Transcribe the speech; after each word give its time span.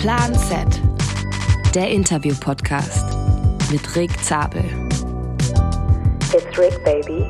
Plan 0.00 0.34
Z, 0.34 0.80
der 1.74 1.90
Interview-Podcast 1.90 3.04
mit 3.70 3.94
Rick 3.94 4.10
Zabel. 4.24 4.64
It's 6.32 6.58
Rick, 6.58 6.82
baby. 6.86 7.26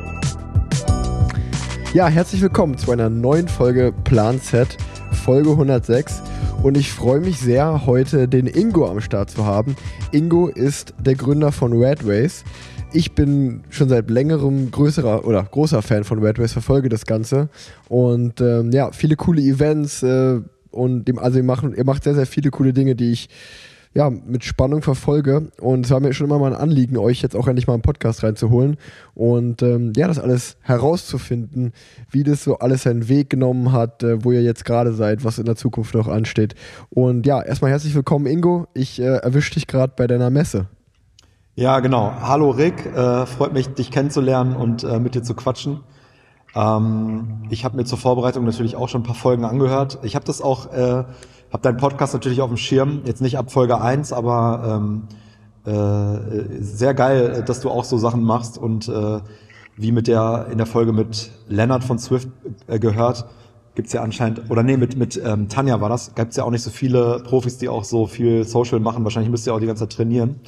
Ja, 1.93 2.07
herzlich 2.07 2.41
willkommen 2.41 2.77
zu 2.77 2.93
einer 2.93 3.09
neuen 3.09 3.49
Folge 3.49 3.93
Plan 4.05 4.39
Z, 4.39 4.77
Folge 5.25 5.49
106. 5.49 6.21
Und 6.63 6.77
ich 6.77 6.93
freue 6.93 7.19
mich 7.19 7.39
sehr, 7.39 7.85
heute 7.85 8.29
den 8.29 8.47
Ingo 8.47 8.89
am 8.89 9.01
Start 9.01 9.31
zu 9.31 9.45
haben. 9.45 9.75
Ingo 10.13 10.47
ist 10.47 10.93
der 10.97 11.15
Gründer 11.15 11.51
von 11.51 11.73
Red 11.73 12.05
Race. 12.05 12.45
Ich 12.93 13.15
bin 13.15 13.65
schon 13.69 13.89
seit 13.89 14.09
längerem 14.09 14.71
größerer 14.71 15.27
oder 15.27 15.43
großer 15.43 15.81
Fan 15.81 16.05
von 16.05 16.23
Red 16.23 16.39
Race, 16.39 16.53
verfolge 16.53 16.87
das 16.87 17.05
Ganze. 17.05 17.49
Und 17.89 18.39
ähm, 18.39 18.71
ja, 18.71 18.93
viele 18.93 19.17
coole 19.17 19.41
Events 19.41 20.03
äh, 20.03 20.39
und 20.71 21.05
dem, 21.05 21.19
also 21.19 21.37
ihr 21.37 21.43
macht, 21.43 21.63
ihr 21.63 21.85
macht 21.85 22.03
sehr, 22.03 22.15
sehr 22.15 22.25
viele 22.25 22.49
coole 22.49 22.73
Dinge, 22.73 22.95
die 22.95 23.11
ich 23.11 23.29
ja, 23.93 24.09
mit 24.09 24.43
Spannung 24.43 24.81
verfolge. 24.81 25.51
Und 25.59 25.85
es 25.85 25.91
war 25.91 25.99
mir 25.99 26.13
schon 26.13 26.27
immer 26.27 26.39
mal 26.39 26.53
ein 26.53 26.59
Anliegen, 26.59 26.97
euch 26.97 27.21
jetzt 27.21 27.35
auch 27.35 27.47
endlich 27.47 27.67
mal 27.67 27.73
einen 27.73 27.81
Podcast 27.81 28.23
reinzuholen 28.23 28.77
und 29.13 29.61
ähm, 29.61 29.91
ja, 29.95 30.07
das 30.07 30.19
alles 30.19 30.57
herauszufinden, 30.61 31.73
wie 32.09 32.23
das 32.23 32.43
so 32.43 32.59
alles 32.59 32.83
seinen 32.83 33.09
Weg 33.09 33.29
genommen 33.29 33.71
hat, 33.71 34.03
äh, 34.03 34.23
wo 34.23 34.31
ihr 34.31 34.41
jetzt 34.43 34.65
gerade 34.65 34.93
seid, 34.93 35.25
was 35.25 35.39
in 35.39 35.45
der 35.45 35.55
Zukunft 35.55 35.93
noch 35.93 36.07
ansteht. 36.07 36.55
Und 36.89 37.25
ja, 37.25 37.41
erstmal 37.41 37.71
herzlich 37.71 37.93
willkommen, 37.93 38.27
Ingo. 38.27 38.67
Ich 38.73 39.01
äh, 39.01 39.17
erwische 39.17 39.53
dich 39.53 39.67
gerade 39.67 39.93
bei 39.95 40.07
deiner 40.07 40.29
Messe. 40.29 40.67
Ja, 41.55 41.81
genau. 41.81 42.13
Hallo 42.21 42.51
Rick, 42.51 42.85
äh, 42.85 43.25
freut 43.25 43.51
mich, 43.51 43.67
dich 43.67 43.91
kennenzulernen 43.91 44.55
und 44.55 44.85
äh, 44.85 44.99
mit 44.99 45.15
dir 45.15 45.23
zu 45.23 45.35
quatschen. 45.35 45.81
Ähm, 46.55 47.43
ich 47.49 47.63
habe 47.65 47.77
mir 47.77 47.85
zur 47.85 47.97
Vorbereitung 47.97 48.45
natürlich 48.45 48.75
auch 48.75 48.89
schon 48.89 49.01
ein 49.01 49.05
paar 49.05 49.15
Folgen 49.15 49.45
angehört. 49.45 49.99
Ich 50.03 50.15
habe 50.15 50.25
das 50.25 50.41
auch, 50.41 50.71
äh, 50.73 51.03
habe 51.51 51.61
deinen 51.61 51.77
Podcast 51.77 52.13
natürlich 52.13 52.41
auf 52.41 52.49
dem 52.49 52.57
Schirm, 52.57 53.01
jetzt 53.05 53.21
nicht 53.21 53.37
ab 53.37 53.51
Folge 53.51 53.79
eins, 53.79 54.13
aber 54.13 54.81
ähm, 54.81 55.03
äh, 55.65 56.59
sehr 56.59 56.93
geil, 56.93 57.43
dass 57.45 57.61
du 57.61 57.69
auch 57.69 57.83
so 57.83 57.97
Sachen 57.97 58.23
machst 58.23 58.57
und 58.57 58.87
äh, 58.87 59.19
wie 59.77 59.91
mit 59.91 60.07
der 60.07 60.47
in 60.51 60.57
der 60.57 60.67
Folge 60.67 60.91
mit 60.93 61.31
Leonard 61.47 61.83
von 61.83 61.99
Swift 61.99 62.29
äh, 62.67 62.79
gehört, 62.79 63.25
gibt's 63.75 63.93
ja 63.93 64.01
anscheinend, 64.01 64.49
oder 64.49 64.63
nee, 64.63 64.77
mit, 64.77 64.97
mit 64.97 65.21
ähm, 65.23 65.47
Tanja 65.47 65.79
war 65.79 65.89
das, 65.89 66.13
gibt's 66.15 66.35
ja 66.35 66.43
auch 66.43 66.51
nicht 66.51 66.63
so 66.63 66.69
viele 66.69 67.21
Profis, 67.23 67.57
die 67.57 67.69
auch 67.69 67.83
so 67.83 68.05
viel 68.07 68.43
Social 68.43 68.79
machen. 68.79 69.03
Wahrscheinlich 69.03 69.31
müsst 69.31 69.47
ihr 69.47 69.53
auch 69.53 69.59
die 69.59 69.67
ganze 69.67 69.87
Zeit 69.87 69.95
trainieren. 69.95 70.41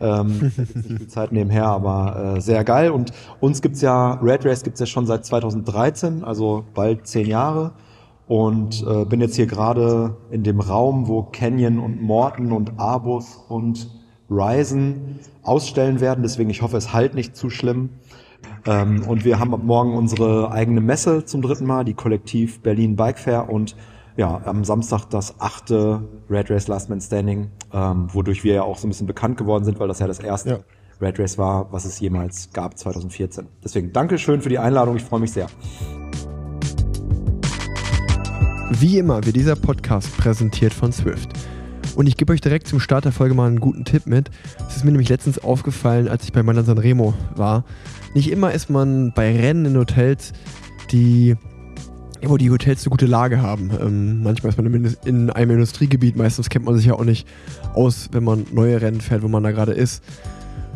Ähm, 0.00 0.52
nicht 0.74 0.98
viel 0.98 1.08
Zeit 1.08 1.32
nebenher, 1.32 1.66
aber 1.66 2.36
äh, 2.36 2.40
sehr 2.40 2.64
geil. 2.64 2.90
Und 2.90 3.12
uns 3.40 3.62
gibt's 3.62 3.80
ja, 3.80 4.14
Red 4.22 4.44
Race 4.44 4.62
gibt's 4.62 4.80
ja 4.80 4.86
schon 4.86 5.06
seit 5.06 5.24
2013, 5.24 6.24
also 6.24 6.64
bald 6.74 7.06
zehn 7.06 7.26
Jahre. 7.26 7.72
Und 8.26 8.86
äh, 8.86 9.04
bin 9.04 9.20
jetzt 9.20 9.34
hier 9.34 9.46
gerade 9.46 10.16
in 10.30 10.44
dem 10.44 10.60
Raum, 10.60 11.08
wo 11.08 11.24
Canyon 11.24 11.80
und 11.80 12.00
Morton 12.00 12.52
und 12.52 12.78
Arbus 12.78 13.44
und 13.48 13.90
Ryzen 14.30 15.18
ausstellen 15.42 16.00
werden. 16.00 16.22
Deswegen, 16.22 16.48
ich 16.48 16.62
hoffe, 16.62 16.76
es 16.76 16.92
halt 16.92 17.14
nicht 17.14 17.36
zu 17.36 17.50
schlimm. 17.50 17.90
Ähm, 18.66 19.02
und 19.06 19.24
wir 19.24 19.38
haben 19.38 19.52
ab 19.54 19.62
morgen 19.64 19.94
unsere 19.96 20.52
eigene 20.52 20.80
Messe 20.80 21.24
zum 21.24 21.42
dritten 21.42 21.66
Mal, 21.66 21.84
die 21.84 21.94
Kollektiv 21.94 22.60
Berlin 22.60 22.96
Bike 22.96 23.18
Fair 23.18 23.50
und 23.50 23.74
ja, 24.16 24.40
am 24.44 24.64
Samstag 24.64 25.06
das 25.10 25.40
achte 25.40 26.02
Red 26.28 26.50
Race 26.50 26.68
Last 26.68 26.90
Man 26.90 27.00
Standing, 27.00 27.50
ähm, 27.72 28.08
wodurch 28.12 28.44
wir 28.44 28.54
ja 28.54 28.62
auch 28.62 28.78
so 28.78 28.86
ein 28.86 28.90
bisschen 28.90 29.06
bekannt 29.06 29.36
geworden 29.36 29.64
sind, 29.64 29.78
weil 29.78 29.88
das 29.88 29.98
ja 29.98 30.06
das 30.06 30.18
erste 30.18 30.50
ja. 30.50 30.58
Red 31.00 31.18
Race 31.18 31.38
war, 31.38 31.72
was 31.72 31.84
es 31.84 31.98
jemals 32.00 32.52
gab 32.52 32.76
2014. 32.76 33.46
Deswegen 33.64 33.92
Dankeschön 33.92 34.42
für 34.42 34.48
die 34.48 34.58
Einladung, 34.58 34.96
ich 34.96 35.04
freue 35.04 35.20
mich 35.20 35.32
sehr. 35.32 35.46
Wie 38.72 38.98
immer 38.98 39.24
wird 39.24 39.36
dieser 39.36 39.56
Podcast 39.56 40.16
präsentiert 40.16 40.72
von 40.72 40.92
Swift. 40.92 41.30
Und 41.96 42.06
ich 42.06 42.16
gebe 42.16 42.32
euch 42.32 42.40
direkt 42.40 42.68
zum 42.68 42.80
Start 42.80 43.04
der 43.04 43.12
Folge 43.12 43.34
mal 43.34 43.48
einen 43.48 43.60
guten 43.60 43.84
Tipp 43.84 44.06
mit. 44.06 44.30
Es 44.68 44.76
ist 44.76 44.84
mir 44.84 44.92
nämlich 44.92 45.08
letztens 45.08 45.38
aufgefallen, 45.38 46.08
als 46.08 46.24
ich 46.24 46.32
bei 46.32 46.42
Milan 46.42 46.64
Sanremo 46.64 47.14
war. 47.34 47.64
Nicht 48.14 48.30
immer 48.30 48.52
ist 48.52 48.70
man 48.70 49.12
bei 49.12 49.36
Rennen 49.36 49.66
in 49.66 49.76
Hotels, 49.76 50.32
die 50.92 51.36
wo 52.22 52.36
die 52.36 52.50
Hotels 52.50 52.84
eine 52.84 52.90
gute 52.90 53.06
Lage 53.06 53.40
haben. 53.42 53.70
Ähm, 53.80 54.22
manchmal 54.22 54.50
ist 54.50 54.58
man 54.60 54.96
in 55.04 55.30
einem 55.30 55.50
Industriegebiet, 55.52 56.16
meistens 56.16 56.48
kennt 56.48 56.64
man 56.64 56.76
sich 56.76 56.86
ja 56.86 56.94
auch 56.94 57.04
nicht 57.04 57.26
aus, 57.74 58.08
wenn 58.12 58.24
man 58.24 58.46
neue 58.52 58.80
Rennen 58.80 59.00
fährt, 59.00 59.22
wo 59.22 59.28
man 59.28 59.42
da 59.42 59.50
gerade 59.52 59.72
ist. 59.72 60.02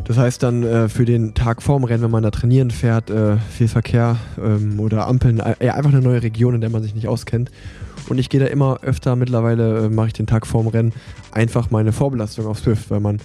Das 0.05 0.17
heißt 0.17 0.43
dann 0.43 0.63
äh, 0.63 0.87
für 0.87 1.05
den 1.05 1.33
Tag 1.33 1.63
vorm 1.63 1.83
Rennen, 1.83 2.03
wenn 2.03 2.11
man 2.11 2.21
da 2.21 2.29
trainieren 2.29 2.69
fährt, 2.69 3.09
äh, 3.09 3.37
viel 3.37 3.67
Verkehr 3.67 4.17
ähm, 4.37 4.79
oder 4.79 5.07
Ampeln, 5.07 5.39
äh, 5.39 5.69
einfach 5.69 5.91
eine 5.91 6.01
neue 6.01 6.21
Region, 6.21 6.53
in 6.53 6.61
der 6.61 6.69
man 6.69 6.83
sich 6.83 6.93
nicht 6.93 7.07
auskennt. 7.07 7.49
Und 8.07 8.19
ich 8.19 8.29
gehe 8.29 8.39
da 8.39 8.45
immer 8.45 8.79
öfter, 8.83 9.15
mittlerweile 9.15 9.85
äh, 9.85 9.89
mache 9.89 10.07
ich 10.07 10.13
den 10.13 10.27
Tag 10.27 10.45
vorm 10.45 10.67
Rennen 10.67 10.93
einfach 11.31 11.71
meine 11.71 11.91
Vorbelastung 11.91 12.45
auf 12.45 12.59
Swift, 12.59 12.91
weil 12.91 12.99
man 12.99 13.19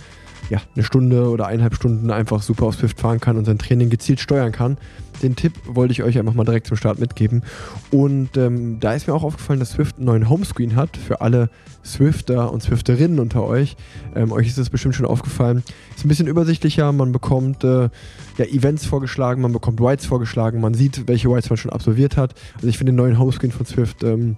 ja, 0.49 0.61
eine 0.75 0.85
Stunde 0.85 1.29
oder 1.29 1.47
eineinhalb 1.47 1.75
Stunden 1.75 2.11
einfach 2.11 2.43
super 2.43 2.67
auf 2.67 2.75
Swift 2.75 2.99
fahren 3.01 3.21
kann 3.21 3.37
und 3.37 3.45
sein 3.45 3.59
Training 3.59 3.91
gezielt 3.91 4.21
steuern 4.21 4.53
kann. 4.53 4.79
Den 5.23 5.37
Tipp 5.37 5.53
wollte 5.67 5.93
ich 5.93 6.03
euch 6.03 6.19
einfach 6.19 6.35
mal 6.35 6.45
direkt 6.45 6.67
zum 6.67 6.77
Start 6.77 6.99
mitgeben. 6.99 7.43
Und 7.91 8.37
ähm, 8.37 8.81
da 8.81 8.95
ist 8.95 9.07
mir 9.07 9.15
auch 9.15 9.23
aufgefallen, 9.23 9.61
dass 9.61 9.73
Swift 9.73 9.97
einen 9.97 10.07
neuen 10.07 10.29
Homescreen 10.29 10.77
hat 10.77 10.97
für 10.97 11.21
alle 11.21 11.51
Swifter 11.85 12.53
und 12.53 12.63
Swifterinnen 12.63 13.19
unter 13.19 13.45
euch. 13.45 13.77
Ähm, 14.15 14.33
euch 14.33 14.47
ist 14.47 14.59
das 14.59 14.71
bestimmt 14.71 14.95
schon 14.95 15.07
aufgefallen. 15.07 15.63
Ist 15.95 16.05
ein 16.05 16.09
bisschen 16.09 16.27
übersichtlicher, 16.27 16.91
man 16.93 17.13
bekommt 17.13 17.65
äh, 17.65 17.91
ja, 18.39 18.45
Events 18.47 18.87
vorgeschlagen, 18.87 19.43
man 19.43 19.53
bekommt 19.53 19.81
Whites 19.81 20.07
vorgeschlagen, 20.07 20.61
man 20.61 20.75
sieht, 20.75 21.07
welche 21.07 21.31
Whites 21.31 21.51
man 21.51 21.57
schon 21.59 21.71
absolviert 21.71 22.17
hat. 22.17 22.35
Also 22.57 22.69
ich 22.69 22.79
finde 22.79 22.93
den 22.93 22.97
neuen 22.97 23.19
Homescreen 23.19 23.53
von 23.53 23.67
Swift, 23.67 24.03
ähm, 24.05 24.37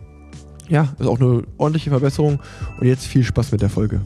ja, 0.68 0.88
ist 0.98 1.06
auch 1.06 1.20
eine 1.20 1.42
ordentliche 1.58 1.90
Verbesserung. 1.90 2.40
Und 2.80 2.86
jetzt 2.86 3.06
viel 3.06 3.24
Spaß 3.24 3.52
mit 3.52 3.62
der 3.62 3.70
Folge. 3.70 4.00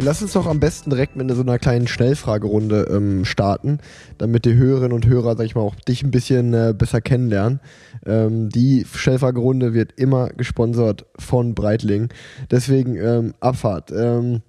Lass 0.00 0.22
uns 0.22 0.32
doch 0.32 0.46
am 0.46 0.60
besten 0.60 0.90
direkt 0.90 1.16
mit 1.16 1.28
so 1.34 1.42
einer 1.42 1.58
kleinen 1.58 1.88
Schnellfragerunde 1.88 2.88
ähm, 2.90 3.24
starten, 3.24 3.80
damit 4.16 4.44
die 4.44 4.54
Hörerinnen 4.54 4.92
und 4.92 5.06
Hörer, 5.06 5.36
sag 5.36 5.44
ich 5.44 5.56
mal, 5.56 5.62
auch 5.62 5.74
dich 5.74 6.04
ein 6.04 6.12
bisschen 6.12 6.54
äh, 6.54 6.72
besser 6.76 7.00
kennenlernen. 7.00 7.60
Ähm, 8.06 8.48
die 8.48 8.86
Schnellfragerunde 8.92 9.74
wird 9.74 9.92
immer 9.96 10.28
gesponsert 10.28 11.04
von 11.18 11.54
Breitling. 11.54 12.10
Deswegen 12.48 12.96
ähm, 12.96 13.34
Abfahrt. 13.40 13.90
Ähm, 13.90 14.42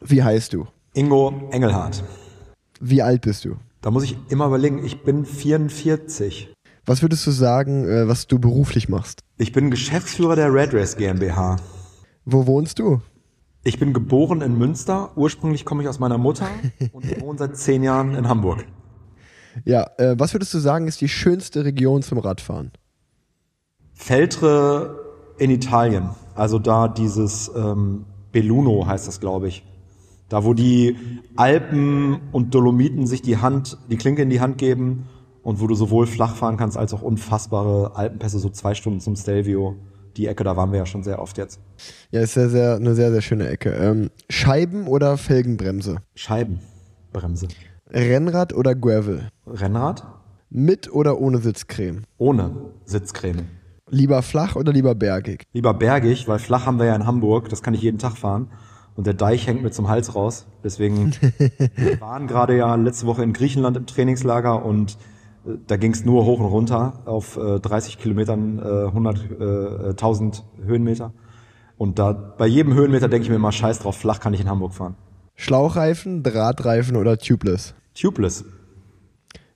wie 0.00 0.22
heißt 0.22 0.52
du? 0.52 0.68
Ingo 0.94 1.48
Engelhardt. 1.50 2.04
Wie 2.80 3.02
alt 3.02 3.22
bist 3.22 3.44
du? 3.44 3.56
Da 3.80 3.90
muss 3.90 4.04
ich 4.04 4.16
immer 4.28 4.46
überlegen, 4.46 4.84
ich 4.84 5.02
bin 5.02 5.24
44. 5.24 6.54
Was 6.86 7.02
würdest 7.02 7.26
du 7.26 7.32
sagen, 7.32 7.86
äh, 7.88 8.06
was 8.06 8.28
du 8.28 8.38
beruflich 8.38 8.88
machst? 8.88 9.24
Ich 9.38 9.52
bin 9.52 9.70
Geschäftsführer 9.72 10.36
der 10.36 10.54
Red 10.54 10.72
Race 10.72 10.96
GmbH. 10.96 11.56
Wo 12.24 12.46
wohnst 12.46 12.78
du? 12.78 13.00
Ich 13.68 13.78
bin 13.78 13.92
geboren 13.92 14.40
in 14.40 14.56
Münster. 14.56 15.10
Ursprünglich 15.14 15.66
komme 15.66 15.82
ich 15.82 15.90
aus 15.90 15.98
meiner 15.98 16.16
Mutter 16.16 16.48
und 16.92 17.20
wohne 17.20 17.38
seit 17.38 17.54
zehn 17.58 17.82
Jahren 17.82 18.14
in 18.14 18.26
Hamburg. 18.26 18.64
Ja, 19.66 19.90
äh, 19.98 20.14
was 20.18 20.32
würdest 20.32 20.54
du 20.54 20.58
sagen, 20.58 20.86
ist 20.86 21.02
die 21.02 21.08
schönste 21.10 21.66
Region 21.66 22.00
zum 22.00 22.16
Radfahren? 22.16 22.72
Feltre 23.92 24.98
in 25.36 25.50
Italien. 25.50 26.08
Also 26.34 26.58
da 26.58 26.88
dieses 26.88 27.52
ähm, 27.54 28.06
Belluno 28.32 28.86
heißt 28.86 29.06
das, 29.06 29.20
glaube 29.20 29.48
ich. 29.48 29.66
Da, 30.30 30.44
wo 30.44 30.54
die 30.54 30.96
Alpen 31.36 32.20
und 32.32 32.54
Dolomiten 32.54 33.06
sich 33.06 33.20
die 33.20 33.36
Hand, 33.36 33.76
die 33.90 33.98
Klinke 33.98 34.22
in 34.22 34.30
die 34.30 34.40
Hand 34.40 34.56
geben 34.56 35.08
und 35.42 35.60
wo 35.60 35.66
du 35.66 35.74
sowohl 35.74 36.06
flach 36.06 36.36
fahren 36.36 36.56
kannst 36.56 36.78
als 36.78 36.94
auch 36.94 37.02
unfassbare 37.02 37.94
Alpenpässe, 37.96 38.38
so 38.38 38.48
zwei 38.48 38.72
Stunden 38.72 39.00
zum 39.00 39.14
Stelvio 39.14 39.76
die 40.18 40.26
Ecke, 40.26 40.44
da 40.44 40.56
waren 40.56 40.72
wir 40.72 40.78
ja 40.78 40.86
schon 40.86 41.02
sehr 41.02 41.22
oft 41.22 41.38
jetzt. 41.38 41.60
Ja, 42.10 42.20
ist 42.20 42.34
sehr, 42.34 42.50
sehr, 42.50 42.76
eine 42.76 42.94
sehr, 42.94 43.12
sehr 43.12 43.22
schöne 43.22 43.48
Ecke. 43.48 43.70
Ähm, 43.70 44.10
Scheiben 44.28 44.88
oder 44.88 45.16
Felgenbremse? 45.16 45.98
Scheibenbremse. 46.14 47.48
Rennrad 47.90 48.52
oder 48.52 48.74
Gravel? 48.74 49.28
Rennrad. 49.46 50.04
Mit 50.50 50.92
oder 50.92 51.20
ohne 51.20 51.38
Sitzcreme? 51.38 52.02
Ohne 52.18 52.72
Sitzcreme. 52.84 53.46
Lieber 53.90 54.22
flach 54.22 54.56
oder 54.56 54.72
lieber 54.72 54.94
bergig? 54.94 55.46
Lieber 55.52 55.72
bergig, 55.72 56.28
weil 56.28 56.38
flach 56.38 56.66
haben 56.66 56.78
wir 56.78 56.86
ja 56.86 56.96
in 56.96 57.06
Hamburg, 57.06 57.48
das 57.48 57.62
kann 57.62 57.74
ich 57.74 57.82
jeden 57.82 57.98
Tag 57.98 58.16
fahren. 58.16 58.50
Und 58.96 59.06
der 59.06 59.14
Deich 59.14 59.46
hängt 59.46 59.62
mir 59.62 59.70
zum 59.70 59.88
Hals 59.88 60.14
raus. 60.16 60.46
Deswegen 60.64 61.12
wir 61.76 62.00
waren 62.00 62.26
gerade 62.26 62.56
ja 62.56 62.74
letzte 62.74 63.06
Woche 63.06 63.22
in 63.22 63.32
Griechenland 63.32 63.76
im 63.76 63.86
Trainingslager 63.86 64.64
und 64.64 64.98
da 65.66 65.76
ging 65.76 65.92
es 65.92 66.04
nur 66.04 66.24
hoch 66.24 66.40
und 66.40 66.46
runter 66.46 67.02
auf 67.06 67.36
äh, 67.36 67.60
30 67.60 67.98
Kilometern, 67.98 68.58
äh, 68.58 68.86
100, 68.86 69.18
äh, 69.18 69.88
1000 69.90 70.44
Höhenmeter. 70.62 71.12
Und 71.76 71.98
da 71.98 72.12
bei 72.12 72.46
jedem 72.46 72.74
Höhenmeter 72.74 73.08
denke 73.08 73.24
ich 73.24 73.30
mir 73.30 73.36
immer, 73.36 73.52
scheiß 73.52 73.78
drauf, 73.80 73.96
flach 73.96 74.20
kann 74.20 74.34
ich 74.34 74.40
in 74.40 74.48
Hamburg 74.48 74.74
fahren. 74.74 74.96
Schlauchreifen, 75.36 76.22
Drahtreifen 76.22 76.96
oder 76.96 77.18
Tubeless? 77.18 77.74
Tubeless. 77.94 78.44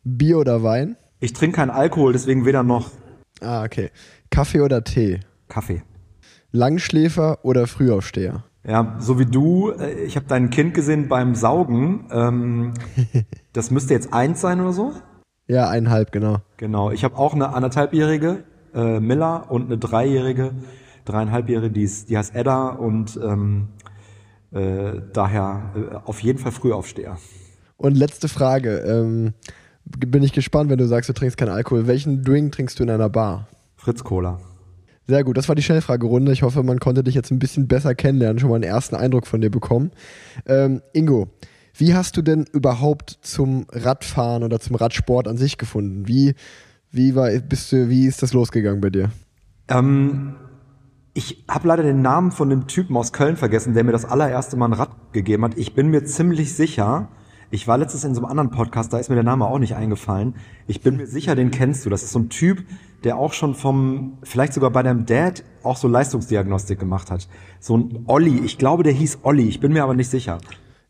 Bier 0.05 0.39
oder 0.39 0.63
Wein? 0.63 0.97
Ich 1.21 1.33
trinke 1.33 1.57
keinen 1.57 1.71
Alkohol, 1.71 2.13
deswegen 2.13 2.47
weder 2.47 2.63
noch. 2.63 2.91
Ah, 3.41 3.65
okay. 3.65 3.91
Kaffee 4.31 4.61
oder 4.61 4.85
Tee? 4.85 5.21
Kaffee. 5.49 5.83
Langschläfer 6.53 7.45
oder 7.45 7.67
Frühaufsteher? 7.67 8.45
Ja, 8.65 8.97
so 9.01 9.19
wie 9.19 9.27
du, 9.27 9.71
äh, 9.71 10.05
ich 10.05 10.17
habe 10.17 10.27
dein 10.29 10.51
Kind 10.51 10.75
gesehen 10.75 11.09
beim 11.09 11.35
Saugen. 11.35 12.07
Ähm, 12.13 12.75
das 13.53 13.71
müsste 13.71 13.95
jetzt 13.95 14.13
eins 14.13 14.41
sein 14.41 14.61
oder 14.61 14.73
so? 14.73 14.93
Ja, 15.47 15.69
eineinhalb, 15.69 16.13
genau. 16.13 16.39
Genau. 16.57 16.91
Ich 16.91 17.05
habe 17.05 17.17
auch 17.17 17.35
eine 17.35 17.55
anderthalbjährige 17.55 18.45
äh, 18.75 19.01
Miller 19.01 19.51
und 19.51 19.67
eine 19.67 19.79
dreijährige 19.79 20.53
dreieinhalbjährige, 21.05 21.73
die, 21.73 21.83
ist, 21.83 22.11
die 22.11 22.19
heißt 22.19 22.35
Edda 22.35 22.69
und 22.69 23.19
ähm, 23.23 23.69
äh, 24.53 25.01
daher 25.13 25.73
äh, 25.75 25.95
auf 26.05 26.21
jeden 26.21 26.39
Fall 26.39 26.53
Frühaufsteher. 26.53 27.19
Und 27.77 27.97
letzte 27.97 28.29
Frage. 28.29 28.79
Ähm, 28.79 29.35
bin 29.85 30.23
ich 30.23 30.33
gespannt, 30.33 30.71
wenn 30.71 30.79
du 30.79 30.87
sagst, 30.87 31.09
du 31.09 31.13
trinkst 31.13 31.37
keinen 31.37 31.49
Alkohol. 31.49 31.89
Welchen 31.89 32.23
Drink 32.23 32.53
trinkst 32.53 32.79
du 32.79 32.85
in 32.85 32.91
einer 32.91 33.09
Bar? 33.09 33.49
Fritz 33.77 34.05
Cola. 34.05 34.39
Sehr 35.09 35.25
gut, 35.25 35.37
das 35.37 35.49
war 35.49 35.57
die 35.57 35.63
Schnellfragerunde. 35.63 36.31
Ich 36.31 36.45
hoffe, 36.45 36.63
man 36.63 36.79
konnte 36.79 37.03
dich 37.03 37.17
jetzt 37.17 37.33
ein 37.33 37.41
bisschen 37.41 37.67
besser 37.67 37.97
kennenlernen, 37.97 38.39
schon 38.39 38.49
mal 38.49 38.55
einen 38.55 38.65
ersten 38.65 38.95
Eindruck 38.95 39.27
von 39.27 39.41
dir 39.41 39.51
bekommen. 39.51 39.91
Ähm, 40.47 40.81
Ingo, 40.93 41.29
wie 41.75 41.95
hast 41.95 42.17
du 42.17 42.23
denn 42.23 42.45
überhaupt 42.53 43.19
zum 43.23 43.67
Radfahren 43.71 44.43
oder 44.43 44.61
zum 44.61 44.77
Radsport 44.77 45.29
an 45.29 45.37
sich 45.37 45.59
gefunden? 45.59 46.07
Wie, 46.07 46.35
wie, 46.91 47.15
war, 47.15 47.31
bist 47.31 47.73
du, 47.73 47.89
wie 47.89 48.07
ist 48.07 48.23
das 48.23 48.33
losgegangen 48.33 48.81
bei 48.81 48.91
dir? 48.91 49.11
Ähm, 49.69 50.35
ich 51.15 51.45
habe 51.49 51.69
leider 51.69 51.83
den 51.83 52.03
Namen 52.03 52.31
von 52.31 52.51
dem 52.51 52.67
Typen 52.67 52.97
aus 52.97 53.13
Köln 53.13 53.37
vergessen, 53.37 53.75
der 53.75 53.85
mir 53.85 53.93
das 53.93 54.05
allererste 54.05 54.57
Mal 54.57 54.67
ein 54.67 54.73
Rad 54.73 54.91
gegeben 55.13 55.45
hat. 55.45 55.57
Ich 55.57 55.75
bin 55.75 55.89
mir 55.89 56.05
ziemlich 56.05 56.55
sicher, 56.55 57.09
ich 57.51 57.69
war 57.69 57.77
letztens 57.77 58.05
in 58.05 58.15
so 58.15 58.23
einem 58.23 58.31
anderen 58.31 58.51
Podcast, 58.51 58.93
da 58.95 58.99
ist 58.99 59.11
mir 59.11 59.15
der 59.15 59.25
Name 59.25 59.47
auch 59.47 59.59
nicht 59.59 59.75
eingefallen. 59.75 60.37
Ich 60.67 60.81
bin 60.81 60.97
mir 60.97 61.07
sicher, 61.07 61.35
den 61.35 61.51
kennst 61.51 61.85
du. 61.85 61.91
Das 61.91 62.03
ist 62.03 62.13
so 62.13 62.19
ein 62.19 62.31
Typ, 62.31 62.65
der 63.05 63.19
auch 63.19 63.35
schon 63.35 63.55
vom, 63.55 64.17
vielleicht 64.23 64.55
sogar 64.55 64.71
bei 64.71 64.83
deinem 64.83 65.05
Dad 65.05 65.45
auch 65.63 65.77
so 65.77 65.87
Leistungsdiagnostik 65.87 66.79
gemacht 66.79 67.11
hat. 67.11 67.29
So 67.61 67.77
ein 67.77 68.05
Olli, 68.07 68.41
ich 68.43 68.57
glaube, 68.57 68.85
der 68.85 68.95
hieß 68.95 69.19
Olli, 69.23 69.49
ich 69.49 69.61
bin 69.61 69.75
mir 69.75 69.83
aber 69.83 69.95
nicht 69.95 70.09
sicher. 70.09 70.39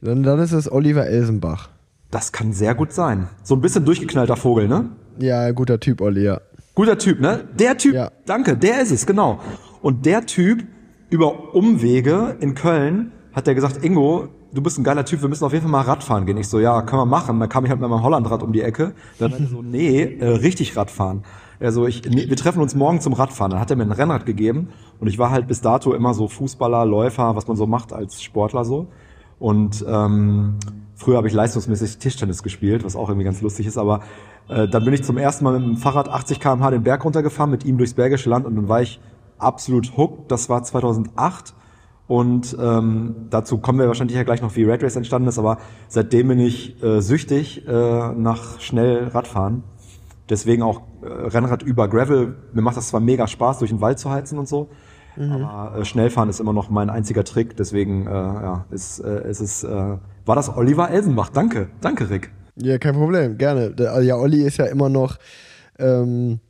Dann, 0.03 0.25
dann 0.25 0.41
ist 0.41 0.53
es 0.53 0.71
Oliver 0.71 1.07
Elsenbach. 1.07 1.69
Das 2.11 2.33
kann 2.33 2.53
sehr 2.53 2.75
gut 2.75 2.93
sein. 2.93 3.29
So 3.45 3.55
ein 3.55 3.61
bisschen 3.61 3.85
durchgeknallter 3.85 4.37
Vogel, 4.37 4.67
ne? 4.69 4.91
Ja, 5.19 5.51
guter 5.53 5.79
Typ, 5.79 6.01
Olli, 6.01 6.25
ja. 6.25 6.41
Guter 6.75 6.99
Typ, 6.99 7.21
ne? 7.21 7.45
Der 7.59 7.79
Typ, 7.79 7.95
Ja. 7.95 8.11
danke, 8.27 8.57
der 8.57 8.83
ist 8.83 8.91
es, 8.91 9.07
genau. 9.07 9.39
Und 9.81 10.05
der 10.05 10.27
Typ, 10.27 10.65
über 11.09 11.55
Umwege 11.55 12.37
in 12.41 12.55
Köln, 12.55 13.13
hat 13.33 13.47
der 13.47 13.55
gesagt, 13.55 13.85
Ingo, 13.85 14.29
du 14.53 14.61
bist 14.63 14.77
ein 14.79 14.85
geiler 14.85 15.05
Typ, 15.05 15.23
wir 15.23 15.29
müssen 15.29 15.45
auf 15.45 15.53
jeden 15.53 15.63
Fall 15.63 15.71
mal 15.71 15.83
Radfahren 15.83 16.27
gehen. 16.27 16.37
Ich 16.37 16.49
so, 16.49 16.59
ja, 16.59 16.83
können 16.83 17.01
wir 17.03 17.07
machen. 17.07 17.39
Dann 17.39 17.49
kam 17.49 17.65
ich 17.65 17.71
halt 17.71 17.81
mit 17.81 17.89
meinem 17.89 18.03
Hollandrad 18.03 18.43
um 18.43 18.53
die 18.53 18.63
Ecke. 18.63 18.93
Dann 19.21 19.31
meinte 19.31 19.47
so, 19.47 19.63
nee, 19.63 20.03
äh, 20.03 20.27
richtig 20.27 20.77
Radfahren. 20.77 21.23
Also 21.61 21.87
ich, 21.87 22.03
nee, 22.05 22.29
wir 22.29 22.37
treffen 22.37 22.61
uns 22.61 22.75
morgen 22.75 23.01
zum 23.01 23.13
Radfahren. 23.13 23.53
Dann 23.53 23.61
hat 23.61 23.71
er 23.71 23.77
mir 23.77 23.85
ein 23.85 23.93
Rennrad 23.93 24.27
gegeben 24.27 24.71
und 24.99 25.07
ich 25.07 25.19
war 25.19 25.31
halt 25.31 25.47
bis 25.47 25.61
dato 25.61 25.95
immer 25.95 26.13
so 26.13 26.27
Fußballer, 26.27 26.85
Läufer, 26.85 27.37
was 27.37 27.47
man 27.47 27.57
so 27.57 27.67
macht 27.67 27.93
als 27.93 28.21
Sportler 28.21 28.65
so. 28.65 28.89
Und 29.43 29.85
ähm, 29.89 30.55
früher 30.95 31.17
habe 31.17 31.27
ich 31.27 31.35
leistungsmäßig 31.35 31.99
Tischtennis 31.99 32.45
gespielt, 32.45 32.85
was 32.85 32.95
auch 32.95 33.09
irgendwie 33.09 33.25
ganz 33.25 33.43
lustig 33.43 33.67
ist. 33.67 33.77
Aber 33.77 34.03
äh, 34.49 34.69
dann 34.69 34.85
bin 34.85 34.95
ich 34.95 35.03
zum 35.03 35.19
ersten 35.19 35.43
Mal 35.43 35.59
mit 35.59 35.69
dem 35.69 35.77
Fahrrad 35.77 36.09
80 36.09 36.39
km/h 36.39 36.71
den 36.71 36.85
Berg 36.85 37.05
runtergefahren, 37.05 37.51
mit 37.51 37.65
ihm 37.65 37.77
durchs 37.77 37.95
Bergische 37.95 38.31
Land 38.31 38.47
und 38.47 38.55
dann 38.55 38.69
war 38.69 38.83
ich 38.83 39.01
absolut 39.39 39.97
hooked. 39.97 40.31
Das 40.31 40.49
war 40.49 40.63
2008. 40.63 41.55
Und 42.07 42.57
ähm, 42.61 43.17
dazu 43.31 43.59
kommen 43.59 43.81
wir 43.81 43.89
wahrscheinlich 43.89 44.17
ja 44.17 44.23
gleich 44.23 44.43
noch, 44.43 44.55
wie 44.55 44.63
Red 44.63 44.85
Race 44.85 44.95
entstanden 44.95 45.29
ist, 45.29 45.41
aber 45.41 45.59
seitdem 45.89 46.29
bin 46.29 46.39
ich 46.39 46.81
äh, 46.81 47.01
süchtig 47.01 47.67
äh, 47.67 48.13
nach 48.13 48.61
schnell 48.61 49.09
Radfahren. 49.09 49.65
Deswegen 50.31 50.63
auch 50.63 50.83
äh, 51.03 51.07
Rennrad 51.07 51.65
über 51.65 51.89
Gravel. 51.89 52.37
Mir 52.53 52.63
macht 52.63 52.77
das 52.77 52.89
zwar 52.89 53.01
mega 53.01 53.27
Spaß, 53.27 53.59
durch 53.59 53.73
den 53.73 53.81
Wald 53.81 53.99
zu 53.99 54.09
heizen 54.09 54.39
und 54.39 54.47
so, 54.47 54.69
aber 55.17 55.79
äh, 55.79 55.85
Schnellfahren 55.85 56.29
ist 56.29 56.41
immer 56.41 56.53
noch 56.53 56.71
mein 56.71 56.91
einziger 56.91 57.25
Trick. 57.25 57.57
Deswegen 57.57 58.07
äh, 58.07 58.11
ja, 58.11 58.67
ist, 58.71 59.01
äh, 59.01 59.29
ist 59.29 59.41
es, 59.41 59.65
äh, 59.65 59.69
war 60.25 60.37
das 60.37 60.55
Oliver 60.57 60.91
Elsenbach. 60.91 61.31
Danke, 61.31 61.69
danke 61.81 62.11
Rick. 62.11 62.31
Ja, 62.57 62.79
kein 62.79 62.95
Problem, 62.95 63.39
gerne. 63.39 63.75
Also 63.79 64.01
ja, 64.01 64.17
Olli 64.17 64.43
ist 64.43 64.59
ja 64.59 64.67
immer 64.67 64.89
noch 64.89 65.17
ähm, 65.79 66.41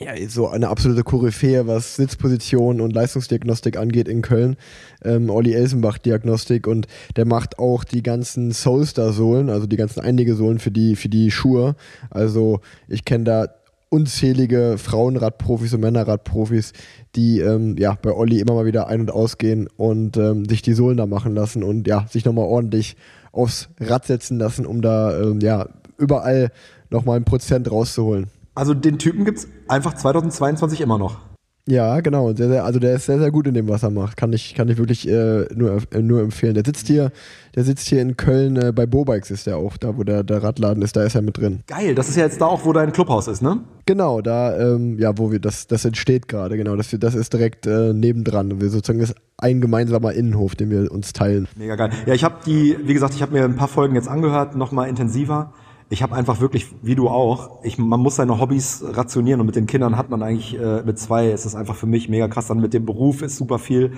ja, 0.00 0.12
so 0.28 0.48
eine 0.48 0.68
absolute 0.68 1.04
Koryphäe, 1.04 1.66
was 1.66 1.96
Sitzposition 1.96 2.80
und 2.80 2.92
Leistungsdiagnostik 2.92 3.76
angeht 3.76 4.08
in 4.08 4.22
Köln. 4.22 4.56
Ähm, 5.04 5.30
Olli 5.30 5.52
Elsenbach 5.52 5.98
Diagnostik 5.98 6.66
und 6.66 6.86
der 7.16 7.26
macht 7.26 7.58
auch 7.58 7.84
die 7.84 8.02
ganzen 8.02 8.50
Soulstar-Sohlen, 8.50 9.50
also 9.50 9.66
die 9.66 9.76
ganzen 9.76 10.00
Einlegesohlen 10.00 10.58
für 10.58 10.70
die, 10.70 10.96
für 10.96 11.08
die 11.08 11.30
Schuhe. 11.30 11.76
Also 12.08 12.60
ich 12.88 13.04
kenne 13.04 13.24
da 13.24 13.48
unzählige 13.90 14.76
Frauenradprofis 14.78 15.74
und 15.74 15.80
Männerradprofis, 15.80 16.72
die 17.16 17.40
ähm, 17.40 17.76
ja 17.76 17.98
bei 18.00 18.12
Olli 18.12 18.40
immer 18.40 18.54
mal 18.54 18.64
wieder 18.64 18.86
ein- 18.86 19.00
und 19.00 19.10
ausgehen 19.10 19.68
und 19.76 20.16
ähm, 20.16 20.48
sich 20.48 20.62
die 20.62 20.72
Sohlen 20.72 20.96
da 20.96 21.06
machen 21.06 21.34
lassen 21.34 21.62
und 21.62 21.86
ja, 21.86 22.06
sich 22.08 22.24
nochmal 22.24 22.46
ordentlich 22.46 22.96
aufs 23.32 23.68
Rad 23.78 24.06
setzen 24.06 24.38
lassen, 24.38 24.64
um 24.64 24.80
da 24.80 25.20
ähm, 25.20 25.40
ja 25.40 25.68
überall 25.98 26.52
nochmal 26.88 27.16
ein 27.16 27.24
Prozent 27.24 27.70
rauszuholen. 27.70 28.28
Also 28.54 28.74
den 28.74 28.98
Typen 28.98 29.24
gibt's 29.24 29.48
einfach 29.68 29.94
2022 29.94 30.80
immer 30.80 30.98
noch. 30.98 31.29
Ja, 31.66 32.00
genau. 32.00 32.34
Sehr, 32.34 32.48
sehr, 32.48 32.64
also 32.64 32.78
der 32.78 32.94
ist 32.94 33.06
sehr, 33.06 33.18
sehr 33.18 33.30
gut 33.30 33.46
in 33.46 33.54
dem, 33.54 33.68
was 33.68 33.82
er 33.82 33.90
macht. 33.90 34.16
Kann 34.16 34.32
ich, 34.32 34.54
kann 34.54 34.68
ich 34.68 34.78
wirklich 34.78 35.08
äh, 35.08 35.46
nur, 35.54 35.78
äh, 35.92 36.00
nur 36.00 36.20
empfehlen. 36.20 36.54
Der 36.54 36.64
sitzt 36.64 36.86
hier, 36.86 37.12
der 37.54 37.64
sitzt 37.64 37.86
hier 37.86 38.02
in 38.02 38.16
Köln, 38.16 38.56
äh, 38.56 38.72
bei 38.72 38.86
Bobikes 38.86 39.30
ist 39.30 39.46
der 39.46 39.56
auch, 39.56 39.76
da 39.76 39.96
wo 39.96 40.02
der, 40.02 40.24
der 40.24 40.42
Radladen 40.42 40.82
ist, 40.82 40.96
da 40.96 41.04
ist 41.04 41.14
er 41.14 41.22
mit 41.22 41.38
drin. 41.38 41.60
Geil, 41.66 41.94
das 41.94 42.08
ist 42.08 42.16
ja 42.16 42.24
jetzt 42.24 42.40
da 42.40 42.46
auch, 42.46 42.64
wo 42.64 42.72
dein 42.72 42.92
Clubhaus 42.92 43.28
ist, 43.28 43.42
ne? 43.42 43.60
Genau, 43.86 44.20
da, 44.20 44.58
ähm, 44.58 44.98
ja, 44.98 45.16
wo 45.18 45.30
wir, 45.30 45.38
das, 45.38 45.66
das 45.66 45.84
entsteht 45.84 46.28
gerade, 46.28 46.56
genau. 46.56 46.76
Das, 46.76 46.94
das 46.98 47.14
ist 47.14 47.32
direkt 47.32 47.66
äh, 47.66 47.92
nebendran. 47.92 48.60
Wir 48.60 48.70
sozusagen 48.70 49.00
das 49.00 49.10
ist 49.10 49.18
ein 49.38 49.60
gemeinsamer 49.60 50.12
Innenhof, 50.12 50.54
den 50.54 50.70
wir 50.70 50.90
uns 50.90 51.12
teilen. 51.12 51.48
Mega 51.56 51.76
geil. 51.76 51.90
Ja, 52.06 52.14
ich 52.14 52.24
habe 52.24 52.36
die, 52.46 52.76
wie 52.82 52.94
gesagt, 52.94 53.14
ich 53.14 53.22
habe 53.22 53.32
mir 53.32 53.44
ein 53.44 53.56
paar 53.56 53.68
Folgen 53.68 53.94
jetzt 53.94 54.08
angehört, 54.08 54.56
nochmal 54.56 54.88
intensiver. 54.88 55.52
Ich 55.92 56.04
habe 56.04 56.14
einfach 56.14 56.40
wirklich, 56.40 56.68
wie 56.82 56.94
du 56.94 57.08
auch, 57.08 57.64
ich, 57.64 57.76
man 57.76 57.98
muss 57.98 58.16
seine 58.16 58.40
Hobbys 58.40 58.84
rationieren 58.86 59.40
und 59.40 59.46
mit 59.46 59.56
den 59.56 59.66
Kindern 59.66 59.96
hat 59.96 60.08
man 60.08 60.22
eigentlich, 60.22 60.56
äh, 60.56 60.82
mit 60.84 61.00
zwei 61.00 61.30
ist 61.30 61.44
es 61.44 61.56
einfach 61.56 61.74
für 61.74 61.86
mich 61.86 62.08
mega 62.08 62.28
krass. 62.28 62.46
Dann 62.46 62.60
mit 62.60 62.72
dem 62.72 62.86
Beruf 62.86 63.22
ist 63.22 63.36
super 63.36 63.58
viel. 63.58 63.92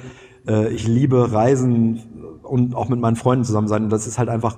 Äh, 0.49 0.73
ich 0.73 0.89
liebe 0.89 1.33
Reisen 1.33 2.41
und 2.43 2.75
auch 2.75 2.89
mit 2.89 2.99
meinen 2.99 3.17
Freunden 3.17 3.45
zusammen 3.45 3.69
sein. 3.69 3.85
Und 3.85 3.91
das 3.91 4.07
ist 4.07 4.19
halt 4.19 4.31
einfach, 4.31 4.57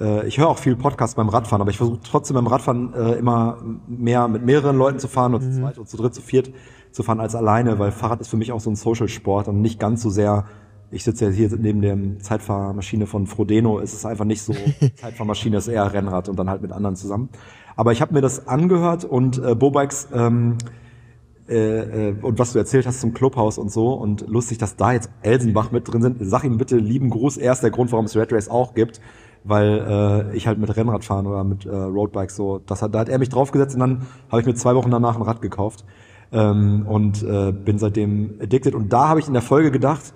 äh, 0.00 0.26
ich 0.26 0.38
höre 0.38 0.48
auch 0.48 0.58
viel 0.58 0.74
Podcasts 0.74 1.14
beim 1.14 1.28
Radfahren, 1.28 1.60
aber 1.60 1.70
ich 1.70 1.76
versuche 1.76 2.00
trotzdem 2.02 2.34
beim 2.34 2.48
Radfahren 2.48 2.92
äh, 2.92 3.12
immer 3.12 3.58
mehr 3.86 4.26
mit 4.26 4.44
mehreren 4.44 4.76
Leuten 4.76 4.98
zu 4.98 5.06
fahren 5.06 5.32
und 5.34 5.42
zu 5.42 5.52
zweit 5.52 5.78
und 5.78 5.88
zu 5.88 5.96
dritt, 5.96 6.12
zu 6.12 6.22
viert 6.22 6.50
zu 6.90 7.02
fahren 7.02 7.20
als 7.20 7.34
alleine, 7.34 7.78
weil 7.78 7.92
Fahrrad 7.92 8.20
ist 8.20 8.28
für 8.28 8.36
mich 8.36 8.52
auch 8.52 8.60
so 8.60 8.70
ein 8.70 8.76
Social-Sport 8.76 9.48
und 9.48 9.60
nicht 9.60 9.80
ganz 9.80 10.02
so 10.02 10.10
sehr 10.10 10.44
ich 10.94 11.04
sitze 11.04 11.26
ja 11.26 11.30
hier 11.30 11.50
neben 11.58 11.82
der 11.82 11.98
Zeitfahrmaschine 12.20 13.06
von 13.06 13.26
Frodeno. 13.26 13.80
Es 13.80 13.92
ist 13.92 14.06
einfach 14.06 14.24
nicht 14.24 14.42
so 14.42 14.54
Zeitfahrmaschine, 14.96 15.56
es 15.56 15.66
ist 15.66 15.74
eher 15.74 15.92
Rennrad 15.92 16.28
und 16.28 16.38
dann 16.38 16.48
halt 16.48 16.62
mit 16.62 16.72
anderen 16.72 16.96
zusammen. 16.96 17.28
Aber 17.76 17.92
ich 17.92 18.00
habe 18.00 18.14
mir 18.14 18.20
das 18.20 18.46
angehört 18.46 19.04
und 19.04 19.42
äh, 19.42 19.54
Bobikes 19.54 20.08
ähm, 20.14 20.56
äh, 21.48 22.08
äh, 22.08 22.14
und 22.22 22.38
was 22.38 22.52
du 22.52 22.58
erzählt 22.58 22.86
hast 22.86 23.00
zum 23.00 23.12
Clubhaus 23.12 23.58
und 23.58 23.70
so 23.70 23.92
und 23.92 24.26
lustig, 24.28 24.58
dass 24.58 24.76
da 24.76 24.92
jetzt 24.92 25.10
Elsenbach 25.22 25.72
mit 25.72 25.92
drin 25.92 26.00
sind. 26.00 26.16
Sag 26.20 26.44
ihm 26.44 26.56
bitte 26.56 26.76
lieben 26.76 27.10
Gruß. 27.10 27.36
Er 27.36 27.52
ist 27.52 27.62
der 27.62 27.70
Grund, 27.70 27.92
warum 27.92 28.06
es 28.06 28.16
Red 28.16 28.32
Race 28.32 28.48
auch 28.48 28.74
gibt, 28.74 29.00
weil 29.42 30.30
äh, 30.32 30.36
ich 30.36 30.46
halt 30.46 30.58
mit 30.58 30.74
Rennrad 30.74 31.04
fahren 31.04 31.26
oder 31.26 31.44
mit 31.44 31.66
äh, 31.66 31.74
Roadbikes 31.74 32.36
so. 32.36 32.60
Das 32.64 32.80
hat, 32.80 32.94
da 32.94 33.00
hat 33.00 33.08
er 33.08 33.18
mich 33.18 33.28
draufgesetzt 33.28 33.74
und 33.74 33.80
dann 33.80 34.02
habe 34.30 34.40
ich 34.40 34.46
mir 34.46 34.54
zwei 34.54 34.74
Wochen 34.74 34.90
danach 34.90 35.16
ein 35.16 35.22
Rad 35.22 35.42
gekauft 35.42 35.84
ähm, 36.32 36.86
und 36.88 37.22
äh, 37.22 37.52
bin 37.52 37.78
seitdem 37.78 38.38
addicted. 38.40 38.74
Und 38.74 38.92
da 38.92 39.08
habe 39.08 39.20
ich 39.20 39.26
in 39.26 39.34
der 39.34 39.42
Folge 39.42 39.70
gedacht, 39.70 40.14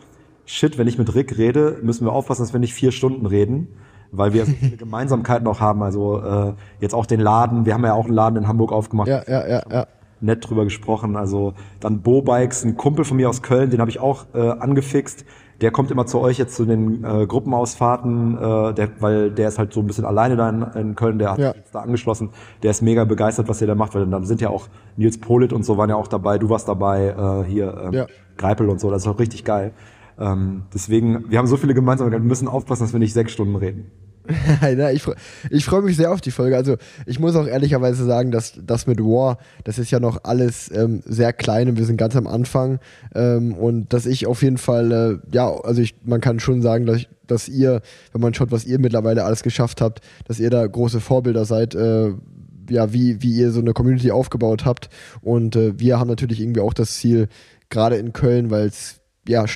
shit, 0.49 0.79
wenn 0.79 0.89
ich 0.89 0.99
mit 0.99 1.15
Rick 1.15 1.37
rede, 1.39 1.79
müssen 1.83 2.05
wir 2.07 2.13
aufpassen, 2.13 2.43
dass 2.43 2.53
wir 2.53 2.61
nicht 2.61 2.75
vier 2.75 2.91
Stunden 2.91 3.27
reden, 3.27 3.69
weil 4.11 4.33
wir 4.33 4.47
so 4.47 4.53
viele 4.61 4.77
Gemeinsamkeiten 4.77 5.45
noch 5.45 5.61
haben. 5.61 5.83
Also 5.83 6.21
äh, 6.23 6.53
jetzt 6.81 6.95
auch 6.95 7.07
den 7.07 7.21
Laden, 7.21 7.67
wir 7.67 7.75
haben 7.75 7.85
ja 7.85 7.95
auch 7.95 8.07
einen 8.07 8.15
Laden 8.15 8.37
in 8.37 8.49
Hamburg 8.49 8.73
aufgemacht. 8.73 9.09
Ja, 9.09 9.23
ja, 9.29 9.47
ja, 9.47 9.63
ja. 9.71 9.87
Nett 10.21 10.49
drüber 10.49 10.65
gesprochen. 10.65 11.17
Also 11.17 11.53
dann 11.81 12.01
Bo 12.03 12.23
Bikes, 12.23 12.65
ein 12.65 12.77
Kumpel 12.77 13.05
von 13.05 13.17
mir 13.19 13.29
aus 13.29 13.43
Köln, 13.43 13.71
den 13.71 13.81
habe 13.81 13.91
ich 13.91 14.01
auch 14.01 14.27
äh, 14.35 14.41
angefixt. 14.51 15.25
Der 15.61 15.73
kommt 15.73 15.91
immer 15.91 16.07
zu 16.07 16.21
euch 16.21 16.39
jetzt 16.39 16.55
zu 16.55 16.65
den 16.65 17.05
äh, 17.05 17.27
Gruppenausfahrten, 17.27 18.39
äh, 18.39 18.75
der, 18.75 18.89
weil 19.01 19.31
der 19.33 19.49
ist 19.49 19.59
halt 19.59 19.73
so 19.73 19.81
ein 19.81 19.87
bisschen 19.87 20.05
alleine 20.05 20.37
da 20.37 20.49
in, 20.49 20.63
in 20.81 20.95
Köln, 20.95 21.19
der 21.19 21.33
hat 21.33 21.39
Ja. 21.39 21.49
sich 21.49 21.57
jetzt 21.59 21.75
da 21.75 21.81
angeschlossen. 21.81 22.31
Der 22.63 22.71
ist 22.71 22.81
mega 22.81 23.05
begeistert, 23.05 23.49
was 23.49 23.61
ihr 23.61 23.67
da 23.67 23.75
macht, 23.75 23.95
weil 23.95 24.07
dann 24.07 24.25
sind 24.25 24.41
ja 24.41 24.51
auch 24.51 24.69
Nils 24.97 25.19
Polit 25.19 25.53
und 25.53 25.65
so 25.65 25.77
waren 25.77 25.91
ja 25.91 25.97
auch 25.97 26.07
dabei, 26.09 26.39
du 26.39 26.49
warst 26.49 26.69
dabei, 26.69 27.09
äh, 27.09 27.49
hier 27.51 27.77
ähm, 27.87 27.93
Ja. 27.93 28.07
Greipel 28.37 28.69
und 28.71 28.81
so, 28.81 28.91
das 28.91 29.03
ist 29.03 29.09
auch 29.09 29.19
richtig 29.19 29.45
geil. 29.45 29.73
Ähm, 30.19 30.65
deswegen, 30.75 31.31
wir 31.31 31.39
haben 31.39 31.47
so 31.47 31.57
viele 31.57 31.75
Gemeinsamkeiten, 31.75 32.25
wir 32.25 32.29
müssen 32.29 32.49
aufpassen, 32.49 32.83
dass 32.85 32.93
wir 32.93 33.01
nicht 33.01 33.13
sechs 33.13 33.33
Stunden 33.33 33.57
reden. 33.57 33.91
Na, 34.77 34.93
ich 34.93 35.05
ich 35.51 35.65
freue 35.65 35.83
mich 35.83 35.97
sehr 35.97 36.13
auf 36.13 36.21
die 36.21 36.31
Folge. 36.31 36.57
Also 36.57 36.77
ich 37.07 37.19
muss 37.19 37.35
auch 37.35 37.47
ehrlicherweise 37.47 38.05
sagen, 38.05 38.31
dass 38.31 38.61
das 38.63 38.87
mit 38.87 39.01
War, 39.01 39.39
das 39.65 39.79
ist 39.79 39.91
ja 39.91 40.01
noch 40.01 40.25
alles 40.25 40.71
ähm, 40.71 41.03
sehr 41.07 41.33
klein 41.33 41.69
und 41.71 41.79
wir 41.79 41.87
sind 41.87 41.97
ganz 41.97 42.15
am 42.15 42.27
Anfang. 42.27 42.79
Ähm, 43.15 43.55
und 43.55 43.93
dass 43.93 44.07
ich 44.07 44.27
auf 44.27 44.43
jeden 44.43 44.59
Fall, 44.59 44.93
äh, 44.93 45.35
ja, 45.35 45.49
also 45.49 45.81
ich, 45.81 45.95
man 46.05 46.21
kann 46.21 46.41
schon 46.41 46.61
sagen, 46.61 46.85
dass, 46.85 46.99
ich, 46.99 47.09
dass 47.27 47.49
ihr, 47.49 47.81
wenn 48.13 48.21
man 48.21 48.35
schaut, 48.35 48.53
was 48.53 48.67
ihr 48.67 48.79
mittlerweile 48.79 49.25
alles 49.25 49.43
geschafft 49.43 49.81
habt, 49.81 50.01
dass 50.27 50.41
ihr 50.41 50.51
da 50.51 50.67
große 50.67 51.01
Vorbilder 51.01 51.45
seid. 51.45 51.75
Äh, 51.75 52.13
ja, 52.71 52.93
wie, 52.93 53.23
wie 53.23 53.33
ihr 53.33 53.51
so 53.51 53.61
eine 53.61 53.73
Community 53.73 54.11
aufgebaut 54.11 54.67
habt. 54.67 54.91
Und 55.23 55.57
äh, 55.57 55.81
wir 55.81 55.99
haben 55.99 56.09
natürlich 56.09 56.39
irgendwie 56.39 56.61
auch 56.61 56.75
das 56.75 56.97
Ziel, 56.97 57.29
gerade 57.71 57.97
in 57.97 58.13
Köln, 58.13 58.51
weil 58.51 58.67
es 58.67 59.01
ja 59.27 59.47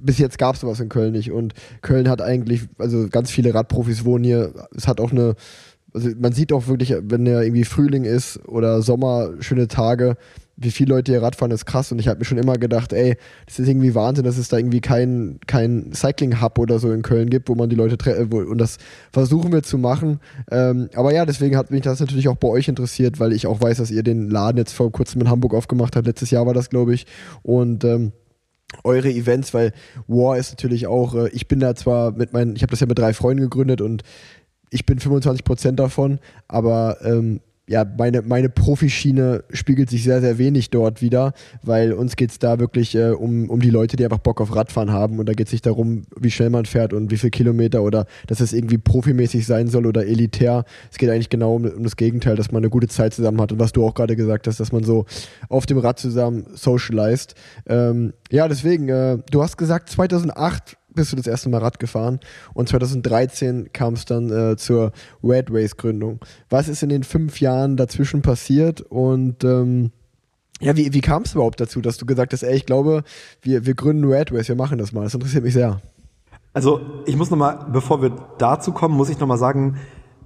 bis 0.00 0.18
jetzt 0.18 0.38
gab 0.38 0.54
es 0.54 0.60
sowas 0.60 0.80
in 0.80 0.88
Köln 0.88 1.12
nicht. 1.12 1.32
Und 1.32 1.54
Köln 1.82 2.08
hat 2.08 2.22
eigentlich, 2.22 2.62
also 2.78 3.08
ganz 3.08 3.30
viele 3.30 3.54
Radprofis 3.54 4.04
wohnen 4.04 4.24
hier. 4.24 4.52
Es 4.76 4.86
hat 4.86 5.00
auch 5.00 5.12
eine, 5.12 5.34
also 5.92 6.10
man 6.18 6.32
sieht 6.32 6.52
auch 6.52 6.66
wirklich, 6.66 6.94
wenn 7.00 7.26
ja 7.26 7.40
irgendwie 7.40 7.64
Frühling 7.64 8.04
ist 8.04 8.46
oder 8.48 8.82
Sommer, 8.82 9.32
schöne 9.40 9.68
Tage, 9.68 10.16
wie 10.60 10.72
viele 10.72 10.94
Leute 10.94 11.12
hier 11.12 11.22
Radfahren, 11.22 11.52
ist 11.52 11.66
krass. 11.66 11.92
Und 11.92 12.00
ich 12.00 12.08
habe 12.08 12.18
mir 12.18 12.24
schon 12.24 12.36
immer 12.36 12.54
gedacht, 12.54 12.92
ey, 12.92 13.16
das 13.46 13.60
ist 13.60 13.68
irgendwie 13.68 13.94
Wahnsinn, 13.94 14.24
dass 14.24 14.38
es 14.38 14.48
da 14.48 14.58
irgendwie 14.58 14.80
kein, 14.80 15.38
kein 15.46 15.92
Cycling-Hub 15.92 16.58
oder 16.58 16.80
so 16.80 16.90
in 16.90 17.02
Köln 17.02 17.30
gibt, 17.30 17.48
wo 17.48 17.54
man 17.54 17.70
die 17.70 17.76
Leute 17.76 17.96
trefft. 17.96 18.34
Und 18.34 18.58
das 18.58 18.78
versuchen 19.12 19.52
wir 19.52 19.62
zu 19.62 19.78
machen. 19.78 20.18
Ähm, 20.50 20.90
aber 20.94 21.14
ja, 21.14 21.24
deswegen 21.24 21.56
hat 21.56 21.70
mich 21.70 21.82
das 21.82 22.00
natürlich 22.00 22.28
auch 22.28 22.36
bei 22.36 22.48
euch 22.48 22.66
interessiert, 22.66 23.20
weil 23.20 23.32
ich 23.32 23.46
auch 23.46 23.60
weiß, 23.60 23.78
dass 23.78 23.92
ihr 23.92 24.02
den 24.02 24.28
Laden 24.28 24.58
jetzt 24.58 24.72
vor 24.72 24.90
kurzem 24.90 25.20
in 25.20 25.30
Hamburg 25.30 25.54
aufgemacht 25.54 25.94
habt. 25.94 26.06
Letztes 26.06 26.32
Jahr 26.32 26.44
war 26.44 26.54
das, 26.54 26.70
glaube 26.70 26.92
ich. 26.92 27.06
Und 27.42 27.84
ähm, 27.84 28.12
eure 28.84 29.10
Events, 29.10 29.54
weil 29.54 29.72
War 30.06 30.36
ist 30.36 30.50
natürlich 30.50 30.86
auch, 30.86 31.14
äh, 31.14 31.28
ich 31.30 31.48
bin 31.48 31.60
da 31.60 31.74
zwar 31.74 32.12
mit 32.12 32.32
meinen, 32.32 32.56
ich 32.56 32.62
habe 32.62 32.70
das 32.70 32.80
ja 32.80 32.86
mit 32.86 32.98
drei 32.98 33.14
Freunden 33.14 33.42
gegründet 33.42 33.80
und 33.80 34.02
ich 34.70 34.84
bin 34.84 34.98
25% 34.98 35.72
davon, 35.72 36.18
aber 36.46 36.98
ähm, 37.02 37.40
ja, 37.68 37.84
meine, 37.84 38.22
meine 38.22 38.48
Profischiene 38.48 39.44
spiegelt 39.50 39.90
sich 39.90 40.02
sehr, 40.02 40.22
sehr 40.22 40.38
wenig 40.38 40.70
dort 40.70 41.02
wieder, 41.02 41.34
weil 41.62 41.92
uns 41.92 42.16
geht 42.16 42.30
es 42.30 42.38
da 42.38 42.58
wirklich 42.58 42.94
äh, 42.94 43.10
um, 43.10 43.50
um 43.50 43.60
die 43.60 43.68
Leute, 43.68 43.96
die 43.96 44.04
einfach 44.04 44.18
Bock 44.18 44.40
auf 44.40 44.56
Radfahren 44.56 44.90
haben. 44.90 45.18
Und 45.18 45.28
da 45.28 45.34
geht 45.34 45.48
es 45.48 45.52
nicht 45.52 45.66
darum, 45.66 46.04
wie 46.18 46.30
schnell 46.30 46.48
man 46.48 46.64
fährt 46.64 46.94
und 46.94 47.10
wie 47.10 47.18
viele 47.18 47.30
Kilometer 47.30 47.82
oder 47.82 48.06
dass 48.26 48.40
es 48.40 48.54
irgendwie 48.54 48.78
profimäßig 48.78 49.46
sein 49.46 49.68
soll 49.68 49.86
oder 49.86 50.06
elitär. 50.06 50.64
Es 50.90 50.96
geht 50.96 51.10
eigentlich 51.10 51.28
genau 51.28 51.56
um, 51.56 51.66
um 51.66 51.82
das 51.82 51.96
Gegenteil, 51.96 52.36
dass 52.36 52.50
man 52.50 52.62
eine 52.62 52.70
gute 52.70 52.88
Zeit 52.88 53.12
zusammen 53.12 53.40
hat. 53.40 53.52
Und 53.52 53.58
was 53.58 53.72
du 53.72 53.84
auch 53.84 53.94
gerade 53.94 54.16
gesagt 54.16 54.46
hast, 54.46 54.60
dass 54.60 54.72
man 54.72 54.82
so 54.82 55.04
auf 55.50 55.66
dem 55.66 55.76
Rad 55.76 55.98
zusammen 55.98 56.46
socialized. 56.54 57.34
Ähm, 57.66 58.14
ja, 58.30 58.48
deswegen, 58.48 58.88
äh, 58.88 59.18
du 59.30 59.42
hast 59.42 59.58
gesagt, 59.58 59.90
2008 59.90 60.78
bist 60.98 61.12
du 61.12 61.16
das 61.16 61.26
erste 61.26 61.48
Mal 61.48 61.58
Rad 61.58 61.78
gefahren 61.78 62.20
und 62.54 62.68
2013 62.68 63.72
kam 63.72 63.94
es 63.94 64.04
dann 64.04 64.30
äh, 64.30 64.56
zur 64.56 64.92
Red 65.22 65.48
Race 65.50 65.76
Gründung. 65.76 66.20
Was 66.50 66.68
ist 66.68 66.82
in 66.82 66.88
den 66.88 67.04
fünf 67.04 67.40
Jahren 67.40 67.76
dazwischen 67.76 68.22
passiert 68.22 68.80
und 68.80 69.44
ähm, 69.44 69.90
ja, 70.60 70.76
wie, 70.76 70.92
wie 70.92 71.00
kam 71.00 71.22
es 71.22 71.34
überhaupt 71.34 71.60
dazu, 71.60 71.80
dass 71.80 71.98
du 71.98 72.06
gesagt 72.06 72.32
hast, 72.32 72.42
ey, 72.42 72.56
ich 72.56 72.66
glaube, 72.66 73.04
wir, 73.42 73.64
wir 73.64 73.74
gründen 73.74 74.04
Red 74.04 74.32
Race, 74.32 74.48
wir 74.48 74.56
machen 74.56 74.78
das 74.78 74.92
mal. 74.92 75.04
Das 75.04 75.14
interessiert 75.14 75.44
mich 75.44 75.54
sehr. 75.54 75.80
Also 76.52 76.80
ich 77.06 77.16
muss 77.16 77.30
nochmal, 77.30 77.66
bevor 77.72 78.02
wir 78.02 78.10
dazu 78.38 78.72
kommen, 78.72 78.96
muss 78.96 79.08
ich 79.08 79.20
nochmal 79.20 79.38
sagen, 79.38 79.76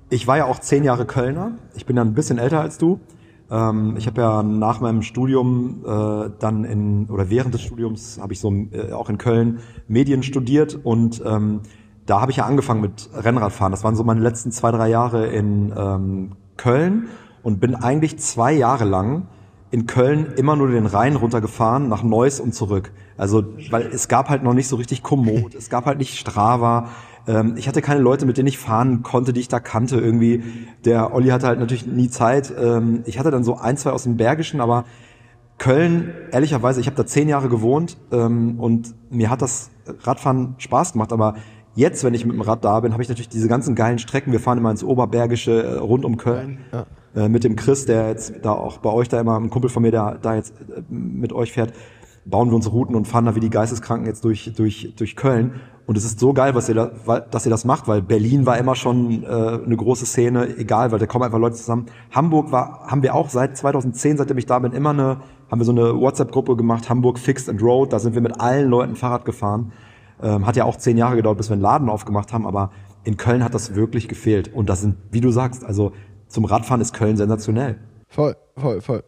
ich 0.08 0.26
war 0.26 0.38
ja 0.38 0.46
auch 0.46 0.58
zehn 0.58 0.84
Jahre 0.84 1.04
Kölner. 1.04 1.58
Ich 1.74 1.84
bin 1.84 1.96
ja 1.96 2.02
ein 2.02 2.14
bisschen 2.14 2.38
älter 2.38 2.60
als 2.60 2.78
du. 2.78 3.00
Ähm, 3.52 3.96
ich 3.98 4.06
habe 4.06 4.20
ja 4.22 4.42
nach 4.42 4.80
meinem 4.80 5.02
Studium 5.02 5.84
äh, 5.84 6.30
dann 6.38 6.64
in 6.64 7.06
oder 7.10 7.28
während 7.28 7.52
des 7.52 7.60
Studiums 7.60 8.18
habe 8.20 8.32
ich 8.32 8.40
so 8.40 8.50
äh, 8.50 8.92
auch 8.92 9.10
in 9.10 9.18
Köln 9.18 9.60
Medien 9.88 10.22
studiert 10.22 10.78
und 10.82 11.22
ähm, 11.24 11.60
da 12.06 12.20
habe 12.20 12.30
ich 12.30 12.38
ja 12.38 12.46
angefangen 12.46 12.80
mit 12.80 13.10
Rennradfahren. 13.14 13.70
Das 13.70 13.84
waren 13.84 13.94
so 13.94 14.04
meine 14.04 14.20
letzten 14.20 14.52
zwei 14.52 14.70
drei 14.70 14.88
Jahre 14.88 15.26
in 15.26 15.72
ähm, 15.76 16.32
Köln 16.56 17.08
und 17.42 17.60
bin 17.60 17.74
eigentlich 17.74 18.18
zwei 18.18 18.52
Jahre 18.52 18.84
lang 18.84 19.28
in 19.70 19.86
Köln 19.86 20.32
immer 20.36 20.56
nur 20.56 20.68
den 20.68 20.86
Rhein 20.86 21.16
runtergefahren 21.16 21.88
nach 21.88 22.02
Neuss 22.02 22.40
und 22.40 22.54
zurück. 22.54 22.92
Also 23.18 23.44
weil 23.70 23.82
es 23.92 24.08
gab 24.08 24.30
halt 24.30 24.42
noch 24.42 24.54
nicht 24.54 24.68
so 24.68 24.76
richtig 24.76 25.02
Komoot, 25.02 25.54
es 25.54 25.68
gab 25.68 25.84
halt 25.84 25.98
nicht 25.98 26.18
Strava. 26.18 26.88
Ähm, 27.26 27.54
ich 27.56 27.68
hatte 27.68 27.82
keine 27.82 28.00
Leute, 28.00 28.26
mit 28.26 28.36
denen 28.36 28.48
ich 28.48 28.58
fahren 28.58 29.02
konnte, 29.02 29.32
die 29.32 29.40
ich 29.40 29.48
da 29.48 29.60
kannte 29.60 29.96
irgendwie. 29.98 30.42
Der 30.84 31.14
Olli 31.14 31.28
hatte 31.28 31.46
halt 31.46 31.58
natürlich 31.58 31.86
nie 31.86 32.08
Zeit. 32.08 32.52
Ähm, 32.58 33.02
ich 33.06 33.18
hatte 33.18 33.30
dann 33.30 33.44
so 33.44 33.56
ein, 33.56 33.76
zwei 33.76 33.90
aus 33.90 34.04
dem 34.04 34.16
Bergischen, 34.16 34.60
aber 34.60 34.84
Köln, 35.58 36.12
ehrlicherweise, 36.32 36.80
ich 36.80 36.86
habe 36.86 36.96
da 36.96 37.06
zehn 37.06 37.28
Jahre 37.28 37.48
gewohnt 37.48 37.96
ähm, 38.10 38.58
und 38.58 38.94
mir 39.10 39.30
hat 39.30 39.42
das 39.42 39.70
Radfahren 40.02 40.54
Spaß 40.58 40.92
gemacht, 40.92 41.12
aber 41.12 41.36
jetzt, 41.74 42.04
wenn 42.04 42.14
ich 42.14 42.24
mit 42.24 42.34
dem 42.34 42.40
Rad 42.40 42.64
da 42.64 42.80
bin, 42.80 42.92
habe 42.92 43.02
ich 43.02 43.08
natürlich 43.08 43.28
diese 43.28 43.48
ganzen 43.48 43.74
geilen 43.74 43.98
Strecken. 43.98 44.32
Wir 44.32 44.40
fahren 44.40 44.58
immer 44.58 44.70
ins 44.70 44.84
Oberbergische 44.84 45.62
äh, 45.62 45.74
rund 45.78 46.04
um 46.04 46.16
Köln. 46.16 46.58
Ja. 46.72 46.86
Äh, 47.14 47.28
mit 47.28 47.44
dem 47.44 47.56
Chris, 47.56 47.86
der 47.86 48.08
jetzt 48.08 48.34
da 48.42 48.52
auch 48.52 48.78
bei 48.78 48.90
euch 48.90 49.08
da 49.08 49.20
immer, 49.20 49.38
ein 49.38 49.50
Kumpel 49.50 49.70
von 49.70 49.82
mir, 49.82 49.90
der 49.90 50.18
da 50.20 50.34
jetzt 50.34 50.54
äh, 50.60 50.82
mit 50.88 51.32
euch 51.32 51.52
fährt, 51.52 51.72
bauen 52.24 52.50
wir 52.50 52.54
unsere 52.54 52.74
Routen 52.74 52.94
und 52.94 53.06
fahren 53.06 53.26
da 53.26 53.34
wie 53.34 53.40
die 53.40 53.50
Geisteskranken 53.50 54.06
jetzt 54.06 54.24
durch, 54.24 54.52
durch, 54.56 54.94
durch 54.96 55.16
Köln. 55.16 55.60
Und 55.92 55.98
es 55.98 56.06
ist 56.06 56.20
so 56.20 56.32
geil, 56.32 56.54
was 56.54 56.70
ihr 56.70 56.74
da, 56.74 57.20
dass 57.20 57.44
ihr 57.44 57.50
das 57.50 57.66
macht, 57.66 57.86
weil 57.86 58.00
Berlin 58.00 58.46
war 58.46 58.56
immer 58.56 58.74
schon 58.74 59.24
äh, 59.24 59.26
eine 59.26 59.76
große 59.76 60.06
Szene, 60.06 60.56
egal, 60.56 60.90
weil 60.90 60.98
da 60.98 61.04
kommen 61.04 61.22
einfach 61.22 61.38
Leute 61.38 61.56
zusammen. 61.56 61.84
Hamburg 62.10 62.50
war, 62.50 62.86
haben 62.86 63.02
wir 63.02 63.14
auch 63.14 63.28
seit 63.28 63.58
2010, 63.58 64.16
seitdem 64.16 64.38
ich 64.38 64.46
da 64.46 64.58
bin, 64.58 64.72
immer 64.72 64.88
eine, 64.88 65.18
haben 65.50 65.60
wir 65.60 65.66
so 65.66 65.72
eine 65.72 66.00
WhatsApp-Gruppe 66.00 66.56
gemacht, 66.56 66.88
Hamburg 66.88 67.18
Fixed 67.18 67.46
and 67.50 67.60
Road, 67.60 67.92
da 67.92 67.98
sind 67.98 68.14
wir 68.14 68.22
mit 68.22 68.40
allen 68.40 68.70
Leuten 68.70 68.96
Fahrrad 68.96 69.26
gefahren. 69.26 69.72
Ähm, 70.22 70.46
hat 70.46 70.56
ja 70.56 70.64
auch 70.64 70.76
zehn 70.76 70.96
Jahre 70.96 71.16
gedauert, 71.16 71.36
bis 71.36 71.50
wir 71.50 71.56
einen 71.56 71.62
Laden 71.62 71.90
aufgemacht 71.90 72.32
haben, 72.32 72.46
aber 72.46 72.70
in 73.04 73.18
Köln 73.18 73.44
hat 73.44 73.52
das 73.52 73.74
wirklich 73.74 74.08
gefehlt. 74.08 74.50
Und 74.54 74.70
das 74.70 74.80
sind, 74.80 74.96
wie 75.10 75.20
du 75.20 75.30
sagst, 75.30 75.62
also 75.62 75.92
zum 76.26 76.46
Radfahren 76.46 76.80
ist 76.80 76.94
Köln 76.94 77.18
sensationell. 77.18 77.76
Voll, 78.08 78.34
voll, 78.56 78.80
voll. 78.80 79.04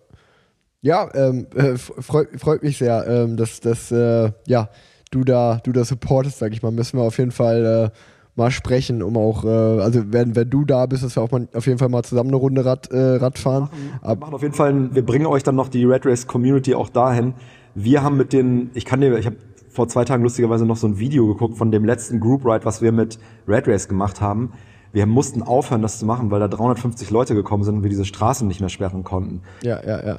Ja, 0.83 1.09
ähm, 1.15 1.47
äh, 1.55 1.79
freut, 1.79 2.39
freut 2.39 2.63
mich 2.63 2.77
sehr, 2.77 3.07
ähm, 3.07 3.39
dass, 3.39 3.61
dass 3.61 3.91
äh, 3.91 4.33
ja, 4.47 4.69
du 5.15 5.25
da, 5.25 5.61
du 5.63 5.73
da 5.73 5.85
supportest, 5.85 6.39
sag 6.39 6.53
ich 6.53 6.63
mal. 6.63 6.73
Müssen 6.73 6.99
wir 6.99 7.05
auf 7.05 7.19
jeden 7.19 7.31
Fall 7.31 7.91
äh, 7.93 7.99
mal 8.37 8.51
sprechen, 8.51 9.03
um 9.03 9.17
auch, 9.17 9.45
äh, 9.45 9.49
also 9.49 10.03
wenn, 10.09 10.35
wenn 10.35 10.51
du 10.51 10.65
da 10.65 10.87
bist, 10.87 11.05
dass 11.05 11.17
wir 11.17 11.23
auch 11.23 11.31
mal 11.31 11.49
auf 11.55 11.67
jeden 11.67 11.79
Fall 11.79 11.89
mal 11.89 12.03
zusammen 12.03 12.31
eine 12.31 12.37
Runde 12.37 12.65
Rad, 12.65 12.91
äh, 12.91 13.17
Rad 13.17 13.39
fahren. 13.39 13.69
Wir 13.71 13.91
machen, 13.91 14.01
wir 14.03 14.17
machen 14.17 14.35
auf 14.35 14.43
jeden 14.43 14.55
Fall, 14.55 14.95
wir 14.95 15.05
bringen 15.07 15.27
euch 15.27 15.43
dann 15.43 15.55
noch 15.55 15.69
die 15.69 15.85
Red 15.85 16.07
Race 16.07 16.27
Community 16.27 16.75
auch 16.75 16.89
dahin. 16.89 17.35
Wir 17.75 18.03
haben 18.03 18.17
mit 18.17 18.33
den, 18.33 18.71
ich 18.75 18.85
kann 18.85 19.01
dir, 19.01 19.17
ich 19.19 19.27
habe 19.27 19.37
vor 19.69 19.89
zwei 19.89 20.05
Tagen 20.05 20.23
lustigerweise 20.23 20.65
noch 20.67 20.77
so 20.77 20.87
ein 20.87 20.99
Video 20.99 21.27
geguckt 21.27 21.57
von 21.57 21.71
dem 21.71 21.85
letzten 21.85 22.21
Group 22.21 22.45
Ride, 22.45 22.65
was 22.65 22.81
wir 22.81 22.93
mit 22.93 23.19
Red 23.49 23.67
Race 23.67 23.89
gemacht 23.89 24.21
haben. 24.21 24.53
Wir 24.93 25.07
mussten 25.07 25.43
aufhören, 25.43 25.83
das 25.83 25.99
zu 25.99 26.07
machen, 26.07 26.31
weil 26.31 26.39
da 26.39 26.47
350 26.47 27.11
Leute 27.11 27.35
gekommen 27.35 27.65
sind 27.65 27.77
und 27.77 27.83
wir 27.83 27.91
diese 27.91 28.05
Straßen 28.05 28.47
nicht 28.47 28.61
mehr 28.61 28.69
sperren 28.69 29.03
konnten. 29.03 29.43
Ja, 29.63 29.81
ja, 29.85 30.07
ja 30.07 30.19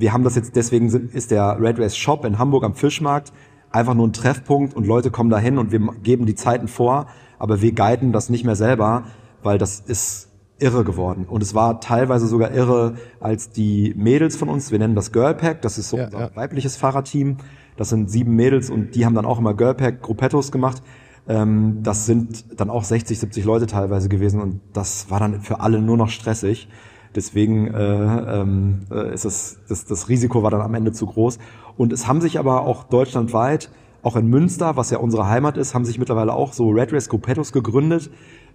wir 0.00 0.12
haben 0.12 0.24
das 0.24 0.34
jetzt, 0.34 0.56
deswegen 0.56 0.88
sind, 0.88 1.14
ist 1.14 1.30
der 1.30 1.58
Red 1.60 1.78
Race 1.78 1.96
Shop 1.96 2.24
in 2.24 2.38
Hamburg 2.38 2.64
am 2.64 2.74
Fischmarkt 2.74 3.32
einfach 3.70 3.94
nur 3.94 4.08
ein 4.08 4.12
Treffpunkt 4.12 4.74
und 4.74 4.86
Leute 4.86 5.10
kommen 5.10 5.30
dahin 5.30 5.58
und 5.58 5.72
wir 5.72 5.80
geben 6.02 6.26
die 6.26 6.34
Zeiten 6.34 6.68
vor, 6.68 7.06
aber 7.38 7.62
wir 7.62 7.72
guiden 7.72 8.12
das 8.12 8.28
nicht 8.30 8.44
mehr 8.44 8.56
selber, 8.56 9.04
weil 9.42 9.58
das 9.58 9.80
ist 9.80 10.28
irre 10.58 10.84
geworden. 10.84 11.24
Und 11.28 11.42
es 11.42 11.54
war 11.54 11.80
teilweise 11.80 12.26
sogar 12.26 12.52
irre, 12.52 12.94
als 13.18 13.50
die 13.50 13.94
Mädels 13.96 14.36
von 14.36 14.48
uns, 14.48 14.70
wir 14.70 14.78
nennen 14.78 14.94
das 14.94 15.12
Girlpack, 15.12 15.62
das 15.62 15.78
ist 15.78 15.88
so 15.88 15.96
ja, 15.96 16.04
unser 16.06 16.20
ja. 16.20 16.36
weibliches 16.36 16.76
Fahrerteam, 16.76 17.38
das 17.76 17.88
sind 17.88 18.10
sieben 18.10 18.36
Mädels 18.36 18.68
und 18.68 18.94
die 18.94 19.06
haben 19.06 19.14
dann 19.14 19.24
auch 19.24 19.38
immer 19.38 19.54
Girlpack 19.54 20.02
Gruppettos 20.02 20.52
gemacht. 20.52 20.82
Ähm, 21.28 21.78
das 21.82 22.06
sind 22.06 22.60
dann 22.60 22.70
auch 22.70 22.84
60, 22.84 23.18
70 23.18 23.44
Leute 23.44 23.66
teilweise 23.66 24.08
gewesen 24.08 24.40
und 24.40 24.60
das 24.72 25.10
war 25.10 25.20
dann 25.20 25.40
für 25.40 25.60
alle 25.60 25.80
nur 25.80 25.96
noch 25.96 26.08
stressig. 26.08 26.68
Deswegen 27.14 27.66
äh, 27.68 28.40
ähm, 28.40 28.80
äh, 28.90 29.12
ist 29.12 29.24
es, 29.24 29.58
das, 29.68 29.84
das 29.84 30.08
Risiko 30.08 30.42
war 30.42 30.50
dann 30.50 30.60
am 30.60 30.74
Ende 30.74 30.92
zu 30.92 31.06
groß. 31.06 31.38
Und 31.80 31.94
es 31.94 32.06
haben 32.06 32.20
sich 32.20 32.38
aber 32.38 32.66
auch 32.66 32.84
deutschlandweit, 32.84 33.70
auch 34.02 34.14
in 34.14 34.26
Münster, 34.26 34.76
was 34.76 34.90
ja 34.90 34.98
unsere 34.98 35.28
Heimat 35.30 35.56
ist, 35.56 35.74
haben 35.74 35.86
sich 35.86 35.98
mittlerweile 35.98 36.34
auch 36.34 36.52
so 36.52 36.68
Red 36.68 36.92
Race 36.92 37.08
Gruppettos 37.08 37.52
gegründet. 37.52 38.10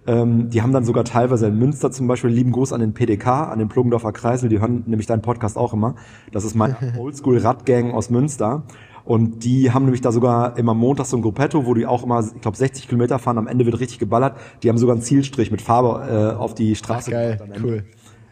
Ähm, 0.06 0.48
die 0.48 0.62
haben 0.62 0.72
dann 0.72 0.84
sogar 0.84 1.02
teilweise 1.02 1.48
in 1.48 1.58
Münster 1.58 1.90
zum 1.90 2.06
Beispiel, 2.06 2.30
lieben 2.30 2.52
Gruß 2.52 2.72
an 2.72 2.78
den 2.78 2.94
PDK, 2.94 3.50
an 3.50 3.58
den 3.58 3.68
Pluggendorfer 3.68 4.12
Kreisel, 4.12 4.48
die 4.48 4.60
hören 4.60 4.84
nämlich 4.86 5.08
deinen 5.08 5.22
Podcast 5.22 5.56
auch 5.56 5.72
immer. 5.72 5.96
Das 6.30 6.44
ist 6.44 6.54
mein 6.54 6.76
Oldschool-Radgang 7.00 7.90
aus 7.90 8.10
Münster. 8.10 8.62
Und 9.04 9.42
die 9.42 9.72
haben 9.72 9.86
nämlich 9.86 10.02
da 10.02 10.12
sogar 10.12 10.56
immer 10.56 10.74
montags 10.74 11.10
so 11.10 11.16
ein 11.16 11.22
Gruppetto, 11.22 11.66
wo 11.66 11.74
die 11.74 11.84
auch 11.84 12.04
immer, 12.04 12.24
ich 12.32 12.40
glaube, 12.40 12.56
60 12.56 12.86
Kilometer 12.86 13.18
fahren, 13.18 13.38
am 13.38 13.48
Ende 13.48 13.66
wird 13.66 13.80
richtig 13.80 13.98
geballert. 13.98 14.36
Die 14.62 14.68
haben 14.68 14.78
sogar 14.78 14.94
einen 14.94 15.02
Zielstrich 15.02 15.50
mit 15.50 15.62
Farbe 15.62 16.36
äh, 16.36 16.38
auf 16.38 16.54
die 16.54 16.76
Straße. 16.76 17.10
Ach, 17.10 17.12
geil, 17.12 17.40
cool 17.60 17.84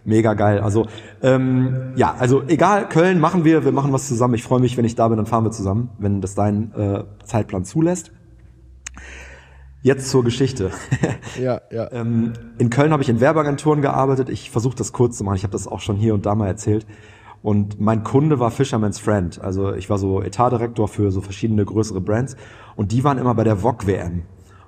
mega 0.04 0.34
geil. 0.34 0.60
Also 0.60 0.86
ähm, 1.22 1.92
ja, 1.96 2.14
also 2.18 2.42
egal, 2.46 2.88
Köln 2.88 3.20
machen 3.20 3.44
wir, 3.44 3.64
wir 3.64 3.72
machen 3.72 3.92
was 3.92 4.08
zusammen. 4.08 4.34
Ich 4.34 4.42
freue 4.42 4.60
mich, 4.60 4.76
wenn 4.76 4.84
ich 4.84 4.94
da 4.94 5.08
bin, 5.08 5.16
dann 5.16 5.26
fahren 5.26 5.44
wir 5.44 5.50
zusammen, 5.50 5.90
wenn 5.98 6.20
das 6.20 6.34
dein 6.34 6.72
äh, 6.74 7.04
Zeitplan 7.24 7.64
zulässt. 7.64 8.12
Jetzt 9.82 10.08
zur 10.08 10.24
Geschichte. 10.24 10.70
ja, 11.40 11.60
ja. 11.70 11.92
ähm, 11.92 12.32
in 12.56 12.70
Köln 12.70 12.92
habe 12.92 13.02
ich 13.02 13.08
in 13.10 13.20
Werbeagenturen 13.20 13.82
gearbeitet. 13.82 14.30
Ich 14.30 14.50
versuche 14.50 14.76
das 14.76 14.92
kurz 14.92 15.18
zu 15.18 15.24
machen. 15.24 15.36
Ich 15.36 15.42
habe 15.42 15.52
das 15.52 15.68
auch 15.68 15.80
schon 15.80 15.96
hier 15.96 16.14
und 16.14 16.24
da 16.24 16.34
mal 16.34 16.46
erzählt. 16.46 16.86
Und 17.42 17.78
mein 17.78 18.02
Kunde 18.02 18.40
war 18.40 18.50
Fisherman's 18.50 18.98
Friend. 18.98 19.38
Also 19.42 19.74
ich 19.74 19.90
war 19.90 19.98
so 19.98 20.22
Etatdirektor 20.22 20.88
für 20.88 21.10
so 21.10 21.20
verschiedene 21.20 21.66
größere 21.66 22.00
Brands. 22.00 22.36
Und 22.76 22.92
die 22.92 23.04
waren 23.04 23.18
immer 23.18 23.34
bei 23.34 23.44
der 23.44 23.62
VOG 23.62 23.86
WM. 23.86 24.22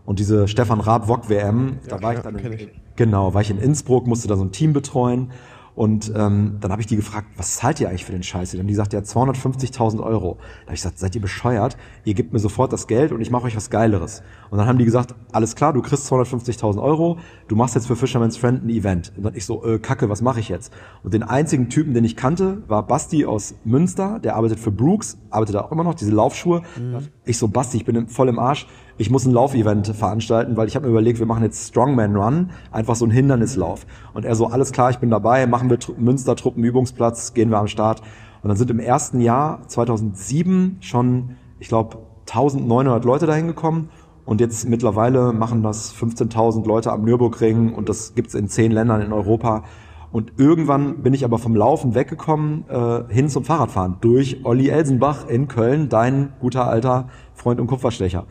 Und 0.07 0.19
diese 0.19 0.49
Stefan 0.49 0.81
Raab 0.81 1.09
VOG 1.09 1.29
WM, 1.29 1.79
ja, 1.83 1.97
da 1.97 2.03
war 2.03 2.15
ich 2.15 2.21
dann 2.21 2.37
in, 2.37 2.71
genau, 2.95 3.35
war 3.35 3.43
ich 3.43 3.51
in 3.51 3.59
Innsbruck, 3.59 4.07
musste 4.07 4.29
da 4.29 4.37
so 4.37 4.45
ein 4.45 4.53
Team 4.53 4.73
betreuen 4.73 5.33
und 5.77 6.11
ähm, 6.17 6.57
dann 6.61 6.73
habe 6.73 6.81
ich 6.81 6.87
die 6.87 6.97
gefragt, 6.97 7.29
was 7.37 7.57
zahlt 7.57 7.81
ihr 7.81 7.91
eigentlich 7.91 8.07
für 8.07 8.13
den 8.13 8.23
Scheiß? 8.23 8.55
Und 8.55 8.67
die 8.67 8.75
sagt, 8.75 8.95
ja, 8.95 9.01
250.000 9.01 10.03
Euro. 10.03 10.39
Da 10.39 10.69
habe 10.69 10.75
ich 10.75 10.81
gesagt, 10.81 10.99
seid 10.99 11.15
ihr 11.15 11.21
bescheuert? 11.21 11.77
Ihr 12.05 12.15
gebt 12.15 12.33
mir 12.33 12.39
sofort 12.39 12.73
das 12.73 12.87
Geld 12.87 13.13
und 13.13 13.21
ich 13.21 13.31
mache 13.31 13.45
euch 13.45 13.57
was 13.57 13.69
Geileres. 13.69 14.23
Und 14.51 14.59
dann 14.59 14.67
haben 14.67 14.79
die 14.79 14.85
gesagt, 14.85 15.15
alles 15.33 15.55
klar, 15.57 15.73
du 15.73 15.83
kriegst 15.83 16.11
250.000 16.11 16.81
Euro, 16.81 17.19
du 17.49 17.57
machst 17.57 17.75
jetzt 17.75 17.87
für 17.87 17.97
Fisherman's 17.97 18.37
Friend 18.37 18.65
ein 18.65 18.71
Event. 18.71 19.13
Und 19.17 19.25
dann 19.25 19.35
ich 19.35 19.45
so, 19.45 19.65
äh, 19.65 19.79
kacke, 19.79 20.09
was 20.09 20.23
mache 20.23 20.41
ich 20.41 20.49
jetzt? 20.49 20.73
Und 21.03 21.15
den 21.15 21.23
einzigen 21.23 21.69
Typen, 21.69 21.95
den 21.95 22.05
ich 22.05 22.17
kannte, 22.17 22.63
war 22.69 22.87
Basti 22.87 23.27
aus 23.27 23.55
Münster, 23.65 24.19
der 24.19 24.37
arbeitet 24.37 24.59
für 24.59 24.71
Brooks, 24.71 25.19
arbeitet 25.31 25.55
da 25.57 25.63
auch 25.63 25.73
immer 25.73 25.85
noch, 25.85 25.95
diese 25.95 26.13
Laufschuhe. 26.13 26.63
Mhm. 26.79 27.09
Ich 27.25 27.39
so, 27.39 27.49
Basti, 27.49 27.77
ich 27.77 27.85
bin 27.85 28.09
voll 28.09 28.29
im 28.29 28.39
Arsch 28.39 28.67
ich 28.99 29.11
muss 29.11 29.27
ein 29.27 29.33
Laufevent 29.33 29.89
veranstalten, 29.89 30.57
weil 30.57 30.69
ich 30.69 30.75
habe 30.75 30.87
mir 30.87 30.93
überlegt, 30.93 31.19
wir 31.19 31.27
machen 31.27 31.43
jetzt 31.43 31.69
Strongman 31.69 32.17
Run, 32.17 32.51
einfach 32.71 32.97
so 32.97 33.05
ein 33.05 33.11
Hindernislauf. 33.11 33.87
Und 34.15 34.25
er 34.25 34.35
so, 34.35 34.47
alles 34.47 34.73
klar, 34.73 34.91
ich 34.91 34.99
bin 34.99 35.11
dabei, 35.11 35.47
machen 35.47 35.69
wir 35.69 35.79
Münster 35.99 36.35
Truppenübungsplatz, 36.35 37.35
gehen 37.35 37.51
wir 37.51 37.59
am 37.59 37.69
Start. 37.69 38.01
Und 38.43 38.49
dann 38.49 38.57
sind 38.57 38.71
im 38.71 38.79
ersten 38.79 39.21
Jahr 39.21 39.67
2007 39.69 40.79
schon, 40.81 41.37
ich 41.59 41.69
glaube, 41.69 41.99
1900 42.29 43.05
Leute 43.05 43.27
dahin 43.27 43.47
gekommen. 43.47 43.91
Und 44.27 44.41
jetzt 44.41 44.69
mittlerweile 44.69 45.33
machen 45.33 45.63
das 45.63 45.95
15.000 45.95 46.67
Leute 46.67 46.93
am 46.93 47.05
Nürburgring 47.05 47.73
und 47.73 47.89
das 47.89 48.15
gibt's 48.15 48.35
in 48.35 48.49
zehn 48.49 48.73
Ländern 48.73 49.01
in 49.01 49.13
Europa. 49.13 49.63
Und 50.11 50.33
irgendwann 50.37 51.03
bin 51.03 51.15
ich 51.15 51.25
aber 51.25 51.39
vom 51.39 51.55
Laufen 51.55 51.95
weggekommen 51.95 52.65
äh, 52.69 53.05
hin 53.09 53.29
zum 53.29 53.45
Fahrradfahren 53.45 53.97
durch 54.01 54.41
Olli 54.45 54.69
Elsenbach 54.69 55.29
in 55.29 55.47
Köln, 55.47 55.89
dein 55.89 56.33
guter 56.41 56.67
alter 56.69 57.09
Freund 57.35 57.61
und 57.61 57.67
Kupferstecher. 57.69 58.25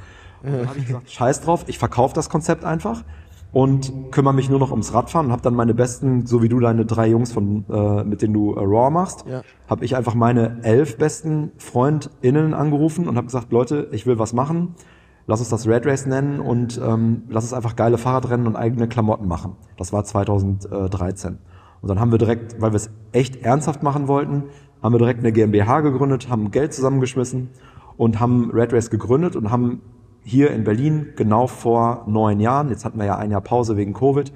Und 0.44 0.54
dann 0.54 0.68
habe 0.68 0.80
ich 0.80 0.88
gesagt, 0.88 1.10
scheiß 1.10 1.42
drauf, 1.42 1.64
ich 1.68 1.80
verkaufe 1.80 2.14
das 2.14 2.30
Konzept 2.30 2.66
einfach 2.66 3.04
und 3.54 3.94
kümmere 4.12 4.34
mich 4.34 4.50
nur 4.50 4.60
noch 4.60 4.72
ums 4.72 4.94
Radfahren 4.94 5.28
und 5.28 5.32
habe 5.32 5.42
dann 5.44 5.56
meine 5.56 5.74
besten, 5.74 6.26
so 6.26 6.44
wie 6.44 6.50
du 6.50 6.60
deine 6.60 6.86
drei 6.86 7.08
Jungs 7.08 7.32
von, 7.32 7.64
äh, 7.72 8.04
mit 8.04 8.22
denen 8.22 8.34
du 8.34 8.54
äh, 8.54 8.60
Raw 8.60 8.90
machst, 8.90 9.26
Ja. 9.30 9.44
habe 9.70 9.86
ich 9.86 9.96
einfach 9.96 10.14
meine 10.14 10.58
elf 10.64 10.98
besten 10.98 11.52
FreundInnen 11.58 12.54
angerufen 12.54 13.08
und 13.08 13.16
habe 13.16 13.28
gesagt, 13.28 13.52
Leute, 13.54 13.88
ich 13.92 14.06
will 14.06 14.20
was 14.20 14.34
machen. 14.34 14.76
Lass 15.28 15.40
uns 15.40 15.50
das 15.50 15.68
Red 15.68 15.86
Race 15.86 16.06
nennen 16.06 16.40
und 16.40 16.80
ähm, 16.84 17.24
lass 17.30 17.46
uns 17.46 17.54
einfach 17.54 17.76
geile 17.76 17.98
Fahrradrennen 17.98 18.46
und 18.46 18.56
eigene 18.56 18.88
Klamotten 18.88 19.28
machen. 19.28 19.56
Das 19.78 19.92
war 19.92 20.04
2013. 20.04 21.40
Und 21.82 21.90
dann 21.90 22.00
haben 22.00 22.12
wir 22.12 22.20
direkt, 22.20 22.62
weil 22.62 22.72
wir 22.72 22.78
es 22.78 22.92
echt 23.12 23.38
ernsthaft 23.38 23.82
machen 23.82 24.08
wollten, 24.08 24.44
haben 24.84 24.94
wir 24.94 25.00
direkt 25.00 25.20
eine 25.20 25.32
GmbH 25.32 25.82
gegründet, 25.82 26.30
haben 26.30 26.52
Geld 26.52 26.74
zusammengeschmissen 26.74 27.50
und 27.98 28.20
haben 28.20 28.52
Red 28.52 28.74
Race 28.74 28.90
gegründet 28.90 29.36
und 29.36 29.50
haben 29.52 29.82
hier 30.24 30.52
in 30.52 30.64
Berlin 30.64 31.14
genau 31.16 31.48
vor 31.48 32.04
neun 32.08 32.40
Jahren, 32.40 32.70
jetzt 32.70 32.86
hatten 32.86 33.00
wir 33.00 33.06
ja 33.06 33.18
ein 33.18 33.32
Jahr 33.32 33.42
Pause 33.42 33.78
wegen 33.78 33.94
Covid, 33.94 34.32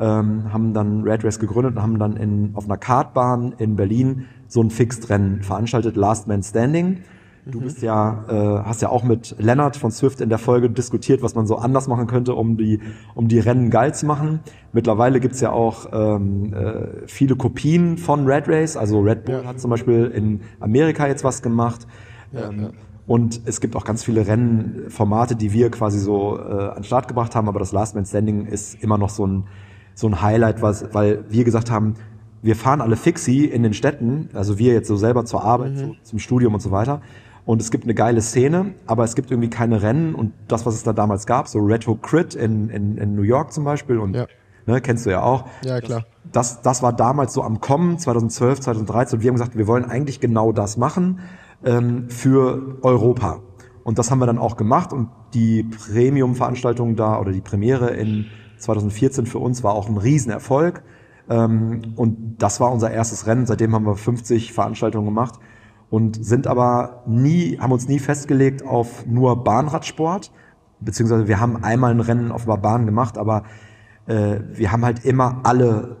ähm, 0.00 0.52
haben 0.52 0.74
dann 0.74 1.02
Red 1.02 1.24
Race 1.24 1.38
gegründet 1.38 1.76
und 1.76 1.82
haben 1.82 1.98
dann 1.98 2.16
in, 2.16 2.50
auf 2.54 2.64
einer 2.64 2.76
Kartbahn 2.76 3.54
in 3.58 3.76
Berlin 3.76 4.26
so 4.48 4.62
ein 4.62 4.70
Fixed-Rennen 4.70 5.42
veranstaltet, 5.42 5.96
Last 5.96 6.28
Man 6.28 6.42
Standing. 6.42 6.98
Du 7.44 7.60
bist 7.60 7.82
ja, 7.82 8.24
äh, 8.28 8.64
hast 8.64 8.82
ja 8.82 8.88
auch 8.88 9.02
mit 9.02 9.34
Lennart 9.38 9.76
von 9.76 9.90
Swift 9.90 10.20
in 10.20 10.28
der 10.28 10.38
Folge 10.38 10.70
diskutiert, 10.70 11.22
was 11.22 11.34
man 11.34 11.46
so 11.46 11.56
anders 11.56 11.88
machen 11.88 12.06
könnte, 12.06 12.34
um 12.34 12.56
die, 12.56 12.78
um 13.16 13.26
die 13.26 13.40
Rennen 13.40 13.68
geil 13.68 13.92
zu 13.94 14.06
machen. 14.06 14.40
Mittlerweile 14.72 15.18
gibt's 15.18 15.40
ja 15.40 15.50
auch 15.50 15.86
ähm, 15.92 16.54
äh, 16.54 17.06
viele 17.06 17.34
Kopien 17.34 17.98
von 17.98 18.26
Red 18.26 18.48
Race. 18.48 18.76
Also 18.76 19.00
Red 19.00 19.24
Bull 19.24 19.40
Ja. 19.42 19.44
hat 19.48 19.60
zum 19.60 19.70
Beispiel 19.70 20.04
in 20.14 20.42
Amerika 20.60 21.08
jetzt 21.08 21.24
was 21.24 21.42
gemacht. 21.42 21.88
ähm, 22.32 22.70
Und 23.08 23.40
es 23.44 23.60
gibt 23.60 23.74
auch 23.74 23.84
ganz 23.84 24.04
viele 24.04 24.24
Rennformate, 24.24 25.34
die 25.34 25.52
wir 25.52 25.70
quasi 25.72 25.98
so 25.98 26.38
äh, 26.38 26.42
an 26.42 26.74
den 26.76 26.84
Start 26.84 27.08
gebracht 27.08 27.34
haben, 27.34 27.48
aber 27.48 27.58
das 27.58 27.72
Last 27.72 27.96
Man 27.96 28.06
Standing 28.06 28.46
ist 28.46 28.80
immer 28.84 28.98
noch 28.98 29.10
so 29.10 29.26
ein, 29.26 29.44
so 29.94 30.06
ein 30.06 30.22
Highlight, 30.22 30.62
was, 30.62 30.94
weil 30.94 31.24
wir 31.28 31.42
gesagt 31.42 31.72
haben, 31.72 31.94
wir 32.40 32.54
fahren 32.54 32.80
alle 32.80 32.94
Fixie 32.96 33.44
in 33.46 33.64
den 33.64 33.74
Städten, 33.74 34.28
also 34.32 34.58
wir 34.58 34.72
jetzt 34.72 34.86
so 34.88 34.96
selber 34.96 35.24
zur 35.24 35.42
Arbeit, 35.44 35.76
so, 35.78 35.96
zum 36.02 36.18
Studium 36.20 36.54
und 36.54 36.60
so 36.60 36.70
weiter. 36.70 37.00
Und 37.44 37.60
es 37.60 37.70
gibt 37.70 37.84
eine 37.84 37.94
geile 37.94 38.20
Szene, 38.20 38.74
aber 38.86 39.02
es 39.04 39.16
gibt 39.16 39.30
irgendwie 39.30 39.50
keine 39.50 39.82
Rennen 39.82 40.14
und 40.14 40.32
das, 40.46 40.64
was 40.64 40.74
es 40.74 40.84
da 40.84 40.92
damals 40.92 41.26
gab, 41.26 41.48
so 41.48 41.58
Retro 41.58 41.96
Crit 41.96 42.34
in, 42.34 42.68
in, 42.68 42.98
in 42.98 43.16
New 43.16 43.22
York 43.22 43.52
zum 43.52 43.64
Beispiel 43.64 43.98
und 43.98 44.14
Ja. 44.14 44.26
ne, 44.66 44.80
kennst 44.80 45.06
du 45.06 45.10
ja 45.10 45.22
auch. 45.22 45.46
Ja, 45.64 45.80
klar. 45.80 46.04
Das, 46.30 46.62
das 46.62 46.82
war 46.82 46.92
damals 46.92 47.32
so 47.32 47.42
am 47.42 47.60
Kommen, 47.60 47.98
2012, 47.98 48.60
2013 48.60 49.18
und 49.18 49.22
wir 49.22 49.28
haben 49.28 49.34
gesagt, 49.34 49.58
wir 49.58 49.66
wollen 49.66 49.84
eigentlich 49.84 50.20
genau 50.20 50.52
das 50.52 50.76
machen 50.76 51.18
ähm, 51.64 52.08
für 52.08 52.78
Europa. 52.82 53.40
Und 53.82 53.98
das 53.98 54.12
haben 54.12 54.20
wir 54.20 54.26
dann 54.26 54.38
auch 54.38 54.56
gemacht 54.56 54.92
und 54.92 55.08
die 55.34 55.64
Premium-Veranstaltung 55.64 56.94
da 56.94 57.18
oder 57.18 57.32
die 57.32 57.40
Premiere 57.40 57.90
in 57.90 58.26
2014 58.58 59.26
für 59.26 59.40
uns 59.40 59.64
war 59.64 59.74
auch 59.74 59.88
ein 59.88 59.96
Riesenerfolg. 59.96 60.84
Ähm, 61.28 61.82
und 61.96 62.36
das 62.38 62.60
war 62.60 62.70
unser 62.70 62.92
erstes 62.92 63.26
Rennen. 63.26 63.46
Seitdem 63.46 63.74
haben 63.74 63.84
wir 63.84 63.96
50 63.96 64.52
Veranstaltungen 64.52 65.06
gemacht 65.06 65.40
und 65.92 66.24
sind 66.24 66.46
aber 66.46 67.02
nie, 67.06 67.58
haben 67.58 67.70
uns 67.70 67.86
nie 67.86 67.98
festgelegt 67.98 68.64
auf 68.64 69.04
nur 69.04 69.44
Bahnradsport, 69.44 70.32
beziehungsweise 70.80 71.28
wir 71.28 71.38
haben 71.38 71.62
einmal 71.62 71.90
ein 71.90 72.00
Rennen 72.00 72.32
auf 72.32 72.48
einer 72.48 72.56
Bahn 72.56 72.86
gemacht, 72.86 73.18
aber 73.18 73.42
äh, 74.06 74.38
wir 74.54 74.72
haben 74.72 74.86
halt 74.86 75.04
immer 75.04 75.40
alle 75.42 75.98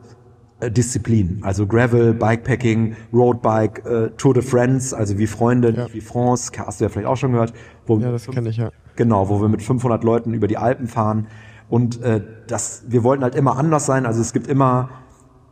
äh, 0.60 0.70
Disziplinen, 0.70 1.44
also 1.44 1.66
Gravel, 1.66 2.14
Bikepacking, 2.14 2.96
Roadbike, 3.12 3.84
äh, 3.84 4.08
Tour 4.16 4.32
de 4.32 4.42
France, 4.42 4.96
also 4.96 5.18
wie 5.18 5.26
Freunde, 5.26 5.74
Ja. 5.76 5.92
wie 5.92 6.00
France, 6.00 6.50
hast 6.56 6.80
du 6.80 6.86
ja 6.86 6.88
vielleicht 6.88 7.06
auch 7.06 7.18
schon 7.18 7.32
gehört. 7.32 7.52
Wo 7.86 7.98
Ja, 7.98 8.10
das 8.10 8.26
kenne 8.26 8.48
ich 8.48 8.56
ja. 8.56 8.70
Genau, 8.96 9.28
wo 9.28 9.42
wir 9.42 9.50
mit 9.50 9.62
500 9.62 10.02
Leuten 10.04 10.32
über 10.32 10.46
die 10.46 10.56
Alpen 10.56 10.86
fahren. 10.86 11.26
Und 11.68 12.00
äh, 12.00 12.22
das, 12.46 12.84
wir 12.88 13.04
wollten 13.04 13.22
halt 13.22 13.34
immer 13.34 13.58
anders 13.58 13.84
sein. 13.84 14.06
Also 14.06 14.22
es 14.22 14.32
gibt 14.32 14.46
immer 14.46 14.88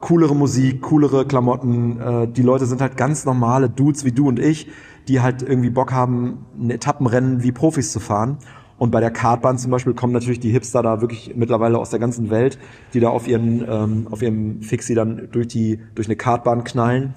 coolere 0.00 0.34
Musik, 0.34 0.82
coolere 0.82 1.26
Klamotten. 1.26 2.00
Äh, 2.00 2.28
die 2.28 2.42
Leute 2.42 2.66
sind 2.66 2.80
halt 2.80 2.96
ganz 2.96 3.24
normale 3.24 3.68
Dudes 3.68 4.04
wie 4.04 4.12
du 4.12 4.28
und 4.28 4.38
ich, 4.38 4.68
die 5.08 5.20
halt 5.20 5.42
irgendwie 5.42 5.70
Bock 5.70 5.92
haben, 5.92 6.46
ein 6.58 6.70
Etappenrennen 6.70 7.42
wie 7.42 7.52
Profis 7.52 7.92
zu 7.92 8.00
fahren. 8.00 8.38
Und 8.78 8.90
bei 8.90 9.00
der 9.00 9.10
Kartbahn 9.10 9.58
zum 9.58 9.70
Beispiel 9.70 9.92
kommen 9.92 10.14
natürlich 10.14 10.40
die 10.40 10.50
Hipster 10.50 10.82
da 10.82 11.02
wirklich 11.02 11.34
mittlerweile 11.36 11.78
aus 11.78 11.90
der 11.90 11.98
ganzen 11.98 12.30
Welt, 12.30 12.58
die 12.94 13.00
da 13.00 13.10
auf 13.10 13.28
ihren 13.28 13.62
ähm, 13.68 14.08
auf 14.10 14.22
ihrem 14.22 14.62
Fixie 14.62 14.94
dann 14.94 15.28
durch 15.32 15.48
die 15.48 15.80
durch 15.94 16.06
eine 16.08 16.16
Kartbahn 16.16 16.64
knallen. 16.64 17.12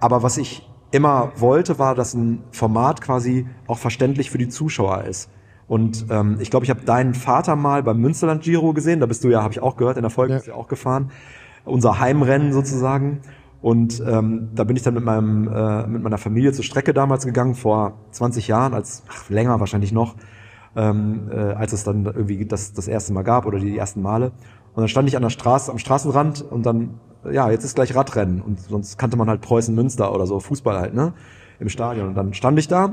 Aber 0.00 0.24
was 0.24 0.38
ich 0.38 0.68
immer 0.90 1.32
wollte, 1.36 1.78
war, 1.78 1.94
dass 1.94 2.14
ein 2.14 2.42
Format 2.50 3.00
quasi 3.00 3.46
auch 3.68 3.78
verständlich 3.78 4.30
für 4.30 4.38
die 4.38 4.48
Zuschauer 4.48 5.04
ist. 5.04 5.30
Und 5.68 6.06
ähm, 6.10 6.38
ich 6.40 6.50
glaube, 6.50 6.64
ich 6.64 6.70
habe 6.70 6.80
deinen 6.80 7.14
Vater 7.14 7.54
mal 7.54 7.82
beim 7.82 8.00
Münsterland 8.00 8.42
Giro 8.42 8.72
gesehen. 8.72 9.00
Da 9.00 9.06
bist 9.06 9.22
du 9.22 9.28
ja, 9.28 9.42
habe 9.42 9.52
ich 9.52 9.60
auch 9.60 9.76
gehört, 9.76 9.98
in 9.98 10.02
der 10.02 10.10
Folge 10.10 10.32
Ja. 10.32 10.38
bist 10.38 10.48
du 10.48 10.52
ja 10.52 10.56
auch 10.56 10.66
gefahren. 10.66 11.10
Unser 11.68 12.00
Heimrennen 12.00 12.52
sozusagen. 12.52 13.20
Und 13.60 14.02
ähm, 14.06 14.50
da 14.54 14.64
bin 14.64 14.76
ich 14.76 14.82
dann 14.82 14.94
mit 14.94 15.04
meinem 15.04 15.48
äh, 15.48 15.86
mit 15.86 16.02
meiner 16.02 16.18
Familie 16.18 16.52
zur 16.52 16.64
Strecke 16.64 16.94
damals 16.94 17.24
gegangen 17.24 17.54
vor 17.54 17.94
20 18.12 18.46
Jahren, 18.46 18.72
als 18.72 19.02
ach, 19.08 19.28
länger 19.30 19.58
wahrscheinlich 19.58 19.90
noch, 19.92 20.14
ähm, 20.76 21.28
äh, 21.30 21.36
als 21.54 21.72
es 21.72 21.82
dann 21.82 22.04
irgendwie 22.04 22.44
das 22.46 22.72
das 22.72 22.86
erste 22.86 23.12
Mal 23.12 23.22
gab 23.22 23.46
oder 23.46 23.58
die 23.58 23.76
ersten 23.76 24.00
Male. 24.00 24.32
Und 24.74 24.82
dann 24.82 24.88
stand 24.88 25.08
ich 25.08 25.16
an 25.16 25.22
der 25.22 25.30
Straße, 25.30 25.72
am 25.72 25.78
Straßenrand 25.78 26.40
und 26.42 26.64
dann, 26.64 27.00
ja, 27.28 27.50
jetzt 27.50 27.64
ist 27.64 27.74
gleich 27.74 27.96
Radrennen. 27.96 28.40
Und 28.40 28.60
sonst 28.60 28.96
kannte 28.96 29.16
man 29.16 29.28
halt 29.28 29.40
Preußen 29.40 29.74
Münster 29.74 30.14
oder 30.14 30.24
so, 30.24 30.38
Fußball 30.38 30.78
halt, 30.78 30.94
ne? 30.94 31.14
Im 31.58 31.68
Stadion. 31.68 32.06
Und 32.06 32.14
dann 32.14 32.32
stand 32.32 32.60
ich 32.60 32.68
da, 32.68 32.90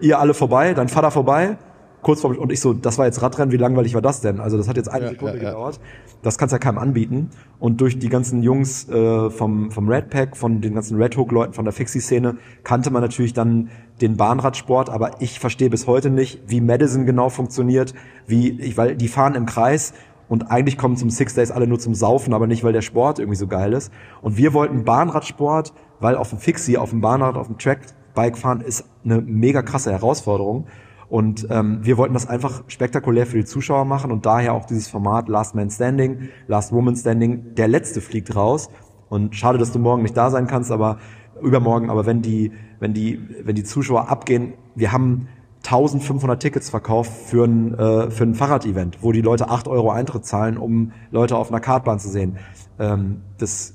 ihr 0.00 0.18
alle 0.18 0.34
vorbei, 0.34 0.74
dein 0.74 0.88
Vater 0.88 1.10
vorbei, 1.10 1.56
kurz 2.02 2.20
vor 2.20 2.36
und 2.36 2.52
ich 2.52 2.60
so, 2.60 2.72
das 2.72 2.98
war 2.98 3.06
jetzt 3.06 3.22
Radrennen, 3.22 3.52
wie 3.52 3.56
langweilig 3.56 3.94
war 3.94 4.02
das 4.02 4.20
denn? 4.20 4.40
Also 4.40 4.56
das 4.56 4.68
hat 4.68 4.76
jetzt 4.76 4.88
eine 4.88 5.04
Ja, 5.04 5.10
Sekunde 5.10 5.36
ja, 5.38 5.42
ja. 5.42 5.50
gedauert. 5.50 5.80
Das 6.22 6.36
kannst 6.36 6.52
ja 6.52 6.58
keinem 6.58 6.78
anbieten. 6.78 7.30
Und 7.58 7.80
durch 7.80 7.98
die 7.98 8.08
ganzen 8.08 8.42
Jungs 8.42 8.88
äh, 8.88 9.30
vom, 9.30 9.70
vom 9.70 9.88
Red 9.88 10.10
Pack, 10.10 10.36
von 10.36 10.60
den 10.60 10.74
ganzen 10.74 11.00
Red 11.00 11.16
Hook-Leuten 11.16 11.52
von 11.52 11.64
der 11.64 11.72
Fixie-Szene, 11.72 12.36
kannte 12.64 12.90
man 12.90 13.02
natürlich 13.02 13.32
dann 13.32 13.70
den 14.00 14.16
Bahnradsport, 14.16 14.90
aber 14.90 15.20
ich 15.20 15.38
verstehe 15.38 15.70
bis 15.70 15.86
heute 15.86 16.10
nicht, 16.10 16.42
wie 16.46 16.60
Madison 16.60 17.06
genau 17.06 17.28
funktioniert, 17.28 17.94
wie, 18.26 18.50
ich, 18.60 18.76
weil 18.76 18.96
die 18.96 19.08
fahren 19.08 19.34
im 19.34 19.46
Kreis 19.46 19.94
und 20.28 20.50
eigentlich 20.50 20.78
kommen 20.78 20.96
zum 20.96 21.10
Six 21.10 21.34
Days 21.34 21.50
alle 21.50 21.66
nur 21.66 21.78
zum 21.78 21.94
Saufen, 21.94 22.32
aber 22.32 22.46
nicht, 22.46 22.64
weil 22.64 22.72
der 22.72 22.82
Sport 22.82 23.18
irgendwie 23.18 23.36
so 23.36 23.46
geil 23.46 23.72
ist. 23.74 23.92
Und 24.22 24.36
wir 24.36 24.54
wollten 24.54 24.84
Bahnradsport, 24.84 25.72
weil 26.00 26.16
auf 26.16 26.30
dem 26.30 26.38
Fixie, 26.38 26.78
auf 26.78 26.90
dem 26.90 27.00
Bahnrad, 27.00 27.36
auf 27.36 27.48
dem 27.48 27.58
Trackbike 27.58 28.38
fahren 28.38 28.60
ist 28.60 28.84
eine 29.04 29.20
mega 29.20 29.62
krasse 29.62 29.92
Herausforderung. 29.92 30.66
Und 31.12 31.46
ähm, 31.50 31.80
wir 31.82 31.98
wollten 31.98 32.14
das 32.14 32.26
einfach 32.26 32.62
spektakulär 32.68 33.26
für 33.26 33.36
die 33.36 33.44
Zuschauer 33.44 33.84
machen 33.84 34.10
und 34.10 34.24
daher 34.24 34.54
auch 34.54 34.64
dieses 34.64 34.88
Format 34.88 35.28
Last 35.28 35.54
Man 35.54 35.68
Standing, 35.68 36.30
Last 36.46 36.72
Woman 36.72 36.96
Standing. 36.96 37.54
Der 37.54 37.68
letzte 37.68 38.00
fliegt 38.00 38.34
raus. 38.34 38.70
Und 39.10 39.36
schade, 39.36 39.58
dass 39.58 39.72
du 39.72 39.78
morgen 39.78 40.00
nicht 40.00 40.16
da 40.16 40.30
sein 40.30 40.46
kannst, 40.46 40.72
aber 40.72 41.00
übermorgen. 41.42 41.90
Aber 41.90 42.06
wenn 42.06 42.22
die, 42.22 42.52
wenn 42.80 42.94
die, 42.94 43.20
wenn 43.44 43.54
die 43.54 43.62
Zuschauer 43.62 44.08
abgehen, 44.08 44.54
wir 44.74 44.90
haben 44.90 45.28
1500 45.64 46.40
Tickets 46.40 46.70
verkauft 46.70 47.12
für 47.12 47.44
ein, 47.44 47.74
äh, 47.78 48.10
für 48.10 48.24
ein 48.24 48.34
Fahrrad-Event, 48.34 49.02
wo 49.02 49.12
die 49.12 49.20
Leute 49.20 49.50
8 49.50 49.68
Euro 49.68 49.90
Eintritt 49.90 50.24
zahlen, 50.24 50.56
um 50.56 50.92
Leute 51.10 51.36
auf 51.36 51.50
einer 51.50 51.60
Kartbahn 51.60 51.98
zu 51.98 52.08
sehen. 52.08 52.38
Ähm, 52.78 53.20
das 53.36 53.74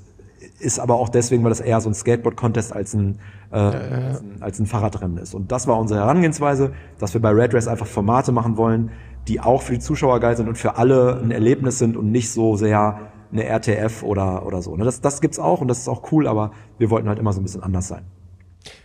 ist 0.58 0.80
aber 0.80 0.96
auch 0.96 1.08
deswegen, 1.08 1.44
weil 1.44 1.50
das 1.50 1.60
eher 1.60 1.80
so 1.80 1.88
ein 1.88 1.94
Skateboard-Contest 1.94 2.72
als 2.72 2.94
ein, 2.94 3.20
äh, 3.50 3.56
Als, 3.56 4.20
ein, 4.20 4.36
als 4.40 4.58
ein 4.58 4.66
Fahrradrennen 4.66 5.18
ist. 5.18 5.34
Und 5.34 5.52
das 5.52 5.66
war 5.66 5.78
unsere 5.78 6.00
Herangehensweise, 6.00 6.72
dass 6.98 7.14
wir 7.14 7.20
bei 7.20 7.30
Red 7.30 7.54
Race 7.54 7.68
einfach 7.68 7.86
Formate 7.86 8.32
machen 8.32 8.56
wollen, 8.56 8.90
die 9.26 9.40
auch 9.40 9.62
für 9.62 9.72
die 9.72 9.78
Zuschauer 9.78 10.20
geil 10.20 10.36
sind 10.36 10.48
und 10.48 10.58
für 10.58 10.76
alle 10.76 11.20
ein 11.22 11.30
Erlebnis 11.30 11.78
sind 11.78 11.96
und 11.96 12.10
nicht 12.10 12.30
so 12.30 12.56
sehr 12.56 13.00
eine 13.30 13.44
RTF 13.44 14.02
oder, 14.02 14.46
oder 14.46 14.62
so. 14.62 14.76
Ne, 14.76 14.84
Das, 14.84 15.00
das 15.00 15.20
gibt's 15.20 15.38
auch 15.38 15.60
und 15.60 15.68
das 15.68 15.78
ist 15.78 15.88
auch 15.88 16.12
cool, 16.12 16.26
aber 16.26 16.52
wir 16.78 16.90
wollten 16.90 17.08
halt 17.08 17.18
immer 17.18 17.32
so 17.32 17.40
ein 17.40 17.44
bisschen 17.44 17.62
anders 17.62 17.88
sein. 17.88 18.04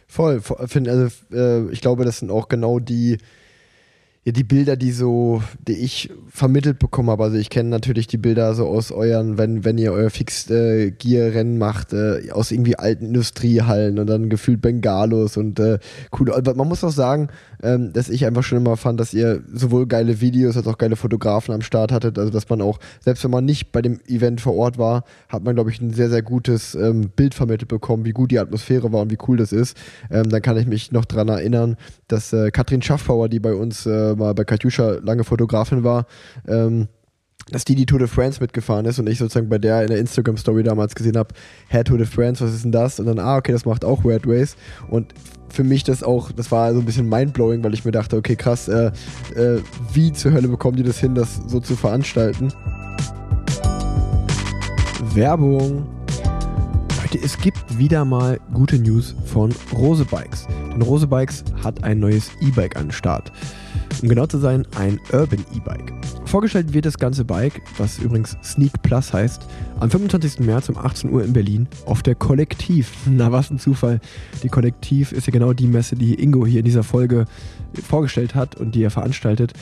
Voll, 0.08 0.42
also 0.60 1.08
äh, 1.32 1.70
ich 1.72 1.82
glaube, 1.82 2.06
das 2.06 2.20
sind 2.20 2.30
auch 2.30 2.48
genau 2.48 2.80
die, 2.80 3.18
ja, 4.26 4.32
die 4.32 4.46
Bilder, 4.46 4.78
die 4.78 4.94
so, 4.94 5.44
die 5.68 5.74
ich 5.74 6.10
vermittelt 6.30 6.80
bekomme, 6.80 7.12
aber 7.12 7.26
also 7.26 7.38
ich 7.38 7.50
kenne 7.50 7.70
natürlich 7.70 8.08
die 8.08 8.18
Bilder 8.18 8.54
so 8.54 8.68
aus 8.68 8.92
euren, 8.92 9.38
wenn, 9.38 9.66
wenn 9.66 9.78
ihr 9.78 9.92
euer 9.92 10.10
Fix-Gear-Rennen 10.10 11.56
äh, 11.56 11.60
macht, 11.60 11.92
äh, 11.92 12.32
aus 12.32 12.52
irgendwie 12.52 12.78
alten 12.78 13.08
Industriehallen 13.08 14.00
und 14.00 14.08
dann 14.08 14.30
gefühlt 14.30 14.62
Bengalos 14.62 15.36
und 15.36 15.60
äh, 15.60 15.80
coole. 16.10 16.36
Aber 16.36 16.56
man 16.56 16.70
muss 16.70 16.86
auch 16.86 16.92
sagen, 16.92 17.28
ähm, 17.62 17.92
dass 17.92 18.10
ich 18.10 18.26
einfach 18.26 18.44
schon 18.44 18.60
immer 18.60 18.78
fand, 18.78 19.00
dass 19.00 19.14
ihr 19.14 19.42
sowohl 19.52 19.88
geile 19.88 20.22
Videos 20.22 20.56
als 20.56 20.68
auch 20.68 20.78
geile 20.78 20.96
Fotografen 20.96 21.54
am 21.54 21.62
Start 21.62 21.92
hattet. 21.92 22.18
Also 22.18 22.32
dass 22.32 22.50
man 22.50 22.62
auch, 22.62 22.80
selbst 23.02 23.24
wenn 23.26 23.32
man 23.32 23.46
nicht 23.46 23.72
bei 23.74 23.82
dem 23.82 24.00
Event 24.08 24.40
vor 24.40 24.56
Ort 24.56 24.78
war, 24.78 25.04
hat 25.28 25.44
man, 25.44 25.56
glaube 25.56 25.70
ich, 25.70 25.82
ein 25.82 25.92
sehr, 25.92 26.10
sehr 26.10 26.22
gutes 26.22 26.76
ähm, 26.76 27.10
Bild 27.16 27.34
vermittelt 27.34 27.68
bekommen, 27.68 28.06
wie 28.06 28.12
gut 28.12 28.32
die 28.32 28.40
Atmosphäre 28.40 28.92
war 28.94 29.02
und 29.02 29.12
wie 29.12 29.18
cool 29.28 29.38
das 29.38 29.52
ist. 29.52 29.78
Ähm, 30.10 30.30
dann 30.30 30.42
kann 30.42 30.58
ich 30.58 30.66
mich 30.66 30.92
noch 30.92 31.06
daran 31.06 31.28
erinnern, 31.28 31.76
dass 32.08 32.32
äh, 32.32 32.52
Katrin 32.52 32.82
Schaffbauer, 32.82 33.30
die 33.30 33.40
bei 33.40 33.54
uns 33.54 33.86
äh, 33.86 34.13
mal 34.16 34.34
bei 34.34 34.44
Katjuscha 34.44 34.98
lange 35.02 35.24
Fotografin 35.24 35.84
war, 35.84 36.06
ähm, 36.48 36.88
dass 37.52 37.66
die 37.66 37.76
die 37.76 37.86
Tour 37.86 38.00
de 38.00 38.08
France 38.08 38.40
mitgefahren 38.40 38.86
ist 38.86 39.00
und 39.00 39.08
ich 39.08 39.18
sozusagen 39.18 39.50
bei 39.50 39.58
der 39.58 39.82
in 39.82 39.88
der 39.88 40.00
Instagram-Story 40.00 40.64
damals 40.64 40.96
gesehen 40.96 41.18
habe, 41.18 41.34
Herr 41.68 41.84
Tour 41.84 41.98
de 41.98 42.08
France, 42.08 42.44
was 42.44 42.54
ist 42.54 42.64
denn 42.64 42.72
das? 42.72 43.00
Und 43.00 43.06
dann, 43.08 43.20
ah, 43.20 43.38
okay, 43.38 43.52
das 43.52 43.66
macht 43.66 43.84
auch 43.84 44.06
Red 44.06 44.24
Race. 44.26 44.56
Und 44.90 45.14
für 45.50 45.64
mich 45.64 45.84
das 45.84 46.04
auch, 46.04 46.32
das 46.32 46.52
war 46.52 46.74
so 46.74 46.80
ein 46.80 46.86
bisschen 46.86 47.08
mindblowing, 47.08 47.64
weil 47.64 47.74
ich 47.74 47.86
mir 47.86 47.92
dachte, 47.92 48.18
okay, 48.18 48.36
krass, 48.36 48.68
äh, 48.68 48.92
äh, 49.36 49.62
wie 49.94 50.12
zur 50.14 50.32
Hölle 50.32 50.48
bekommen 50.48 50.78
die 50.78 50.84
das 50.84 50.98
hin, 50.98 51.16
das 51.16 51.42
so 51.48 51.60
zu 51.60 51.76
veranstalten? 51.76 52.52
Werbung. 55.14 55.86
Leute, 57.02 57.20
es 57.24 57.38
gibt 57.38 57.78
wieder 57.78 58.06
mal 58.06 58.40
gute 58.54 58.80
News 58.80 59.16
von 59.26 59.54
Rose 59.74 60.06
Bikes. 60.06 60.48
Denn 60.72 60.82
Rose 60.82 61.06
Bikes 61.06 61.44
hat 61.64 61.84
ein 61.84 62.00
neues 62.00 62.32
E-Bike 62.42 62.76
an 62.76 62.88
den 62.88 62.92
Start. 62.92 63.32
Um 64.02 64.10
genau 64.10 64.26
zu 64.26 64.38
sein, 64.40 64.66
ein 64.76 65.00
Urban 65.12 65.46
E-Bike. 65.56 65.94
Vorgestellt 66.26 66.74
wird 66.74 66.86
das 66.86 66.98
ganze 66.98 67.26
Bike, 67.26 67.62
was 67.78 68.00
übrigens 68.00 68.38
Sneak 68.44 68.82
Plus 68.82 69.14
heißt, 69.14 69.46
am 69.80 69.92
25. 69.92 70.40
März 70.40 70.70
um 70.70 70.78
18 70.78 71.12
Uhr 71.12 71.24
in 71.24 71.34
Berlin 71.34 71.68
auf 71.86 72.02
der 72.02 72.16
Kollektiv. 72.16 72.92
Na, 73.06 73.32
was 73.32 73.52
ein 73.52 73.60
Zufall. 73.60 74.00
Die 74.42 74.50
Kollektiv 74.50 75.12
ist 75.12 75.28
ja 75.28 75.32
genau 75.32 75.54
die 75.54 75.68
Messe, 75.68 75.96
die 75.96 76.16
Ingo 76.16 76.46
hier 76.46 76.60
in 76.60 76.66
dieser 76.66 76.84
Folge 76.84 77.26
vorgestellt 77.88 78.36
hat 78.36 78.56
und 78.56 78.76
die 78.76 78.84
er 78.84 78.92
veranstaltet. 78.92 79.54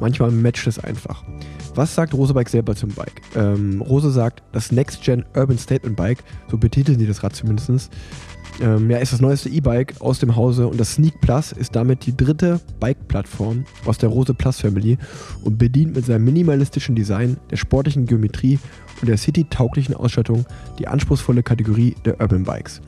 Manchmal 0.00 0.30
matcht 0.30 0.66
es 0.66 0.78
einfach. 0.78 1.24
Was 1.74 1.94
sagt 1.94 2.14
Rosebike 2.14 2.50
selber 2.50 2.74
zum 2.74 2.90
Bike? 2.90 3.20
Ähm, 3.34 3.82
Rose 3.82 4.10
sagt, 4.10 4.42
das 4.52 4.72
Next 4.72 5.02
Gen 5.02 5.24
Urban 5.34 5.58
Statement 5.58 5.96
Bike, 5.96 6.24
so 6.50 6.56
betiteln 6.56 6.98
sie 6.98 7.06
das 7.06 7.22
Rad 7.22 7.36
zumindest, 7.36 7.90
ähm, 8.60 8.90
ja, 8.90 8.98
ist 8.98 9.12
das 9.12 9.20
neueste 9.20 9.48
E-Bike 9.50 10.00
aus 10.00 10.18
dem 10.18 10.34
Hause 10.34 10.66
und 10.66 10.80
das 10.80 10.94
Sneak 10.94 11.20
Plus 11.20 11.52
ist 11.52 11.76
damit 11.76 12.06
die 12.06 12.16
dritte 12.16 12.60
Bike-Plattform 12.80 13.64
aus 13.84 13.98
der 13.98 14.08
Rose 14.08 14.32
Plus 14.32 14.60
Family 14.60 14.96
und 15.44 15.58
bedient 15.58 15.94
mit 15.94 16.06
seinem 16.06 16.24
minimalistischen 16.24 16.94
Design, 16.94 17.36
der 17.50 17.56
sportlichen 17.56 18.06
Geometrie 18.06 18.58
und 19.00 19.08
der 19.08 19.18
city-tauglichen 19.18 19.94
Ausstattung 19.94 20.46
die 20.78 20.88
anspruchsvolle 20.88 21.42
Kategorie 21.42 21.94
der 22.04 22.20
Urban 22.20 22.44
Bikes. 22.44 22.80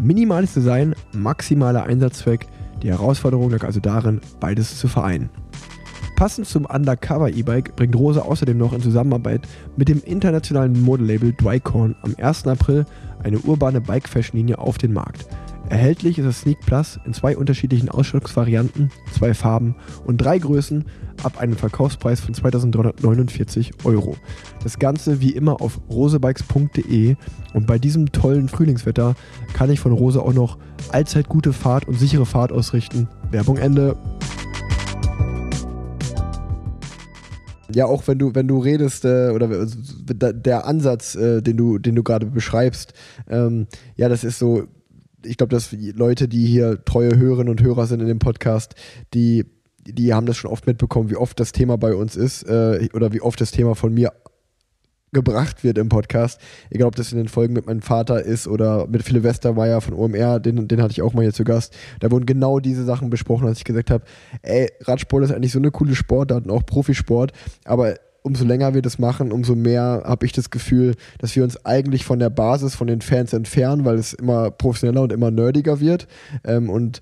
Minimales 0.00 0.54
Design, 0.54 0.94
maximaler 1.12 1.84
Einsatzzweck, 1.84 2.46
die 2.82 2.88
Herausforderung 2.88 3.50
lag 3.50 3.64
also 3.64 3.80
darin, 3.80 4.20
beides 4.40 4.78
zu 4.78 4.88
vereinen. 4.88 5.28
Passend 6.22 6.46
zum 6.46 6.66
Undercover 6.66 7.30
E-Bike 7.30 7.74
bringt 7.74 7.96
Rose 7.96 8.24
außerdem 8.24 8.56
noch 8.56 8.72
in 8.72 8.80
Zusammenarbeit 8.80 9.40
mit 9.76 9.88
dem 9.88 10.00
internationalen 10.04 10.80
Modelabel 10.80 11.32
Drycorn 11.32 11.96
am 12.02 12.14
1. 12.16 12.46
April 12.46 12.86
eine 13.24 13.40
urbane 13.40 13.80
Bike-Fashion-Linie 13.80 14.58
auf 14.58 14.78
den 14.78 14.92
Markt. 14.92 15.26
Erhältlich 15.68 16.18
ist 16.18 16.26
das 16.26 16.42
Sneak 16.42 16.60
Plus 16.60 17.00
in 17.04 17.12
zwei 17.12 17.36
unterschiedlichen 17.36 17.88
Ausstattungsvarianten, 17.88 18.92
zwei 19.10 19.34
Farben 19.34 19.74
und 20.04 20.18
drei 20.18 20.38
Größen 20.38 20.84
ab 21.24 21.40
einem 21.40 21.56
Verkaufspreis 21.56 22.20
von 22.20 22.34
2349 22.34 23.72
Euro. 23.82 24.14
Das 24.62 24.78
Ganze 24.78 25.20
wie 25.20 25.30
immer 25.30 25.60
auf 25.60 25.80
rosebikes.de 25.90 27.16
und 27.52 27.66
bei 27.66 27.80
diesem 27.80 28.12
tollen 28.12 28.48
Frühlingswetter 28.48 29.16
kann 29.54 29.70
ich 29.70 29.80
von 29.80 29.90
Rose 29.90 30.22
auch 30.22 30.34
noch 30.34 30.58
allzeit 30.92 31.28
gute 31.28 31.52
Fahrt 31.52 31.88
und 31.88 31.98
sichere 31.98 32.26
Fahrt 32.26 32.52
ausrichten. 32.52 33.08
Werbung 33.32 33.56
Ende. 33.56 33.96
Ja, 37.74 37.86
auch 37.86 38.06
wenn 38.06 38.18
du, 38.18 38.34
wenn 38.34 38.48
du 38.48 38.58
redest, 38.58 39.04
äh, 39.04 39.30
oder 39.30 39.66
der 39.66 40.66
Ansatz, 40.66 41.14
äh, 41.14 41.42
den 41.42 41.56
du, 41.56 41.78
den 41.78 41.94
du 41.94 42.02
gerade 42.02 42.26
beschreibst, 42.26 42.92
ähm, 43.28 43.66
ja, 43.96 44.08
das 44.08 44.24
ist 44.24 44.38
so, 44.38 44.64
ich 45.24 45.36
glaube, 45.36 45.54
dass 45.54 45.72
Leute, 45.72 46.28
die 46.28 46.46
hier 46.46 46.84
treue 46.84 47.16
Hörerinnen 47.16 47.50
und 47.50 47.62
Hörer 47.62 47.86
sind 47.86 48.00
in 48.00 48.08
dem 48.08 48.18
Podcast, 48.18 48.74
die, 49.14 49.44
die 49.84 50.14
haben 50.14 50.26
das 50.26 50.36
schon 50.36 50.50
oft 50.50 50.66
mitbekommen, 50.66 51.10
wie 51.10 51.16
oft 51.16 51.38
das 51.40 51.52
Thema 51.52 51.76
bei 51.78 51.94
uns 51.94 52.16
ist, 52.16 52.44
äh, 52.44 52.88
oder 52.94 53.12
wie 53.12 53.20
oft 53.20 53.40
das 53.40 53.50
Thema 53.50 53.74
von 53.74 53.92
mir 53.94 54.12
gebracht 55.12 55.62
wird 55.62 55.76
im 55.76 55.90
Podcast. 55.90 56.40
Egal, 56.70 56.88
ob 56.88 56.96
das 56.96 57.12
in 57.12 57.18
den 57.18 57.28
Folgen 57.28 57.52
mit 57.52 57.66
meinem 57.66 57.82
Vater 57.82 58.22
ist 58.22 58.48
oder 58.48 58.86
mit 58.86 59.02
Philipp 59.02 59.24
Westermeier 59.24 59.82
von 59.82 59.94
OMR, 59.94 60.40
den, 60.40 60.68
den 60.68 60.82
hatte 60.82 60.92
ich 60.92 61.02
auch 61.02 61.12
mal 61.12 61.20
hier 61.20 61.34
zu 61.34 61.44
Gast. 61.44 61.76
Da 62.00 62.10
wurden 62.10 62.24
genau 62.24 62.60
diese 62.60 62.84
Sachen 62.84 63.10
besprochen, 63.10 63.46
als 63.46 63.58
ich 63.58 63.64
gesagt 63.64 63.90
habe, 63.90 64.04
ey, 64.40 64.70
Radsport 64.80 65.24
ist 65.24 65.32
eigentlich 65.32 65.52
so 65.52 65.58
eine 65.58 65.70
coole 65.70 65.94
Sportart 65.94 66.46
und 66.46 66.50
auch 66.50 66.64
Profisport, 66.64 67.32
aber 67.64 67.96
umso 68.22 68.44
länger 68.44 68.72
wir 68.72 68.80
das 68.82 68.98
machen, 68.98 69.32
umso 69.32 69.54
mehr 69.54 70.02
habe 70.06 70.24
ich 70.24 70.32
das 70.32 70.48
Gefühl, 70.48 70.94
dass 71.18 71.36
wir 71.36 71.44
uns 71.44 71.62
eigentlich 71.66 72.04
von 72.04 72.18
der 72.18 72.30
Basis, 72.30 72.74
von 72.74 72.86
den 72.86 73.02
Fans 73.02 73.34
entfernen, 73.34 73.84
weil 73.84 73.96
es 73.96 74.14
immer 74.14 74.50
professioneller 74.50 75.02
und 75.02 75.12
immer 75.12 75.30
nerdiger 75.30 75.80
wird. 75.80 76.06
Ähm, 76.44 76.70
und 76.70 77.00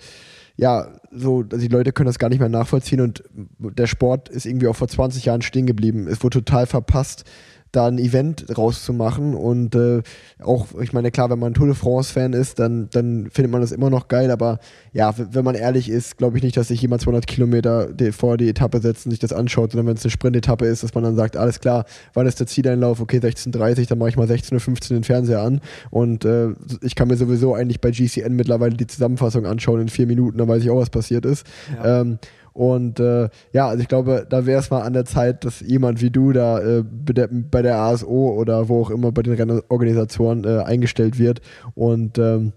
ja, 0.57 0.89
so, 1.11 1.43
die 1.43 1.69
Leute 1.69 1.93
können 1.93 2.07
das 2.07 2.19
gar 2.19 2.29
nicht 2.29 2.41
mehr 2.41 2.49
nachvollziehen 2.49 3.01
und 3.01 3.23
der 3.59 3.87
Sport 3.87 4.29
ist 4.29 4.47
irgendwie 4.47 4.67
auch 4.67 4.77
vor 4.77 4.89
20 4.89 5.25
Jahren 5.25 5.43
stehen 5.43 5.67
geblieben. 5.67 6.07
Es 6.07 6.23
wurde 6.23 6.43
total 6.43 6.67
verpasst, 6.67 7.25
da 7.73 7.87
ein 7.87 7.99
Event 7.99 8.47
rauszumachen. 8.57 9.35
Und 9.35 9.75
äh, 9.75 10.03
auch, 10.43 10.67
ich 10.81 10.93
meine, 10.93 11.11
klar, 11.11 11.31
wenn 11.31 11.39
man 11.39 11.55
Tour 11.55 11.67
de 11.67 11.75
France-Fan 11.75 12.33
ist, 12.33 12.59
dann, 12.59 12.89
dann 12.91 13.31
findet 13.31 13.53
man 13.53 13.61
das 13.61 13.73
immer 13.73 13.91
noch 13.91 14.09
geil. 14.09 14.31
Aber 14.31 14.59
ja, 14.93 15.15
wenn 15.17 15.45
man 15.45 15.55
ehrlich 15.55 15.89
ist, 15.89 16.19
glaube 16.19 16.37
ich 16.37 16.43
nicht, 16.43 16.57
dass 16.57 16.69
sich 16.69 16.83
jemand 16.83 17.03
200 17.03 17.27
Kilometer 17.27 17.89
vor 18.13 18.37
die 18.37 18.49
Etappe 18.49 18.81
setzt 18.81 19.07
und 19.07 19.11
sich 19.11 19.21
das 19.21 19.33
anschaut, 19.33 19.73
sondern 19.73 19.87
wenn 19.87 19.97
es 19.97 20.05
eine 20.05 20.11
Sprint-Etappe 20.11 20.67
ist, 20.67 20.83
dass 20.83 20.95
man 20.95 21.05
dann 21.05 21.17
sagt, 21.17 21.37
alles 21.37 21.61
klar, 21.61 21.85
wann 22.15 22.27
ist 22.27 22.41
der 22.41 22.47
Zieleinlauf? 22.47 23.01
Okay, 23.01 23.19
16.30 23.19 23.89
dann 23.89 23.99
mache 23.99 24.11
ich 24.11 24.17
mal 24.17 24.27
16.15 24.27 24.69
Uhr 24.69 24.99
den 24.99 25.05
Fernseher 25.05 25.43
an. 25.43 25.61
Und 25.91 26.25
äh, 26.25 26.49
ich 26.83 26.95
kann 26.95 27.09
mir 27.09 27.17
sowieso 27.17 27.55
eigentlich 27.55 27.81
bei 27.81 27.91
GCN 27.91 28.35
mittlerweile 28.35 28.77
die 28.77 28.87
Zusammenfassung 28.87 29.47
anschauen 29.47 29.81
in 29.81 29.89
vier 29.89 30.07
Minuten, 30.07 30.39
dann 30.39 30.49
weiß 30.49 30.63
ich 30.63 30.71
auch, 30.71 30.81
was 30.81 30.91
passiert 30.91 31.25
ist. 31.25 31.47
Ja. 31.77 32.01
Ähm, 32.01 32.19
und 32.53 33.01
äh, 33.01 33.29
ja, 33.53 33.69
also 33.69 33.83
ich 33.83 33.89
glaube, 33.89 34.27
da 34.29 34.47
wäre 34.47 34.61
es 34.61 34.71
mal 34.71 34.83
an 34.83 34.93
der 34.93 35.05
Zeit, 35.05 35.45
dass 35.45 35.61
jemand 35.61 36.01
wie 36.01 36.11
du 36.11 36.33
da 36.33 36.59
äh, 36.59 36.85
bei 36.85 37.63
der 37.63 37.79
ASO 37.79 38.07
oder 38.07 38.69
wo 38.69 38.83
auch 38.83 38.91
immer 38.91 39.13
bei 39.13 39.23
den 39.23 39.35
Rennorganisationen 39.35 40.45
äh, 40.45 40.63
eingestellt 40.63 41.19
wird 41.19 41.41
und 41.75 42.19
ähm, 42.19 42.53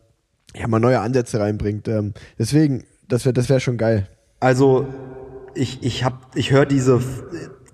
ja, 0.56 0.68
mal 0.68 0.80
neue 0.80 1.00
Ansätze 1.00 1.40
reinbringt. 1.40 1.88
Ähm, 1.88 2.14
deswegen, 2.38 2.84
das 3.08 3.26
wäre 3.26 3.34
das 3.34 3.50
wär 3.50 3.60
schon 3.60 3.78
geil. 3.78 4.08
Also 4.40 4.88
ich, 5.56 5.84
ich 5.84 6.06
ich 6.36 6.52
höre 6.52 6.66
diese, 6.66 7.00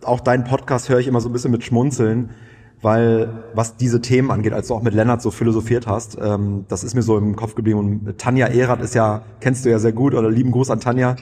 auch 0.03 0.19
deinen 0.19 0.43
Podcast 0.43 0.89
höre 0.89 0.99
ich 0.99 1.07
immer 1.07 1.21
so 1.21 1.29
ein 1.29 1.33
bisschen 1.33 1.51
mit 1.51 1.63
Schmunzeln, 1.63 2.31
weil 2.81 3.43
was 3.53 3.75
diese 3.75 4.01
Themen 4.01 4.31
angeht, 4.31 4.53
als 4.53 4.67
du 4.67 4.75
auch 4.75 4.81
mit 4.81 4.93
Lennart 4.93 5.21
so 5.21 5.31
philosophiert 5.31 5.87
hast, 5.87 6.17
ähm, 6.21 6.65
das 6.69 6.83
ist 6.83 6.95
mir 6.95 7.01
so 7.01 7.17
im 7.17 7.35
Kopf 7.35 7.55
geblieben. 7.55 7.79
Und 7.79 8.17
Tanja 8.17 8.47
Erath 8.47 8.81
ist 8.81 8.95
ja, 8.95 9.23
kennst 9.41 9.65
du 9.65 9.69
ja 9.69 9.79
sehr 9.79 9.91
gut, 9.91 10.13
oder 10.13 10.29
lieben 10.29 10.51
Gruß 10.51 10.69
an 10.69 10.79
Tanja, 10.79 11.15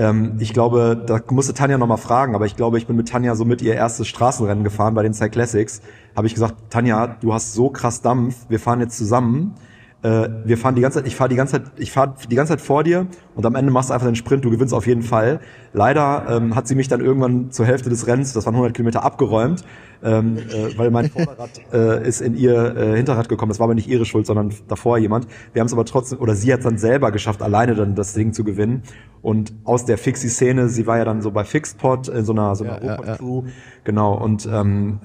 ähm, 0.00 0.36
ich 0.38 0.54
glaube, 0.54 1.02
da 1.06 1.20
musste 1.30 1.52
Tanja 1.52 1.76
nochmal 1.76 1.98
fragen, 1.98 2.34
aber 2.34 2.46
ich 2.46 2.56
glaube, 2.56 2.78
ich 2.78 2.86
bin 2.86 2.96
mit 2.96 3.08
Tanja 3.08 3.34
so 3.34 3.44
mit 3.44 3.60
ihr 3.60 3.74
erstes 3.74 4.08
Straßenrennen 4.08 4.64
gefahren 4.64 4.94
bei 4.94 5.02
den 5.02 5.12
Cyclassics. 5.12 5.82
Habe 6.16 6.26
ich 6.26 6.32
gesagt, 6.32 6.54
Tanja, 6.70 7.18
du 7.20 7.34
hast 7.34 7.52
so 7.52 7.68
krass 7.68 8.00
Dampf, 8.00 8.46
wir 8.48 8.58
fahren 8.58 8.80
jetzt 8.80 8.96
zusammen 8.96 9.54
äh, 10.02 10.28
wir 10.44 10.56
fahren 10.56 10.74
die 10.74 10.80
ganze 10.80 10.98
Zeit, 10.98 11.06
ich 11.06 11.14
fahre 11.14 11.28
die 11.28 11.36
ganze 11.36 11.52
Zeit, 11.52 11.72
ich 11.76 11.92
fahre 11.92 12.14
die 12.30 12.34
ganze 12.34 12.52
Zeit 12.52 12.60
vor 12.62 12.84
dir 12.84 13.06
und 13.34 13.44
am 13.44 13.54
Ende 13.54 13.70
machst 13.70 13.90
du 13.90 13.94
einfach 13.94 14.06
den 14.06 14.16
Sprint, 14.16 14.44
du 14.44 14.50
gewinnst 14.50 14.72
auf 14.72 14.86
jeden 14.86 15.02
Fall. 15.02 15.40
Leider 15.74 16.24
ähm, 16.28 16.54
hat 16.54 16.66
sie 16.66 16.74
mich 16.74 16.88
dann 16.88 17.00
irgendwann 17.00 17.50
zur 17.50 17.66
Hälfte 17.66 17.90
des 17.90 18.06
Rennens, 18.06 18.32
das 18.32 18.46
waren 18.46 18.54
100 18.54 18.74
Kilometer, 18.74 19.04
abgeräumt, 19.04 19.62
ähm, 20.02 20.38
äh, 20.38 20.76
weil 20.78 20.90
mein 20.90 21.10
Vorderrad 21.10 21.50
äh, 21.72 22.06
ist 22.08 22.22
in 22.22 22.34
ihr 22.34 22.76
äh, 22.76 22.96
Hinterrad 22.96 23.28
gekommen. 23.28 23.50
Das 23.50 23.58
war 23.58 23.64
aber 23.64 23.74
nicht 23.74 23.88
ihre 23.88 24.06
Schuld, 24.06 24.26
sondern 24.26 24.54
davor 24.68 24.96
jemand. 24.96 25.26
Wir 25.52 25.60
haben 25.60 25.66
es 25.66 25.72
aber 25.72 25.84
trotzdem, 25.84 26.18
oder 26.18 26.34
sie 26.34 26.50
hat 26.52 26.60
es 26.60 26.64
dann 26.64 26.78
selber 26.78 27.12
geschafft, 27.12 27.42
alleine 27.42 27.74
dann 27.74 27.94
das 27.94 28.14
Ding 28.14 28.32
zu 28.32 28.42
gewinnen. 28.42 28.82
Und 29.20 29.52
aus 29.64 29.84
der 29.84 29.98
Fixie-Szene, 29.98 30.70
sie 30.70 30.86
war 30.86 30.96
ja 30.96 31.04
dann 31.04 31.20
so 31.20 31.30
bei 31.30 31.44
Fixpot, 31.44 32.08
in 32.08 32.24
so 32.24 32.32
einer, 32.32 32.56
so 32.56 32.64
einer 32.64 32.82
ja, 32.82 33.02
ja, 33.04 33.16
ja. 33.20 33.42
genau, 33.84 34.14
und 34.14 34.48
ähm, 34.50 35.00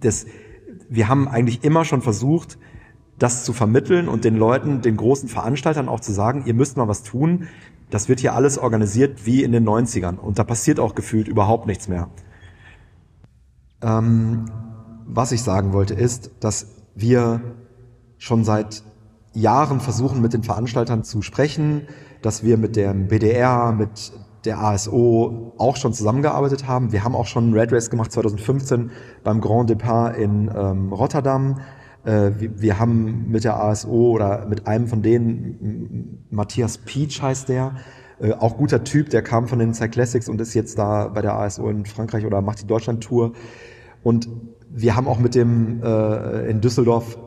das, 0.00 0.26
wir 0.88 1.08
haben 1.08 1.28
eigentlich 1.28 1.62
immer 1.62 1.84
schon 1.84 2.02
versucht, 2.02 2.58
das 3.18 3.44
zu 3.44 3.52
vermitteln 3.52 4.08
und 4.08 4.24
den 4.24 4.36
Leuten, 4.36 4.82
den 4.82 4.96
großen 4.96 5.28
Veranstaltern 5.28 5.88
auch 5.88 6.00
zu 6.00 6.12
sagen, 6.12 6.44
ihr 6.46 6.54
müsst 6.54 6.76
mal 6.76 6.88
was 6.88 7.02
tun. 7.02 7.48
Das 7.90 8.08
wird 8.08 8.20
hier 8.20 8.34
alles 8.34 8.58
organisiert 8.58 9.24
wie 9.26 9.42
in 9.42 9.52
den 9.52 9.68
90ern 9.68 10.16
und 10.16 10.38
da 10.38 10.44
passiert 10.44 10.80
auch 10.80 10.94
gefühlt 10.94 11.28
überhaupt 11.28 11.66
nichts 11.66 11.88
mehr. 11.88 12.08
Ähm, 13.82 14.46
was 15.06 15.32
ich 15.32 15.42
sagen 15.42 15.72
wollte 15.72 15.94
ist, 15.94 16.30
dass 16.40 16.66
wir 16.94 17.40
schon 18.18 18.44
seit 18.44 18.82
Jahren 19.34 19.80
versuchen, 19.80 20.22
mit 20.22 20.32
den 20.32 20.42
Veranstaltern 20.42 21.04
zu 21.04 21.20
sprechen, 21.22 21.82
dass 22.22 22.42
wir 22.42 22.56
mit 22.56 22.76
dem 22.76 23.08
BDR, 23.08 23.72
mit 23.72 24.12
der 24.44 24.60
ASO 24.60 25.54
auch 25.58 25.76
schon 25.76 25.92
zusammengearbeitet 25.92 26.66
haben. 26.66 26.92
Wir 26.92 27.04
haben 27.04 27.14
auch 27.14 27.26
schon 27.26 27.52
Red 27.52 27.72
Race 27.72 27.90
gemacht 27.90 28.12
2015 28.12 28.90
beim 29.22 29.40
Grand 29.40 29.70
Depart 29.70 30.16
in 30.16 30.50
ähm, 30.54 30.92
Rotterdam. 30.92 31.60
Äh, 32.04 32.32
wir, 32.38 32.78
haben 32.78 33.30
mit 33.30 33.44
der 33.44 33.56
ASO 33.56 34.10
oder 34.10 34.46
mit 34.46 34.66
einem 34.66 34.86
von 34.88 35.02
denen, 35.02 36.26
Matthias 36.30 36.78
Peach 36.78 37.22
heißt 37.22 37.48
der, 37.48 37.76
äh, 38.20 38.32
auch 38.32 38.56
guter 38.56 38.84
Typ, 38.84 39.10
der 39.10 39.22
kam 39.22 39.48
von 39.48 39.58
den 39.58 39.74
Cyclassics 39.74 40.28
und 40.28 40.40
ist 40.40 40.54
jetzt 40.54 40.78
da 40.78 41.08
bei 41.08 41.22
der 41.22 41.34
ASO 41.34 41.68
in 41.68 41.86
Frankreich 41.86 42.26
oder 42.26 42.42
macht 42.42 42.62
die 42.62 42.66
Deutschland-Tour. 42.66 43.32
Und 44.02 44.28
wir 44.70 44.96
haben 44.96 45.08
auch 45.08 45.18
mit 45.18 45.34
dem 45.34 45.82
äh, 45.82 46.50
in 46.50 46.60
Düsseldorf 46.60 47.18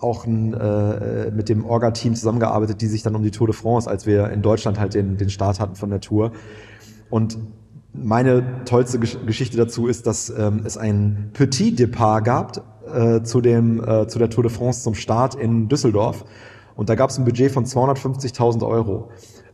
auch 0.00 0.26
ein, 0.26 0.54
äh, 0.54 1.30
mit 1.30 1.48
dem 1.48 1.64
Orga-Team 1.64 2.14
zusammengearbeitet, 2.14 2.80
die 2.80 2.86
sich 2.86 3.02
dann 3.02 3.14
um 3.14 3.22
die 3.22 3.30
Tour 3.30 3.48
de 3.48 3.54
France, 3.54 3.88
als 3.88 4.06
wir 4.06 4.30
in 4.30 4.42
Deutschland 4.42 4.78
halt 4.78 4.94
den, 4.94 5.16
den 5.16 5.30
Start 5.30 5.60
hatten 5.60 5.74
von 5.74 5.90
der 5.90 6.00
Tour. 6.00 6.32
Und 7.10 7.38
meine 7.92 8.64
tollste 8.64 8.98
Geschichte 8.98 9.56
dazu 9.56 9.86
ist, 9.86 10.06
dass 10.06 10.30
ähm, 10.30 10.62
es 10.64 10.76
ein 10.76 11.30
Petit 11.32 11.78
Depart 11.78 12.24
gab 12.24 12.77
äh, 12.94 13.22
zu, 13.22 13.40
dem, 13.40 13.82
äh, 13.82 14.06
zu 14.06 14.18
der 14.18 14.30
Tour 14.30 14.44
de 14.44 14.52
France 14.52 14.82
zum 14.82 14.94
Start 14.94 15.34
in 15.34 15.68
Düsseldorf. 15.68 16.24
Und 16.76 16.88
da 16.88 16.94
gab 16.94 17.10
es 17.10 17.18
ein 17.18 17.24
Budget 17.24 17.50
von 17.50 17.64
250.000 17.64 18.66
Euro. 18.66 19.08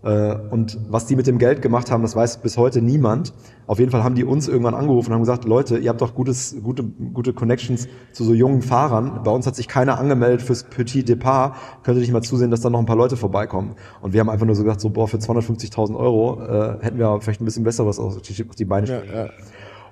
Äh, 0.04 0.36
und 0.50 0.78
was 0.90 1.06
die 1.06 1.16
mit 1.16 1.26
dem 1.26 1.38
Geld 1.38 1.62
gemacht 1.62 1.90
haben, 1.90 2.02
das 2.02 2.14
weiß 2.14 2.42
bis 2.42 2.58
heute 2.58 2.82
niemand. 2.82 3.32
Auf 3.66 3.78
jeden 3.78 3.90
Fall 3.90 4.04
haben 4.04 4.14
die 4.14 4.24
uns 4.24 4.46
irgendwann 4.46 4.74
angerufen 4.74 5.08
und 5.08 5.14
haben 5.14 5.22
gesagt, 5.22 5.46
Leute, 5.46 5.78
ihr 5.78 5.88
habt 5.88 6.02
doch 6.02 6.14
gutes, 6.14 6.54
gute, 6.62 6.84
gute 6.84 7.32
Connections 7.32 7.88
zu 8.12 8.24
so 8.24 8.34
jungen 8.34 8.60
Fahrern. 8.60 9.22
Bei 9.24 9.30
uns 9.30 9.46
hat 9.46 9.56
sich 9.56 9.66
keiner 9.66 9.98
angemeldet 9.98 10.42
fürs 10.42 10.64
Petit 10.64 11.08
Depart. 11.08 11.56
Könnt 11.82 11.96
ihr 11.96 12.02
nicht 12.02 12.12
mal 12.12 12.22
zusehen, 12.22 12.50
dass 12.50 12.60
da 12.60 12.68
noch 12.68 12.78
ein 12.78 12.86
paar 12.86 12.96
Leute 12.96 13.16
vorbeikommen? 13.16 13.76
Und 14.02 14.12
wir 14.12 14.20
haben 14.20 14.28
einfach 14.28 14.44
nur 14.44 14.54
so 14.54 14.62
gesagt, 14.62 14.82
so, 14.82 14.90
boah, 14.90 15.08
für 15.08 15.16
250.000 15.16 15.96
Euro 15.96 16.42
äh, 16.42 16.84
hätten 16.84 16.98
wir 16.98 17.18
vielleicht 17.22 17.40
ein 17.40 17.46
bisschen 17.46 17.64
besseres 17.64 17.98
auf 17.98 18.20
die 18.20 18.64
Beine 18.66 18.86
stellen. 18.86 19.08
Ja, 19.08 19.24
ja. 19.24 19.30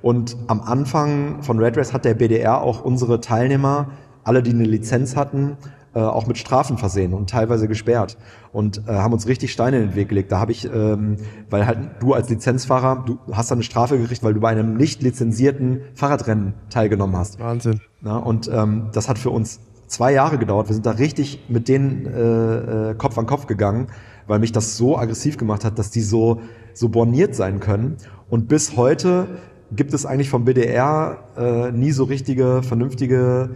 Und 0.02 0.36
am 0.48 0.60
Anfang 0.60 1.42
von 1.42 1.58
Red 1.58 1.76
Race 1.76 1.92
hat 1.92 2.04
der 2.04 2.14
BDR 2.14 2.60
auch 2.60 2.84
unsere 2.84 3.20
Teilnehmer, 3.20 3.92
alle, 4.24 4.42
die 4.42 4.50
eine 4.50 4.64
Lizenz 4.64 5.16
hatten, 5.16 5.56
äh, 5.94 6.00
auch 6.00 6.26
mit 6.26 6.38
Strafen 6.38 6.78
versehen 6.78 7.12
und 7.12 7.30
teilweise 7.30 7.68
gesperrt 7.68 8.16
und 8.52 8.88
äh, 8.88 8.92
haben 8.92 9.12
uns 9.12 9.26
richtig 9.26 9.52
Steine 9.52 9.78
in 9.78 9.88
den 9.90 9.94
Weg 9.94 10.08
gelegt. 10.08 10.32
Da 10.32 10.40
habe 10.40 10.50
ich, 10.50 10.64
ähm, 10.64 11.16
weil 11.50 11.66
halt 11.66 11.78
du 12.00 12.14
als 12.14 12.30
Lizenzfahrer, 12.30 13.04
du 13.06 13.18
hast 13.30 13.50
dann 13.50 13.56
eine 13.56 13.62
Strafe 13.62 13.98
gekriegt, 13.98 14.22
weil 14.22 14.34
du 14.34 14.40
bei 14.40 14.48
einem 14.48 14.74
nicht 14.74 15.02
lizenzierten 15.02 15.82
Fahrradrennen 15.94 16.54
teilgenommen 16.70 17.16
hast. 17.16 17.38
Wahnsinn. 17.38 17.80
Na, 18.00 18.16
und 18.16 18.50
ähm, 18.52 18.88
das 18.92 19.08
hat 19.08 19.18
für 19.18 19.30
uns 19.30 19.60
zwei 19.86 20.12
Jahre 20.12 20.38
gedauert. 20.38 20.68
Wir 20.68 20.74
sind 20.74 20.86
da 20.86 20.92
richtig 20.92 21.44
mit 21.48 21.68
denen 21.68 22.06
äh, 22.06 22.90
äh, 22.90 22.94
Kopf 22.94 23.18
an 23.18 23.26
Kopf 23.26 23.46
gegangen, 23.46 23.88
weil 24.26 24.38
mich 24.38 24.52
das 24.52 24.76
so 24.78 24.96
aggressiv 24.96 25.36
gemacht 25.36 25.64
hat, 25.64 25.78
dass 25.78 25.90
die 25.90 26.00
so 26.00 26.40
so 26.74 26.88
borniert 26.88 27.34
sein 27.34 27.60
können. 27.60 27.96
Und 28.30 28.48
bis 28.48 28.76
heute 28.76 29.28
gibt 29.74 29.94
es 29.94 30.06
eigentlich 30.06 30.30
vom 30.30 30.44
BDR 30.44 31.18
äh, 31.36 31.72
nie 31.72 31.92
so 31.92 32.04
richtige, 32.04 32.62
vernünftige 32.62 33.50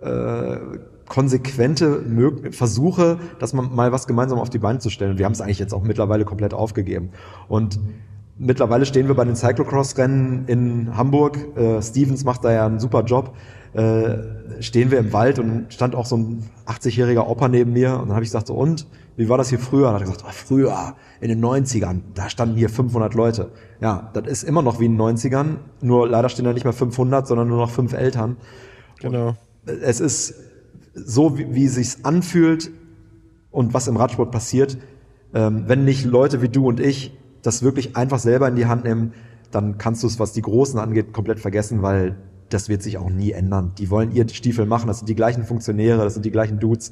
äh, 0.00 0.56
konsequente 1.08 2.02
Versuche, 2.50 3.18
dass 3.38 3.52
man 3.52 3.74
mal 3.74 3.92
was 3.92 4.06
gemeinsam 4.06 4.38
auf 4.38 4.50
die 4.50 4.58
Beine 4.58 4.78
zu 4.78 4.90
stellen. 4.90 5.18
Wir 5.18 5.24
haben 5.24 5.32
es 5.32 5.40
eigentlich 5.40 5.58
jetzt 5.58 5.72
auch 5.72 5.82
mittlerweile 5.82 6.24
komplett 6.24 6.52
aufgegeben. 6.52 7.10
Und 7.48 7.78
mittlerweile 8.38 8.86
stehen 8.86 9.08
wir 9.08 9.14
bei 9.14 9.24
den 9.24 9.36
Cyclocross-Rennen 9.36 10.44
in 10.46 10.96
Hamburg. 10.96 11.38
Äh, 11.56 11.80
Stevens 11.82 12.24
macht 12.24 12.44
da 12.44 12.52
ja 12.52 12.66
einen 12.66 12.80
super 12.80 13.04
Job. 13.04 13.34
Äh, 13.72 14.62
stehen 14.62 14.90
wir 14.90 14.98
im 14.98 15.12
Wald 15.12 15.38
und 15.38 15.72
stand 15.72 15.94
auch 15.94 16.06
so 16.06 16.16
ein 16.16 16.44
80-jähriger 16.66 17.26
Opa 17.26 17.48
neben 17.48 17.72
mir 17.72 17.94
und 17.94 18.08
dann 18.08 18.14
habe 18.14 18.24
ich 18.24 18.30
gesagt, 18.30 18.46
so, 18.46 18.54
und 18.54 18.86
wie 19.16 19.28
war 19.28 19.38
das 19.38 19.48
hier 19.48 19.58
früher? 19.58 19.88
Und 19.88 19.94
hat 19.94 20.02
er 20.02 20.06
gesagt, 20.06 20.24
oh, 20.26 20.32
früher 20.32 20.94
in 21.20 21.28
den 21.28 21.44
90ern, 21.44 22.00
da 22.14 22.28
standen 22.28 22.56
hier 22.56 22.68
500 22.68 23.14
Leute. 23.14 23.50
Ja, 23.80 24.10
das 24.12 24.26
ist 24.26 24.42
immer 24.44 24.62
noch 24.62 24.78
wie 24.78 24.86
in 24.86 24.96
den 24.96 25.00
90ern, 25.00 25.56
nur 25.80 26.08
leider 26.08 26.28
stehen 26.28 26.44
da 26.44 26.52
nicht 26.52 26.64
mehr 26.64 26.72
500, 26.72 27.26
sondern 27.26 27.48
nur 27.48 27.58
noch 27.58 27.70
fünf 27.70 27.92
Eltern. 27.92 28.36
Genau. 29.00 29.28
Und 29.28 29.82
es 29.82 30.00
ist 30.00 30.34
so 30.94 31.38
wie, 31.38 31.54
wie 31.54 31.68
sich's 31.68 32.04
anfühlt 32.04 32.70
und 33.50 33.74
was 33.74 33.88
im 33.88 33.96
Radsport 33.96 34.30
passiert, 34.30 34.78
ähm, 35.34 35.64
wenn 35.66 35.84
nicht 35.84 36.04
Leute 36.04 36.42
wie 36.42 36.48
du 36.48 36.66
und 36.66 36.80
ich 36.80 37.16
das 37.42 37.62
wirklich 37.62 37.96
einfach 37.96 38.18
selber 38.18 38.48
in 38.48 38.56
die 38.56 38.66
Hand 38.66 38.84
nehmen, 38.84 39.12
dann 39.50 39.78
kannst 39.78 40.02
du 40.02 40.06
es, 40.06 40.18
was 40.18 40.32
die 40.32 40.42
Großen 40.42 40.78
angeht, 40.78 41.12
komplett 41.12 41.40
vergessen, 41.40 41.82
weil 41.82 42.16
das 42.48 42.68
wird 42.68 42.82
sich 42.82 42.98
auch 42.98 43.10
nie 43.10 43.32
ändern. 43.32 43.72
Die 43.78 43.90
wollen 43.90 44.12
ihr 44.12 44.28
Stiefel 44.28 44.66
machen, 44.66 44.86
das 44.86 44.98
sind 44.98 45.08
die 45.08 45.14
gleichen 45.14 45.44
Funktionäre, 45.44 46.02
das 46.04 46.14
sind 46.14 46.24
die 46.24 46.30
gleichen 46.30 46.58
Dudes. 46.58 46.90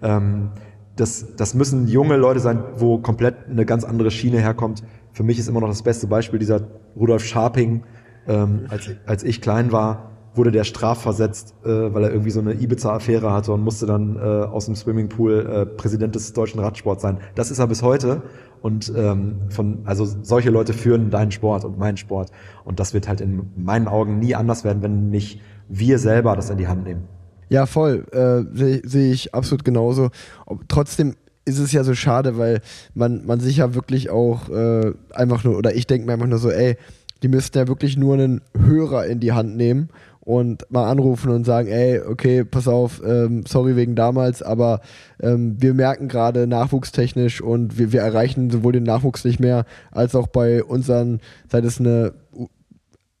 Ähm, 0.00 0.50
das, 0.96 1.36
das 1.36 1.54
müssen 1.54 1.88
junge 1.88 2.16
Leute 2.16 2.40
sein, 2.40 2.62
wo 2.76 2.98
komplett 2.98 3.48
eine 3.48 3.64
ganz 3.64 3.84
andere 3.84 4.10
Schiene 4.10 4.38
herkommt. 4.38 4.82
Für 5.12 5.22
mich 5.22 5.38
ist 5.38 5.48
immer 5.48 5.60
noch 5.60 5.68
das 5.68 5.82
beste 5.82 6.06
Beispiel 6.06 6.38
dieser 6.38 6.60
Rudolf 6.96 7.24
Scharping, 7.24 7.84
ähm, 8.26 8.66
als, 8.68 8.90
als 9.06 9.24
ich 9.24 9.40
klein 9.40 9.72
war 9.72 10.12
wurde 10.34 10.50
der 10.50 10.64
strafversetzt, 10.64 11.54
äh, 11.64 11.94
weil 11.94 12.04
er 12.04 12.10
irgendwie 12.10 12.30
so 12.30 12.40
eine 12.40 12.54
Ibiza-Affäre 12.54 13.32
hatte 13.32 13.52
und 13.52 13.62
musste 13.62 13.86
dann 13.86 14.16
äh, 14.16 14.20
aus 14.20 14.66
dem 14.66 14.74
Swimmingpool 14.74 15.46
äh, 15.46 15.66
Präsident 15.66 16.14
des 16.14 16.32
deutschen 16.32 16.60
Radsports 16.60 17.02
sein. 17.02 17.18
Das 17.34 17.50
ist 17.50 17.58
er 17.58 17.66
bis 17.66 17.82
heute. 17.82 18.22
Und 18.62 18.92
ähm, 18.96 19.40
von, 19.48 19.80
also 19.84 20.04
solche 20.04 20.50
Leute 20.50 20.72
führen 20.72 21.10
deinen 21.10 21.32
Sport 21.32 21.64
und 21.64 21.78
meinen 21.78 21.96
Sport. 21.96 22.30
Und 22.64 22.80
das 22.80 22.94
wird 22.94 23.08
halt 23.08 23.20
in 23.20 23.50
meinen 23.56 23.88
Augen 23.88 24.20
nie 24.20 24.34
anders 24.34 24.62
werden, 24.64 24.82
wenn 24.82 25.10
nicht 25.10 25.40
wir 25.68 25.98
selber 25.98 26.36
das 26.36 26.48
in 26.48 26.58
die 26.58 26.68
Hand 26.68 26.84
nehmen. 26.84 27.08
Ja, 27.48 27.66
voll. 27.66 28.06
Äh, 28.12 28.56
Sehe 28.56 28.82
seh 28.84 29.12
ich 29.12 29.34
absolut 29.34 29.64
genauso. 29.64 30.10
Ob, 30.46 30.68
trotzdem 30.68 31.14
ist 31.44 31.58
es 31.58 31.72
ja 31.72 31.84
so 31.84 31.94
schade, 31.94 32.38
weil 32.38 32.60
man, 32.94 33.26
man 33.26 33.40
sich 33.40 33.58
ja 33.58 33.74
wirklich 33.74 34.10
auch 34.10 34.48
äh, 34.48 34.92
einfach 35.12 35.44
nur, 35.44 35.58
oder 35.58 35.74
ich 35.74 35.86
denke 35.86 36.06
mir 36.06 36.12
einfach 36.12 36.26
nur 36.26 36.38
so, 36.38 36.50
ey, 36.50 36.76
die 37.22 37.28
müssten 37.28 37.58
ja 37.58 37.68
wirklich 37.68 37.96
nur 37.96 38.14
einen 38.14 38.40
Hörer 38.56 39.06
in 39.06 39.20
die 39.20 39.32
Hand 39.32 39.56
nehmen 39.56 39.88
und 40.20 40.70
mal 40.70 40.88
anrufen 40.88 41.30
und 41.30 41.44
sagen, 41.44 41.68
ey, 41.68 42.00
okay, 42.00 42.44
pass 42.44 42.68
auf, 42.68 43.02
ähm, 43.04 43.44
sorry 43.46 43.74
wegen 43.74 43.96
damals, 43.96 44.40
aber 44.40 44.80
ähm, 45.20 45.56
wir 45.60 45.74
merken 45.74 46.06
gerade 46.06 46.46
nachwuchstechnisch 46.46 47.40
und 47.40 47.76
wir, 47.76 47.92
wir 47.92 48.02
erreichen 48.02 48.50
sowohl 48.50 48.72
den 48.72 48.84
Nachwuchs 48.84 49.24
nicht 49.24 49.40
mehr, 49.40 49.64
als 49.90 50.14
auch 50.14 50.28
bei 50.28 50.62
unseren, 50.62 51.20
sei 51.50 51.58
es 51.58 51.80
eine 51.80 52.12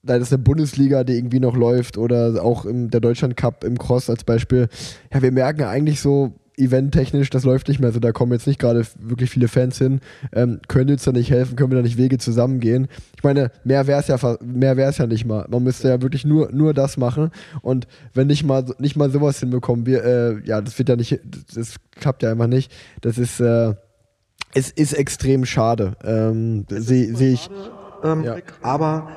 sei 0.04 0.18
das 0.18 0.32
eine 0.32 0.42
Bundesliga, 0.42 1.04
die 1.04 1.14
irgendwie 1.14 1.40
noch 1.40 1.56
läuft 1.56 1.96
oder 1.96 2.42
auch 2.42 2.64
im, 2.64 2.90
der 2.90 3.00
Deutschland 3.00 3.36
Cup 3.36 3.64
im 3.64 3.78
Cross 3.78 4.10
als 4.10 4.24
Beispiel. 4.24 4.68
Ja, 5.12 5.22
wir 5.22 5.32
merken 5.32 5.62
eigentlich 5.62 6.00
so, 6.00 6.32
eventtechnisch, 6.56 7.30
das 7.30 7.44
läuft 7.44 7.68
nicht 7.68 7.80
mehr 7.80 7.92
so, 7.92 8.00
da 8.00 8.12
kommen 8.12 8.32
jetzt 8.32 8.46
nicht 8.46 8.60
gerade 8.60 8.84
wirklich 8.98 9.30
viele 9.30 9.48
Fans 9.48 9.78
hin. 9.78 10.00
Ähm, 10.32 10.60
können 10.68 10.90
uns 10.90 11.04
da 11.04 11.12
nicht 11.12 11.30
helfen, 11.30 11.56
können 11.56 11.70
wir 11.70 11.76
da 11.76 11.82
nicht 11.82 11.96
Wege 11.96 12.18
zusammengehen? 12.18 12.88
Ich 13.16 13.24
meine, 13.24 13.50
mehr 13.64 13.86
wäre 13.86 14.00
es 14.00 14.08
ja 14.08 14.18
mehr 14.44 14.76
wäre 14.76 14.90
es 14.90 14.98
ja 14.98 15.06
nicht 15.06 15.24
mal. 15.24 15.46
Man 15.48 15.62
müsste 15.62 15.88
ja 15.88 16.02
wirklich 16.02 16.24
nur, 16.24 16.50
nur 16.52 16.74
das 16.74 16.96
machen. 16.96 17.30
Und 17.62 17.86
wenn 18.14 18.26
nicht 18.26 18.44
mal 18.44 18.64
nicht 18.78 18.96
mal 18.96 19.10
sowas 19.10 19.40
hinbekommen, 19.40 19.86
wir, 19.86 20.04
äh, 20.04 20.46
ja, 20.46 20.60
das 20.60 20.78
wird 20.78 20.88
ja 20.88 20.96
nicht, 20.96 21.20
das 21.54 21.76
klappt 21.92 22.22
ja 22.22 22.30
einfach 22.30 22.48
nicht. 22.48 22.70
Das 23.00 23.18
ist, 23.18 23.40
äh, 23.40 23.74
es 24.54 24.70
ist 24.70 24.92
extrem 24.92 25.44
schade. 25.46 25.96
Ähm, 26.04 26.66
Sehe 26.68 27.14
seh 27.16 27.32
ich. 27.32 27.48
Ähm, 28.04 28.24
ja. 28.24 28.36
Aber 28.60 29.08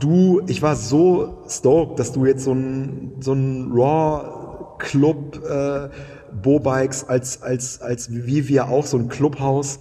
du, 0.00 0.42
ich 0.46 0.62
war 0.62 0.76
so 0.76 1.44
stoked, 1.48 1.98
dass 1.98 2.12
du 2.12 2.26
jetzt 2.26 2.44
so 2.44 2.52
ein, 2.52 3.12
so 3.20 3.32
ein 3.32 3.70
Raw 3.72 4.76
Club 4.78 5.42
äh, 5.44 5.88
Bo-Bikes, 6.42 7.08
als, 7.08 7.42
als, 7.42 7.80
als 7.80 8.12
wie 8.12 8.48
wir 8.48 8.68
auch 8.68 8.86
so 8.86 8.98
ein 8.98 9.08
Clubhaus. 9.08 9.78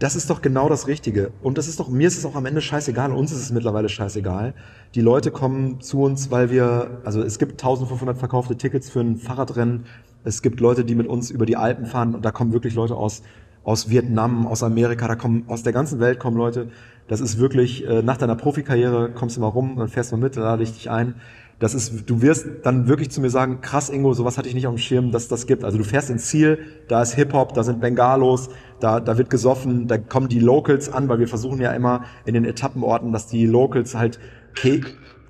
Das 0.00 0.16
ist 0.16 0.28
doch 0.28 0.42
genau 0.42 0.68
das 0.68 0.88
Richtige. 0.88 1.30
Und 1.42 1.56
das 1.56 1.68
ist 1.68 1.78
doch, 1.78 1.88
mir 1.88 2.08
ist 2.08 2.18
es 2.18 2.26
auch 2.26 2.34
am 2.34 2.46
Ende 2.46 2.60
scheißegal, 2.60 3.12
uns 3.12 3.32
ist 3.32 3.38
es 3.38 3.52
mittlerweile 3.52 3.88
scheißegal. 3.88 4.54
Die 4.94 5.00
Leute 5.00 5.30
kommen 5.30 5.80
zu 5.80 6.02
uns, 6.02 6.30
weil 6.30 6.50
wir, 6.50 7.00
also 7.04 7.22
es 7.22 7.38
gibt 7.38 7.52
1500 7.52 8.18
verkaufte 8.18 8.56
Tickets 8.56 8.90
für 8.90 9.00
ein 9.00 9.16
Fahrradrennen. 9.16 9.86
Es 10.24 10.42
gibt 10.42 10.60
Leute, 10.60 10.84
die 10.84 10.94
mit 10.94 11.06
uns 11.06 11.30
über 11.30 11.46
die 11.46 11.56
Alpen 11.56 11.86
fahren 11.86 12.14
und 12.14 12.24
da 12.24 12.32
kommen 12.32 12.52
wirklich 12.52 12.74
Leute 12.74 12.96
aus, 12.96 13.22
aus 13.62 13.88
Vietnam, 13.88 14.46
aus 14.46 14.62
Amerika, 14.62 15.06
da 15.06 15.14
kommen, 15.14 15.44
aus 15.48 15.62
der 15.62 15.72
ganzen 15.72 16.00
Welt 16.00 16.18
kommen 16.18 16.36
Leute. 16.36 16.68
Das 17.08 17.20
ist 17.20 17.38
wirklich, 17.38 17.86
äh, 17.86 18.02
nach 18.02 18.16
deiner 18.16 18.36
Profikarriere 18.36 19.10
kommst 19.12 19.36
du 19.36 19.40
mal 19.40 19.48
rum, 19.48 19.76
dann 19.76 19.88
fährst 19.88 20.12
du 20.12 20.16
mit, 20.16 20.36
dann 20.36 20.44
lade 20.44 20.62
ich 20.62 20.72
dich 20.72 20.90
ein 20.90 21.14
das 21.58 21.74
ist, 21.74 22.10
du 22.10 22.20
wirst 22.20 22.46
dann 22.64 22.88
wirklich 22.88 23.10
zu 23.10 23.20
mir 23.20 23.30
sagen, 23.30 23.60
krass 23.60 23.88
Ingo, 23.88 24.12
sowas 24.12 24.36
hatte 24.36 24.48
ich 24.48 24.54
nicht 24.54 24.66
auf 24.66 24.74
dem 24.74 24.78
Schirm, 24.78 25.12
dass 25.12 25.28
das 25.28 25.46
gibt. 25.46 25.64
Also 25.64 25.78
du 25.78 25.84
fährst 25.84 26.10
ins 26.10 26.26
Ziel, 26.26 26.58
da 26.88 27.00
ist 27.02 27.14
Hip-Hop, 27.14 27.54
da 27.54 27.62
sind 27.62 27.80
Bengalos, 27.80 28.50
da, 28.80 29.00
da 29.00 29.18
wird 29.18 29.30
gesoffen, 29.30 29.86
da 29.86 29.98
kommen 29.98 30.28
die 30.28 30.40
Locals 30.40 30.92
an, 30.92 31.08
weil 31.08 31.20
wir 31.20 31.28
versuchen 31.28 31.60
ja 31.60 31.72
immer 31.72 32.04
in 32.24 32.34
den 32.34 32.44
Etappenorten, 32.44 33.12
dass 33.12 33.28
die 33.28 33.46
Locals 33.46 33.94
halt 33.94 34.18
Kä 34.54 34.80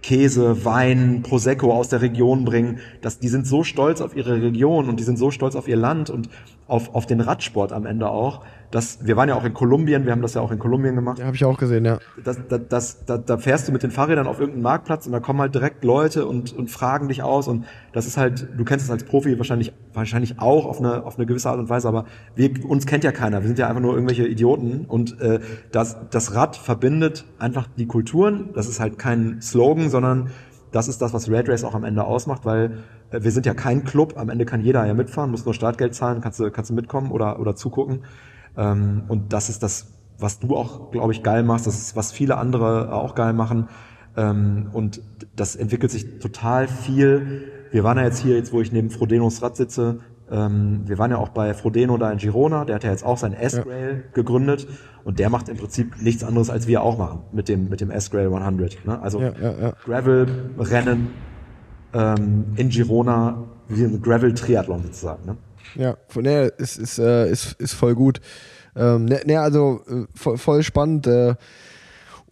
Käse, 0.03 0.67
Wein, 0.67 1.23
Prosecco 1.23 1.73
aus 1.73 1.89
der 1.89 2.03
Region 2.03 2.45
bringen. 2.45 2.79
dass 3.01 3.21
die 3.21 3.29
sind 3.29 3.47
so 3.47 3.65
stolz 3.65 4.03
auf 4.03 4.15
ihre 4.15 4.43
Region 4.43 4.89
und 4.89 5.01
die 5.01 5.05
sind 5.05 5.19
so 5.19 5.31
stolz 5.31 5.57
auf 5.57 5.67
ihr 5.67 5.77
Land 5.77 6.11
und 6.11 6.29
auf, 6.67 6.95
auf 6.95 7.07
den 7.07 7.21
Radsport 7.21 7.73
am 7.73 7.87
Ende 7.87 8.09
auch, 8.09 8.43
das, 8.75 9.07
wir 9.07 9.17
waren 9.17 9.29
ja 9.29 9.37
auch 9.37 9.45
in 9.45 9.55
Kolumbien, 9.55 10.05
wir 10.05 10.11
haben 10.11 10.23
das 10.23 10.35
ja 10.35 10.41
auch 10.41 10.51
in 10.51 10.59
Kolumbien 10.59 10.97
gemacht. 10.97 11.21
Ja, 11.21 11.27
habe 11.27 11.37
ich 11.37 11.45
auch 11.45 11.59
gesehen, 11.59 11.85
ja. 11.85 11.99
Das, 12.25 12.39
das, 12.49 12.61
das, 12.69 13.05
da, 13.05 13.19
da 13.19 13.39
fährst 13.39 13.69
du 13.69 13.73
mit 13.73 13.85
den 13.85 13.93
Fahrrädern 13.93 14.27
auf 14.27 14.41
irgendeinen 14.41 14.65
Marktplatz 14.65 15.07
und 15.07 15.13
da 15.13 15.21
kommen 15.21 15.41
halt 15.41 15.55
direkt 15.55 15.85
Leute 15.85 16.27
und, 16.27 16.53
und 16.53 16.71
fragen 16.71 17.07
dich 17.07 17.23
aus 17.23 17.47
und 17.47 17.67
das 17.93 18.07
ist 18.07 18.17
halt, 18.17 18.49
du 18.57 18.65
kennst 18.65 18.85
es 18.85 18.91
als 18.91 19.05
Profi 19.05 19.39
wahrscheinlich, 19.39 19.73
wahrscheinlich 19.93 20.41
auch 20.41 20.67
auf 20.67 20.81
eine, 20.81 21.05
auf 21.05 21.19
eine 21.19 21.27
gewisse 21.27 21.51
Art 21.51 21.61
und 21.61 21.69
Weise, 21.69 21.87
aber 21.87 22.07
wir, 22.35 22.51
uns 22.65 22.87
kennt 22.87 23.05
ja 23.05 23.13
keiner. 23.13 23.43
Wir 23.43 23.47
sind 23.47 23.61
ja 23.61 23.69
einfach 23.69 23.81
nur 23.83 23.95
irgendwelche 23.95 24.27
Idioten 24.27 24.87
und 24.89 25.21
äh, 25.21 25.39
das, 25.71 25.97
das 26.11 26.35
Rad 26.35 26.57
verbindet 26.57 27.27
einfach 27.39 27.69
die 27.79 27.87
Kulturen. 27.87 28.51
Das 28.55 28.67
ist 28.67 28.81
halt 28.81 28.99
kein 28.99 29.41
Slogan, 29.41 29.89
sondern 29.89 30.31
das 30.73 30.89
ist 30.89 31.01
das, 31.01 31.13
was 31.13 31.31
Red 31.31 31.49
Race 31.49 31.63
auch 31.63 31.77
am 31.77 31.85
Ende 31.85 32.03
ausmacht, 32.03 32.45
weil 32.45 32.79
wir 33.21 33.31
sind 33.31 33.47
ja 33.47 33.55
kein 33.55 33.85
Club. 33.85 34.15
Am 34.17 34.29
Ende 34.29 34.45
kann 34.45 34.61
jeder 34.61 34.85
ja 34.87 34.95
mitfahren, 34.95 35.31
muss 35.31 35.45
nur 35.45 35.55
Startgeld 35.55 35.95
zahlen, 35.95 36.21
kannst 36.21 36.41
du, 36.41 36.51
kannst 36.51 36.71
du 36.71 36.75
mitkommen 36.75 37.11
oder, 37.11 37.41
oder 37.41 37.57
zugucken. 37.57 38.05
Ähm, 38.57 39.03
und 39.09 39.33
das 39.33 39.49
ist 39.49 39.63
das, 39.63 39.93
was 40.19 40.39
du 40.39 40.57
auch, 40.57 40.91
glaube 40.91 41.13
ich, 41.13 41.23
geil 41.23 41.43
machst. 41.43 41.67
Das 41.67 41.77
ist, 41.77 41.97
was 41.97 42.13
viele 42.13 42.37
andere 42.37 42.93
auch 42.93 43.15
geil 43.15 43.33
machen. 43.33 43.69
Ähm, 44.17 44.69
und 44.73 45.03
das 45.37 45.57
entwickelt 45.57 45.91
sich 45.91 46.19
total 46.19 46.69
viel. 46.69 47.51
Wir 47.71 47.85
waren 47.85 47.99
ja 47.99 48.05
jetzt 48.05 48.21
hier, 48.21 48.37
jetzt 48.37 48.53
wo 48.53 48.61
ich 48.61 48.73
neben 48.73 48.91
Frodenos 48.91 49.43
Rad 49.43 49.57
sitze, 49.57 50.01
ähm, 50.31 50.83
wir 50.87 50.99
waren 50.99 51.11
ja 51.11 51.19
auch 51.19 51.29
bei 51.29 51.53
Frodeno 51.53 51.99
da 51.99 52.11
in 52.11 52.19
Girona, 52.19 52.65
der 52.65 52.77
hat 52.77 52.85
ja 52.85 52.91
jetzt 52.91 53.05
auch 53.05 53.19
sein 53.19 53.35
S-Rail 53.35 54.05
ja. 54.05 54.13
gegründet 54.15 54.67
und 55.05 55.19
der 55.19 55.29
macht 55.29 55.49
im 55.51 55.57
Prinzip 55.57 56.01
nichts 56.01 56.25
anderes, 56.25 56.49
als 56.49 56.67
wir 56.67 56.83
auch 56.83 56.97
machen 56.97 57.21
mit 57.33 57.49
dem, 57.49 57.69
mit 57.69 57.81
dem 57.81 57.91
S-Rail 57.91 58.33
100. 58.33 58.87
Ne? 58.87 59.01
Also 59.03 59.21
ja, 59.21 59.33
ja, 59.39 59.73
Gravel-Rennen 59.85 61.11
ähm, 61.95 62.45
in 62.57 62.69
Girona, 62.69 63.43
wie 63.69 63.85
ein 63.85 64.03
Gravel-Triathlon 64.03 64.83
sozusagen. 64.83 65.25
Ne? 65.27 65.37
Ja, 65.77 65.97
der 66.25 66.59
ist, 66.59 66.77
ist, 66.79 66.99
äh, 66.99 67.31
ist, 67.31 67.55
ist 67.61 67.73
voll 67.73 67.95
gut. 67.95 68.21
Ähm, 68.77 69.07
ne, 69.07 69.21
ne, 69.25 69.41
also 69.41 69.81
äh, 69.89 70.05
voll, 70.15 70.39
voll 70.39 70.63
spannend. 70.63 71.07
Äh, 71.07 71.35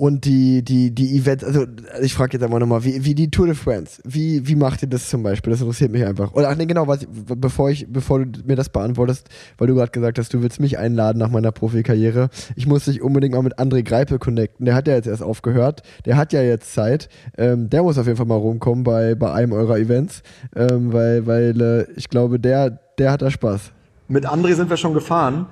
und 0.02 0.24
die, 0.24 0.64
die, 0.64 0.90
die 0.92 1.16
Events, 1.16 1.44
also 1.44 1.64
ich 2.00 2.12
frage 2.12 2.32
jetzt 2.32 2.42
einmal 2.42 2.58
nochmal, 2.58 2.82
wie, 2.82 3.04
wie 3.04 3.14
die 3.14 3.30
Tour 3.30 3.46
de 3.46 3.54
France, 3.54 4.02
wie, 4.04 4.48
wie 4.48 4.56
macht 4.56 4.82
ihr 4.82 4.88
das 4.88 5.08
zum 5.08 5.22
Beispiel? 5.22 5.52
Das 5.52 5.60
interessiert 5.60 5.92
mich 5.92 6.04
einfach. 6.04 6.32
Oder 6.32 6.48
ach 6.48 6.56
nee, 6.56 6.66
genau, 6.66 6.88
was, 6.88 7.06
bevor 7.08 7.70
ich, 7.70 7.86
bevor 7.88 8.24
du 8.24 8.40
mir 8.44 8.56
das 8.56 8.68
beantwortest, 8.68 9.28
weil 9.58 9.68
du 9.68 9.76
gerade 9.76 9.92
gesagt 9.92 10.18
hast, 10.18 10.34
du 10.34 10.42
willst 10.42 10.58
mich 10.58 10.76
einladen 10.76 11.20
nach 11.20 11.30
meiner 11.30 11.52
Profikarriere. 11.52 12.30
Ich 12.56 12.66
muss 12.66 12.86
dich 12.86 13.00
unbedingt 13.00 13.32
mal 13.32 13.42
mit 13.42 13.60
André 13.60 13.84
Greipel 13.84 14.18
connecten. 14.18 14.66
Der 14.66 14.74
hat 14.74 14.88
ja 14.88 14.94
jetzt 14.94 15.06
erst 15.06 15.22
aufgehört, 15.22 15.84
der 16.04 16.16
hat 16.16 16.32
ja 16.32 16.42
jetzt 16.42 16.74
Zeit. 16.74 17.08
Ähm, 17.38 17.70
der 17.70 17.84
muss 17.84 17.96
auf 17.96 18.06
jeden 18.06 18.16
Fall 18.16 18.26
mal 18.26 18.34
rumkommen 18.34 18.82
bei, 18.82 19.14
bei 19.14 19.32
einem 19.32 19.52
eurer 19.52 19.78
Events, 19.78 20.24
ähm, 20.56 20.92
weil, 20.92 21.28
weil 21.28 21.60
äh, 21.60 21.86
ich 21.94 22.08
glaube, 22.08 22.40
der, 22.40 22.70
der 22.98 23.12
hat 23.12 23.22
da 23.22 23.30
Spaß. 23.30 23.70
Mit 24.08 24.26
André 24.26 24.54
sind 24.54 24.68
wir 24.68 24.78
schon 24.78 24.94
gefahren. 24.94 25.46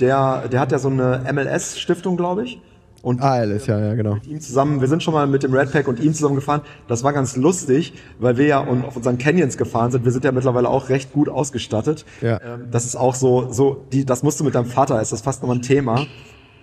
Der, 0.00 0.48
der 0.48 0.58
hat 0.58 0.72
ja 0.72 0.80
so 0.80 0.88
eine 0.88 1.22
MLS-Stiftung, 1.32 2.16
glaube 2.16 2.42
ich. 2.46 2.60
Und 3.02 3.20
ALS, 3.20 3.66
ja, 3.66 3.80
ja, 3.80 3.94
genau. 3.94 4.14
Mit 4.14 4.28
ihm 4.28 4.40
zusammen, 4.40 4.80
wir 4.80 4.86
sind 4.86 5.02
schon 5.02 5.12
mal 5.12 5.26
mit 5.26 5.42
dem 5.42 5.52
Red 5.52 5.72
Pack 5.72 5.88
und 5.88 5.98
ihm 5.98 6.14
zusammen 6.14 6.36
gefahren. 6.36 6.60
Das 6.86 7.02
war 7.02 7.12
ganz 7.12 7.36
lustig, 7.36 7.94
weil 8.20 8.36
wir 8.36 8.46
ja 8.46 8.60
auf 8.60 8.96
unseren 8.96 9.18
Canyons 9.18 9.56
gefahren 9.56 9.90
sind. 9.90 10.04
Wir 10.04 10.12
sind 10.12 10.24
ja 10.24 10.30
mittlerweile 10.30 10.68
auch 10.68 10.88
recht 10.88 11.12
gut 11.12 11.28
ausgestattet. 11.28 12.06
Ja. 12.20 12.40
Ähm, 12.40 12.68
das 12.70 12.84
ist 12.84 12.94
auch 12.94 13.16
so, 13.16 13.50
so, 13.50 13.84
die, 13.92 14.04
das 14.04 14.22
musst 14.22 14.38
du 14.38 14.44
mit 14.44 14.54
deinem 14.54 14.66
Vater, 14.66 15.02
ist 15.02 15.10
das 15.10 15.20
fast 15.20 15.42
nochmal 15.42 15.58
ein 15.58 15.62
Thema. 15.62 16.06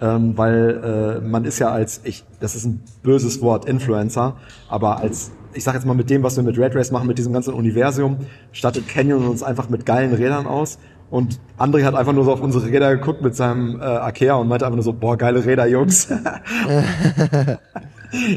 Ähm, 0.01 0.37
weil 0.37 1.19
äh, 1.21 1.27
man 1.27 1.43
ist 1.43 1.59
ja 1.59 1.71
als, 1.71 1.99
ich, 2.05 2.23
das 2.39 2.55
ist 2.55 2.63
ein 2.63 2.81
böses 3.03 3.41
Wort, 3.41 3.65
Influencer, 3.65 4.37
aber 4.69 4.99
als, 4.99 5.31
ich 5.53 5.65
sag 5.65 5.73
jetzt 5.73 5.85
mal 5.85 5.93
mit 5.93 6.09
dem, 6.09 6.23
was 6.23 6.37
wir 6.37 6.43
mit 6.43 6.57
Red 6.57 6.73
Race 6.73 6.91
machen, 6.91 7.05
mit 7.05 7.17
diesem 7.17 7.33
ganzen 7.33 7.53
Universum, 7.53 8.19
stattet 8.53 8.87
Canyon 8.87 9.27
uns 9.27 9.43
einfach 9.43 9.67
mit 9.67 9.85
geilen 9.85 10.13
Rädern 10.13 10.47
aus 10.47 10.79
und 11.09 11.39
André 11.57 11.83
hat 11.83 11.95
einfach 11.95 12.13
nur 12.13 12.23
so 12.23 12.31
auf 12.33 12.41
unsere 12.41 12.65
Räder 12.67 12.95
geguckt 12.95 13.21
mit 13.21 13.35
seinem 13.35 13.79
äh, 13.79 13.83
Akea 13.83 14.35
und 14.35 14.47
meinte 14.47 14.65
einfach 14.65 14.75
nur 14.75 14.83
so, 14.83 14.93
boah, 14.93 15.17
geile 15.17 15.43
Räder, 15.45 15.67
Jungs. 15.67 16.07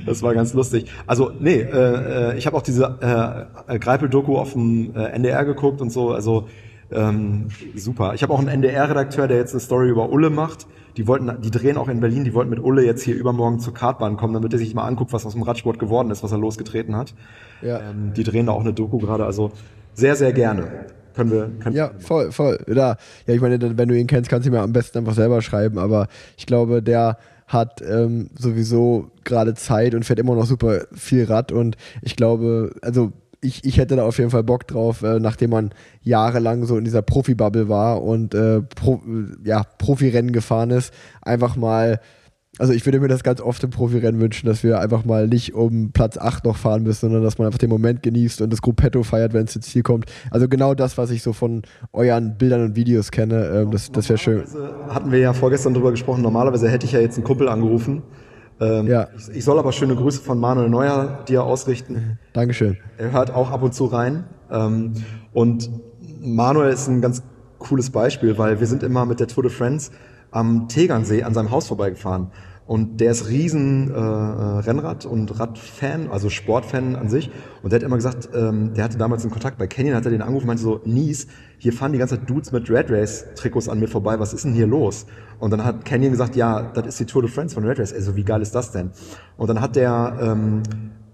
das 0.07 0.23
war 0.23 0.35
ganz 0.35 0.55
lustig. 0.55 0.91
Also, 1.07 1.33
nee, 1.39 1.61
äh, 1.61 2.31
äh 2.33 2.39
ich 2.39 2.47
habe 2.47 2.57
auch 2.57 2.63
diese 2.63 3.49
äh, 3.69 3.79
Greipel-Doku 3.79 4.39
auf 4.39 4.53
dem 4.53 4.97
äh, 4.97 5.05
NDR 5.11 5.45
geguckt 5.45 5.81
und 5.81 5.91
so, 5.91 6.13
also 6.13 6.49
ähm, 6.91 7.49
super. 7.75 8.15
Ich 8.15 8.23
habe 8.23 8.33
auch 8.33 8.39
einen 8.39 8.49
NDR-Redakteur, 8.49 9.29
der 9.29 9.39
jetzt 9.39 9.53
eine 9.53 9.61
Story 9.61 9.89
über 9.89 10.11
Ulle 10.11 10.31
macht. 10.31 10.67
Die 10.97 11.07
wollten, 11.07 11.41
die 11.41 11.51
drehen 11.51 11.79
auch 11.79 11.89
in 11.89 12.01
Berlin, 12.01 12.25
die 12.25 12.35
wollten 12.35 12.51
mit 12.51 12.61
Ulle 12.61 12.85
jetzt 12.85 13.03
hier 13.03 13.15
übermorgen 13.15 13.61
zur 13.61 13.73
Kartbahn 13.73 14.19
kommen, 14.19 14.35
damit 14.35 14.53
er 14.53 14.59
sich 14.59 14.75
mal 14.75 14.85
anguckt, 14.85 15.13
was 15.13 15.25
aus 15.25 15.33
dem 15.33 15.43
Radsport 15.43 15.79
geworden 15.79 16.11
ist, 16.11 16.23
was 16.23 16.33
er 16.33 16.39
losgetreten 16.39 16.97
hat. 16.97 17.15
Ja. 17.63 17.81
Ähm, 17.81 18.13
die 18.15 18.25
drehen 18.25 18.47
da 18.47 18.53
auch 18.53 18.61
eine 18.61 18.75
Doku 18.75 18.99
gerade, 18.99 19.25
also 19.25 19.53
sehr, 19.95 20.17
sehr 20.17 20.35
gerne. 20.35 20.87
Können 21.15 21.31
wir. 21.31 21.51
Können 21.61 21.77
ja, 21.77 21.91
voll, 21.99 22.33
voll. 22.33 22.59
Ja, 22.69 22.97
ja, 23.27 23.35
ich 23.35 23.41
meine, 23.41 23.77
wenn 23.77 23.89
du 23.89 23.99
ihn 23.99 24.07
kennst, 24.07 24.31
kannst 24.31 24.47
du 24.47 24.51
ihm 24.51 24.55
ja 24.55 24.63
am 24.63 24.73
besten 24.73 24.99
einfach 24.99 25.15
selber 25.15 25.43
schreiben, 25.43 25.79
aber 25.79 26.09
ich 26.37 26.47
glaube, 26.47 26.83
der 26.83 27.19
hat 27.47 27.83
ähm, 27.83 28.31
sowieso 28.39 29.11
gerade 29.25 29.55
Zeit 29.55 29.95
und 29.95 30.05
fährt 30.05 30.19
immer 30.19 30.35
noch 30.35 30.47
super 30.47 30.87
viel 30.93 31.25
Rad 31.25 31.53
und 31.53 31.77
ich 32.01 32.17
glaube, 32.17 32.75
also 32.81 33.13
ich, 33.43 33.65
ich 33.65 33.77
hätte 33.77 33.97
da 33.97 34.05
auf 34.05 34.19
jeden 34.19 34.31
Fall 34.31 34.45
Bock 34.45 34.67
drauf, 34.69 35.03
äh, 35.03 35.19
nachdem 35.19 35.51
man 35.51 35.71
jahrelang 36.03 36.65
so 36.65 36.79
in 36.79 36.85
dieser 36.85 37.03
Profi-Bubble 37.03 37.69
war 37.69 38.03
und 38.03 38.35
äh, 38.35 38.63
Pro, 38.63 39.03
ja, 39.45 39.65
Profirennen 39.79 40.33
gefahren 40.33 40.71
ist, 40.71 40.95
einfach 41.21 41.57
mal 41.57 42.01
also 42.59 42.75
ich 42.75 42.85
würde 42.85 43.01
mir 43.01 43.09
das 43.09 43.23
ganz 43.23 43.41
oft 43.41 43.65
im 43.65 43.71
Profirennen 43.71 44.21
wünschen, 44.21 44.47
dass 44.47 44.63
wir 44.63 44.79
einfach 44.79 45.07
mal 45.07 45.27
nicht 45.27 45.55
um 45.55 45.93
Platz 45.93 46.19
8 46.19 46.45
noch 46.45 46.57
fahren 46.57 46.83
müssen, 46.83 47.01
sondern 47.01 47.23
dass 47.23 47.39
man 47.39 47.47
einfach 47.47 47.59
den 47.59 47.71
Moment 47.71 48.03
genießt 48.03 48.43
und 48.43 48.53
das 48.53 48.61
Gruppetto 48.61 49.03
feiert, 49.03 49.33
wenn 49.33 49.45
es 49.45 49.57
ins 49.57 49.71
Ziel 49.71 49.83
kommt. 49.83 50.05
Also 50.31 50.49
genau 50.49 50.75
das, 50.75 50.99
was 50.99 51.11
ich 51.11 51.23
so 51.23 51.33
von 51.33 51.63
euren 51.95 52.37
Bildern 52.37 52.63
und 52.63 52.77
Videos 52.77 53.11
kenne, 53.11 53.47
ähm, 53.47 53.71
das, 53.71 53.91
das 53.91 54.09
wäre 54.11 54.19
schön. 54.19 54.45
Hatten 54.89 55.11
wir 55.11 55.19
ja 55.19 55.33
vorgestern 55.33 55.73
drüber 55.73 55.93
gesprochen, 55.93 56.21
normalerweise 56.21 56.69
hätte 56.69 56.85
ich 56.85 56.93
ja 56.93 57.01
jetzt 57.01 57.17
einen 57.17 57.25
Kumpel 57.25 57.49
angerufen. 57.49 58.03
Ähm, 58.61 58.87
ja. 58.87 59.09
Ich, 59.17 59.37
ich, 59.37 59.45
soll 59.45 59.59
aber 59.59 59.73
schöne 59.73 59.97
Grüße 59.97 60.21
von 60.21 60.39
Manuel 60.39 60.69
Neuer 60.69 61.25
dir 61.27 61.45
ausrichten. 61.45 62.19
Dankeschön. 62.35 62.77
Er 62.99 63.13
hört 63.13 63.35
auch 63.35 63.51
ab 63.51 63.63
und 63.63 63.73
zu 63.73 63.87
rein. 63.87 64.25
Ähm, 64.51 64.93
und 65.33 65.71
Manuel 66.21 66.71
ist 66.71 66.87
ein 66.87 67.01
ganz 67.01 67.23
cooles 67.59 67.89
Beispiel, 67.89 68.37
weil 68.37 68.61
wir 68.61 68.67
sind 68.67 68.83
immer 68.83 69.07
mit 69.07 69.21
der 69.21 69.27
Tour 69.27 69.43
de 69.43 69.51
France 69.51 69.91
am 70.33 70.69
Tegernsee 70.69 71.23
an 71.23 71.35
seinem 71.35 71.51
Haus 71.51 71.69
vorbeigefahren. 71.69 72.33
Und 72.65 73.01
der 73.01 73.11
ist 73.11 73.29
riesen 73.29 73.91
äh, 73.91 73.95
äh, 73.95 73.99
Rennrad- 73.99 75.05
und 75.05 75.39
Radfan, 75.39 76.09
also 76.11 76.31
Sportfan 76.31 76.95
an 76.95 77.09
sich. 77.09 77.31
Und 77.63 77.73
der 77.73 77.81
hat 77.81 77.85
immer 77.85 77.97
gesagt, 77.97 78.31
ähm, 78.35 78.73
der 78.75 78.85
hatte 78.85 78.99
damals 78.99 79.23
einen 79.23 79.33
Kontakt 79.33 79.59
bei 79.59 79.67
Canyon, 79.67 79.97
hat 79.97 80.05
er 80.05 80.13
den 80.13 80.23
angerufen 80.23 80.45
und 80.45 80.47
meinte 80.47 80.63
so, 80.63 80.81
Nies, 80.85 81.27
hier 81.59 81.73
fahren 81.73 81.93
die 81.93 81.99
ganze 81.99 82.19
Zeit 82.19 82.31
Dudes 82.31 82.53
mit 82.53 82.71
Red 82.71 82.91
Race 82.91 83.27
Trikots 83.35 83.69
an 83.69 83.81
mir 83.81 83.89
vorbei, 83.89 84.19
was 84.21 84.33
ist 84.33 84.45
denn 84.45 84.55
hier 84.55 84.69
los? 84.69 85.07
Und 85.41 85.51
dann 85.51 85.65
hat 85.65 85.85
Canyon 85.85 86.13
gesagt, 86.13 86.37
ja, 86.37 86.63
das 86.63 86.87
ist 86.87 87.01
die 87.01 87.05
Tour 87.05 87.23
de 87.23 87.31
France 87.31 87.55
von 87.55 87.65
Red 87.65 87.81
Race. 87.81 87.93
Also 87.93 88.15
wie 88.15 88.25
geil 88.25 88.41
ist 88.41 88.55
das 88.55 88.71
denn? 88.71 88.93
Und 89.37 89.49
dann 89.49 89.61
hat 89.61 89.75
der 89.75 90.17
ähm, 90.23 90.63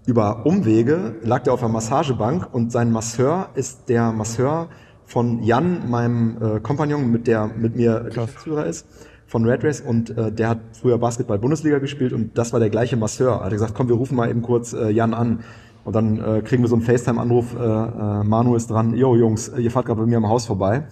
über 0.05 0.45
Umwege, 0.45 1.15
lag 1.23 1.43
der 1.43 1.53
auf 1.53 1.63
einer 1.63 1.73
Massagebank 1.73 2.53
und 2.53 2.71
sein 2.71 2.91
Masseur 2.91 3.49
ist 3.55 3.89
der 3.89 4.11
Masseur 4.11 4.69
von 5.05 5.41
Jan, 5.41 5.89
meinem 5.89 6.37
äh, 6.41 6.59
Kompagnon, 6.59 7.11
mit 7.11 7.25
der 7.25 7.47
mit 7.47 7.75
mir 7.75 8.01
Geschäftsführer 8.01 8.67
ist 8.67 8.85
von 9.29 9.45
Red 9.45 9.63
Race 9.63 9.79
und 9.79 10.09
äh, 10.17 10.31
der 10.31 10.49
hat 10.49 10.59
früher 10.73 10.97
Basketball-Bundesliga 10.97 11.77
gespielt 11.77 12.13
und 12.13 12.35
das 12.37 12.51
war 12.51 12.59
der 12.59 12.71
gleiche 12.71 12.97
Masseur. 12.97 13.35
Er 13.35 13.45
hat 13.45 13.51
gesagt, 13.51 13.75
komm, 13.75 13.87
wir 13.87 13.95
rufen 13.95 14.15
mal 14.15 14.27
eben 14.27 14.41
kurz 14.41 14.73
äh, 14.73 14.89
Jan 14.89 15.13
an. 15.13 15.41
Und 15.85 15.95
dann 15.95 16.19
äh, 16.19 16.41
kriegen 16.41 16.63
wir 16.63 16.67
so 16.67 16.75
einen 16.75 16.83
FaceTime-Anruf, 16.83 17.55
äh, 17.55 17.59
äh, 17.59 18.23
Manu 18.23 18.55
ist 18.55 18.69
dran, 18.69 18.95
yo 18.95 19.15
Jungs, 19.15 19.51
ihr 19.55 19.71
fahrt 19.71 19.85
gerade 19.85 20.01
bei 20.01 20.07
mir 20.07 20.17
am 20.17 20.27
Haus 20.27 20.45
vorbei. 20.45 20.83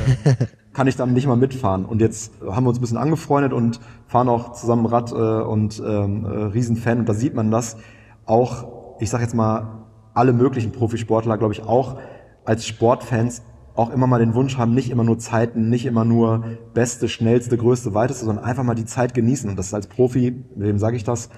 Kann 0.72 0.86
ich 0.86 0.96
dann 0.96 1.12
nicht 1.12 1.26
mal 1.26 1.36
mitfahren. 1.36 1.84
Und 1.84 2.00
jetzt 2.00 2.32
haben 2.40 2.64
wir 2.64 2.70
uns 2.70 2.78
ein 2.78 2.80
bisschen 2.80 2.96
angefreundet 2.96 3.52
und 3.52 3.80
fahren 4.06 4.28
auch 4.28 4.52
zusammen 4.52 4.86
Rad 4.86 5.12
äh, 5.12 5.14
und 5.14 5.82
ähm, 5.84 6.24
äh, 6.24 6.28
Riesenfan. 6.44 7.00
Und 7.00 7.08
da 7.08 7.14
sieht 7.14 7.34
man 7.34 7.50
das 7.50 7.76
auch, 8.26 8.96
ich 9.00 9.10
sag 9.10 9.20
jetzt 9.20 9.34
mal, 9.34 9.84
alle 10.14 10.32
möglichen 10.32 10.70
Profisportler, 10.70 11.36
glaube 11.36 11.52
ich, 11.52 11.64
auch 11.64 11.98
als 12.44 12.64
Sportfans 12.64 13.42
auch 13.74 13.90
immer 13.90 14.06
mal 14.06 14.18
den 14.18 14.34
Wunsch 14.34 14.58
haben, 14.58 14.74
nicht 14.74 14.90
immer 14.90 15.04
nur 15.04 15.18
Zeiten, 15.18 15.68
nicht 15.68 15.86
immer 15.86 16.04
nur 16.04 16.44
beste, 16.74 17.08
schnellste, 17.08 17.56
größte, 17.56 17.94
weiteste, 17.94 18.24
sondern 18.24 18.44
einfach 18.44 18.64
mal 18.64 18.74
die 18.74 18.84
Zeit 18.84 19.14
genießen. 19.14 19.48
Und 19.48 19.56
das 19.56 19.66
ist 19.66 19.74
als 19.74 19.86
Profi, 19.86 20.44
wem 20.54 20.78
sage 20.78 20.96
ich 20.96 21.04
das, 21.04 21.30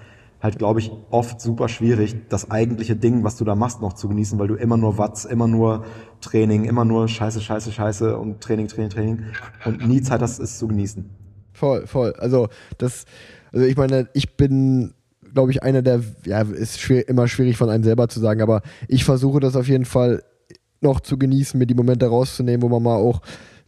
halt, 0.42 0.58
glaube 0.58 0.80
ich, 0.80 0.92
oft 1.10 1.40
super 1.40 1.68
schwierig, 1.68 2.16
das 2.28 2.50
eigentliche 2.50 2.96
Ding, 2.96 3.24
was 3.24 3.36
du 3.36 3.44
da 3.44 3.54
machst, 3.54 3.80
noch 3.80 3.94
zu 3.94 4.08
genießen, 4.08 4.38
weil 4.38 4.48
du 4.48 4.56
immer 4.56 4.76
nur 4.76 4.98
Watts, 4.98 5.24
immer 5.24 5.46
nur 5.46 5.84
Training, 6.20 6.64
immer 6.64 6.84
nur 6.84 7.08
Scheiße, 7.08 7.40
Scheiße, 7.40 7.72
Scheiße 7.72 8.18
und 8.18 8.40
Training, 8.42 8.68
Training, 8.68 8.90
Training 8.90 9.22
und 9.64 9.88
nie 9.88 10.02
Zeit 10.02 10.20
hast, 10.20 10.40
es 10.40 10.58
zu 10.58 10.68
genießen. 10.68 11.08
Voll, 11.52 11.86
voll. 11.86 12.12
Also 12.18 12.48
das, 12.78 13.06
also 13.52 13.64
ich 13.64 13.76
meine, 13.76 14.08
ich 14.12 14.36
bin 14.36 14.94
glaube 15.32 15.50
ich, 15.50 15.62
einer 15.62 15.82
der, 15.82 16.00
ja, 16.24 16.42
ist 16.42 16.80
schwer, 16.80 17.08
immer 17.08 17.26
schwierig 17.26 17.56
von 17.56 17.68
einem 17.68 17.82
selber 17.82 18.08
zu 18.08 18.20
sagen, 18.20 18.40
aber 18.40 18.62
ich 18.86 19.04
versuche 19.04 19.40
das 19.40 19.56
auf 19.56 19.66
jeden 19.66 19.84
Fall 19.84 20.22
noch 20.84 21.00
zu 21.00 21.18
genießen, 21.18 21.58
mir 21.58 21.66
die 21.66 21.74
Momente 21.74 22.06
rauszunehmen, 22.06 22.62
wo 22.62 22.68
man 22.68 22.82
mal 22.82 22.96
auch 22.96 23.20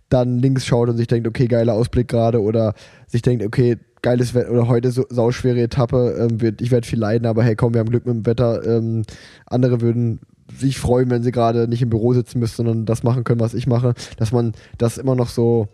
dann 0.08 0.38
links 0.38 0.64
schaut 0.64 0.88
und 0.88 0.96
sich 0.96 1.08
denkt, 1.08 1.26
okay, 1.26 1.48
geiler 1.48 1.74
Ausblick 1.74 2.08
gerade 2.08 2.40
oder 2.40 2.74
sich 3.08 3.22
denkt, 3.22 3.44
okay, 3.44 3.78
geiles 4.02 4.34
Wetter 4.34 4.52
oder 4.52 4.68
heute 4.68 4.92
so 4.92 5.04
sauschwere 5.08 5.60
Etappe, 5.60 6.16
ähm, 6.18 6.40
wird, 6.40 6.60
ich 6.60 6.70
werde 6.70 6.86
viel 6.86 7.00
leiden, 7.00 7.26
aber 7.26 7.42
hey, 7.42 7.56
komm, 7.56 7.74
wir 7.74 7.80
haben 7.80 7.90
Glück 7.90 8.06
mit 8.06 8.14
dem 8.14 8.26
Wetter. 8.26 8.64
Ähm, 8.64 9.02
andere 9.46 9.80
würden 9.80 10.20
sich 10.56 10.78
freuen, 10.78 11.10
wenn 11.10 11.24
sie 11.24 11.32
gerade 11.32 11.66
nicht 11.66 11.82
im 11.82 11.90
Büro 11.90 12.12
sitzen 12.12 12.38
müssen, 12.38 12.56
sondern 12.56 12.86
das 12.86 13.02
machen 13.02 13.24
können, 13.24 13.40
was 13.40 13.54
ich 13.54 13.66
mache, 13.66 13.94
dass 14.16 14.30
man 14.30 14.52
das 14.78 14.96
immer 14.96 15.16
noch 15.16 15.28
so, 15.28 15.66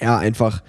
ja, 0.00 0.18
einfach 0.18 0.62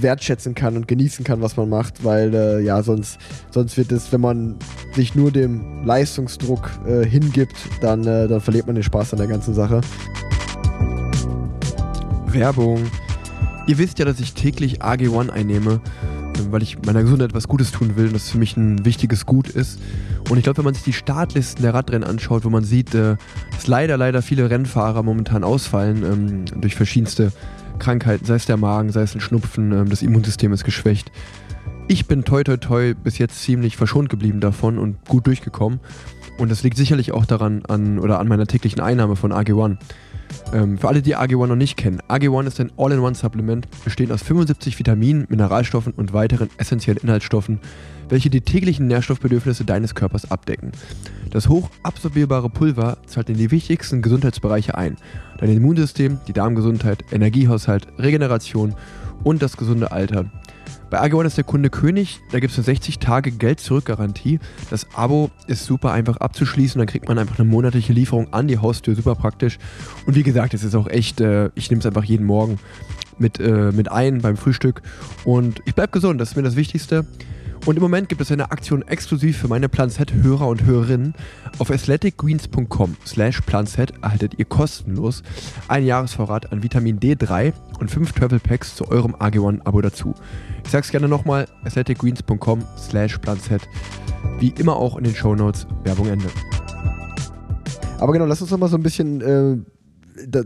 wertschätzen 0.00 0.54
kann 0.54 0.76
und 0.76 0.88
genießen 0.88 1.24
kann, 1.24 1.40
was 1.40 1.56
man 1.56 1.68
macht, 1.68 2.04
weil 2.04 2.34
äh, 2.34 2.60
ja, 2.60 2.82
sonst, 2.82 3.18
sonst 3.50 3.76
wird 3.76 3.92
es, 3.92 4.12
wenn 4.12 4.20
man 4.20 4.56
sich 4.94 5.14
nur 5.14 5.30
dem 5.30 5.84
Leistungsdruck 5.84 6.70
äh, 6.86 7.04
hingibt, 7.04 7.56
dann, 7.80 8.06
äh, 8.06 8.28
dann 8.28 8.40
verliert 8.40 8.66
man 8.66 8.74
den 8.74 8.84
Spaß 8.84 9.12
an 9.12 9.18
der 9.18 9.28
ganzen 9.28 9.54
Sache. 9.54 9.80
Werbung. 12.26 12.84
Ihr 13.66 13.78
wisst 13.78 13.98
ja, 13.98 14.04
dass 14.04 14.20
ich 14.20 14.34
täglich 14.34 14.82
AG1 14.82 15.30
einnehme, 15.30 15.80
weil 16.50 16.62
ich 16.62 16.78
meiner 16.84 17.02
Gesundheit 17.02 17.34
was 17.34 17.48
Gutes 17.48 17.72
tun 17.72 17.96
will 17.96 18.08
und 18.08 18.14
das 18.14 18.30
für 18.30 18.38
mich 18.38 18.56
ein 18.56 18.84
wichtiges 18.84 19.26
Gut 19.26 19.48
ist. 19.48 19.80
Und 20.28 20.38
ich 20.38 20.44
glaube, 20.44 20.58
wenn 20.58 20.64
man 20.66 20.74
sich 20.74 20.82
die 20.82 20.92
Startlisten 20.92 21.62
der 21.62 21.74
Radrennen 21.74 22.08
anschaut, 22.08 22.44
wo 22.44 22.50
man 22.50 22.64
sieht, 22.64 22.94
äh, 22.94 23.16
dass 23.52 23.66
leider, 23.66 23.96
leider 23.96 24.22
viele 24.22 24.50
Rennfahrer 24.50 25.02
momentan 25.02 25.44
ausfallen 25.44 26.02
ähm, 26.04 26.60
durch 26.60 26.74
verschiedenste 26.74 27.32
Krankheiten, 27.78 28.24
sei 28.24 28.34
es 28.34 28.46
der 28.46 28.56
Magen, 28.56 28.90
sei 28.90 29.02
es 29.02 29.14
ein 29.14 29.20
Schnupfen, 29.20 29.72
ähm, 29.72 29.88
das 29.88 30.02
Immunsystem 30.02 30.52
ist 30.52 30.64
geschwächt. 30.64 31.10
Ich 31.88 32.06
bin 32.06 32.24
toi 32.24 32.42
toi 32.42 32.56
toi 32.56 32.94
bis 32.94 33.18
jetzt 33.18 33.42
ziemlich 33.42 33.76
verschont 33.76 34.08
geblieben 34.08 34.40
davon 34.40 34.78
und 34.78 35.04
gut 35.06 35.26
durchgekommen. 35.26 35.80
Und 36.38 36.50
das 36.50 36.62
liegt 36.62 36.76
sicherlich 36.76 37.12
auch 37.12 37.24
daran 37.24 37.64
an 37.66 37.98
oder 37.98 38.18
an 38.18 38.28
meiner 38.28 38.46
täglichen 38.46 38.80
Einnahme 38.80 39.16
von 39.16 39.32
AG1. 39.32 39.78
Ähm, 40.52 40.78
für 40.78 40.88
alle, 40.88 41.02
die 41.02 41.16
AG1 41.16 41.46
noch 41.46 41.56
nicht 41.56 41.76
kennen, 41.76 42.00
AG1 42.08 42.46
ist 42.46 42.60
ein 42.60 42.72
All-in-One-Supplement, 42.76 43.66
bestehend 43.84 44.12
aus 44.12 44.22
75 44.22 44.78
Vitaminen, 44.78 45.26
Mineralstoffen 45.28 45.92
und 45.92 46.12
weiteren 46.12 46.50
essentiellen 46.56 47.02
Inhaltsstoffen, 47.02 47.60
welche 48.08 48.30
die 48.30 48.40
täglichen 48.40 48.86
Nährstoffbedürfnisse 48.86 49.64
deines 49.64 49.94
Körpers 49.94 50.30
abdecken. 50.30 50.72
Das 51.30 51.48
hochabsorbierbare 51.48 52.48
Pulver 52.48 52.98
zahlt 53.06 53.28
in 53.28 53.36
die 53.36 53.50
wichtigsten 53.50 54.02
Gesundheitsbereiche 54.02 54.76
ein. 54.76 54.96
Dein 55.38 55.50
Immunsystem, 55.50 56.20
die 56.28 56.32
Darmgesundheit, 56.32 57.04
Energiehaushalt, 57.10 57.88
Regeneration 57.98 58.74
und 59.24 59.42
das 59.42 59.56
gesunde 59.56 59.90
Alter. 59.92 60.26
Bei 60.96 61.10
AG1 61.10 61.26
ist 61.26 61.36
der 61.36 61.44
Kunde 61.44 61.68
König, 61.68 62.20
da 62.32 62.40
gibt 62.40 62.52
es 62.52 62.58
eine 62.58 62.64
60 62.64 63.00
Tage 63.00 63.30
Geld-Zurück-Garantie. 63.30 64.40
Das 64.70 64.86
Abo 64.94 65.30
ist 65.46 65.66
super 65.66 65.92
einfach 65.92 66.16
abzuschließen, 66.16 66.78
dann 66.78 66.88
kriegt 66.88 67.06
man 67.06 67.18
einfach 67.18 67.38
eine 67.38 67.46
monatliche 67.46 67.92
Lieferung 67.92 68.32
an 68.32 68.48
die 68.48 68.56
Haustür, 68.56 68.94
super 68.94 69.14
praktisch. 69.14 69.58
Und 70.06 70.14
wie 70.14 70.22
gesagt, 70.22 70.54
es 70.54 70.64
ist 70.64 70.74
auch 70.74 70.88
echt, 70.88 71.20
äh, 71.20 71.50
ich 71.54 71.68
nehme 71.68 71.80
es 71.80 71.86
einfach 71.86 72.04
jeden 72.04 72.24
Morgen 72.24 72.58
mit, 73.18 73.38
äh, 73.40 73.72
mit 73.72 73.92
ein 73.92 74.22
beim 74.22 74.38
Frühstück. 74.38 74.80
Und 75.24 75.60
ich 75.66 75.74
bleibe 75.74 75.90
gesund, 75.90 76.18
das 76.18 76.30
ist 76.30 76.36
mir 76.36 76.42
das 76.42 76.56
Wichtigste. 76.56 77.04
Und 77.66 77.74
im 77.74 77.82
Moment 77.82 78.08
gibt 78.08 78.20
es 78.20 78.30
eine 78.30 78.52
Aktion 78.52 78.82
exklusiv 78.82 79.38
für 79.38 79.48
meine 79.48 79.68
Planset-Hörer 79.68 80.46
und 80.46 80.64
Hörerinnen. 80.64 81.14
Auf 81.58 81.72
athleticgreens.com 81.72 82.96
slash 83.04 83.40
planset 83.40 83.92
erhaltet 84.02 84.38
ihr 84.38 84.44
kostenlos 84.44 85.24
einen 85.66 85.84
Jahresvorrat 85.84 86.52
an 86.52 86.62
Vitamin 86.62 87.00
D3 87.00 87.52
und 87.80 87.90
5 87.90 88.12
Travel 88.12 88.38
Packs 88.38 88.76
zu 88.76 88.88
eurem 88.88 89.16
AG1-Abo 89.16 89.80
dazu. 89.80 90.14
Ich 90.64 90.70
sag's 90.70 90.92
gerne 90.92 91.08
nochmal, 91.08 91.48
athleticgreens.com 91.64 92.62
slash 92.78 93.18
planset. 93.18 93.62
Wie 94.38 94.50
immer 94.50 94.76
auch 94.76 94.96
in 94.96 95.02
den 95.02 95.16
Show 95.16 95.34
Notes. 95.34 95.66
Werbung 95.82 96.06
Ende. 96.06 96.28
Aber 97.98 98.12
genau, 98.12 98.26
lass 98.26 98.40
uns 98.42 98.52
noch 98.52 98.58
mal 98.58 98.68
so 98.68 98.76
ein 98.76 98.82
bisschen 98.84 99.20
äh, 99.20 99.56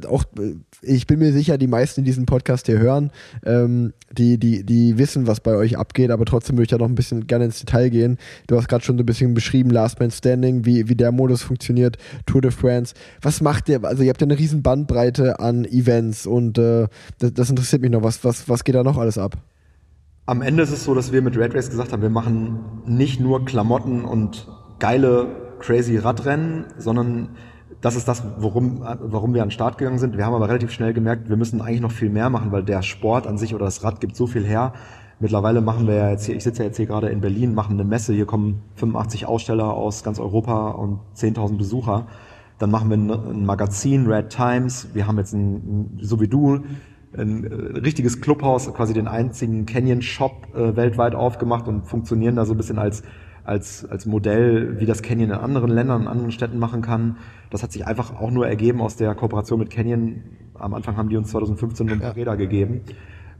auch, 0.08 0.24
äh, 0.38 0.54
ich 0.82 1.06
bin 1.06 1.18
mir 1.18 1.32
sicher, 1.32 1.58
die 1.58 1.66
meisten, 1.66 2.02
die 2.02 2.10
diesen 2.10 2.26
Podcast 2.26 2.66
hier 2.66 2.78
hören, 2.78 3.10
ähm, 3.44 3.92
die, 4.12 4.38
die, 4.38 4.64
die 4.64 4.98
wissen, 4.98 5.26
was 5.26 5.40
bei 5.40 5.54
euch 5.54 5.78
abgeht, 5.78 6.10
aber 6.10 6.24
trotzdem 6.24 6.56
würde 6.56 6.64
ich 6.64 6.68
da 6.70 6.78
noch 6.78 6.88
ein 6.88 6.94
bisschen 6.94 7.26
gerne 7.26 7.46
ins 7.46 7.60
Detail 7.60 7.90
gehen. 7.90 8.18
Du 8.46 8.56
hast 8.56 8.68
gerade 8.68 8.84
schon 8.84 8.96
so 8.96 9.02
ein 9.02 9.06
bisschen 9.06 9.34
beschrieben, 9.34 9.70
Last 9.70 10.00
Man 10.00 10.10
Standing, 10.10 10.64
wie, 10.64 10.88
wie 10.88 10.96
der 10.96 11.12
Modus 11.12 11.42
funktioniert, 11.42 11.96
Tour 12.26 12.40
de 12.40 12.50
France. 12.50 12.94
Was 13.22 13.40
macht 13.40 13.68
ihr? 13.68 13.84
Also 13.84 14.02
ihr 14.02 14.10
habt 14.10 14.20
ja 14.20 14.26
eine 14.26 14.38
riesen 14.38 14.62
Bandbreite 14.62 15.40
an 15.40 15.64
Events 15.64 16.26
und 16.26 16.58
äh, 16.58 16.88
das, 17.18 17.34
das 17.34 17.50
interessiert 17.50 17.82
mich 17.82 17.90
noch. 17.90 18.02
Was, 18.02 18.24
was, 18.24 18.48
was 18.48 18.64
geht 18.64 18.74
da 18.74 18.82
noch 18.82 18.98
alles 18.98 19.18
ab? 19.18 19.36
Am 20.26 20.42
Ende 20.42 20.62
ist 20.62 20.70
es 20.70 20.84
so, 20.84 20.94
dass 20.94 21.12
wir 21.12 21.22
mit 21.22 21.36
Red 21.36 21.54
Race 21.54 21.70
gesagt 21.70 21.92
haben, 21.92 22.02
wir 22.02 22.10
machen 22.10 22.60
nicht 22.86 23.20
nur 23.20 23.44
Klamotten 23.44 24.04
und 24.04 24.46
geile, 24.78 25.26
crazy 25.58 25.96
Radrennen, 25.96 26.66
sondern 26.78 27.30
das 27.80 27.96
ist 27.96 28.06
das, 28.08 28.22
worum, 28.38 28.82
warum 28.82 29.34
wir 29.34 29.42
an 29.42 29.48
den 29.48 29.52
Start 29.52 29.78
gegangen 29.78 29.98
sind. 29.98 30.16
Wir 30.16 30.26
haben 30.26 30.34
aber 30.34 30.48
relativ 30.48 30.70
schnell 30.70 30.92
gemerkt, 30.92 31.28
wir 31.28 31.36
müssen 31.36 31.60
eigentlich 31.62 31.80
noch 31.80 31.92
viel 31.92 32.10
mehr 32.10 32.28
machen, 32.28 32.52
weil 32.52 32.62
der 32.62 32.82
Sport 32.82 33.26
an 33.26 33.38
sich 33.38 33.54
oder 33.54 33.64
das 33.64 33.82
Rad 33.82 34.00
gibt 34.00 34.16
so 34.16 34.26
viel 34.26 34.44
her. 34.44 34.74
Mittlerweile 35.18 35.60
machen 35.60 35.86
wir 35.86 35.94
ja 35.94 36.10
jetzt 36.10 36.24
hier, 36.24 36.36
ich 36.36 36.44
sitze 36.44 36.62
ja 36.62 36.68
jetzt 36.68 36.76
hier 36.76 36.86
gerade 36.86 37.08
in 37.08 37.20
Berlin, 37.20 37.54
machen 37.54 37.74
eine 37.74 37.84
Messe, 37.84 38.12
hier 38.12 38.26
kommen 38.26 38.62
85 38.76 39.26
Aussteller 39.26 39.74
aus 39.74 40.02
ganz 40.02 40.18
Europa 40.18 40.70
und 40.70 41.00
10.000 41.16 41.56
Besucher. 41.56 42.06
Dann 42.58 42.70
machen 42.70 42.90
wir 42.90 42.96
ein, 42.96 43.46
Magazin, 43.46 44.06
Red 44.06 44.28
Times. 44.30 44.88
Wir 44.92 45.06
haben 45.06 45.16
jetzt 45.18 45.32
ein, 45.32 45.98
so 46.00 46.20
wie 46.20 46.28
du, 46.28 46.60
ein 47.16 47.44
äh, 47.44 47.78
richtiges 47.80 48.20
Clubhaus, 48.20 48.72
quasi 48.72 48.92
den 48.92 49.08
einzigen 49.08 49.66
Canyon 49.66 50.02
Shop 50.02 50.48
äh, 50.54 50.76
weltweit 50.76 51.14
aufgemacht 51.14 51.68
und 51.68 51.86
funktionieren 51.86 52.36
da 52.36 52.44
so 52.44 52.52
ein 52.54 52.56
bisschen 52.58 52.78
als 52.78 53.02
als, 53.45 53.84
als 53.84 54.07
Modell, 54.07 54.80
wie 54.80 54.86
das 54.86 55.03
Canyon 55.03 55.30
in 55.30 55.36
anderen 55.36 55.70
Ländern, 55.70 56.03
in 56.03 56.09
anderen 56.09 56.32
Städten 56.32 56.59
machen 56.59 56.82
kann. 56.82 57.16
Das 57.51 57.62
hat 57.62 57.72
sich 57.72 57.86
einfach 57.86 58.14
auch 58.20 58.30
nur 58.30 58.47
ergeben 58.47 58.80
aus 58.80 58.97
der 58.97 59.14
Kooperation 59.14 59.59
mit 59.59 59.70
Canyon. 59.70 60.22
Am 60.55 60.74
Anfang 60.74 60.97
haben 60.97 61.09
die 61.09 61.16
uns 61.16 61.30
2015 61.30 61.91
ein 61.91 62.01
paar 62.01 62.16
Räder 62.16 62.36
gegeben. 62.36 62.82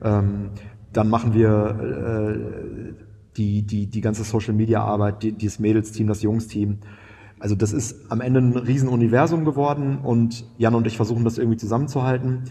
Ähm, 0.03 0.51
dann 0.93 1.09
machen 1.09 1.35
wir 1.35 1.49
äh, 1.81 2.95
die, 3.37 3.63
die, 3.63 3.87
die 3.87 4.01
ganze 4.01 4.25
Social 4.25 4.55
Media 4.55 4.83
Arbeit, 4.83 5.23
die, 5.23 5.33
dieses 5.33 5.59
Mädelsteam, 5.59 6.07
das 6.09 6.23
Jungsteam. 6.23 6.79
Also 7.39 7.55
das 7.55 7.73
ist 7.73 8.11
am 8.11 8.21
Ende 8.21 8.41
ein 8.41 8.57
Riesenuniversum 8.57 9.45
geworden 9.45 9.99
und 10.03 10.45
Jan 10.59 10.75
und 10.75 10.87
ich 10.87 10.97
versuchen 10.97 11.25
das 11.25 11.39
irgendwie 11.39 11.57
zusammenzuhalten. 11.57 12.45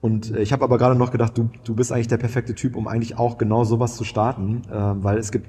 Und 0.00 0.32
äh, 0.34 0.42
ich 0.42 0.52
habe 0.52 0.64
aber 0.64 0.76
gerade 0.76 0.96
noch 0.96 1.12
gedacht, 1.12 1.38
du, 1.38 1.48
du 1.64 1.74
bist 1.74 1.92
eigentlich 1.92 2.08
der 2.08 2.18
perfekte 2.18 2.54
Typ, 2.54 2.76
um 2.76 2.88
eigentlich 2.88 3.16
auch 3.16 3.38
genau 3.38 3.64
sowas 3.64 3.96
zu 3.96 4.04
starten, 4.04 4.62
äh, 4.70 4.74
weil 4.74 5.18
es 5.18 5.32
gibt 5.32 5.48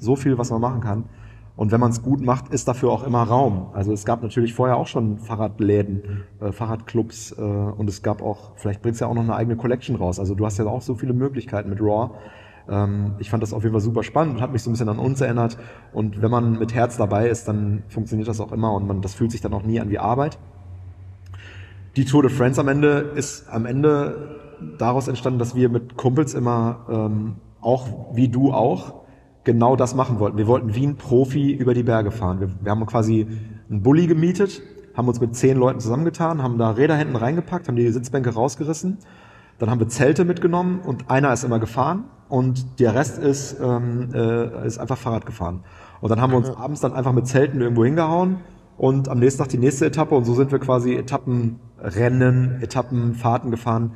so 0.00 0.16
viel, 0.16 0.38
was 0.38 0.50
man 0.50 0.60
machen 0.60 0.80
kann. 0.80 1.04
Und 1.56 1.70
wenn 1.70 1.78
man 1.78 1.90
es 1.90 2.02
gut 2.02 2.20
macht, 2.20 2.52
ist 2.52 2.66
dafür 2.66 2.90
auch 2.90 3.06
immer 3.06 3.22
Raum. 3.22 3.68
Also 3.74 3.92
es 3.92 4.04
gab 4.04 4.22
natürlich 4.22 4.54
vorher 4.54 4.76
auch 4.76 4.88
schon 4.88 5.18
Fahrradläden, 5.18 6.24
äh, 6.40 6.50
Fahrradclubs 6.50 7.32
äh, 7.38 7.40
und 7.40 7.88
es 7.88 8.02
gab 8.02 8.22
auch, 8.22 8.52
vielleicht 8.56 8.82
bringst 8.82 9.00
du 9.00 9.04
ja 9.04 9.10
auch 9.10 9.14
noch 9.14 9.22
eine 9.22 9.36
eigene 9.36 9.56
Collection 9.56 9.94
raus. 9.94 10.18
Also 10.18 10.34
du 10.34 10.44
hast 10.44 10.58
ja 10.58 10.66
auch 10.66 10.82
so 10.82 10.96
viele 10.96 11.12
Möglichkeiten 11.12 11.70
mit 11.70 11.80
Raw. 11.80 12.10
Ähm, 12.68 13.12
ich 13.20 13.30
fand 13.30 13.40
das 13.42 13.52
auf 13.52 13.62
jeden 13.62 13.72
Fall 13.72 13.80
super 13.80 14.02
spannend 14.02 14.36
und 14.36 14.42
hat 14.42 14.52
mich 14.52 14.62
so 14.62 14.70
ein 14.70 14.72
bisschen 14.72 14.88
an 14.88 14.98
uns 14.98 15.20
erinnert. 15.20 15.56
Und 15.92 16.22
wenn 16.22 16.30
man 16.30 16.58
mit 16.58 16.74
Herz 16.74 16.96
dabei 16.96 17.28
ist, 17.28 17.46
dann 17.46 17.84
funktioniert 17.88 18.26
das 18.26 18.40
auch 18.40 18.50
immer 18.50 18.72
und 18.72 18.88
man, 18.88 19.00
das 19.00 19.14
fühlt 19.14 19.30
sich 19.30 19.40
dann 19.40 19.54
auch 19.54 19.62
nie 19.62 19.80
an 19.80 19.90
wie 19.90 20.00
Arbeit. 20.00 20.38
Die 21.94 22.04
Tour 22.04 22.22
de 22.22 22.32
France 22.32 22.60
am 22.60 22.66
Ende 22.66 23.12
ist 23.14 23.48
am 23.48 23.64
Ende 23.64 24.40
daraus 24.78 25.06
entstanden, 25.06 25.38
dass 25.38 25.54
wir 25.54 25.68
mit 25.68 25.96
Kumpels 25.96 26.34
immer 26.34 26.86
ähm, 26.90 27.36
auch 27.60 28.14
wie 28.14 28.28
du 28.28 28.52
auch 28.52 29.03
genau 29.44 29.76
das 29.76 29.94
machen 29.94 30.18
wollten. 30.18 30.38
Wir 30.38 30.46
wollten 30.46 30.74
wie 30.74 30.86
ein 30.86 30.96
Profi 30.96 31.52
über 31.52 31.74
die 31.74 31.82
Berge 31.82 32.10
fahren. 32.10 32.40
Wir, 32.40 32.48
wir 32.60 32.70
haben 32.70 32.84
quasi 32.86 33.26
einen 33.70 33.82
Bulli 33.82 34.06
gemietet, 34.06 34.62
haben 34.94 35.08
uns 35.08 35.20
mit 35.20 35.36
zehn 35.36 35.56
Leuten 35.56 35.80
zusammengetan, 35.80 36.42
haben 36.42 36.58
da 36.58 36.70
Räder 36.70 36.96
hinten 36.96 37.16
reingepackt, 37.16 37.68
haben 37.68 37.76
die 37.76 37.90
Sitzbänke 37.90 38.30
rausgerissen. 38.30 38.98
Dann 39.58 39.70
haben 39.70 39.78
wir 39.78 39.88
Zelte 39.88 40.24
mitgenommen 40.24 40.80
und 40.80 41.10
einer 41.10 41.32
ist 41.32 41.44
immer 41.44 41.60
gefahren 41.60 42.04
und 42.28 42.80
der 42.80 42.94
Rest 42.94 43.18
ist, 43.18 43.56
ähm, 43.60 44.08
äh, 44.12 44.66
ist 44.66 44.78
einfach 44.78 44.98
Fahrrad 44.98 45.26
gefahren. 45.26 45.60
Und 46.00 46.10
dann 46.10 46.20
haben 46.20 46.32
wir 46.32 46.38
uns 46.38 46.48
ja. 46.48 46.56
abends 46.56 46.80
dann 46.80 46.92
einfach 46.92 47.12
mit 47.12 47.26
Zelten 47.28 47.60
irgendwo 47.60 47.84
hingehauen 47.84 48.38
und 48.76 49.08
am 49.08 49.20
nächsten 49.20 49.42
Tag 49.42 49.50
die 49.50 49.58
nächste 49.58 49.86
Etappe 49.86 50.14
und 50.14 50.24
so 50.24 50.34
sind 50.34 50.50
wir 50.50 50.58
quasi 50.58 50.94
Etappenrennen, 50.96 52.60
Etappenfahrten 52.60 53.50
gefahren 53.50 53.92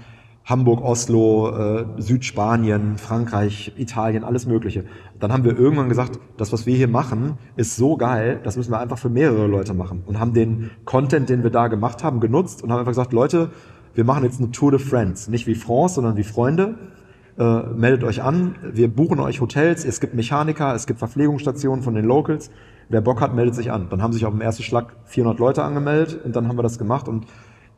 Hamburg, 0.49 0.83
Oslo, 0.83 1.51
äh, 1.51 1.85
Südspanien, 1.99 2.97
Frankreich, 2.97 3.75
Italien, 3.77 4.25
alles 4.25 4.47
Mögliche. 4.47 4.85
Dann 5.21 5.31
haben 5.31 5.45
wir 5.45 5.59
irgendwann 5.59 5.91
gesagt, 5.91 6.19
das, 6.39 6.55
was 6.55 6.65
wir 6.65 6.75
hier 6.75 6.89
machen, 6.89 7.37
ist 7.57 7.77
so 7.77 7.99
geil, 7.99 8.41
das 8.43 8.57
müssen 8.57 8.73
wir 8.73 8.81
einfach 8.81 8.97
für 8.97 9.11
mehrere 9.11 9.47
Leute 9.47 9.75
machen. 9.75 10.03
Und 10.07 10.19
haben 10.19 10.33
den 10.33 10.71
Content, 10.87 11.29
den 11.29 11.43
wir 11.43 11.51
da 11.51 11.69
gemacht 11.69 12.03
haben, 12.03 12.19
genutzt 12.19 12.63
und 12.63 12.73
haben 12.73 12.79
einfach 12.79 12.93
gesagt, 12.93 13.13
Leute, 13.13 13.51
wir 13.95 14.05
machen 14.05 14.25
jetzt 14.25 14.41
eine 14.41 14.51
Tour 14.51 14.71
de 14.71 14.81
Friends. 14.81 15.29
Nicht 15.29 15.47
wie 15.47 15.55
France, 15.55 15.97
sondern 15.97 16.17
wie 16.17 16.25
Freunde. 16.25 16.77
Äh, 17.39 17.65
meldet 17.75 18.03
euch 18.03 18.23
an, 18.23 18.55
wir 18.63 18.89
buchen 18.89 19.21
euch 19.21 19.43
Hotels, 19.43 19.85
es 19.85 20.01
gibt 20.01 20.15
Mechaniker, 20.15 20.75
es 20.75 20.87
gibt 20.87 20.99
Verpflegungsstationen 20.99 21.85
von 21.85 21.95
den 21.95 22.07
Locals. 22.07 22.51
Wer 22.89 23.03
Bock 23.03 23.21
hat, 23.21 23.35
meldet 23.35 23.55
sich 23.55 23.71
an. 23.71 23.89
Dann 23.91 24.01
haben 24.01 24.15
sich 24.15 24.25
auf 24.25 24.33
dem 24.33 24.41
ersten 24.41 24.63
Schlag 24.63 24.97
400 25.05 25.39
Leute 25.39 25.63
angemeldet 25.63 26.21
und 26.25 26.35
dann 26.35 26.49
haben 26.49 26.57
wir 26.57 26.63
das 26.63 26.79
gemacht 26.79 27.07
und 27.07 27.27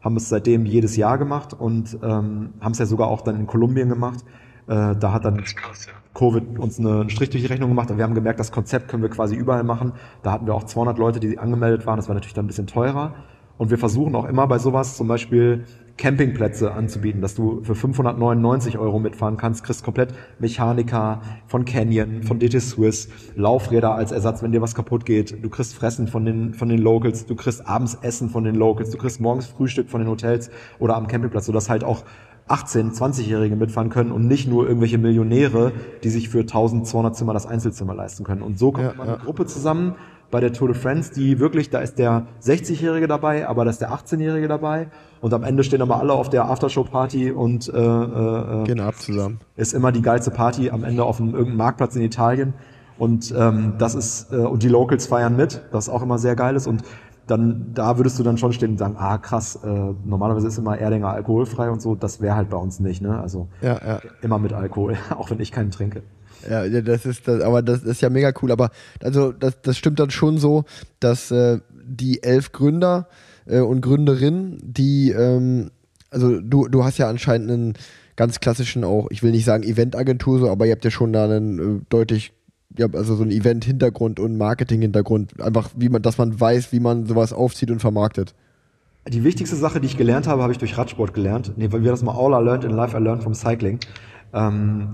haben 0.01 0.16
es 0.16 0.28
seitdem 0.28 0.66
jedes 0.66 0.96
Jahr 0.96 1.18
gemacht 1.18 1.55
und 1.55 1.98
ähm, 2.03 2.55
haben 2.61 2.72
es 2.72 2.78
ja 2.78 2.86
sogar 2.86 3.09
auch 3.09 3.20
dann 3.20 3.38
in 3.38 3.46
Kolumbien 3.46 3.88
gemacht. 3.88 4.24
Äh, 4.66 4.96
da 4.96 5.12
hat 5.12 5.24
dann 5.24 5.42
krass, 5.44 5.86
ja. 5.86 5.92
Covid 6.14 6.59
uns 6.59 6.78
eine, 6.78 7.01
einen 7.01 7.11
Strich 7.11 7.30
durch 7.30 7.42
die 7.42 7.48
Rechnung 7.48 7.70
gemacht. 7.70 7.90
Und 7.90 7.98
wir 7.98 8.05
haben 8.05 8.14
gemerkt, 8.14 8.40
das 8.40 8.53
Konzept 8.53 8.88
können 8.88 9.03
wir 9.03 9.11
quasi 9.11 9.36
überall 9.36 9.62
machen. 9.62 9.92
Da 10.22 10.32
hatten 10.32 10.46
wir 10.46 10.55
auch 10.55 10.64
200 10.64 10.98
Leute, 10.98 11.20
die 11.20 11.38
angemeldet 11.38 11.86
waren. 11.86 11.96
Das 11.96 12.09
war 12.09 12.14
natürlich 12.14 12.34
dann 12.34 12.44
ein 12.44 12.48
bisschen 12.48 12.66
teurer. 12.66 13.14
Und 13.59 13.70
wir 13.70 13.78
versuchen 13.78 14.14
auch 14.14 14.24
immer 14.24 14.46
bei 14.46 14.59
sowas 14.59 14.96
zum 14.96 15.07
Beispiel 15.07 15.66
Campingplätze 16.01 16.72
anzubieten, 16.72 17.20
dass 17.20 17.34
du 17.34 17.62
für 17.62 17.74
599 17.74 18.78
Euro 18.78 18.98
mitfahren 18.98 19.36
kannst, 19.36 19.64
kriegst 19.64 19.84
komplett 19.84 20.14
Mechaniker 20.38 21.20
von 21.46 21.66
Canyon, 21.66 22.22
von 22.22 22.38
DT 22.38 22.59
Swiss, 22.61 23.11
Laufräder 23.36 23.94
als 23.94 24.11
Ersatz, 24.11 24.42
wenn 24.42 24.51
dir 24.51 24.62
was 24.62 24.74
kaputt 24.74 25.05
geht, 25.05 25.44
du 25.44 25.51
kriegst 25.51 25.74
Fressen 25.74 26.09
von 26.09 26.24
den, 26.24 26.55
von 26.55 26.70
den 26.70 26.78
Locals, 26.78 27.26
du 27.26 27.36
kriegst 27.36 27.68
abends 27.68 27.98
Essen 28.01 28.30
von 28.30 28.44
den 28.44 28.55
Locals, 28.55 28.90
du 28.90 28.96
kriegst 28.96 29.20
morgens 29.20 29.46
Frühstück 29.46 29.90
von 29.90 30.01
den 30.01 30.09
Hotels 30.09 30.51
oder 30.78 30.96
am 30.96 31.07
Campingplatz, 31.07 31.44
sodass 31.44 31.68
halt 31.68 31.84
auch 31.84 32.05
18, 32.48 32.92
20-Jährige 32.92 33.55
mitfahren 33.55 33.90
können 33.90 34.11
und 34.11 34.26
nicht 34.26 34.48
nur 34.48 34.66
irgendwelche 34.66 34.96
Millionäre, 34.96 35.72
die 36.03 36.09
sich 36.09 36.30
für 36.30 36.40
1200 36.40 37.14
Zimmer 37.14 37.34
das 37.34 37.46
Einzelzimmer 37.46 37.94
leisten 37.94 38.24
können. 38.24 38.40
Und 38.40 38.59
so 38.59 38.72
kommt 38.72 38.86
Ja, 38.86 38.94
man 38.96 39.07
ja. 39.07 39.14
eine 39.14 39.22
Gruppe 39.22 39.44
zusammen 39.44 39.96
bei 40.31 40.41
der 40.41 40.53
Tour 40.53 40.68
de 40.68 40.76
France, 40.76 41.12
die 41.14 41.39
wirklich, 41.41 41.70
da 41.70 41.81
ist 41.81 41.99
der 41.99 42.26
60-Jährige 42.43 43.09
dabei, 43.09 43.49
aber 43.49 43.64
da 43.64 43.70
ist 43.70 43.81
der 43.81 43.93
18-Jährige 43.93 44.49
dabei 44.49 44.89
und 45.20 45.35
am 45.35 45.43
Ende 45.43 45.64
stehen 45.64 45.83
aber 45.83 45.99
alle 46.01 46.12
auf 46.12 46.31
der 46.31 46.45
Aftershow-Party 46.47 47.33
und 47.33 47.68
äh, 47.68 47.78
äh, 47.78 48.64
Gehen 48.64 48.81
ab 48.81 48.97
zusammen. 48.97 49.41
ist 49.57 49.74
immer 49.74 49.93
die 49.93 50.03
geilste 50.03 50.31
Party 50.31 50.70
am 50.70 50.85
Ende 50.85 51.05
auf 51.05 51.20
einem, 51.20 51.31
irgendeinem 51.31 51.57
Marktplatz 51.57 51.97
in 51.97 52.03
Italien. 52.03 52.55
Und 52.99 53.35
ähm, 53.37 53.74
das 53.78 53.95
ist, 53.95 54.31
äh, 54.31 54.37
und 54.37 54.62
die 54.62 54.68
Locals 54.68 55.07
feiern 55.07 55.35
mit, 55.35 55.62
was 55.72 55.89
auch 55.89 56.03
immer 56.03 56.18
sehr 56.18 56.37
geil 56.37 56.55
ist. 56.55 56.66
Und 56.66 56.83
dann, 57.26 57.72
da 57.74 57.97
würdest 57.97 58.18
du 58.18 58.22
dann 58.22 58.39
schon 58.39 58.53
stehen 58.53 58.72
und 58.72 58.78
sagen, 58.78 58.97
ah 58.99 59.16
krass, 59.18 59.57
äh, 59.64 59.95
normalerweise 60.05 60.49
ist 60.49 60.59
immer 60.59 60.76
Erdinger 60.78 61.09
alkoholfrei 61.09 61.70
und 61.70 61.81
so, 61.81 61.95
das 61.95 62.20
wäre 62.20 62.35
halt 62.35 62.51
bei 62.51 62.57
uns 62.57 62.81
nicht, 62.81 63.01
ne? 63.03 63.20
Also 63.20 63.49
Ja, 63.62 63.78
ja. 63.87 64.01
immer 64.20 64.39
mit 64.39 64.53
Alkohol, 64.53 64.97
auch 65.18 65.31
wenn 65.31 65.41
ich 65.41 65.53
keinen 65.53 65.70
trinke. 65.70 66.03
Ja, 66.49 66.66
das 66.68 67.07
ist 67.07 67.28
das, 67.28 67.43
aber 67.43 67.62
das 67.62 67.82
ist 67.82 68.01
ja 68.01 68.11
mega 68.11 68.32
cool. 68.43 68.53
Aber 68.53 68.70
also 69.03 69.32
das, 69.32 69.61
das 69.62 69.76
stimmt 69.76 69.99
dann 69.99 70.11
schon 70.11 70.38
so, 70.38 70.64
dass 71.01 71.30
äh, 71.30 71.59
die 71.84 72.22
elf 72.22 72.53
Gründer 72.53 73.09
äh, 73.47 73.61
und 73.61 73.80
Gründerinnen, 73.80 74.59
die, 74.62 75.11
ähm, 75.11 75.70
also 76.11 76.41
du, 76.41 76.68
du 76.68 76.84
hast 76.84 76.99
ja 76.99 77.09
anscheinend 77.09 77.51
einen 77.51 77.74
ganz 78.16 78.41
klassischen 78.41 78.84
auch, 78.84 79.09
ich 79.11 79.22
will 79.22 79.30
nicht 79.30 79.45
sagen 79.45 79.62
Eventagentur, 79.62 80.41
so, 80.41 80.51
aber 80.51 80.66
ihr 80.66 80.72
habt 80.72 80.84
ja 80.84 80.91
schon 80.91 81.12
da 81.12 81.24
einen 81.24 81.78
äh, 81.78 81.80
deutlich, 81.88 82.32
ja, 82.76 82.86
also 82.93 83.16
so 83.16 83.22
einen 83.22 83.32
Event-Hintergrund 83.32 84.20
und 84.20 84.36
Marketing-Hintergrund, 84.36 85.41
einfach 85.41 85.70
wie 85.76 85.88
man, 85.88 86.03
dass 86.03 86.18
man 86.18 86.38
weiß, 86.38 86.72
wie 86.72 86.80
man 86.80 87.07
sowas 87.07 87.32
aufzieht 87.32 87.70
und 87.70 87.80
vermarktet. 87.80 88.34
Die 89.09 89.24
wichtigste 89.24 89.57
Sache, 89.57 89.80
die 89.80 89.86
ich 89.86 89.97
gelernt 89.97 90.26
habe, 90.26 90.43
habe 90.43 90.53
ich 90.53 90.59
durch 90.59 90.76
Radsport 90.76 91.14
gelernt. 91.14 91.55
Nee, 91.57 91.72
weil 91.72 91.82
wir 91.82 91.91
das 91.91 92.03
mal 92.03 92.14
All 92.14 92.32
I 92.32 92.45
learned 92.45 92.64
in 92.64 92.70
life, 92.70 92.97
I 92.97 93.01
learned 93.01 93.22
from 93.22 93.34
cycling. 93.34 93.80
Ähm, 94.34 94.91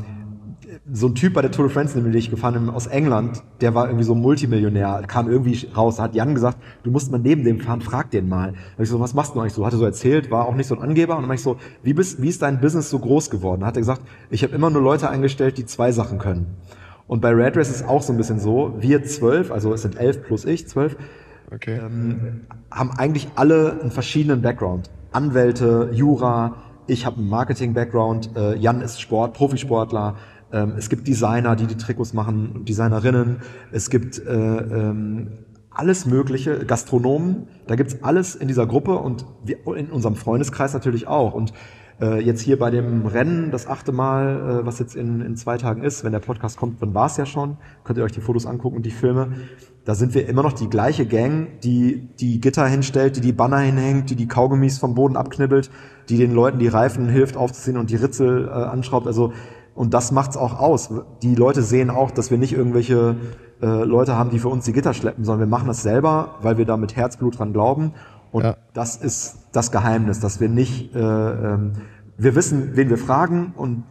so 0.93 1.09
ein 1.09 1.15
Typ 1.15 1.35
bei 1.35 1.43
der 1.43 1.51
Tour 1.51 1.67
de 1.67 1.75
France, 1.75 2.01
den 2.01 2.13
ich 2.15 2.31
gefahren 2.31 2.55
bin, 2.55 2.71
aus 2.71 2.87
England, 2.87 3.43
der 3.61 3.75
war 3.75 3.87
irgendwie 3.87 4.05
so 4.05 4.15
Multimillionär, 4.15 5.03
kam 5.07 5.29
irgendwie 5.31 5.69
raus, 5.77 5.97
da 5.97 6.05
hat 6.05 6.15
Jan 6.15 6.35
gesagt, 6.35 6.59
du 6.83 6.91
musst 6.91 7.11
mal 7.11 7.19
neben 7.19 7.45
dem 7.45 7.61
fahren, 7.61 7.81
frag 7.81 8.11
den 8.11 8.29
mal. 8.29 8.55
Da 8.77 8.83
ich 8.83 8.89
so, 8.89 9.01
was 9.01 9.15
machst 9.15 9.35
du 9.35 9.41
eigentlich 9.41 9.53
so? 9.53 9.65
Hat 9.67 9.73
er 9.73 9.79
so 9.79 9.85
erzählt, 9.85 10.31
war 10.31 10.47
auch 10.47 10.55
nicht 10.55 10.67
so 10.67 10.77
ein 10.77 10.83
Angeber. 10.83 11.17
Und 11.17 11.23
dann 11.23 11.31
hab 11.31 11.37
ich 11.37 11.43
so, 11.43 11.57
wie, 11.83 11.95
bist, 11.95 12.21
wie 12.23 12.29
ist 12.29 12.43
dein 12.43 12.61
Business 12.61 12.91
so 12.91 12.99
groß 12.99 13.31
geworden? 13.31 13.61
Da 13.61 13.67
hat 13.69 13.77
er 13.77 13.81
gesagt, 13.81 14.03
ich 14.31 14.43
habe 14.43 14.55
immer 14.55 14.71
nur 14.71 14.83
Leute 14.83 15.09
eingestellt, 15.09 15.59
die 15.59 15.67
zwei 15.67 15.93
Sachen 15.93 16.19
können. 16.19 16.57
Und 17.07 17.21
bei 17.21 17.31
Red 17.31 17.57
Race 17.57 17.71
ist 17.71 17.77
es 17.77 17.89
auch 17.89 18.03
so 18.03 18.13
ein 18.13 18.17
bisschen 18.17 18.41
so, 18.41 18.75
wir 18.81 19.05
zwölf, 19.05 19.53
also 19.53 19.73
es 19.73 19.83
sind 19.83 19.97
elf 19.97 20.25
plus 20.25 20.45
ich, 20.45 20.67
zwölf, 20.69 20.97
Okay. 21.55 21.79
ähm, 21.81 22.41
haben 22.73 22.91
eigentlich 22.91 23.29
alle 23.37 23.79
einen 23.81 23.93
verschiedenen 23.93 24.43
Background. 24.43 24.91
Anwälte, 25.13 25.91
Jura, 25.93 26.57
ich 26.89 27.07
habe 27.07 27.19
einen 27.19 27.29
Marketing-Background, 27.29 28.31
äh, 28.37 28.57
Jan 28.57 28.81
ist 28.81 29.01
Sport, 29.01 29.35
Profisportler, 29.35 30.17
ähm, 30.53 30.75
es 30.77 30.89
gibt 30.89 31.07
Designer, 31.09 31.57
die 31.57 31.67
die 31.67 31.77
Trikots 31.77 32.13
machen, 32.13 32.65
Designerinnen, 32.65 33.37
es 33.73 33.91
gibt 33.91 34.19
äh, 34.19 34.33
ähm, 34.33 35.29
alles 35.71 36.07
Mögliche, 36.07 36.65
Gastronomen, 36.65 37.49
da 37.67 37.77
gibt's 37.77 38.03
alles 38.03 38.35
in 38.35 38.49
dieser 38.49 38.67
Gruppe 38.67 38.99
und 38.99 39.27
wir, 39.45 39.59
in 39.77 39.91
unserem 39.91 40.17
Freundeskreis 40.17 40.73
natürlich 40.73 41.07
auch. 41.07 41.35
Und 41.35 41.53
äh, 42.01 42.21
jetzt 42.21 42.41
hier 42.41 42.59
bei 42.59 42.71
dem 42.71 43.07
Rennen, 43.07 43.51
das 43.51 43.67
achte 43.67 43.93
Mal, 43.93 44.61
äh, 44.61 44.67
was 44.67 44.79
jetzt 44.79 44.97
in, 44.97 45.21
in 45.21 45.37
zwei 45.37 45.57
Tagen 45.57 45.83
ist, 45.83 46.05
wenn 46.05 46.13
der 46.13 46.21
Podcast 46.21 46.57
kommt, 46.57 46.81
dann 46.83 46.95
war 46.95 47.07
es 47.07 47.17
ja 47.17 47.27
schon, 47.27 47.57
könnt 47.85 47.99
ihr 47.99 48.05
euch 48.05 48.13
die 48.13 48.21
Fotos 48.21 48.47
angucken 48.47 48.77
und 48.77 48.87
die 48.87 48.91
Filme. 48.91 49.33
Da 49.85 49.95
sind 49.95 50.15
wir 50.15 50.29
immer 50.29 50.43
noch 50.43 50.53
die 50.53 50.69
gleiche 50.69 51.07
Gang, 51.07 51.61
die 51.63 52.09
die 52.19 52.41
Gitter 52.41 52.67
hinstellt, 52.67 53.17
die 53.17 53.21
die 53.21 53.33
Banner 53.33 53.59
hinhängt, 53.59 54.11
die 54.11 54.17
die 54.17 54.27
Kaugummis 54.29 54.79
vom 54.79 54.95
Boden 54.95 55.17
abknibbelt, 55.17 55.71
die 56.09 56.19
den 56.19 56.33
Leuten 56.33 56.59
die 56.59 56.69
Reifen 56.69 57.09
hilft 57.09 57.37
aufzuziehen 57.37 57.77
und 57.77 57.91
die 57.91 57.97
Ritzel 57.97 58.49
äh, 58.49 58.51
anschraubt. 58.51 59.07
Also 59.07 59.33
und 59.77 59.93
das 59.95 60.11
macht's 60.11 60.37
auch 60.37 60.59
aus. 60.59 60.91
Die 61.23 61.35
Leute 61.35 61.63
sehen 61.63 61.91
auch, 61.91 62.11
dass 62.11 62.31
wir 62.31 62.39
nicht 62.39 62.55
irgendwelche 62.55 63.17
äh, 63.63 63.85
Leute 63.85 64.17
haben, 64.17 64.31
die 64.31 64.39
für 64.39 64.49
uns 64.49 64.65
die 64.65 64.73
Gitter 64.73 64.95
schleppen, 64.95 65.25
sondern 65.25 65.49
wir 65.49 65.51
machen 65.51 65.69
das 65.69 65.83
selber, 65.83 66.37
weil 66.41 66.57
wir 66.59 66.65
da 66.65 66.77
mit 66.77 66.97
Herzblut 66.97 67.39
dran 67.39 67.53
glauben. 67.53 67.93
Und 68.33 68.45
Ja. 68.45 68.57
das 68.73 68.97
ist 68.97 69.37
das 69.53 69.71
Geheimnis, 69.71 70.19
dass 70.19 70.41
wir 70.41 70.49
nicht, 70.49 70.95
äh, 70.95 70.99
ähm, 70.99 71.73
wir 72.17 72.35
wissen, 72.35 72.71
wen 72.75 72.89
wir 72.89 72.99
fragen 72.99 73.53
und 73.55 73.85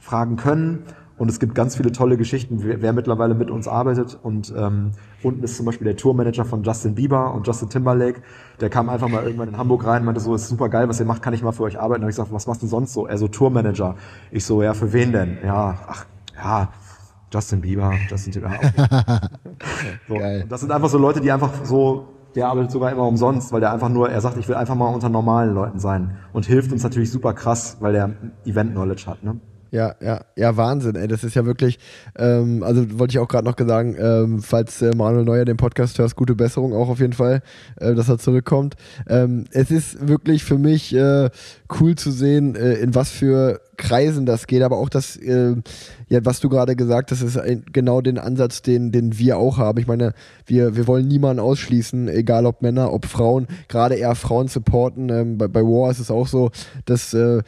fragen 0.00 0.36
können. 0.36 0.82
Und 1.22 1.28
es 1.28 1.38
gibt 1.38 1.54
ganz 1.54 1.76
viele 1.76 1.92
tolle 1.92 2.16
Geschichten, 2.16 2.64
wer, 2.64 2.82
wer 2.82 2.92
mittlerweile 2.92 3.36
mit 3.36 3.48
uns 3.48 3.68
arbeitet. 3.68 4.18
Und 4.24 4.52
ähm, 4.56 4.90
unten 5.22 5.44
ist 5.44 5.56
zum 5.56 5.66
Beispiel 5.66 5.84
der 5.84 5.96
Tourmanager 5.96 6.44
von 6.44 6.64
Justin 6.64 6.96
Bieber 6.96 7.32
und 7.32 7.46
Justin 7.46 7.68
Timberlake. 7.68 8.22
Der 8.60 8.68
kam 8.70 8.88
einfach 8.88 9.06
mal 9.06 9.22
irgendwann 9.22 9.50
in 9.50 9.56
Hamburg 9.56 9.86
rein 9.86 10.00
und 10.00 10.06
meinte 10.06 10.20
so, 10.20 10.34
ist 10.34 10.48
super 10.48 10.68
geil, 10.68 10.88
was 10.88 10.98
ihr 10.98 11.06
macht, 11.06 11.22
kann 11.22 11.32
ich 11.32 11.44
mal 11.44 11.52
für 11.52 11.62
euch 11.62 11.78
arbeiten. 11.78 12.02
Habe 12.02 12.10
ich 12.10 12.16
gesagt, 12.16 12.32
was 12.32 12.48
machst 12.48 12.60
du 12.64 12.66
sonst 12.66 12.92
so? 12.92 13.06
Er 13.06 13.18
so, 13.18 13.28
Tourmanager. 13.28 13.94
Ich 14.32 14.44
so, 14.44 14.64
ja, 14.64 14.74
für 14.74 14.92
wen 14.92 15.12
denn? 15.12 15.38
Ja, 15.44 15.78
ach, 15.86 16.06
ja, 16.34 16.72
Justin 17.32 17.60
Bieber, 17.60 17.92
Justin 18.10 18.32
Timberlake. 18.32 18.72
Okay. 18.76 19.28
So. 20.08 20.14
Geil. 20.16 20.42
Und 20.42 20.50
das 20.50 20.60
sind 20.60 20.72
einfach 20.72 20.88
so 20.88 20.98
Leute, 20.98 21.20
die 21.20 21.30
einfach 21.30 21.64
so, 21.64 22.08
der 22.34 22.48
arbeitet 22.48 22.72
sogar 22.72 22.90
immer 22.90 23.06
umsonst, 23.06 23.52
weil 23.52 23.60
der 23.60 23.72
einfach 23.72 23.90
nur, 23.90 24.10
er 24.10 24.20
sagt, 24.20 24.38
ich 24.38 24.48
will 24.48 24.56
einfach 24.56 24.74
mal 24.74 24.92
unter 24.92 25.08
normalen 25.08 25.54
Leuten 25.54 25.78
sein 25.78 26.16
und 26.32 26.46
hilft 26.46 26.72
uns 26.72 26.82
natürlich 26.82 27.12
super 27.12 27.32
krass, 27.32 27.76
weil 27.78 27.92
der 27.92 28.10
Event-Knowledge 28.44 29.06
hat. 29.06 29.22
Ne? 29.22 29.38
Ja, 29.72 29.94
ja, 30.02 30.20
ja, 30.36 30.54
Wahnsinn, 30.58 30.96
ey. 30.96 31.08
Das 31.08 31.24
ist 31.24 31.34
ja 31.34 31.46
wirklich, 31.46 31.78
ähm, 32.18 32.62
also 32.62 32.98
wollte 32.98 33.12
ich 33.12 33.18
auch 33.18 33.26
gerade 33.26 33.46
noch 33.48 33.56
sagen, 33.58 33.96
ähm, 33.98 34.42
falls 34.42 34.82
äh, 34.82 34.94
Manuel 34.94 35.24
Neuer 35.24 35.46
den 35.46 35.56
Podcast 35.56 35.98
hörst, 35.98 36.14
gute 36.14 36.34
Besserung 36.34 36.74
auch 36.74 36.90
auf 36.90 37.00
jeden 37.00 37.14
Fall, 37.14 37.40
äh, 37.80 37.94
dass 37.94 38.10
er 38.10 38.18
zurückkommt. 38.18 38.74
Ähm, 39.08 39.44
es 39.50 39.70
ist 39.70 40.06
wirklich 40.06 40.44
für 40.44 40.58
mich 40.58 40.94
äh, 40.94 41.30
cool 41.80 41.94
zu 41.94 42.10
sehen, 42.10 42.54
äh, 42.54 42.74
in 42.74 42.94
was 42.94 43.10
für 43.10 43.62
Kreisen 43.78 44.26
das 44.26 44.46
geht, 44.46 44.62
aber 44.62 44.76
auch 44.76 44.90
das, 44.90 45.16
äh, 45.16 45.56
ja, 46.08 46.22
was 46.22 46.40
du 46.40 46.50
gerade 46.50 46.76
gesagt 46.76 47.10
hast, 47.10 47.22
ist 47.22 47.38
ein, 47.38 47.64
genau 47.72 48.02
den 48.02 48.18
Ansatz, 48.18 48.60
den, 48.60 48.92
den 48.92 49.18
wir 49.18 49.38
auch 49.38 49.56
haben. 49.56 49.78
Ich 49.78 49.86
meine, 49.86 50.12
wir, 50.44 50.76
wir 50.76 50.86
wollen 50.86 51.08
niemanden 51.08 51.40
ausschließen, 51.40 52.08
egal 52.08 52.44
ob 52.44 52.60
Männer, 52.60 52.92
ob 52.92 53.06
Frauen, 53.06 53.46
gerade 53.68 53.94
eher 53.94 54.14
Frauen 54.16 54.48
supporten. 54.48 55.08
Ähm, 55.08 55.38
bei, 55.38 55.48
bei 55.48 55.62
War 55.62 55.90
ist 55.90 55.98
es 55.98 56.10
auch 56.10 56.26
so, 56.26 56.50
dass 56.84 57.14
äh, 57.14 57.42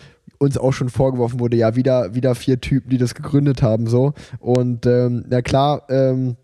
uns 0.45 0.59
auch 0.59 0.73
schon 0.73 0.89
vorgeworfen 0.89 1.41
wurde, 1.41 1.57
ja, 1.57 1.77
wieder, 1.77 2.15
wieder 2.15 2.35
vier 2.35 2.61
Typen, 2.61 2.91
die 2.91 2.99
das 2.99 3.15
gegründet 3.15 3.63
haben, 3.63 3.87
so. 3.87 4.13
Und 4.39 4.87
ähm, 4.87 5.25
na 5.29 5.43
klar, 5.43 5.83
ähm, 5.89 6.37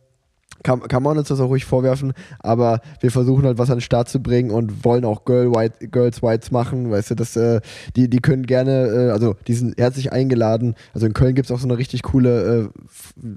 kann, 0.62 0.80
kann 0.80 1.02
man 1.02 1.18
uns 1.18 1.28
das 1.28 1.40
auch 1.40 1.48
ruhig 1.48 1.64
vorwerfen, 1.64 2.12
aber 2.38 2.80
wir 3.00 3.10
versuchen 3.10 3.44
halt 3.44 3.58
was 3.58 3.70
an 3.70 3.76
den 3.76 3.82
Start 3.82 4.08
zu 4.08 4.20
bringen 4.20 4.50
und 4.50 4.84
wollen 4.84 5.04
auch 5.04 5.24
Girl 5.24 5.54
White, 5.54 5.88
Girls 5.88 6.22
Whites 6.22 6.50
machen, 6.50 6.90
weißt 6.90 7.10
du, 7.10 7.14
das, 7.14 7.36
äh, 7.36 7.60
die, 7.96 8.08
die 8.08 8.20
können 8.20 8.46
gerne, 8.46 8.86
äh, 8.86 9.10
also 9.10 9.36
die 9.46 9.54
sind 9.54 9.78
herzlich 9.78 10.12
eingeladen. 10.12 10.74
Also 10.94 11.06
in 11.06 11.12
Köln 11.12 11.34
gibt's 11.34 11.50
auch 11.50 11.58
so 11.58 11.66
eine 11.66 11.78
richtig 11.78 12.02
coole 12.02 12.64
äh, 12.64 12.68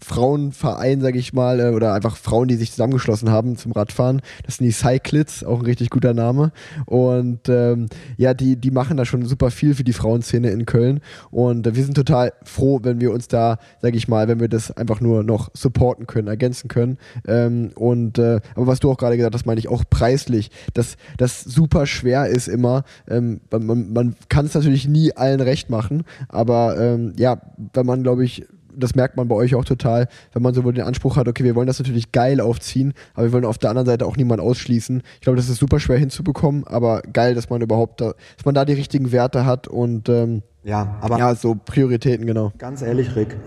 Frauenverein, 0.04 1.02
sag 1.02 1.16
ich 1.16 1.34
mal, 1.34 1.60
äh, 1.60 1.70
oder 1.70 1.94
einfach 1.94 2.18
Frauen, 2.18 2.48
die 2.48 2.56
sich 2.56 2.72
zusammengeschlossen 2.72 3.30
haben 3.32 3.58
zum 3.58 3.72
Radfahren. 3.72 4.22
Das 4.46 4.58
sind 4.58 4.66
die 4.66 4.72
Cyclids, 4.72 5.44
auch 5.44 5.60
ein 5.60 5.66
richtig 5.66 5.90
guter 5.90 6.14
Name. 6.14 6.52
Und 6.86 7.50
ähm, 7.50 7.88
ja, 8.18 8.34
die, 8.34 8.56
die 8.56 8.72
machen 8.72 8.98
da 8.98 9.06
schon 9.06 9.26
super 9.26 9.52
viel 9.52 9.76
für 9.76 9.84
die 9.84 9.94
Frauenszene 9.94 10.50
in 10.50 10.66
Köln. 10.66 11.02
Und 11.32 11.68
äh, 11.68 11.76
wir 11.76 11.84
sind 11.84 11.96
total 11.96 12.34
froh, 12.44 12.80
wenn 12.84 13.00
wir 13.02 13.12
uns 13.12 13.28
da, 13.28 13.58
sag 13.82 13.96
ich 13.96 14.08
mal, 14.08 14.28
wenn 14.28 14.40
wir 14.40 14.50
das 14.50 14.72
einfach 14.72 15.02
nur 15.02 15.24
noch 15.24 15.50
supporten 15.54 16.08
können, 16.08 16.28
ergänzen 16.28 16.68
können. 16.68 16.98
Ähm, 17.28 17.72
und 17.76 18.18
äh, 18.18 18.40
aber 18.56 18.68
was 18.68 18.80
du 18.80 18.92
auch 18.92 18.98
gerade 18.98 19.18
gesagt 19.18 19.36
hast, 19.36 19.46
meine 19.46 19.60
ich 19.60 19.68
auch 19.68 19.84
preislich, 19.90 20.52
dass 20.74 20.98
das 21.18 21.42
super 21.42 21.86
schwer 21.86 22.28
ist 22.28 22.48
immer. 22.48 22.84
Ähm, 23.08 23.42
man 23.52 23.94
man, 23.94 24.16
kann 24.30 24.46
es 24.46 24.54
natürlich 24.54 24.88
nie 24.88 25.14
allen 25.14 25.42
recht 25.42 25.70
machen, 25.70 26.04
aber 26.30 26.80
ähm, 26.80 27.14
ja, 27.18 27.42
wenn 27.74 27.86
man, 27.86 28.04
glaube 28.04 28.26
ich, 28.26 28.46
das 28.76 28.96
merkt 28.96 29.18
man 29.18 29.28
bei 29.28 29.36
euch 29.36 29.56
auch 29.56 29.66
total, 29.66 30.08
wenn 30.34 30.42
man 30.42 30.54
sowohl 30.54 30.74
den 30.74 30.86
Anspruch 30.86 31.18
hat, 31.18 31.28
okay, 31.28 31.44
wir 31.44 31.56
wollen 31.56 31.68
das 31.68 31.80
natürlich 31.80 32.12
geil 32.12 32.42
aufziehen, 32.42 32.94
aber 33.14 33.26
wir 33.28 33.34
wollen 33.34 33.46
auf 33.46 33.58
der 33.58 33.70
anderen 33.70 33.86
Seite 33.86 34.06
auch 34.06 34.18
niemanden 34.18 34.44
ausschließen. 34.44 35.02
Ich 35.16 35.22
glaube, 35.22 35.38
das 35.38 35.50
ist 35.50 35.58
super 35.60 35.80
schwer 35.80 35.98
hinzubekommen, 35.98 36.66
aber 36.66 37.02
geil, 37.02 37.36
dass 37.36 37.50
man 37.50 37.62
überhaupt 37.62 38.02
da, 38.02 38.14
dass 38.36 38.46
man 38.46 38.56
da 38.56 38.66
die 38.66 38.74
richtigen 38.74 39.12
Werte 39.12 39.46
hat 39.46 39.68
und 39.68 40.10
ähm, 40.10 40.44
Ja, 40.64 40.98
aber 41.02 41.20
ja, 41.20 41.36
so 41.36 41.56
Prioritäten, 41.56 42.26
genau. 42.26 42.52
ganz 42.58 42.82
ehrlich, 42.82 43.16
Rick, 43.16 43.38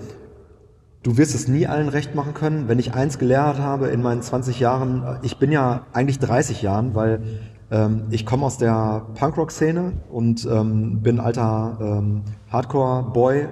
du 1.07 1.17
wirst 1.17 1.37
es 1.37 1.47
nie 1.47 1.69
allen 1.69 1.89
recht 1.89 2.17
machen 2.17 2.35
können. 2.35 2.67
Wenn 2.67 2.81
ich 2.81 2.93
eins 2.93 3.19
gelernt 3.19 3.61
habe 3.61 3.89
in 3.89 4.03
meinen 4.03 4.23
20 4.23 4.59
Jahren, 4.59 5.21
ich 5.23 5.39
bin 5.39 5.53
ja 5.53 5.87
eigentlich 5.93 6.19
30 6.19 6.63
Jahren, 6.63 6.97
weil 6.97 7.21
ähm, 7.71 8.07
ich 8.11 8.27
komme 8.27 8.45
aus 8.45 8.59
der 8.59 9.07
Punkrock-Szene 9.15 9.93
und 10.11 10.45
ähm, 10.51 11.03
bin 11.03 11.21
alter 11.21 11.79
ähm, 11.81 12.23
Hardcore-Boy. 12.51 13.49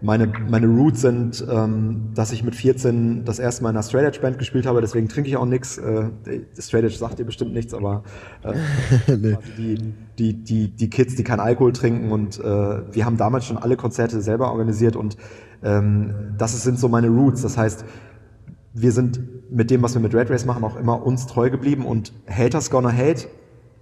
Meine, 0.00 0.32
meine 0.48 0.68
Roots 0.68 1.00
sind, 1.00 1.44
ähm, 1.50 2.10
dass 2.14 2.30
ich 2.30 2.44
mit 2.44 2.54
14 2.54 3.24
das 3.24 3.40
erste 3.40 3.64
Mal 3.64 3.70
in 3.70 3.76
einer 3.76 3.82
Straight 3.82 4.06
Edge 4.06 4.20
Band 4.20 4.38
gespielt 4.38 4.64
habe, 4.64 4.80
deswegen 4.80 5.08
trinke 5.08 5.28
ich 5.28 5.36
auch 5.36 5.46
nichts. 5.46 5.76
Äh, 5.78 6.10
Straight 6.58 6.84
Edge 6.84 6.96
sagt 6.96 7.18
dir 7.18 7.24
bestimmt 7.24 7.52
nichts, 7.52 7.74
aber 7.74 8.04
äh, 8.44 8.54
Nee. 9.16 9.34
also 9.34 9.40
die, 9.56 9.94
die, 10.18 10.34
die, 10.34 10.68
die 10.68 10.90
Kids, 10.90 11.16
die 11.16 11.24
keinen 11.24 11.40
Alkohol 11.40 11.72
trinken 11.72 12.12
und 12.12 12.38
äh, 12.38 12.44
wir 12.44 13.04
haben 13.04 13.16
damals 13.16 13.46
schon 13.46 13.58
alle 13.58 13.76
Konzerte 13.76 14.20
selber 14.20 14.52
organisiert 14.52 14.94
und 14.94 15.16
ähm, 15.64 16.14
das 16.38 16.62
sind 16.62 16.78
so 16.78 16.88
meine 16.88 17.08
Roots. 17.08 17.42
Das 17.42 17.58
heißt, 17.58 17.84
wir 18.74 18.92
sind 18.92 19.20
mit 19.50 19.70
dem, 19.70 19.82
was 19.82 19.94
wir 19.94 20.00
mit 20.00 20.14
Red 20.14 20.30
Race 20.30 20.44
machen, 20.44 20.62
auch 20.62 20.76
immer 20.76 21.04
uns 21.04 21.26
treu 21.26 21.50
geblieben 21.50 21.84
und 21.84 22.12
Haters 22.28 22.70
gonna 22.70 22.92
hate. 22.92 23.26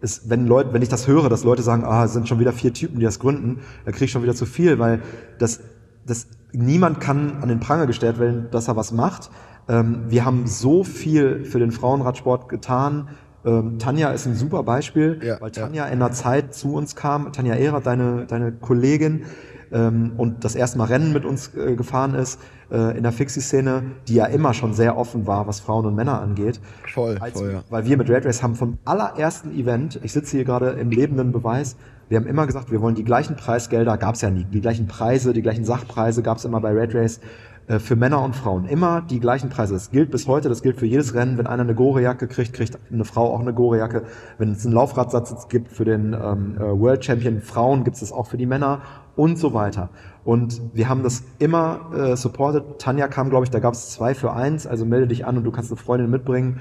ist, 0.00 0.30
wenn 0.30 0.46
Leute, 0.46 0.72
wenn 0.72 0.82
ich 0.82 0.88
das 0.88 1.06
höre, 1.06 1.28
dass 1.28 1.44
Leute 1.44 1.62
sagen, 1.62 1.84
ah, 1.84 2.04
es 2.04 2.12
sind 2.12 2.28
schon 2.28 2.38
wieder 2.38 2.52
vier 2.52 2.72
Typen, 2.72 2.98
die 3.00 3.04
das 3.04 3.18
gründen, 3.18 3.60
dann 3.84 3.92
kriege 3.92 4.06
ich 4.06 4.10
schon 4.12 4.22
wieder 4.22 4.34
zu 4.34 4.46
viel, 4.46 4.78
weil 4.78 5.02
das, 5.38 5.60
das 6.06 6.28
niemand 6.52 7.00
kann 7.00 7.38
an 7.42 7.48
den 7.48 7.60
Pranger 7.60 7.86
gestellt 7.86 8.18
werden, 8.18 8.48
dass 8.50 8.68
er 8.68 8.76
was 8.76 8.92
macht. 8.92 9.30
Ähm, 9.68 10.04
wir 10.08 10.24
haben 10.24 10.46
so 10.46 10.84
viel 10.84 11.44
für 11.44 11.58
den 11.58 11.72
Frauenradsport 11.72 12.48
getan. 12.48 13.08
Ähm, 13.44 13.78
Tanja 13.78 14.10
ist 14.10 14.26
ein 14.26 14.34
super 14.34 14.62
Beispiel, 14.62 15.20
Ja, 15.22 15.40
weil 15.40 15.50
Tanja 15.50 15.86
in 15.86 15.98
der 15.98 16.12
Zeit 16.12 16.54
zu 16.54 16.74
uns 16.74 16.96
kam. 16.96 17.32
Tanja 17.32 17.54
Ehrer, 17.54 17.80
deine, 17.80 18.26
deine 18.26 18.52
Kollegin, 18.52 19.24
ähm, 19.72 20.12
und 20.16 20.44
das 20.44 20.54
erste 20.54 20.78
Mal 20.78 20.84
Rennen 20.84 21.12
mit 21.12 21.24
uns 21.24 21.54
äh, 21.54 21.74
gefahren 21.74 22.14
ist 22.14 22.40
äh, 22.70 22.96
in 22.96 23.02
der 23.02 23.12
Fixie-Szene, 23.12 23.82
die 24.08 24.14
ja 24.14 24.26
immer 24.26 24.54
schon 24.54 24.74
sehr 24.74 24.96
offen 24.96 25.26
war, 25.26 25.46
was 25.46 25.60
Frauen 25.60 25.86
und 25.86 25.94
Männer 25.94 26.20
angeht. 26.20 26.60
Voll, 26.92 27.18
Als, 27.18 27.38
voll, 27.38 27.52
ja. 27.52 27.64
Weil 27.68 27.84
wir 27.86 27.96
mit 27.96 28.08
Red 28.08 28.26
Race 28.26 28.42
haben 28.42 28.54
vom 28.54 28.78
allerersten 28.84 29.52
Event, 29.52 30.00
ich 30.02 30.12
sitze 30.12 30.36
hier 30.36 30.44
gerade 30.44 30.70
im 30.70 30.90
lebenden 30.90 31.32
Beweis, 31.32 31.76
wir 32.08 32.18
haben 32.18 32.26
immer 32.26 32.46
gesagt, 32.46 32.70
wir 32.70 32.80
wollen 32.80 32.94
die 32.94 33.04
gleichen 33.04 33.36
Preisgelder, 33.36 33.96
gab 33.98 34.14
es 34.14 34.20
ja 34.20 34.30
nie, 34.30 34.44
die 34.44 34.60
gleichen 34.60 34.86
Preise, 34.86 35.32
die 35.32 35.42
gleichen 35.42 35.64
Sachpreise 35.64 36.22
gab 36.22 36.38
es 36.38 36.44
immer 36.44 36.60
bei 36.60 36.70
Red 36.70 36.94
Race 36.94 37.20
äh, 37.68 37.80
für 37.80 37.96
Männer 37.96 38.22
und 38.22 38.36
Frauen. 38.36 38.66
Immer 38.66 39.02
die 39.02 39.18
gleichen 39.18 39.50
Preise. 39.50 39.74
Das 39.74 39.90
gilt 39.90 40.10
bis 40.10 40.26
heute, 40.28 40.48
das 40.48 40.62
gilt 40.62 40.78
für 40.78 40.86
jedes 40.86 41.14
Rennen. 41.14 41.36
Wenn 41.36 41.46
einer 41.46 41.64
eine 41.64 41.74
Gore-Jacke 41.74 42.28
kriegt, 42.28 42.52
kriegt 42.52 42.78
eine 42.92 43.04
Frau 43.04 43.34
auch 43.34 43.40
eine 43.40 43.52
Gore-Jacke. 43.52 44.04
Wenn 44.38 44.52
es 44.52 44.64
einen 44.64 44.74
Laufradsatz 44.74 45.48
gibt 45.48 45.72
für 45.72 45.84
den 45.84 46.12
ähm, 46.12 46.56
äh, 46.56 46.60
World 46.60 47.04
Champion 47.04 47.40
Frauen, 47.40 47.82
gibt 47.82 47.96
es 47.96 48.00
das 48.00 48.12
auch 48.12 48.28
für 48.28 48.36
die 48.36 48.46
Männer 48.46 48.82
und 49.16 49.38
so 49.38 49.52
weiter. 49.52 49.88
Und 50.24 50.60
wir 50.74 50.88
haben 50.88 51.02
das 51.02 51.24
immer 51.38 51.90
äh, 51.94 52.16
supported. 52.16 52.78
Tanja 52.78 53.08
kam, 53.08 53.30
glaube 53.30 53.44
ich, 53.44 53.50
da 53.50 53.58
gab 53.58 53.74
es 53.74 53.90
zwei 53.90 54.14
für 54.14 54.32
eins, 54.32 54.66
also 54.66 54.84
melde 54.84 55.08
dich 55.08 55.26
an 55.26 55.36
und 55.36 55.44
du 55.44 55.50
kannst 55.50 55.70
eine 55.70 55.80
Freundin 55.80 56.10
mitbringen. 56.10 56.60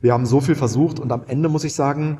Wir 0.00 0.12
haben 0.12 0.26
so 0.26 0.40
viel 0.40 0.54
versucht 0.54 1.00
und 1.00 1.10
am 1.12 1.22
Ende 1.26 1.48
muss 1.48 1.64
ich 1.64 1.74
sagen, 1.74 2.18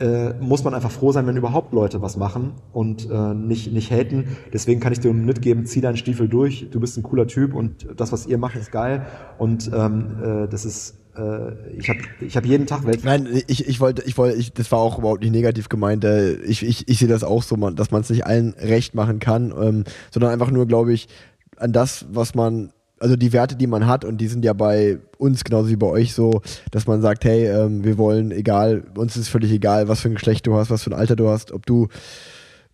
äh, 0.00 0.32
muss 0.40 0.64
man 0.64 0.74
einfach 0.74 0.90
froh 0.90 1.12
sein, 1.12 1.26
wenn 1.26 1.36
überhaupt 1.36 1.72
Leute 1.72 2.02
was 2.02 2.16
machen 2.16 2.52
und 2.72 3.08
äh, 3.10 3.34
nicht, 3.34 3.72
nicht 3.72 3.90
haten. 3.90 4.36
Deswegen 4.52 4.80
kann 4.80 4.92
ich 4.92 5.00
dir 5.00 5.12
mitgeben, 5.12 5.66
zieh 5.66 5.80
deinen 5.80 5.96
Stiefel 5.96 6.28
durch, 6.28 6.68
du 6.70 6.80
bist 6.80 6.96
ein 6.96 7.02
cooler 7.02 7.26
Typ 7.26 7.54
und 7.54 7.86
das, 7.96 8.12
was 8.12 8.26
ihr 8.26 8.38
macht, 8.38 8.56
ist 8.56 8.72
geil. 8.72 9.06
Und 9.38 9.70
ähm, 9.74 10.16
äh, 10.22 10.48
das 10.48 10.64
ist, 10.64 10.96
äh, 11.16 11.76
ich 11.76 11.88
habe 11.88 12.00
ich 12.20 12.36
hab 12.36 12.44
jeden 12.44 12.66
Tag 12.66 12.84
Welt. 12.86 13.04
Nein, 13.04 13.28
ich, 13.46 13.68
ich 13.68 13.80
wollte, 13.80 14.02
ich 14.02 14.16
wollte, 14.18 14.38
ich, 14.38 14.52
das 14.52 14.72
war 14.72 14.78
auch 14.78 14.98
überhaupt 14.98 15.20
nicht 15.22 15.32
negativ 15.32 15.68
gemeint. 15.68 16.04
Äh, 16.04 16.34
Ich, 16.36 16.62
ich, 16.64 16.88
ich 16.88 16.98
sehe 16.98 17.08
das 17.08 17.22
auch 17.22 17.42
so, 17.42 17.56
dass 17.70 17.90
man 17.90 18.00
es 18.00 18.10
nicht 18.10 18.26
allen 18.26 18.54
recht 18.58 18.94
machen 18.94 19.18
kann, 19.18 19.52
ähm, 19.60 19.84
sondern 20.10 20.32
einfach 20.32 20.50
nur, 20.50 20.66
glaube 20.66 20.92
ich, 20.92 21.08
an 21.56 21.72
das, 21.72 22.06
was 22.10 22.34
man, 22.34 22.72
also 23.02 23.16
die 23.16 23.32
Werte, 23.32 23.56
die 23.56 23.66
man 23.66 23.86
hat, 23.86 24.04
und 24.04 24.18
die 24.18 24.28
sind 24.28 24.44
ja 24.44 24.52
bei 24.52 24.98
uns 25.18 25.42
genauso 25.42 25.68
wie 25.68 25.76
bei 25.76 25.88
euch 25.88 26.14
so, 26.14 26.40
dass 26.70 26.86
man 26.86 27.02
sagt, 27.02 27.24
hey, 27.24 27.48
ähm, 27.48 27.82
wir 27.84 27.98
wollen, 27.98 28.30
egal, 28.30 28.84
uns 28.96 29.16
ist 29.16 29.28
völlig 29.28 29.50
egal, 29.50 29.88
was 29.88 30.00
für 30.00 30.08
ein 30.08 30.14
Geschlecht 30.14 30.46
du 30.46 30.54
hast, 30.54 30.70
was 30.70 30.84
für 30.84 30.90
ein 30.90 30.98
Alter 30.98 31.16
du 31.16 31.28
hast, 31.28 31.50
ob 31.50 31.66
du 31.66 31.88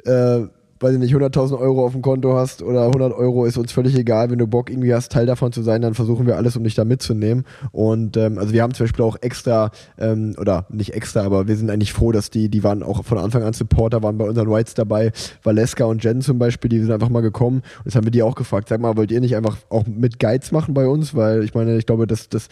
äh, 0.05 0.41
weiß 0.81 0.95
ich 0.95 0.99
nicht, 0.99 1.15
100.000 1.15 1.59
Euro 1.59 1.85
auf 1.85 1.93
dem 1.93 2.03
Konto 2.03 2.35
hast 2.35 2.63
oder 2.63 2.87
100 2.87 3.13
Euro 3.13 3.45
ist 3.45 3.59
uns 3.59 3.73
völlig 3.73 3.97
egal. 3.97 4.31
Wenn 4.31 4.39
du 4.39 4.47
Bock 4.47 4.71
irgendwie 4.71 4.95
hast, 4.95 5.13
Teil 5.13 5.27
davon 5.27 5.53
zu 5.53 5.63
sein, 5.63 5.83
dann 5.83 5.95
versuchen 5.95 6.27
wir 6.27 6.37
alles, 6.37 6.57
um 6.57 6.65
dich 6.65 6.75
da 6.75 6.85
mitzunehmen. 6.85 7.45
Und 7.73 8.17
ähm, 8.17 8.39
also 8.39 8.53
wir 8.53 8.63
haben 8.63 8.75
zum 8.75 8.85
Beispiel 8.85 9.05
auch 9.05 9.17
extra, 9.21 9.71
ähm, 9.99 10.35
oder 10.39 10.67
nicht 10.71 10.95
extra, 10.95 11.23
aber 11.23 11.49
wir 11.49 11.57
sind 11.57 11.71
eigentlich 11.71 11.93
froh, 11.93 12.13
dass 12.13 12.31
die, 12.31 12.49
die 12.49 12.63
waren 12.63 12.83
auch 12.83 13.05
von 13.05 13.19
Anfang 13.19 13.43
an 13.43 13.53
Supporter, 13.53 14.03
waren 14.03 14.19
bei 14.19 14.29
unseren 14.29 14.53
Rides 14.53 14.75
dabei. 14.75 15.13
Valeska 15.43 15.85
und 15.85 16.03
Jen 16.05 16.21
zum 16.21 16.39
Beispiel, 16.39 16.69
die 16.69 16.81
sind 16.81 16.93
einfach 16.93 17.09
mal 17.09 17.23
gekommen. 17.23 17.63
Und 17.79 17.87
jetzt 17.87 17.97
haben 17.97 18.07
wir 18.07 18.13
die 18.13 18.23
auch 18.23 18.35
gefragt, 18.35 18.69
sag 18.69 18.81
mal, 18.81 18.97
wollt 18.97 19.11
ihr 19.11 19.21
nicht 19.21 19.37
einfach 19.37 19.57
auch 19.69 19.87
mit 19.87 20.19
Guides 20.19 20.53
machen 20.53 20.75
bei 20.75 20.87
uns? 20.87 21.15
Weil 21.15 21.43
ich 21.43 21.55
meine, 21.55 21.77
ich 21.77 21.87
glaube, 21.87 22.07
dass 22.07 22.29
das 22.29 22.49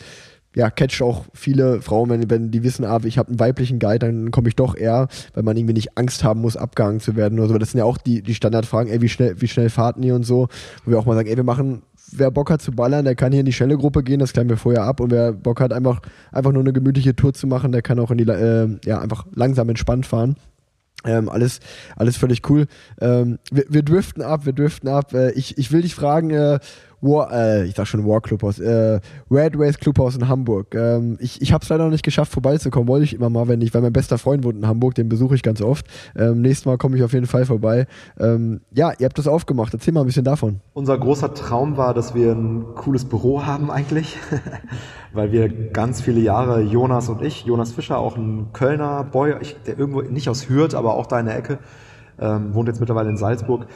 ja, 0.57 0.71
catcht 0.71 1.03
auch 1.03 1.27
viele 1.35 1.83
Frauen, 1.83 2.09
wenn, 2.09 2.31
wenn 2.31 2.51
die 2.51 2.63
wissen, 2.63 2.87
ah, 2.87 2.99
ich 3.05 3.19
habe 3.19 3.29
einen 3.29 3.39
weiblichen 3.39 3.79
Guide, 3.79 4.07
dann 4.07 4.31
komme 4.31 4.49
ich 4.49 4.57
doch 4.57 4.75
eher, 4.75 5.07
weil 5.35 5.43
man 5.43 5.55
irgendwie 5.55 5.75
nicht 5.75 5.99
Angst 5.99 6.25
haben 6.25 6.41
muss, 6.41 6.57
abgehangen 6.57 6.99
zu 6.99 7.15
werden 7.15 7.39
oder 7.39 7.49
so. 7.49 7.59
Das 7.59 7.73
sind 7.73 7.79
ja 7.79 7.85
auch 7.85 7.99
die, 7.99 8.23
die 8.23 8.35
Standardfragen, 8.35 8.91
ey, 8.91 9.03
wie 9.03 9.11
schnell, 9.11 9.39
wie 9.39 9.49
schnell 9.49 9.69
fahrten 9.69 10.03
ihr 10.03 10.15
und 10.15 10.25
so, 10.25 10.49
wo 10.85 10.93
wir 10.93 10.99
auch 10.99 11.05
mal 11.05 11.15
sagen, 11.15 11.29
ey, 11.29 11.37
wir 11.37 11.45
machen, 11.45 11.83
wer 12.11 12.31
Bock 12.31 12.51
hat 12.51 12.63
zu 12.63 12.73
ballern, 12.73 13.05
der 13.05 13.15
kann 13.15 13.33
hier 13.33 13.41
in 13.41 13.47
die 13.47 13.53
schnelle 13.53 13.77
Gruppe 13.77 14.03
gehen, 14.03 14.19
das 14.19 14.33
klären 14.33 14.49
wir 14.49 14.57
vorher 14.57 14.85
ab 14.85 15.01
und 15.01 15.11
wer 15.11 15.35
Bock 15.35 15.61
hat, 15.61 15.75
einfach, 15.75 16.01
einfach 16.33 16.53
nur 16.53 16.63
eine 16.63 16.73
gemütliche 16.73 17.15
Tour 17.15 17.35
zu 17.35 17.47
machen, 17.47 17.71
der 17.71 17.83
kann 17.83 17.99
auch 17.99 18.11
in 18.11 18.17
die, 18.17 18.25
äh, 18.25 18.79
ja, 18.87 19.01
einfach 19.01 19.27
langsam 19.35 19.69
entspannt 19.69 20.07
fahren. 20.07 20.37
Ähm, 21.05 21.29
alles, 21.29 21.61
alles 21.97 22.17
völlig 22.17 22.49
cool. 22.49 22.67
Ähm, 23.01 23.39
wir, 23.53 23.67
wir 23.69 23.83
driften 23.83 24.23
ab, 24.23 24.47
wir 24.47 24.55
driften 24.55 24.89
ab. 24.89 25.13
Äh, 25.13 25.33
ich, 25.33 25.57
ich 25.59 25.71
will 25.71 25.83
dich 25.83 25.95
fragen, 25.95 26.31
äh, 26.31 26.59
War, 27.07 27.33
äh, 27.33 27.65
ich 27.65 27.75
sag 27.75 27.87
schon 27.87 28.07
War 28.07 28.21
Clubhaus, 28.21 28.59
äh, 28.59 29.01
Red 29.31 29.55
Race 29.57 29.79
Clubhaus 29.79 30.17
in 30.17 30.29
Hamburg. 30.29 30.75
Ähm, 30.75 31.17
ich 31.21 31.41
ich 31.41 31.53
habe 31.53 31.63
es 31.63 31.69
leider 31.69 31.85
noch 31.85 31.91
nicht 31.91 32.05
geschafft, 32.05 32.33
vorbeizukommen. 32.33 32.89
Wollte 32.89 33.05
ich 33.05 33.15
immer 33.15 33.31
mal, 33.31 33.49
wenn 33.49 33.61
ich, 33.61 33.73
weil 33.73 33.83
mein 33.83 33.93
bester 33.93 34.19
Freund 34.19 34.45
wohnt 34.45 34.57
in 34.57 34.67
Hamburg, 34.67 34.95
den 34.95 35.09
besuche 35.09 35.35
ich 35.35 35.43
ganz 35.43 35.63
oft. 35.63 35.87
Ähm, 36.17 36.43
nächstes 36.43 36.67
Mal 36.67 36.77
komme 36.79 36.97
ich 36.97 37.03
auf 37.03 37.13
jeden 37.13 37.27
Fall 37.27 37.47
vorbei. 37.47 37.87
Ähm, 38.19 38.61
ja, 38.73 38.93
ihr 38.99 39.07
habt 39.07 39.19
das 39.19 39.29
aufgemacht. 39.29 39.73
Erzähl 39.73 39.95
mal 39.95 40.01
ein 40.01 40.07
bisschen 40.07 40.25
davon. 40.25 40.61
Unser 40.75 40.99
großer 40.99 41.33
Traum 41.35 41.77
war, 41.77 41.95
dass 41.95 42.15
wir 42.15 42.33
ein 42.33 42.65
cooles 42.75 43.05
Büro 43.05 43.47
haben 43.47 43.71
eigentlich, 43.71 44.19
weil 45.13 45.33
wir 45.33 45.49
ganz 45.49 46.01
viele 46.01 46.21
Jahre, 46.21 46.61
Jonas 46.61 47.09
und 47.09 47.23
ich, 47.23 47.45
Jonas 47.45 47.73
Fischer, 47.73 47.99
auch 47.99 48.17
ein 48.17 48.49
Kölner 48.53 49.05
Boy, 49.05 49.35
ich, 49.41 49.57
der 49.67 49.79
irgendwo 49.79 50.03
nicht 50.03 50.29
aus 50.29 50.49
Hürth, 50.49 50.75
aber 50.75 50.95
auch 50.95 51.07
da 51.07 51.21
in 51.21 51.27
der 51.27 51.37
Ecke, 51.37 51.59
ähm, 52.19 52.55
wohnt 52.55 52.69
jetzt 52.69 52.81
mittlerweile 52.81 53.09
in 53.09 53.17
Salzburg. 53.17 53.67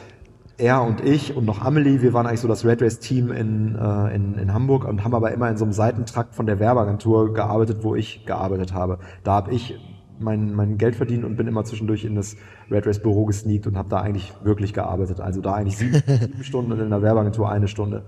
Er 0.61 0.83
und 0.83 1.03
ich 1.03 1.35
und 1.35 1.45
noch 1.45 1.61
Amelie, 1.61 2.03
wir 2.03 2.13
waren 2.13 2.27
eigentlich 2.27 2.41
so 2.41 2.47
das 2.47 2.63
Red 2.63 2.83
Race 2.83 2.99
Team 2.99 3.31
in, 3.31 3.75
äh, 3.75 4.15
in, 4.15 4.35
in 4.35 4.53
Hamburg 4.53 4.85
und 4.85 5.03
haben 5.03 5.15
aber 5.15 5.31
immer 5.31 5.49
in 5.49 5.57
so 5.57 5.65
einem 5.65 5.73
Seitentrakt 5.73 6.35
von 6.35 6.45
der 6.45 6.59
Werbeagentur 6.59 7.33
gearbeitet, 7.33 7.79
wo 7.81 7.95
ich 7.95 8.27
gearbeitet 8.27 8.71
habe. 8.71 8.99
Da 9.23 9.33
habe 9.33 9.51
ich 9.51 9.79
mein, 10.19 10.53
mein 10.53 10.77
Geld 10.77 10.95
verdient 10.95 11.25
und 11.25 11.35
bin 11.35 11.47
immer 11.47 11.63
zwischendurch 11.63 12.05
in 12.05 12.13
das 12.13 12.35
Red 12.69 12.85
Race 12.85 13.01
Büro 13.01 13.25
gesneakt 13.25 13.65
und 13.65 13.75
habe 13.75 13.89
da 13.89 14.01
eigentlich 14.01 14.33
wirklich 14.43 14.71
gearbeitet. 14.71 15.19
Also 15.19 15.41
da 15.41 15.55
eigentlich 15.55 15.77
sieben, 15.77 15.93
sieben 16.05 16.43
Stunden 16.43 16.71
und 16.71 16.79
in 16.79 16.91
der 16.91 17.01
Werbeagentur 17.01 17.49
eine 17.49 17.67
Stunde. 17.67 18.03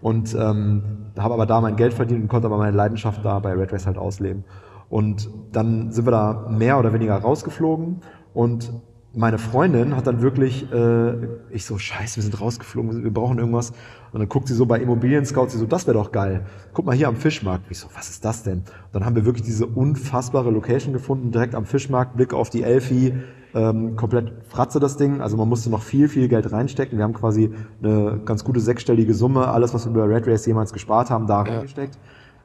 Und 0.00 0.32
ähm, 0.38 1.10
habe 1.18 1.34
aber 1.34 1.46
da 1.46 1.60
mein 1.60 1.74
Geld 1.74 1.92
verdient 1.92 2.22
und 2.22 2.28
konnte 2.28 2.46
aber 2.46 2.58
meine 2.58 2.76
Leidenschaft 2.76 3.24
da 3.24 3.40
bei 3.40 3.52
Red 3.52 3.72
Race 3.72 3.84
halt 3.84 3.98
ausleben. 3.98 4.44
Und 4.88 5.28
dann 5.50 5.90
sind 5.90 6.06
wir 6.06 6.12
da 6.12 6.46
mehr 6.50 6.78
oder 6.78 6.92
weniger 6.92 7.16
rausgeflogen 7.16 8.02
und 8.32 8.70
meine 9.16 9.38
Freundin 9.38 9.96
hat 9.96 10.06
dann 10.06 10.20
wirklich, 10.20 10.70
äh, 10.70 11.14
ich 11.50 11.64
so, 11.64 11.78
scheiße, 11.78 12.16
wir 12.16 12.22
sind 12.22 12.38
rausgeflogen, 12.38 13.02
wir 13.02 13.12
brauchen 13.12 13.38
irgendwas. 13.38 13.70
Und 14.12 14.20
dann 14.20 14.28
guckt 14.28 14.46
sie 14.46 14.54
so 14.54 14.66
bei 14.66 14.78
Immobilien 14.78 15.24
Scout, 15.24 15.48
sie 15.48 15.58
so, 15.58 15.66
das 15.66 15.86
wäre 15.86 15.96
doch 15.96 16.12
geil. 16.12 16.44
Guck 16.74 16.84
mal 16.84 16.94
hier 16.94 17.08
am 17.08 17.16
Fischmarkt. 17.16 17.64
Ich 17.70 17.78
so, 17.78 17.88
was 17.94 18.10
ist 18.10 18.24
das 18.24 18.42
denn? 18.42 18.58
Und 18.58 18.66
dann 18.92 19.06
haben 19.06 19.16
wir 19.16 19.24
wirklich 19.24 19.44
diese 19.44 19.66
unfassbare 19.66 20.50
Location 20.50 20.92
gefunden, 20.92 21.32
direkt 21.32 21.54
am 21.54 21.64
Fischmarkt, 21.64 22.16
Blick 22.16 22.34
auf 22.34 22.50
die 22.50 22.62
Elfi, 22.62 23.14
ähm, 23.54 23.96
komplett 23.96 24.32
fratze 24.48 24.80
das 24.80 24.98
Ding. 24.98 25.22
Also 25.22 25.38
man 25.38 25.48
musste 25.48 25.70
noch 25.70 25.82
viel, 25.82 26.08
viel 26.08 26.28
Geld 26.28 26.52
reinstecken. 26.52 26.98
Wir 26.98 27.04
haben 27.04 27.14
quasi 27.14 27.50
eine 27.82 28.20
ganz 28.22 28.44
gute 28.44 28.60
sechsstellige 28.60 29.14
Summe, 29.14 29.48
alles, 29.48 29.72
was 29.72 29.86
wir 29.86 29.92
bei 29.94 30.14
Red 30.14 30.26
Race 30.26 30.44
jemals 30.44 30.74
gespart 30.74 31.08
haben, 31.08 31.26
da 31.26 31.40
reingesteckt. 31.40 31.98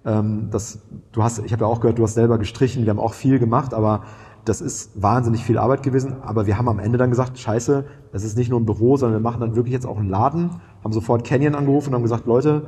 Ähm, 0.06 0.48
das, 0.52 0.80
du 1.12 1.22
hast, 1.22 1.40
ich 1.40 1.52
habe 1.52 1.66
ja 1.66 1.68
auch 1.68 1.82
gehört, 1.82 2.00
du 2.00 2.04
hast 2.04 2.14
selber 2.14 2.38
gestrichen, 2.38 2.84
wir 2.84 2.90
haben 2.90 3.00
auch 3.00 3.14
viel 3.14 3.40
gemacht, 3.40 3.74
aber 3.74 4.04
das 4.46 4.62
ist 4.62 5.02
wahnsinnig 5.02 5.44
viel 5.44 5.58
Arbeit 5.58 5.84
gewesen, 5.84 6.16
aber 6.24 6.46
wir 6.48 6.58
haben 6.58 6.68
am 6.68 6.80
Ende 6.80 6.98
dann 6.98 7.10
gesagt, 7.10 7.38
scheiße, 7.38 7.86
das 8.12 8.24
ist 8.24 8.38
nicht 8.38 8.50
nur 8.50 8.60
ein 8.60 8.66
Büro, 8.66 8.98
sondern 8.98 9.22
wir 9.22 9.24
machen 9.24 9.42
dann 9.42 9.56
wirklich 9.56 9.74
jetzt 9.74 9.86
auch 9.86 9.98
einen 9.98 10.10
Laden, 10.10 10.50
haben 10.84 10.94
sofort 10.94 11.24
Canyon 11.24 11.56
angerufen 11.56 11.90
und 11.90 11.96
haben 11.96 12.04
gesagt, 12.04 12.26
Leute, 12.26 12.68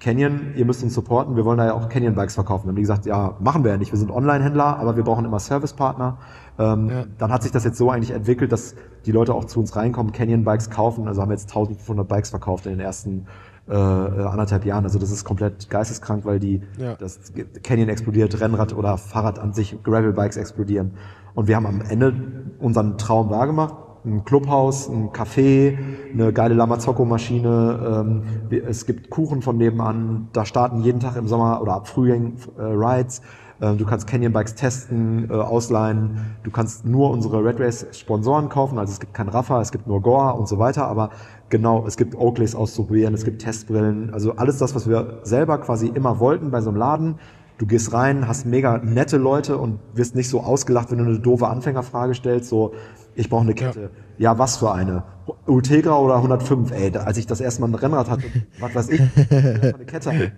Canyon, 0.00 0.54
ihr 0.56 0.64
müsst 0.64 0.82
uns 0.82 0.94
supporten, 0.94 1.36
wir 1.36 1.44
wollen 1.44 1.58
da 1.58 1.66
ja 1.66 1.74
auch 1.74 1.88
Canyon-Bikes 1.88 2.34
verkaufen. 2.34 2.66
Dann 2.66 2.72
haben 2.72 2.76
die 2.76 2.82
gesagt, 2.82 3.06
ja, 3.06 3.36
machen 3.40 3.62
wir 3.64 3.70
ja 3.70 3.76
nicht, 3.76 3.92
wir 3.92 3.98
sind 3.98 4.10
Online-Händler, 4.10 4.78
aber 4.78 4.96
wir 4.96 5.04
brauchen 5.04 5.24
immer 5.24 5.38
Servicepartner. 5.38 6.18
Ähm, 6.58 6.90
Dann 7.18 7.32
hat 7.32 7.42
sich 7.42 7.52
das 7.52 7.64
jetzt 7.64 7.78
so 7.78 7.90
eigentlich 7.90 8.10
entwickelt, 8.10 8.50
dass 8.50 8.74
die 9.06 9.12
Leute 9.12 9.34
auch 9.34 9.44
zu 9.44 9.60
uns 9.60 9.76
reinkommen, 9.76 10.12
Canyon-Bikes 10.12 10.70
kaufen, 10.70 11.06
also 11.06 11.22
haben 11.22 11.28
wir 11.28 11.34
jetzt 11.34 11.48
1500 11.48 12.08
Bikes 12.08 12.30
verkauft 12.30 12.66
in 12.66 12.72
den 12.72 12.80
ersten 12.80 13.26
äh, 13.68 13.72
anderthalb 13.74 14.64
Jahren. 14.64 14.84
Also 14.84 14.98
das 14.98 15.10
ist 15.10 15.24
komplett 15.24 15.70
geisteskrank, 15.70 16.24
weil 16.24 16.38
die 16.38 16.62
Ja. 16.78 16.94
das 16.96 17.32
Canyon 17.62 17.88
explodiert, 17.88 18.38
Rennrad 18.40 18.76
oder 18.76 18.96
Fahrrad 18.98 19.38
an 19.38 19.52
sich, 19.52 19.82
Gravelbikes 19.82 20.36
explodieren. 20.36 20.92
Und 21.34 21.48
wir 21.48 21.56
haben 21.56 21.66
am 21.66 21.80
Ende 21.80 22.12
unseren 22.60 22.98
Traum 22.98 23.30
wahrgemacht. 23.30 23.74
Ein 24.06 24.22
Clubhaus, 24.26 24.88
ein 24.90 25.10
Café, 25.12 25.78
eine 26.12 26.30
geile 26.34 26.54
Lamazocco-Maschine. 26.54 28.02
Ähm, 28.50 28.60
es 28.66 28.86
gibt 28.86 29.10
Kuchen 29.10 29.40
von 29.42 29.56
nebenan. 29.56 30.28
Da 30.32 30.44
starten 30.44 30.82
jeden 30.82 31.00
Tag 31.00 31.16
im 31.16 31.26
Sommer 31.26 31.60
oder 31.62 31.72
ab 31.74 31.88
Frühling 31.88 32.34
äh, 32.58 32.62
Rides. 32.62 33.22
Äh, 33.60 33.74
Du 33.76 33.86
kannst 33.86 34.06
Canyon 34.06 34.32
Bikes 34.32 34.54
testen, 34.56 35.30
äh, 35.30 35.32
ausleihen. 35.32 36.18
Du 36.42 36.50
kannst 36.50 36.84
nur 36.84 37.10
unsere 37.10 37.42
Red 37.44 37.60
Race 37.60 37.86
Sponsoren 37.92 38.48
kaufen. 38.48 38.78
Also 38.78 38.92
es 38.92 39.00
gibt 39.00 39.14
kein 39.14 39.28
Rafa, 39.28 39.60
es 39.60 39.72
gibt 39.72 39.86
nur 39.86 40.02
Goa 40.02 40.30
und 40.32 40.48
so 40.48 40.58
weiter. 40.58 40.86
Aber 40.86 41.10
genau, 41.54 41.86
es 41.86 41.96
gibt 41.96 42.16
Oakleys 42.16 42.56
auszuprobieren, 42.56 43.14
es 43.14 43.24
gibt 43.24 43.42
Testbrillen. 43.42 44.12
Also 44.12 44.34
alles 44.34 44.58
das, 44.58 44.74
was 44.74 44.88
wir 44.88 45.20
selber 45.22 45.58
quasi 45.58 45.86
immer 45.86 46.18
wollten 46.18 46.50
bei 46.50 46.60
so 46.60 46.70
einem 46.70 46.78
Laden. 46.78 47.14
Du 47.58 47.66
gehst 47.66 47.92
rein, 47.92 48.26
hast 48.26 48.44
mega 48.44 48.78
nette 48.78 49.18
Leute 49.18 49.56
und 49.56 49.78
wirst 49.94 50.16
nicht 50.16 50.28
so 50.28 50.40
ausgelacht, 50.40 50.90
wenn 50.90 50.98
du 50.98 51.04
eine 51.04 51.20
doofe 51.20 51.46
Anfängerfrage 51.46 52.16
stellst. 52.16 52.48
So, 52.48 52.72
ich 53.14 53.30
brauche 53.30 53.42
eine 53.42 53.54
Kette. 53.54 53.90
Ja. 54.18 54.36
was 54.36 54.56
für 54.56 54.72
eine? 54.72 55.04
Ultegra 55.46 55.96
oder 55.96 56.16
105? 56.16 56.72
Ey, 56.72 56.96
als 56.96 57.18
ich 57.18 57.28
das 57.28 57.40
erste 57.40 57.60
Mal 57.60 57.68
ein 57.68 57.76
Rennrad 57.76 58.10
hatte, 58.10 58.24
was 58.58 58.74
weiß 58.74 58.88
ich, 58.88 59.00
eine 59.30 59.84
Kette. 59.86 60.32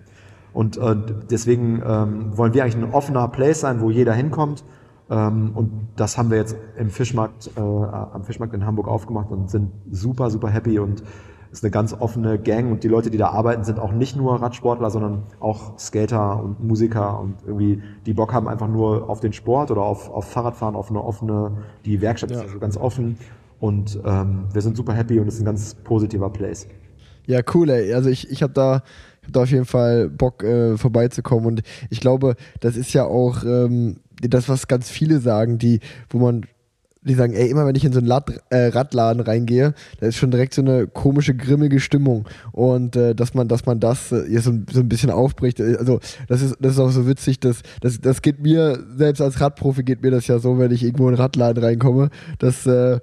Und 0.53 0.77
äh, 0.77 0.95
deswegen 1.31 1.81
ähm, 1.83 2.37
wollen 2.37 2.53
wir 2.53 2.61
eigentlich 2.61 2.77
ein 2.77 2.93
offener 2.93 3.27
Place 3.29 3.61
sein, 3.61 3.81
wo 3.81 3.89
jeder 3.89 4.13
hinkommt. 4.13 4.63
Ähm, 5.09 5.51
und 5.55 5.87
das 5.95 6.17
haben 6.17 6.29
wir 6.29 6.37
jetzt 6.37 6.55
im 6.77 6.89
Fischmarkt, 6.89 7.51
äh, 7.55 7.59
am 7.59 8.23
Fischmarkt 8.23 8.53
in 8.53 8.65
Hamburg 8.65 8.87
aufgemacht 8.87 9.31
und 9.31 9.49
sind 9.49 9.71
super, 9.91 10.29
super 10.29 10.49
happy 10.49 10.79
und 10.79 11.03
ist 11.51 11.63
eine 11.63 11.71
ganz 11.71 11.93
offene 11.93 12.37
Gang 12.37 12.71
und 12.71 12.83
die 12.83 12.89
Leute, 12.89 13.09
die 13.09 13.17
da 13.17 13.29
arbeiten, 13.29 13.63
sind 13.63 13.79
auch 13.79 13.93
nicht 13.93 14.17
nur 14.17 14.41
Radsportler, 14.41 14.89
sondern 14.89 15.23
auch 15.39 15.79
Skater 15.79 16.43
und 16.43 16.63
Musiker 16.63 17.19
und 17.19 17.35
irgendwie, 17.45 17.81
die 18.05 18.13
Bock 18.13 18.33
haben 18.33 18.47
einfach 18.47 18.67
nur 18.67 19.09
auf 19.09 19.21
den 19.21 19.31
Sport 19.31 19.71
oder 19.71 19.81
auf, 19.81 20.09
auf 20.09 20.29
Fahrradfahren, 20.29 20.75
auf 20.75 20.89
eine 20.89 21.01
offene, 21.01 21.57
die 21.85 22.01
Werkstatt 22.01 22.31
ja. 22.31 22.37
ist 22.37 22.43
also 22.43 22.59
ganz 22.59 22.75
offen 22.75 23.17
und 23.59 23.99
ähm, 24.05 24.45
wir 24.51 24.61
sind 24.61 24.75
super 24.75 24.93
happy 24.93 25.19
und 25.19 25.27
es 25.27 25.35
ist 25.35 25.41
ein 25.41 25.45
ganz 25.45 25.73
positiver 25.75 26.29
Place. 26.29 26.67
Ja, 27.25 27.41
cool, 27.53 27.69
ey. 27.69 27.93
Also 27.93 28.09
ich, 28.09 28.29
ich 28.29 28.41
habe 28.41 28.53
da, 28.53 28.83
hab 29.23 29.33
da 29.33 29.43
auf 29.43 29.51
jeden 29.51 29.65
Fall 29.65 30.09
Bock, 30.09 30.43
äh, 30.43 30.77
vorbeizukommen. 30.77 31.45
Und 31.45 31.61
ich 31.89 31.99
glaube, 31.99 32.35
das 32.61 32.77
ist 32.77 32.93
ja 32.93 33.03
auch 33.03 33.43
ähm, 33.43 33.97
das, 34.21 34.49
was 34.49 34.67
ganz 34.67 34.89
viele 34.89 35.19
sagen, 35.19 35.57
die, 35.57 35.79
wo 36.09 36.19
man 36.19 36.45
die 37.07 37.13
sagen, 37.13 37.33
ey, 37.33 37.49
immer 37.49 37.65
wenn 37.65 37.75
ich 37.75 37.85
in 37.85 37.93
so 37.93 37.99
einen 37.99 38.11
Rad, 38.11 38.31
äh, 38.49 38.67
Radladen 38.67 39.21
reingehe, 39.21 39.73
da 39.99 40.07
ist 40.07 40.17
schon 40.17 40.31
direkt 40.31 40.53
so 40.53 40.61
eine 40.61 40.87
komische, 40.87 41.33
grimmige 41.33 41.79
Stimmung. 41.79 42.25
Und 42.51 42.95
äh, 42.95 43.15
dass 43.15 43.33
man, 43.33 43.47
dass 43.47 43.65
man 43.65 43.79
das 43.79 44.11
äh, 44.11 44.39
so, 44.39 44.53
so 44.71 44.81
ein 44.81 44.89
bisschen 44.89 45.09
aufbricht, 45.09 45.59
äh, 45.59 45.77
also 45.77 45.99
das 46.27 46.41
ist, 46.41 46.57
das 46.59 46.73
ist 46.73 46.79
auch 46.79 46.89
so 46.89 47.07
witzig, 47.07 47.39
dass 47.39 47.61
das, 47.81 47.99
das 48.01 48.21
geht 48.21 48.41
mir, 48.41 48.83
selbst 48.95 49.21
als 49.21 49.39
Radprofi 49.39 49.83
geht 49.83 50.01
mir 50.03 50.11
das 50.11 50.27
ja 50.27 50.39
so, 50.39 50.59
wenn 50.59 50.71
ich 50.71 50.83
irgendwo 50.83 51.03
in 51.03 51.15
einen 51.15 51.21
Radladen 51.21 51.63
reinkomme, 51.63 52.09
dass 52.39 52.65
äh, 52.65 52.99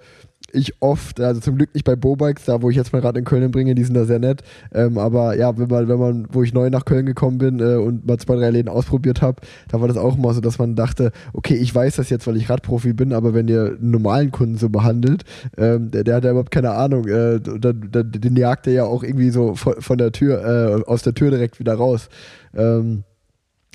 ich 0.55 0.81
oft, 0.81 1.21
also 1.21 1.41
zum 1.41 1.57
Glück 1.57 1.75
nicht 1.75 1.85
bei 1.85 1.97
Bobikes, 1.97 2.45
da 2.45 2.63
wo 2.63 2.71
ich 2.71 2.77
jetzt 2.77 2.93
mal 2.93 3.01
Rad 3.01 3.17
in 3.17 3.25
Köln 3.25 3.51
bringe, 3.51 3.75
die 3.75 3.85
sind 3.85 3.95
da 3.95 4.05
sehr 4.05 4.19
nett. 4.19 4.43
Ähm, 4.73 4.99
aber 4.99 5.37
ja, 5.37 5.57
wenn 5.59 5.69
man, 5.69 5.89
wenn 5.89 5.99
man, 5.99 6.29
wo 6.33 6.43
ich 6.43 6.55
neu 6.55 6.71
nach 6.71 6.85
Köln 6.85 7.07
gekommen 7.07 7.39
bin 7.39 7.61
äh, 7.61 7.77
und 7.77 8.07
mal 8.07 8.19
zwei, 8.19 8.37
drei 8.37 8.51
Läden 8.51 8.69
ausprobiert 8.69 9.23
habe, 9.23 9.41
da 9.69 9.81
war 9.81 9.89
das 9.89 9.97
auch 9.97 10.17
immer 10.17 10.33
so, 10.33 10.41
dass 10.41 10.59
man 10.59 10.77
dachte, 10.77 11.13
okay, 11.33 11.55
ich 11.55 11.75
weiß 11.75 11.97
das 11.97 12.11
jetzt, 12.11 12.27
weil 12.27 12.37
ich 12.37 12.49
Radprofi 12.49 12.93
bin, 12.93 13.13
aber 13.13 13.35
wenn 13.35 13.49
ihr 13.49 13.77
einen 13.79 13.91
normalen 13.91 14.31
Kunden 14.31 14.57
so 14.57 14.69
behandelt, 14.69 15.25
ähm, 15.57 15.91
der, 15.91 16.05
der, 16.05 16.17
hat 16.17 16.25
ja 16.25 16.31
überhaupt 16.31 16.51
keine 16.51 16.71
Ahnung, 16.71 17.07
äh, 17.09 17.41
dann, 17.41 17.89
dann, 17.91 18.13
den 18.13 18.37
jagt 18.37 18.67
er 18.67 18.73
ja 18.73 18.85
auch 18.85 19.03
irgendwie 19.03 19.31
so 19.31 19.55
von, 19.55 19.81
von 19.81 19.99
der 19.99 20.13
Tür, 20.13 20.45
äh, 20.45 20.83
aus 20.85 21.03
der 21.03 21.15
Tür 21.15 21.31
direkt 21.31 21.59
wieder 21.59 21.75
raus. 21.75 22.09
Ähm, 22.57 23.05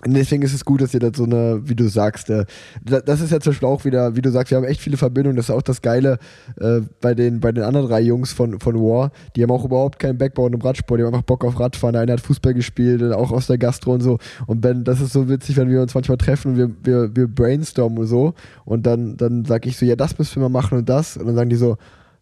deswegen 0.05 0.43
ist 0.43 0.53
es 0.53 0.63
gut, 0.63 0.81
dass 0.81 0.93
ihr 0.93 0.99
da 0.99 1.09
so 1.13 1.25
eine, 1.25 1.61
wie 1.63 1.75
du 1.75 1.87
sagst, 1.87 2.29
äh, 2.29 2.45
das 2.83 3.21
ist 3.21 3.31
ja 3.31 3.39
zum 3.39 3.51
Beispiel 3.51 3.67
auch 3.67 3.85
wieder, 3.85 4.15
wie 4.15 4.21
du 4.21 4.31
sagst, 4.31 4.51
wir 4.51 4.57
haben 4.57 4.65
echt 4.65 4.81
viele 4.81 4.97
Verbindungen. 4.97 5.35
Das 5.35 5.49
ist 5.49 5.55
auch 5.55 5.61
das 5.61 5.81
Geile 5.81 6.19
äh, 6.59 6.81
bei, 7.01 7.13
den, 7.13 7.39
bei 7.39 7.51
den 7.51 7.63
anderen 7.63 7.87
drei 7.87 8.01
Jungs 8.01 8.31
von, 8.31 8.59
von 8.59 8.75
War. 8.75 9.11
Die 9.35 9.43
haben 9.43 9.51
auch 9.51 9.65
überhaupt 9.65 9.99
keinen 9.99 10.17
Backbone 10.17 10.55
im 10.55 10.61
Radsport, 10.61 10.99
die 10.99 11.03
haben 11.03 11.13
einfach 11.13 11.25
Bock 11.25 11.43
auf 11.43 11.59
Radfahren. 11.59 11.93
Der 11.93 12.03
eine 12.03 12.13
hat 12.13 12.21
Fußball 12.21 12.53
gespielt, 12.53 13.03
auch 13.13 13.31
aus 13.31 13.47
der 13.47 13.57
Gastro 13.57 13.93
und 13.93 14.01
so. 14.01 14.17
Und 14.47 14.61
Ben, 14.61 14.83
das 14.83 15.01
ist 15.01 15.13
so 15.13 15.27
witzig, 15.27 15.57
wenn 15.57 15.69
wir 15.69 15.81
uns 15.81 15.93
manchmal 15.93 16.17
treffen 16.17 16.51
und 16.51 16.57
wir, 16.57 16.71
wir, 16.83 17.15
wir 17.15 17.27
brainstormen 17.27 17.99
und 17.99 18.07
so. 18.07 18.33
Und 18.65 18.85
dann, 18.85 19.17
dann 19.17 19.45
sag 19.45 19.65
ich 19.65 19.77
so, 19.77 19.85
ja, 19.85 19.95
das 19.95 20.17
müssen 20.17 20.41
wir 20.41 20.49
mal 20.49 20.59
machen 20.61 20.77
und 20.77 20.87
das. 20.87 21.17
Und 21.17 21.27
dann 21.27 21.35
sagen 21.35 21.49
die 21.49 21.55
so, 21.55 21.77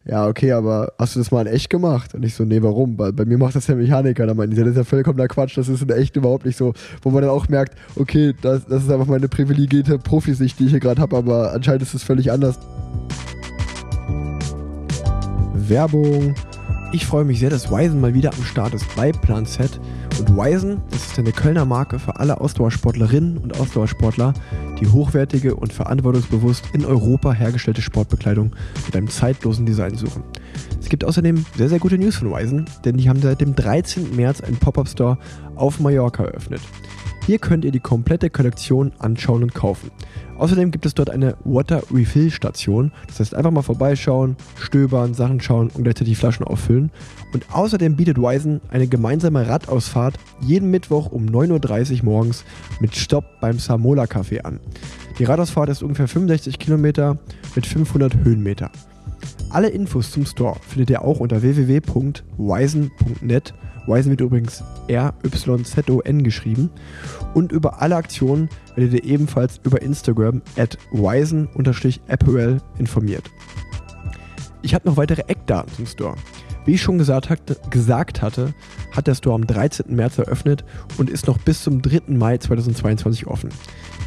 ja, 0.10 0.26
okay, 0.26 0.54
aber 0.54 0.94
hast 0.98 1.16
du 1.16 1.20
das 1.20 1.32
mal 1.32 1.46
in 1.46 1.54
echt 1.54 1.70
gemacht? 1.70 2.14
Und 2.14 2.24
ich 2.24 2.34
so, 2.34 2.46
nee, 2.46 2.62
warum? 2.62 2.98
Weil 2.98 3.12
bei 3.12 3.26
mir 3.26 3.38
macht 3.38 3.56
das 3.56 3.66
der 3.66 3.76
Mechaniker. 3.76 4.26
Da 4.26 4.34
meinte 4.34 4.56
ich, 4.56 4.60
das 4.60 4.70
ist 4.70 4.78
ja 4.78 4.84
vollkommener 4.86 5.28
Quatsch, 5.28 5.58
das 5.58 5.68
ist 5.68 5.82
in 5.82 5.90
echt 5.90 6.16
überhaupt 6.16 6.46
nicht 6.46 6.58
so. 6.58 6.74
Wo 7.02 7.10
man 7.10 7.24
dann 7.24 7.32
auch 7.32 7.50
merkt, 7.50 7.78
okay, 7.96 8.34
das, 8.42 8.66
das 8.66 8.84
ist 8.84 8.92
einfach 8.92 9.08
meine 9.08 9.28
privilegierte 9.28 10.00
Profisicht, 10.00 10.60
die 10.60 10.66
ich 10.66 10.72
hier 10.72 10.80
gerade 10.80 11.02
habe, 11.02 11.18
aber 11.18 11.52
anscheinend 11.52 11.82
ist 11.82 11.94
es 11.94 12.04
völlig 12.04 12.32
anders. 12.32 12.58
Werbung. 15.54 16.36
Ich 16.94 17.06
freue 17.06 17.26
mich 17.26 17.40
sehr, 17.40 17.50
dass 17.50 17.70
Wisen 17.70 18.00
mal 18.00 18.14
wieder 18.14 18.34
am 18.34 18.44
Start 18.44 18.74
ist 18.74 18.86
bei 18.96 19.12
Planset. 19.12 19.78
Und 20.20 20.36
Wisen, 20.36 20.82
das 20.90 21.06
ist 21.06 21.20
eine 21.20 21.32
Kölner 21.32 21.66
Marke 21.66 22.00
für 22.00 22.16
alle 22.16 22.42
Ausdauersportlerinnen 22.42 23.38
und 23.38 23.60
Ausdauersportler, 23.60 24.34
die 24.80 24.88
hochwertige 24.88 25.56
und 25.56 25.72
verantwortungsbewusst 25.72 26.64
in 26.74 26.86
Europa 26.86 27.34
hergestellte 27.34 27.84
Sportbekleidung 27.84 28.52
mit 28.86 28.96
einem 28.96 29.10
zeitlosen 29.10 29.68
Design 29.68 29.96
suchen. 29.96 30.24
Es 30.80 30.90
gibt 30.90 31.06
außerdem 31.06 31.46
sehr, 31.56 31.70
sehr 31.70 31.80
gute 31.80 32.00
News 32.00 32.16
von 32.16 32.32
Wisen, 32.32 32.66
denn 32.84 32.98
die 32.98 33.10
haben 33.10 33.22
seit 33.22 33.42
dem 33.42 33.54
13. 33.56 34.16
März 34.16 34.42
einen 34.42 34.58
Pop-Up-Store 34.58 35.20
auf 35.56 35.80
Mallorca 35.80 36.24
eröffnet. 36.24 36.62
Hier 37.28 37.38
könnt 37.40 37.66
ihr 37.66 37.72
die 37.72 37.82
komplette 37.82 38.30
Kollektion 38.30 38.94
anschauen 39.00 39.44
und 39.44 39.54
kaufen. 39.54 39.92
Außerdem 40.38 40.72
gibt 40.72 40.86
es 40.86 40.94
dort 40.94 41.10
eine 41.10 41.36
Water 41.44 41.84
Refill 41.94 42.32
Station. 42.32 42.94
Das 43.06 43.20
heißt, 43.20 43.36
einfach 43.36 43.52
mal 43.52 43.64
vorbeischauen, 43.64 44.38
stöbern, 44.56 45.14
Sachen 45.14 45.42
schauen 45.42 45.70
und 45.74 45.84
gleichzeitig 45.84 46.18
Flaschen 46.18 46.46
auffüllen. 46.46 46.90
Und 47.34 47.54
außerdem 47.54 47.98
bietet 47.98 48.18
Wisen 48.18 48.62
eine 48.70 48.88
gemeinsame 48.88 49.46
Radausfahrt 49.46 50.18
jeden 50.40 50.72
Mittwoch 50.72 51.12
um 51.12 51.26
9.30 51.26 51.98
Uhr 51.98 52.06
morgens 52.06 52.46
mit 52.80 52.96
Stopp 52.96 53.26
beim 53.42 53.60
Samola 53.60 54.04
Café 54.06 54.44
an. 54.44 54.62
Die 55.20 55.26
Radausfahrt 55.26 55.68
ist 55.68 55.84
ungefähr 55.84 56.08
65 56.08 56.60
Kilometer 56.60 57.18
mit 57.56 57.66
500 57.66 58.16
Höhenmeter. 58.24 58.72
Alle 59.50 59.68
Infos 59.68 60.12
zum 60.12 60.26
Store 60.26 60.56
findet 60.66 60.92
ihr 60.92 61.02
auch 61.02 61.20
unter 61.20 61.42
www.wisen.net 61.42 62.24
Wisen 63.88 64.12
wird 64.12 64.22
übrigens 64.22 64.64
R-Y-Z-O-N 64.88 66.24
geschrieben. 66.24 66.70
Und 67.34 67.52
über 67.52 67.82
alle 67.82 67.96
Aktionen 67.96 68.50
werdet 68.76 68.94
ihr 68.94 69.04
ebenfalls 69.04 69.60
über 69.64 69.82
Instagram 69.82 70.42
at 70.58 70.78
wisen-apparel 70.92 72.62
informiert. 72.78 73.24
Ich 74.62 74.74
habe 74.74 74.88
noch 74.88 74.98
weitere 74.98 75.22
Eckdaten 75.28 75.74
zum 75.74 75.86
Store. 75.86 76.16
Wie 76.66 76.74
ich 76.74 76.82
schon 76.82 76.98
gesagt, 76.98 77.32
gesagt, 77.70 78.22
hatte, 78.22 78.54
hat 78.92 79.08
der 79.08 79.16
Store 79.16 79.36
am 79.36 79.48
13. 79.48 79.96
März 79.96 80.18
eröffnet 80.18 80.66
und 80.98 81.10
ist 81.10 81.26
noch 81.26 81.38
bis 81.38 81.64
zum 81.64 81.82
3. 81.82 82.02
Mai 82.08 82.38
2022 82.38 83.28
offen. 83.28 83.52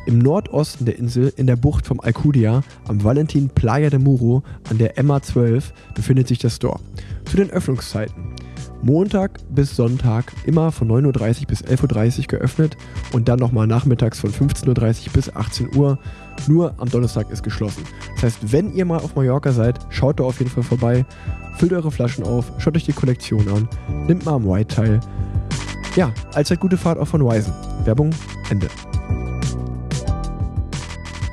Im 0.05 0.19
Nordosten 0.19 0.85
der 0.85 0.99
Insel, 0.99 1.33
in 1.37 1.47
der 1.47 1.57
Bucht 1.57 1.87
vom 1.87 2.01
Alcudia, 2.01 2.63
am 2.87 3.03
Valentin 3.03 3.49
Playa 3.49 3.89
de 3.89 3.99
Muro 3.99 4.43
an 4.69 4.77
der 4.77 4.99
Emma 4.99 5.23
12, 5.23 5.73
befindet 5.95 6.29
sich 6.29 6.39
der 6.39 6.51
Store. 6.51 6.81
Zu 7.25 7.39
den 7.39 7.51
Öffnungszeiten. 7.51 8.35
Montag 8.83 9.39
bis 9.51 9.77
Sonntag 9.77 10.33
immer 10.47 10.73
von 10.73 10.89
9.30 10.89 11.43
Uhr 11.43 11.47
bis 11.49 11.63
11.30 11.63 12.21
Uhr 12.21 12.27
geöffnet 12.27 12.77
und 13.13 13.29
dann 13.29 13.39
nochmal 13.39 13.67
nachmittags 13.67 14.21
von 14.21 14.33
15.30 14.33 15.07
Uhr 15.09 15.13
bis 15.13 15.35
18 15.35 15.77
Uhr. 15.77 15.99
Nur 16.49 16.75
am 16.79 16.89
Donnerstag 16.89 17.31
ist 17.31 17.43
geschlossen. 17.43 17.85
Das 18.15 18.25
heißt, 18.25 18.53
wenn 18.53 18.73
ihr 18.73 18.85
mal 18.87 18.99
auf 18.99 19.15
Mallorca 19.15 19.53
seid, 19.53 19.79
schaut 19.91 20.21
da 20.21 20.25
auf 20.25 20.39
jeden 20.39 20.51
Fall 20.51 20.63
vorbei, 20.63 21.05
füllt 21.59 21.73
eure 21.73 21.91
Flaschen 21.91 22.25
auf, 22.25 22.51
schaut 22.59 22.77
euch 22.77 22.87
die 22.87 22.93
Kollektion 22.93 23.47
an, 23.49 23.69
nimmt 24.07 24.25
mal 24.25 24.35
am 24.35 24.49
White 24.49 24.75
teil. 24.75 25.01
Ja, 25.97 26.13
allzeit 26.35 26.61
gute 26.61 26.77
Fahrt 26.77 26.99
auch 26.99 27.09
von 27.09 27.23
Wisen. 27.23 27.53
Werbung 27.85 28.11
Ende. 28.49 28.69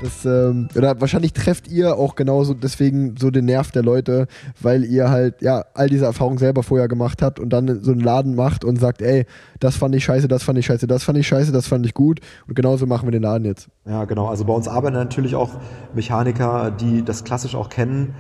Das, 0.02 0.26
ähm, 0.26 0.68
oder 0.76 1.00
wahrscheinlich 1.02 1.34
trefft 1.34 1.68
ihr 1.68 1.96
auch 1.96 2.16
genauso 2.16 2.54
deswegen 2.54 3.16
so 3.18 3.32
den 3.32 3.46
Nerv 3.46 3.72
der 3.72 3.82
Leute, 3.82 4.28
weil 4.62 4.84
ihr 4.84 5.10
halt 5.10 5.42
ja 5.42 5.66
all 5.74 5.90
diese 5.90 6.06
Erfahrungen 6.06 6.38
selber 6.38 6.62
vorher 6.62 6.88
gemacht 6.88 7.22
habt 7.22 7.40
und 7.40 7.50
dann 7.50 7.82
so 7.82 7.92
einen 7.92 8.02
Laden 8.02 8.36
macht 8.36 8.64
und 8.64 8.78
sagt, 8.80 9.02
ey, 9.02 9.26
das 9.60 9.76
fand 9.76 9.96
ich 9.96 10.04
scheiße, 10.04 10.28
das 10.28 10.44
fand 10.44 10.60
ich 10.60 10.68
scheiße, 10.68 10.86
das 10.86 11.04
fand 11.04 11.18
ich 11.18 11.28
scheiße, 11.28 11.52
das 11.52 11.68
fand 11.68 11.86
ich 11.86 11.96
gut 11.96 12.20
und 12.48 12.56
genauso 12.56 12.86
machen 12.86 13.08
wir 13.08 13.12
den 13.12 13.24
Laden 13.24 13.46
jetzt. 13.46 13.70
Ja, 13.86 14.06
genau. 14.06 14.28
Also 14.28 14.46
bei 14.46 14.54
uns 14.54 14.68
arbeiten 14.68 14.96
natürlich 14.96 15.36
auch 15.36 15.52
Mechaniker, 15.96 16.70
die 16.70 17.04
das 17.04 17.24
klassisch 17.24 17.56
auch 17.56 17.70
kennen 17.70 18.14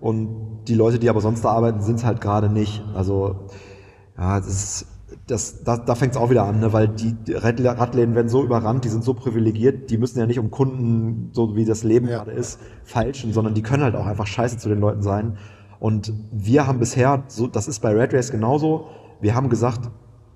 und 0.00 0.64
die 0.68 0.74
Leute, 0.74 0.98
die 0.98 1.08
aber 1.08 1.20
sonst 1.20 1.44
da 1.44 1.50
arbeiten, 1.50 1.80
sind 1.80 1.96
es 1.96 2.04
halt 2.04 2.20
gerade 2.20 2.50
nicht. 2.50 2.82
Also 2.94 3.46
ja, 4.18 4.38
das 4.38 4.48
ist 4.48 4.86
das, 5.26 5.62
da, 5.62 5.76
da 5.76 5.94
fängt 5.94 6.12
es 6.12 6.18
auch 6.18 6.30
wieder 6.30 6.44
an, 6.44 6.60
ne? 6.60 6.72
weil 6.72 6.88
die 6.88 7.14
Radläden 7.32 8.14
werden 8.14 8.28
so 8.28 8.42
überrannt, 8.42 8.84
die 8.84 8.88
sind 8.88 9.04
so 9.04 9.14
privilegiert, 9.14 9.90
die 9.90 9.98
müssen 9.98 10.18
ja 10.18 10.26
nicht 10.26 10.38
um 10.38 10.50
Kunden, 10.50 11.30
so 11.32 11.54
wie 11.54 11.64
das 11.64 11.84
Leben 11.84 12.08
ja. 12.08 12.18
gerade 12.18 12.32
ist, 12.32 12.58
falschen, 12.84 13.32
sondern 13.32 13.54
die 13.54 13.62
können 13.62 13.84
halt 13.84 13.94
auch 13.94 14.06
einfach 14.06 14.26
scheiße 14.26 14.58
zu 14.58 14.68
den 14.68 14.80
Leuten 14.80 15.02
sein. 15.02 15.38
Und 15.78 16.12
wir 16.32 16.66
haben 16.66 16.78
bisher, 16.78 17.24
so, 17.28 17.46
das 17.46 17.68
ist 17.68 17.80
bei 17.80 17.90
Red 17.90 18.14
Race 18.14 18.30
genauso, 18.30 18.88
wir 19.20 19.34
haben 19.34 19.48
gesagt, 19.48 19.90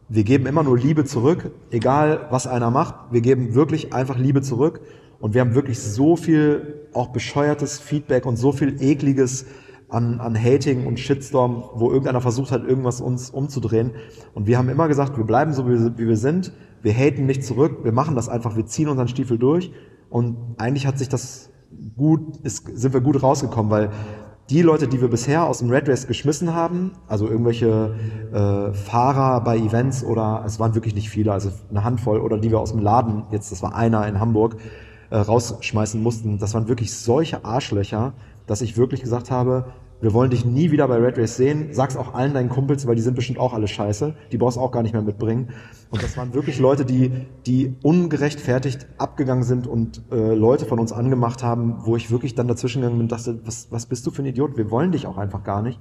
wir 0.09 0.23
geben 0.23 0.47
immer 0.47 0.63
nur 0.63 0.79
Liebe 0.79 1.05
zurück, 1.05 1.51
egal 1.71 2.27
was 2.31 2.47
einer 2.47 2.71
macht, 2.71 2.95
wir 3.11 3.21
geben 3.21 3.55
wirklich 3.55 3.93
einfach 3.93 4.17
Liebe 4.17 4.41
zurück. 4.43 4.81
Und 5.19 5.35
wir 5.35 5.41
haben 5.41 5.55
wirklich 5.55 5.81
so 5.81 6.15
viel 6.15 6.89
auch 6.93 7.09
bescheuertes 7.09 7.79
Feedback 7.79 8.27
und 8.27 8.37
so 8.37 8.53
viel 8.53 8.81
ekliges 8.81 9.47
an, 9.89 10.21
an 10.21 10.37
Hating 10.37 10.87
und 10.87 10.99
Shitstorm, 10.99 11.65
wo 11.75 11.91
irgendeiner 11.91 12.21
versucht 12.21 12.51
hat, 12.51 12.65
irgendwas 12.65 13.01
uns 13.01 13.31
umzudrehen. 13.31 13.93
Und 14.35 14.47
wir 14.47 14.59
haben 14.59 14.69
immer 14.69 14.89
gesagt, 14.89 15.17
wir 15.17 15.25
bleiben 15.25 15.53
so, 15.53 15.69
wie, 15.69 15.97
wir 15.97 16.17
sind. 16.17 16.53
Wir 16.83 16.93
haten 16.93 17.27
nicht 17.27 17.45
zurück. 17.45 17.79
Wir 17.85 17.93
machen 17.93 18.17
das 18.17 18.29
einfach. 18.29 18.57
Wir 18.57 18.67
ziehen 18.67 18.89
unseren 18.89 19.09
Stiefel 19.09 19.39
durch. 19.39 19.73
Und 20.11 20.37
eigentlich 20.59 20.87
hat 20.87 20.99
sich 20.99 21.09
das 21.09 21.51
gut, 21.97 22.37
ist, 22.43 22.67
sind 22.75 22.95
wir 22.95 23.01
gut 23.01 23.23
rausgekommen, 23.23 23.71
weil 23.71 23.91
die 24.51 24.63
Leute, 24.63 24.87
die 24.87 25.01
wir 25.01 25.09
bisher 25.09 25.45
aus 25.45 25.59
dem 25.59 25.71
Red 25.71 25.89
Race 25.89 26.07
geschmissen 26.07 26.55
haben, 26.55 26.93
also 27.09 27.29
irgendwelche 27.29 27.97
äh, 28.33 28.73
Fahrer 28.73 29.41
bei 29.41 29.57
Events 29.57 30.05
oder 30.05 30.45
es 30.47 30.61
waren 30.61 30.75
wirklich 30.75 30.95
nicht 30.95 31.11
viele, 31.11 31.33
also 31.33 31.51
eine 31.69 31.83
Handvoll, 31.83 32.21
oder 32.21 32.39
die 32.39 32.51
wir 32.51 32.61
aus 32.61 32.71
dem 32.71 32.81
Laden, 32.81 33.25
jetzt 33.33 33.51
das 33.51 33.63
war 33.63 33.75
einer 33.75 34.07
in 34.07 34.21
Hamburg, 34.21 34.57
äh, 35.11 35.17
rausschmeißen 35.17 36.01
mussten, 36.01 36.39
das 36.39 36.55
waren 36.55 36.69
wirklich 36.69 36.95
solche 36.95 37.45
Arschlöcher, 37.45 38.13
dass 38.47 38.61
ich 38.61 38.77
wirklich 38.77 39.03
gesagt 39.03 39.31
habe, 39.31 39.73
wir 40.01 40.13
wollen 40.13 40.31
dich 40.31 40.45
nie 40.45 40.71
wieder 40.71 40.87
bei 40.89 40.97
Red 40.97 41.17
Race 41.17 41.37
sehen. 41.37 41.69
Sag's 41.73 41.97
auch 41.97 42.13
allen 42.13 42.35
deinen 42.35 42.51
Kumpels, 42.51 42.87
weil 42.87 42.97
die 42.97 43.03
sind 43.03 43.15
bestimmt 43.15 43.39
auch 43.39 43.55
alle 43.55 43.67
scheiße. 43.67 44.15
Die 44.31 44.37
brauchst 44.37 44.59
auch 44.59 44.71
gar 44.71 44.83
nicht 44.83 44.93
mehr 44.93 45.03
mitbringen. 45.03 45.49
Und 45.91 46.03
das 46.03 46.19
waren 46.19 46.35
wirklich 46.35 46.59
Leute, 46.59 46.85
die, 46.85 47.11
die 47.47 47.77
ungerechtfertigt 47.83 48.87
abgegangen 48.99 49.45
sind 49.45 49.67
und 49.67 50.03
äh, 50.13 50.35
Leute 50.35 50.67
von 50.67 50.79
uns 50.79 50.93
angemacht 50.93 51.43
haben, 51.43 51.77
wo 51.87 51.97
ich 51.97 52.11
wirklich 52.11 52.35
dann 52.35 52.47
dazwischen 52.47 52.83
gegangen 52.83 52.99
bin 52.99 53.05
und 53.07 53.13
dachte, 53.13 53.41
was, 53.45 53.69
was 53.71 53.87
bist 53.87 54.07
du 54.07 54.11
für 54.11 54.23
ein 54.23 54.27
Idiot? 54.27 54.59
Wir 54.59 54.71
wollen 54.71 54.93
dich 54.93 55.07
auch 55.07 55.17
einfach 55.17 55.43
gar 55.45 55.63
nicht. 55.63 55.81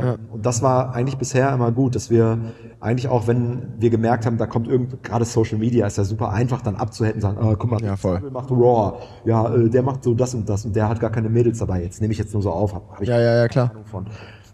Ähm, 0.00 0.16
Und 0.30 0.46
das 0.46 0.62
war 0.62 0.94
eigentlich 0.94 1.16
bisher 1.18 1.52
immer 1.52 1.72
gut, 1.72 1.94
dass 1.94 2.10
wir 2.10 2.38
eigentlich 2.80 3.08
auch, 3.08 3.26
wenn 3.26 3.74
wir 3.78 3.90
gemerkt 3.90 4.26
haben, 4.26 4.38
da 4.38 4.46
kommt 4.46 4.68
irgend, 4.68 5.02
gerade 5.02 5.24
Social 5.24 5.58
Media 5.58 5.86
ist 5.86 5.98
ja 5.98 6.04
super 6.04 6.30
einfach 6.30 6.62
dann 6.62 6.76
abzuhätten, 6.76 7.20
sagen, 7.20 7.38
oh, 7.40 7.54
guck 7.58 7.70
mal, 7.70 7.82
Ja, 7.82 7.96
voll. 7.96 8.20
der 8.20 8.30
macht 8.30 8.50
Raw, 8.50 8.98
ja, 9.24 9.54
äh, 9.54 9.68
der 9.68 9.82
macht 9.82 10.04
so 10.04 10.14
das 10.14 10.34
und 10.34 10.48
das 10.48 10.64
und 10.64 10.76
der 10.76 10.88
hat 10.88 11.00
gar 11.00 11.10
keine 11.10 11.28
Mädels 11.28 11.58
dabei. 11.58 11.82
Jetzt 11.82 12.00
nehme 12.00 12.12
ich 12.12 12.18
jetzt 12.18 12.32
nur 12.32 12.42
so 12.42 12.50
auf, 12.50 12.74
habe 12.74 12.84
hab 12.92 13.02
ich 13.02 13.08
Ja, 13.08 13.18
ja, 13.18 13.36
ja, 13.36 13.48
klar. 13.48 13.70
Ahnung 13.70 13.84
von. 13.86 14.06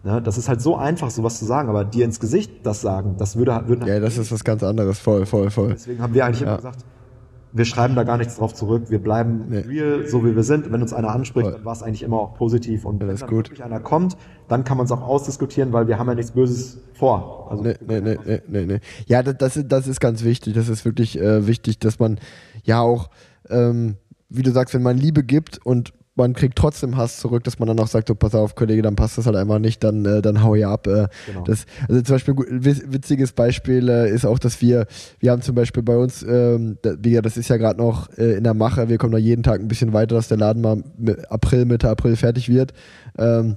Ne, 0.02 0.20
das 0.20 0.36
ist 0.36 0.48
halt 0.50 0.60
so 0.60 0.76
einfach, 0.76 1.08
sowas 1.10 1.38
zu 1.38 1.46
sagen, 1.46 1.70
aber 1.70 1.82
dir 1.84 2.04
ins 2.04 2.20
Gesicht 2.20 2.66
das 2.66 2.82
sagen, 2.82 3.16
das 3.18 3.36
würde, 3.36 3.62
würden 3.66 3.86
Ja, 3.86 4.00
das 4.00 4.18
ist 4.18 4.30
was 4.32 4.44
ganz 4.44 4.62
anderes. 4.62 4.98
Voll, 4.98 5.24
voll, 5.24 5.50
voll. 5.50 5.70
Deswegen 5.70 6.02
haben 6.02 6.12
wir 6.12 6.26
eigentlich 6.26 6.40
Ja. 6.40 6.46
immer 6.48 6.56
gesagt, 6.56 6.84
wir 7.56 7.64
schreiben 7.64 7.94
da 7.94 8.02
gar 8.02 8.18
nichts 8.18 8.36
drauf 8.36 8.52
zurück. 8.52 8.90
Wir 8.90 8.98
bleiben 8.98 9.44
Nee. 9.48 9.58
real, 9.60 10.06
so 10.08 10.24
wie 10.24 10.34
wir 10.34 10.42
sind. 10.42 10.70
Wenn 10.72 10.82
uns 10.82 10.92
einer 10.92 11.08
anspricht, 11.10 11.44
Voll. 11.46 11.52
dann 11.54 11.64
war 11.64 11.72
es 11.72 11.82
eigentlich 11.84 12.02
immer 12.02 12.18
auch 12.18 12.34
positiv. 12.34 12.84
Und 12.84 13.00
Ja, 13.00 13.08
wenn 13.08 13.16
dann 13.16 13.28
gut. 13.28 13.46
wirklich 13.48 13.62
einer 13.62 13.78
kommt, 13.80 14.16
dann 14.48 14.64
kann 14.64 14.76
man 14.76 14.86
es 14.86 14.92
auch 14.92 15.02
ausdiskutieren, 15.02 15.72
weil 15.72 15.86
wir 15.86 15.98
haben 15.98 16.08
ja 16.08 16.14
nichts 16.16 16.32
Böses 16.32 16.78
vor. 16.94 17.46
Also 17.50 17.62
Nee, 17.62 17.76
nee, 17.86 18.00
nee, 18.00 18.18
nee, 18.26 18.42
nee, 18.48 18.66
nee. 18.66 18.80
Ja, 19.06 19.22
das, 19.22 19.58
das 19.66 19.86
ist 19.86 20.00
ganz 20.00 20.24
wichtig. 20.24 20.54
Das 20.54 20.68
ist 20.68 20.84
wirklich 20.84 21.18
äh, 21.20 21.46
wichtig, 21.46 21.78
dass 21.78 21.98
man 22.00 22.18
ja 22.64 22.80
auch, 22.80 23.08
ähm, 23.48 23.96
wie 24.28 24.42
du 24.42 24.50
sagst, 24.50 24.74
wenn 24.74 24.82
man 24.82 24.98
Liebe 24.98 25.22
gibt 25.22 25.64
und 25.64 25.92
man 26.16 26.32
kriegt 26.34 26.56
trotzdem 26.56 26.96
Hass 26.96 27.18
zurück, 27.18 27.44
dass 27.44 27.58
man 27.58 27.68
dann 27.68 27.78
auch 27.80 27.88
sagt, 27.88 28.08
so, 28.08 28.14
pass 28.14 28.34
auf, 28.34 28.54
Kollege, 28.54 28.82
dann 28.82 28.96
passt 28.96 29.18
das 29.18 29.26
halt 29.26 29.36
einfach 29.36 29.58
nicht, 29.58 29.82
dann, 29.82 30.04
äh, 30.04 30.22
dann 30.22 30.42
hau 30.42 30.54
ihr 30.54 30.68
ab. 30.68 30.86
Äh, 30.86 31.08
Genau. 31.26 31.44
das, 31.44 31.66
also 31.88 32.02
zum 32.02 32.14
Beispiel 32.14 32.34
witziges 32.36 33.32
Beispiel 33.32 33.88
äh, 33.88 34.10
ist 34.10 34.24
auch, 34.24 34.38
dass 34.38 34.60
wir, 34.60 34.86
wir 35.18 35.30
haben 35.30 35.42
zum 35.42 35.54
Beispiel 35.54 35.82
bei 35.82 35.96
uns, 35.96 36.22
ähm, 36.22 36.78
das 36.82 37.36
ist 37.36 37.48
ja 37.48 37.56
gerade 37.56 37.78
noch 37.78 38.10
äh, 38.16 38.34
in 38.34 38.44
der 38.44 38.54
Mache, 38.54 38.88
wir 38.88 38.98
kommen 38.98 39.12
da 39.12 39.18
jeden 39.18 39.42
Tag 39.42 39.60
ein 39.60 39.68
bisschen 39.68 39.92
weiter, 39.92 40.14
dass 40.14 40.28
der 40.28 40.38
Laden 40.38 40.62
mal 40.62 40.82
April, 41.28 41.64
Mitte 41.64 41.88
April 41.88 42.16
fertig 42.16 42.48
wird. 42.48 42.72
Ähm, 43.18 43.56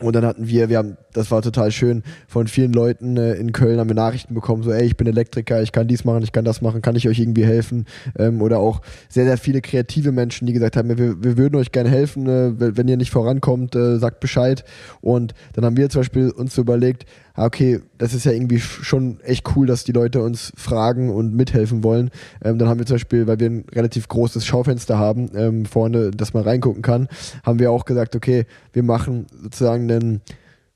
und 0.00 0.16
dann 0.16 0.24
hatten 0.24 0.48
wir, 0.48 0.68
wir 0.68 0.78
haben, 0.78 0.96
das 1.12 1.30
war 1.30 1.42
total 1.42 1.70
schön, 1.70 2.02
von 2.26 2.46
vielen 2.46 2.72
Leuten 2.72 3.16
äh, 3.16 3.34
in 3.34 3.52
Köln 3.52 3.78
haben 3.78 3.88
wir 3.88 3.94
Nachrichten 3.94 4.34
bekommen, 4.34 4.62
so, 4.62 4.72
ey, 4.72 4.84
ich 4.84 4.96
bin 4.96 5.06
Elektriker, 5.06 5.62
ich 5.62 5.70
kann 5.70 5.86
dies 5.86 6.04
machen, 6.04 6.22
ich 6.22 6.32
kann 6.32 6.44
das 6.44 6.62
machen, 6.62 6.82
kann 6.82 6.96
ich 6.96 7.08
euch 7.08 7.18
irgendwie 7.18 7.44
helfen? 7.44 7.86
Ähm, 8.18 8.40
oder 8.40 8.58
auch 8.58 8.80
sehr, 9.08 9.24
sehr 9.24 9.38
viele 9.38 9.60
kreative 9.60 10.10
Menschen, 10.10 10.46
die 10.46 10.52
gesagt 10.52 10.76
haben, 10.76 10.88
wir, 10.88 11.22
wir 11.22 11.36
würden 11.36 11.56
euch 11.56 11.72
gerne 11.72 11.90
helfen, 11.90 12.26
äh, 12.26 12.76
wenn 12.76 12.88
ihr 12.88 12.96
nicht 12.96 13.10
vorankommt, 13.10 13.76
äh, 13.76 13.98
sagt 13.98 14.20
Bescheid. 14.20 14.64
Und 15.00 15.34
dann 15.52 15.64
haben 15.64 15.76
wir 15.76 15.88
zum 15.90 16.00
Beispiel 16.00 16.30
uns 16.30 16.54
so 16.54 16.62
überlegt, 16.62 17.06
okay, 17.36 17.80
das 17.98 18.14
ist 18.14 18.24
ja 18.24 18.32
irgendwie 18.32 18.58
sch- 18.58 18.84
schon 18.84 19.20
echt 19.20 19.44
cool, 19.56 19.66
dass 19.66 19.84
die 19.84 19.92
Leute 19.92 20.22
uns 20.22 20.52
fragen 20.56 21.10
und 21.10 21.34
mithelfen 21.34 21.82
wollen. 21.82 22.10
Ähm, 22.44 22.58
dann 22.58 22.68
haben 22.68 22.78
wir 22.78 22.86
zum 22.86 22.96
Beispiel, 22.96 23.26
weil 23.26 23.40
wir 23.40 23.50
ein 23.50 23.64
relativ 23.74 24.08
großes 24.08 24.44
Schaufenster 24.44 24.98
haben, 24.98 25.30
ähm, 25.34 25.64
vorne, 25.64 26.10
dass 26.10 26.34
man 26.34 26.44
reingucken 26.44 26.82
kann, 26.82 27.08
haben 27.44 27.58
wir 27.58 27.70
auch 27.70 27.84
gesagt, 27.84 28.16
okay, 28.16 28.46
wir 28.72 28.82
machen 28.82 29.26
sozusagen 29.42 29.90
einen 29.90 30.20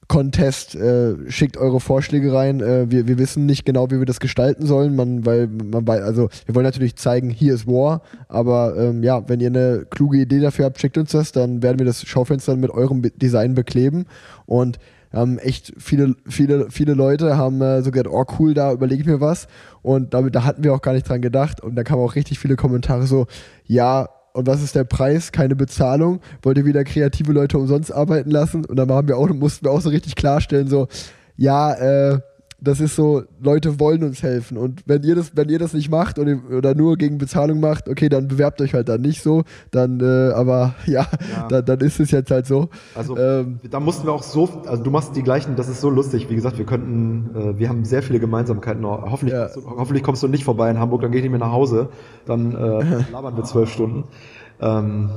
Contest, 0.09 0.76
äh, 0.76 1.14
schickt 1.28 1.57
eure 1.57 1.80
Vorschläge 1.80 2.32
rein. 2.32 2.61
Äh, 2.61 2.90
wir, 2.90 3.09
wir 3.09 3.18
wissen 3.18 3.44
nicht 3.44 3.64
genau, 3.64 3.90
wie 3.90 3.98
wir 3.98 4.07
das 4.07 4.20
gestalten 4.20 4.64
sollen, 4.64 4.94
man, 4.94 5.26
weil 5.26 5.48
man 5.48 5.88
also 5.88 6.28
wir 6.46 6.54
wollen 6.54 6.64
natürlich 6.64 6.94
zeigen, 6.94 7.28
hier 7.28 7.54
ist 7.54 7.66
War, 7.66 8.02
aber 8.28 8.76
ähm, 8.78 9.02
ja, 9.02 9.28
wenn 9.28 9.40
ihr 9.40 9.48
eine 9.48 9.84
kluge 9.90 10.18
Idee 10.18 10.38
dafür 10.38 10.66
habt, 10.66 10.80
schickt 10.80 10.96
uns 10.96 11.11
das, 11.11 11.32
dann 11.32 11.61
werden 11.61 11.80
wir 11.80 11.86
das 11.86 12.07
Schaufenster 12.07 12.54
mit 12.57 12.70
eurem 12.70 13.02
Design 13.02 13.54
bekleben 13.54 14.07
und 14.46 14.78
ähm, 15.12 15.38
echt 15.38 15.72
viele, 15.78 16.14
viele, 16.28 16.70
viele 16.70 16.94
Leute 16.94 17.36
haben 17.36 17.61
äh, 17.61 17.82
so 17.82 17.90
gedacht, 17.90 18.12
oh 18.12 18.24
cool, 18.38 18.54
da 18.54 18.72
überlege 18.72 19.02
ich 19.02 19.07
mir 19.07 19.20
was 19.20 19.48
und 19.82 20.14
damit, 20.14 20.34
da 20.34 20.44
hatten 20.44 20.64
wir 20.64 20.74
auch 20.74 20.82
gar 20.82 20.92
nicht 20.92 21.09
dran 21.09 21.22
gedacht 21.22 21.62
und 21.62 21.76
da 21.76 21.84
kamen 21.84 22.02
auch 22.02 22.14
richtig 22.14 22.38
viele 22.38 22.57
Kommentare 22.57 23.07
so, 23.07 23.26
ja, 23.64 24.09
und 24.32 24.46
was 24.46 24.62
ist 24.62 24.74
der 24.74 24.84
Preis? 24.84 25.32
Keine 25.32 25.57
Bezahlung. 25.57 26.20
Wollt 26.42 26.59
ihr 26.59 26.66
wieder 26.66 26.84
kreative 26.84 27.32
Leute 27.32 27.57
umsonst 27.57 27.90
arbeiten 27.90 28.30
lassen? 28.30 28.66
Und 28.66 28.76
dann 28.76 28.90
haben 28.90 29.09
wir 29.09 29.16
auch, 29.16 29.30
mussten 29.30 29.64
wir 29.64 29.72
auch 29.72 29.80
so 29.80 29.88
richtig 29.88 30.14
klarstellen, 30.14 30.68
so, 30.68 30.88
ja, 31.38 31.72
äh, 31.72 32.20
das 32.66 32.80
ist 32.80 32.96
so, 32.96 33.22
Leute 33.40 33.78
wollen 33.80 34.02
uns 34.02 34.22
helfen. 34.22 34.56
Und 34.58 34.82
wenn 34.86 35.02
ihr 35.02 35.14
das, 35.14 35.32
wenn 35.36 35.48
ihr 35.48 35.58
das 35.58 35.72
nicht 35.72 35.90
macht 35.90 36.18
oder, 36.18 36.36
oder 36.56 36.74
nur 36.74 36.96
gegen 36.96 37.18
Bezahlung 37.18 37.60
macht, 37.60 37.88
okay, 37.88 38.08
dann 38.08 38.28
bewerbt 38.28 38.60
euch 38.60 38.74
halt 38.74 38.88
dann 38.88 39.00
nicht 39.00 39.22
so. 39.22 39.44
Dann, 39.70 40.00
äh, 40.00 40.32
aber 40.34 40.74
ja, 40.86 41.06
Ja. 41.32 41.48
Dann, 41.48 41.64
dann 41.64 41.80
ist 41.80 42.00
es 42.00 42.10
jetzt 42.10 42.30
halt 42.30 42.46
so. 42.46 42.68
Also 42.94 43.16
Ähm, 43.16 43.60
da 43.70 43.80
mussten 43.80 44.06
wir 44.06 44.12
auch 44.12 44.22
so, 44.22 44.62
also 44.66 44.82
du 44.82 44.90
machst 44.90 45.14
die 45.16 45.22
gleichen, 45.22 45.56
das 45.56 45.68
ist 45.68 45.80
so 45.80 45.90
lustig. 45.90 46.28
Wie 46.28 46.34
gesagt, 46.34 46.58
wir 46.58 46.66
könnten, 46.66 47.30
äh, 47.34 47.58
wir 47.58 47.68
haben 47.68 47.84
sehr 47.84 48.02
viele 48.02 48.18
Gemeinsamkeiten. 48.20 48.84
Hoffentlich, 48.84 49.34
Ja. 49.34 49.44
kommst 49.48 49.56
du, 49.56 49.70
hoffentlich 49.78 50.02
kommst 50.02 50.22
du 50.22 50.28
nicht 50.28 50.44
vorbei 50.44 50.70
in 50.70 50.78
Hamburg, 50.78 51.02
dann 51.02 51.10
gehe 51.12 51.18
ich 51.20 51.24
nicht 51.24 51.30
mehr 51.30 51.40
nach 51.40 51.52
Hause. 51.52 51.88
Dann 52.26 52.52
äh, 52.54 53.02
labern 53.12 53.36
wir 53.36 53.44
zwölf 53.44 53.70
Stunden. 53.70 54.04
Ähm, 54.60 55.08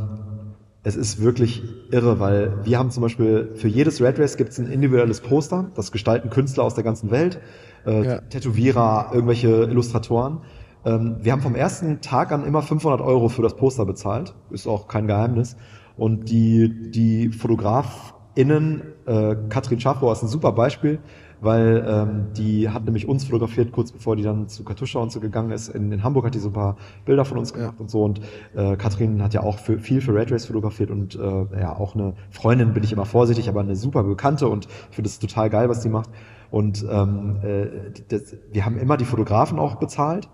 es 0.83 0.95
ist 0.95 1.21
wirklich 1.21 1.63
irre, 1.91 2.19
weil 2.19 2.53
wir 2.63 2.79
haben 2.79 2.89
zum 2.89 3.03
Beispiel 3.03 3.51
für 3.55 3.67
jedes 3.67 4.01
Red 4.01 4.17
Race 4.19 4.37
gibt 4.37 4.51
es 4.51 4.59
ein 4.59 4.67
individuelles 4.67 5.19
Poster. 5.19 5.71
Das 5.75 5.91
gestalten 5.91 6.29
Künstler 6.29 6.63
aus 6.63 6.75
der 6.75 6.83
ganzen 6.83 7.11
Welt, 7.11 7.39
äh, 7.85 8.05
Ja. 8.05 8.21
Tätowierer, 8.21 9.11
irgendwelche 9.13 9.63
Illustratoren. 9.63 10.39
Ähm, 10.85 11.17
wir 11.21 11.33
haben 11.33 11.41
vom 11.41 11.55
ersten 11.55 11.99
Tag 11.99 12.31
an 12.31 12.45
immer 12.45 12.61
500 12.61 13.01
Euro 13.01 13.27
für 13.27 13.41
das 13.41 13.55
Poster 13.55 13.85
bezahlt. 13.85 14.33
Ist 14.51 14.67
auch 14.67 14.87
kein 14.87 15.07
Geheimnis. 15.07 15.57
Und 15.97 16.29
die, 16.29 16.91
die 16.91 17.29
FotografInnen, 17.29 18.81
äh, 19.05 19.35
Katrin 19.49 19.81
Schaffrohr 19.81 20.13
ist 20.13 20.23
ein 20.23 20.29
super 20.29 20.53
Beispiel, 20.53 20.99
weil 21.41 21.85
ähm, 21.87 22.27
die 22.35 22.69
hat 22.69 22.85
nämlich 22.85 23.07
uns 23.07 23.25
fotografiert, 23.25 23.71
kurz 23.71 23.91
bevor 23.91 24.15
die 24.15 24.23
dann 24.23 24.47
zu 24.47 24.63
Katusha 24.63 24.99
und 24.99 25.11
so 25.11 25.19
gegangen 25.19 25.51
ist. 25.51 25.69
In, 25.69 25.91
in 25.91 26.03
Hamburg 26.03 26.25
hat 26.25 26.35
die 26.35 26.39
so 26.39 26.49
ein 26.49 26.53
paar 26.53 26.77
Bilder 27.05 27.25
von 27.25 27.37
uns 27.37 27.53
gemacht 27.53 27.75
und 27.79 27.89
so. 27.89 28.03
Und 28.03 28.21
äh, 28.55 28.75
Katrin 28.75 29.21
hat 29.23 29.33
ja 29.33 29.41
auch 29.41 29.59
für, 29.59 29.79
viel 29.79 30.01
für 30.01 30.13
Red 30.13 30.31
Race 30.31 30.45
fotografiert 30.45 30.91
und 30.91 31.15
äh, 31.15 31.59
ja, 31.59 31.75
auch 31.75 31.95
eine 31.95 32.13
Freundin, 32.29 32.73
bin 32.73 32.83
ich 32.83 32.91
immer 32.91 33.05
vorsichtig, 33.05 33.49
aber 33.49 33.61
eine 33.61 33.75
super 33.75 34.03
Bekannte 34.03 34.47
und 34.47 34.67
ich 34.89 34.95
finde 34.95 35.09
es 35.09 35.19
total 35.19 35.49
geil, 35.49 35.69
was 35.69 35.81
die 35.81 35.89
macht. 35.89 36.09
Und 36.51 36.85
ähm, 36.89 37.37
äh, 37.43 37.67
das, 38.07 38.35
wir 38.51 38.65
haben 38.65 38.77
immer 38.77 38.97
die 38.97 39.05
Fotografen 39.05 39.59
auch 39.59 39.75
bezahlt 39.75 40.27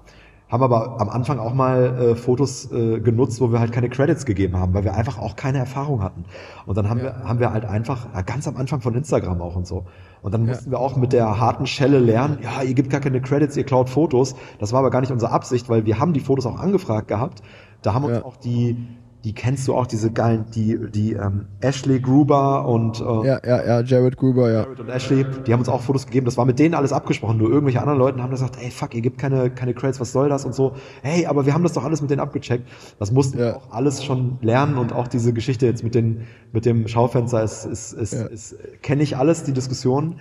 haben 0.50 0.62
aber 0.64 1.02
am 1.02 1.10
Anfang 1.10 1.40
auch 1.40 1.54
mal 1.54 1.86
äh, 2.12 2.16
Fotos 2.16 2.72
äh, 2.72 3.00
genutzt, 3.00 3.42
wo 3.42 3.52
wir 3.52 3.60
halt 3.60 3.72
keine 3.72 3.90
Credits 3.90 4.26
gegeben 4.26 4.58
haben, 4.58 4.74
weil 4.74 4.84
wir 4.84 4.94
einfach 4.94 5.18
auch 5.18 5.36
keine 5.36 5.58
Erfahrung 5.58 6.04
hatten. 6.04 6.26
Und 6.66 6.78
dann 6.78 6.90
haben 6.90 7.02
wir 7.02 7.16
haben 7.24 7.40
wir 7.40 7.52
halt 7.52 7.66
einfach 7.66 8.08
ja, 8.14 8.22
ganz 8.22 8.48
am 8.48 8.56
Anfang 8.56 8.82
von 8.82 8.94
Instagram 8.94 9.42
auch 9.42 9.56
und 9.56 9.66
so. 9.66 9.86
Und 10.22 10.34
dann 10.34 10.46
mussten 10.46 10.72
wir 10.72 10.80
auch 10.80 10.96
mit 10.96 11.14
der 11.14 11.40
harten 11.40 11.66
Schelle 11.68 12.00
lernen, 12.00 12.40
ja, 12.42 12.62
ihr 12.64 12.74
gibt 12.74 12.90
gar 12.90 13.02
keine 13.02 13.22
Credits, 13.22 13.58
ihr 13.58 13.64
klaut 13.64 13.90
Fotos. 13.90 14.36
Das 14.60 14.72
war 14.72 14.80
aber 14.80 14.92
gar 14.92 15.02
nicht 15.02 15.12
unsere 15.12 15.32
Absicht, 15.32 15.68
weil 15.70 15.86
wir 15.86 16.00
haben 16.00 16.14
die 16.14 16.20
Fotos 16.20 16.46
auch 16.46 16.60
angefragt 16.60 17.08
gehabt. 17.08 17.42
Da 17.82 17.94
haben 17.94 18.06
uns 18.06 18.18
Ja. 18.18 18.26
auch 18.26 18.38
die 18.38 18.78
die 19.26 19.34
kennst 19.34 19.68
du 19.68 19.74
auch 19.74 19.88
diese 19.88 20.12
geilen 20.12 20.46
die 20.54 20.78
die 20.92 21.14
ähm, 21.14 21.48
Ashley 21.60 22.00
Gruber 22.00 22.68
und 22.68 23.02
äh, 23.02 23.04
ja, 23.28 23.40
ja, 23.44 23.66
ja, 23.66 23.82
Jared 23.82 24.16
Gruber, 24.18 24.52
ja. 24.52 24.62
Jared 24.64 24.80
und 24.80 24.90
Ashley, 24.90 25.26
die 25.46 25.52
haben 25.52 25.60
uns 25.60 25.68
auch 25.68 25.82
Fotos 25.82 26.06
gegeben. 26.06 26.26
Das 26.26 26.38
war 26.38 26.46
mit 26.46 26.60
denen 26.60 26.76
alles 26.76 26.94
abgesprochen. 26.94 27.38
Nur 27.38 27.50
irgendwelche 27.50 27.82
anderen 27.82 27.98
Leute 27.98 28.22
haben 28.22 28.30
gesagt, 28.30 28.58
ey, 28.62 28.70
fuck, 28.70 28.94
ihr 28.94 29.02
gebt 29.02 29.18
keine, 29.18 29.50
keine 29.50 29.74
Credits, 29.74 30.00
was 30.00 30.12
soll 30.12 30.30
das 30.30 30.46
und 30.46 30.54
so. 30.54 30.76
Hey, 31.02 31.26
aber 31.26 31.48
wir 31.48 31.56
haben 31.56 31.64
das 31.64 31.74
doch 31.74 31.84
alles 31.84 32.02
mit 32.02 32.12
denen 32.12 32.20
abgecheckt. 32.22 32.70
Das 33.00 33.12
mussten 33.12 33.40
wir 33.40 33.46
Ja. 33.48 33.56
auch 33.58 33.72
alles 33.72 34.04
schon 34.04 34.38
lernen 34.42 34.78
und 34.78 34.94
auch 34.94 35.08
diese 35.08 35.34
Geschichte 35.34 35.66
jetzt 35.66 35.84
mit 35.84 35.96
den, 35.96 36.28
mit 36.54 36.66
dem 36.68 36.88
Schaufenster 36.88 37.44
ist, 37.44 37.66
ist, 37.66 37.94
ist, 37.94 38.14
Ja. 38.14 38.26
ist 38.28 38.56
kenne 38.84 39.02
ich 39.02 39.18
alles, 39.18 39.44
die 39.44 39.54
Diskussion. 39.54 40.18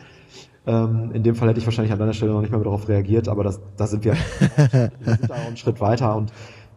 Ähm, 0.67 1.11
in 1.13 1.23
dem 1.23 1.35
Fall 1.35 1.51
hätte 1.51 1.61
ich 1.61 1.67
wahrscheinlich 1.67 1.93
an 1.93 1.99
deiner 1.99 2.15
Stelle 2.15 2.33
noch 2.33 2.41
nicht 2.41 2.51
mehr 2.51 2.59
darauf 2.61 2.89
reagiert, 2.89 3.29
aber 3.29 3.45
das, 3.45 3.61
da 3.77 3.87
sind 3.87 4.03
wir, 4.03 4.15
wir 4.15 4.91
sind 5.05 5.29
da 5.29 5.35
einen 5.35 5.59
Schritt 5.59 5.79
weiter 5.83 6.17
und 6.17 6.33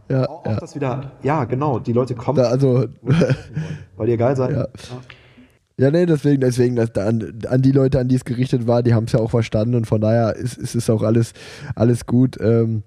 Ja, 0.10 0.30
auch, 0.30 0.46
ja. 0.46 0.56
das 0.56 0.76
wieder, 0.76 1.12
ja, 1.24 1.44
genau, 1.46 1.80
die 1.80 1.94
Leute 1.94 2.16
kommen, 2.16 2.38
Da, 2.38 2.46
also, 2.46 2.86
weil 3.98 4.10
ihr 4.10 4.18
geil 4.18 4.36
seid. 4.36 4.52
Ja. 4.52 4.68
Ja, 5.80 5.92
nee, 5.92 6.08
deswegen, 6.08 6.42
deswegen, 6.42 6.76
dass 6.76 6.92
da 6.92 7.06
an, 7.06 7.40
an 7.48 7.62
die 7.62 7.72
Leute, 7.72 8.00
an 8.00 8.08
die 8.08 8.16
es 8.16 8.26
gerichtet 8.26 8.66
war, 8.66 8.82
die 8.82 8.96
haben 8.96 9.04
es 9.04 9.12
ja 9.12 9.20
auch 9.20 9.30
verstanden 9.30 9.76
und 9.76 9.86
von 9.86 10.02
daher 10.02 10.36
ist, 10.36 10.58
ist 10.58 10.74
es 10.74 10.90
auch 10.90 11.04
alles, 11.04 11.34
alles 11.76 12.08
gut. 12.08 12.36
Ähm, 12.42 12.82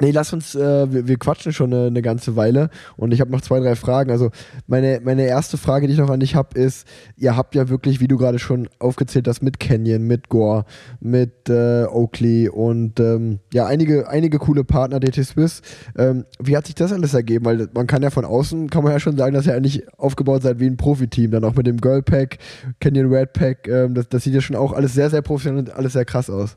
nee, 0.00 0.10
lass 0.10 0.32
uns, 0.32 0.54
äh, 0.54 0.92
wir, 0.92 1.08
wir 1.08 1.16
quatschen 1.18 1.52
schon 1.52 1.72
eine, 1.72 1.86
eine 1.86 2.02
ganze 2.02 2.36
Weile 2.36 2.70
und 2.96 3.12
ich 3.12 3.20
habe 3.20 3.30
noch 3.30 3.40
zwei, 3.40 3.60
drei 3.60 3.76
Fragen. 3.76 4.10
Also 4.10 4.30
meine, 4.66 5.00
meine 5.04 5.26
erste 5.26 5.56
Frage, 5.56 5.86
die 5.86 5.92
ich 5.92 5.98
noch 5.98 6.10
an 6.10 6.20
dich 6.20 6.34
habe, 6.34 6.58
ist, 6.58 6.86
ihr 7.16 7.36
habt 7.36 7.54
ja 7.54 7.68
wirklich, 7.68 8.00
wie 8.00 8.08
du 8.08 8.16
gerade 8.16 8.38
schon 8.38 8.68
aufgezählt 8.78 9.28
hast, 9.28 9.42
mit 9.42 9.60
Canyon, 9.60 10.02
mit 10.02 10.28
Gore, 10.28 10.64
mit 11.00 11.48
äh, 11.48 11.84
Oakley 11.84 12.48
und 12.48 12.98
ähm, 13.00 13.38
ja, 13.52 13.66
einige, 13.66 14.08
einige 14.08 14.38
coole 14.38 14.64
Partner, 14.64 15.00
DT 15.00 15.24
Swiss. 15.24 15.62
Ähm, 15.96 16.24
wie 16.38 16.56
hat 16.56 16.66
sich 16.66 16.74
das 16.74 16.92
alles 16.92 17.14
ergeben? 17.14 17.44
Weil 17.44 17.68
man 17.74 17.86
kann 17.86 18.02
ja 18.02 18.10
von 18.10 18.24
außen, 18.24 18.70
kann 18.70 18.82
man 18.82 18.92
ja 18.92 19.00
schon 19.00 19.16
sagen, 19.16 19.34
dass 19.34 19.46
ihr 19.46 19.54
eigentlich 19.54 19.84
aufgebaut 19.98 20.42
seid 20.42 20.60
wie 20.60 20.66
ein 20.66 20.76
Profiteam. 20.76 21.30
Dann 21.30 21.44
auch 21.44 21.54
mit 21.54 21.66
dem 21.66 21.78
Girl 21.78 22.02
Pack, 22.02 22.38
Canyon 22.80 23.12
Red 23.12 23.32
Pack. 23.32 23.68
Ähm, 23.68 23.94
das, 23.94 24.08
das 24.08 24.24
sieht 24.24 24.34
ja 24.34 24.40
schon 24.40 24.56
auch 24.56 24.72
alles 24.72 24.94
sehr, 24.94 25.10
sehr 25.10 25.22
professionell 25.22 25.60
und 25.60 25.74
alles 25.74 25.92
sehr 25.92 26.04
krass 26.04 26.30
aus. 26.30 26.56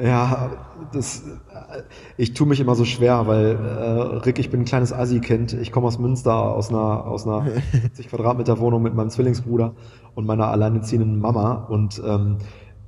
Ja, 0.00 0.50
das, 0.92 1.24
äh, 1.26 1.82
ich 2.16 2.32
tue 2.34 2.46
mich 2.46 2.60
immer 2.60 2.76
so 2.76 2.84
schwer, 2.84 3.26
weil 3.26 3.56
äh, 3.56 4.16
Rick, 4.18 4.38
ich 4.38 4.48
bin 4.48 4.60
ein 4.60 4.64
kleines 4.64 4.92
Assi-Kind. 4.92 5.54
Ich 5.54 5.72
komme 5.72 5.88
aus 5.88 5.98
Münster, 5.98 6.34
aus 6.34 6.70
einer 6.70 7.04
aus 7.06 7.26
einer 7.26 7.46
70 7.72 8.08
Quadratmeter 8.08 8.60
Wohnung 8.60 8.82
mit 8.82 8.94
meinem 8.94 9.10
Zwillingsbruder 9.10 9.74
und 10.14 10.26
meiner 10.26 10.48
alleinerziehenden 10.48 11.18
Mama. 11.18 11.66
Und 11.68 12.00
ähm, 12.06 12.38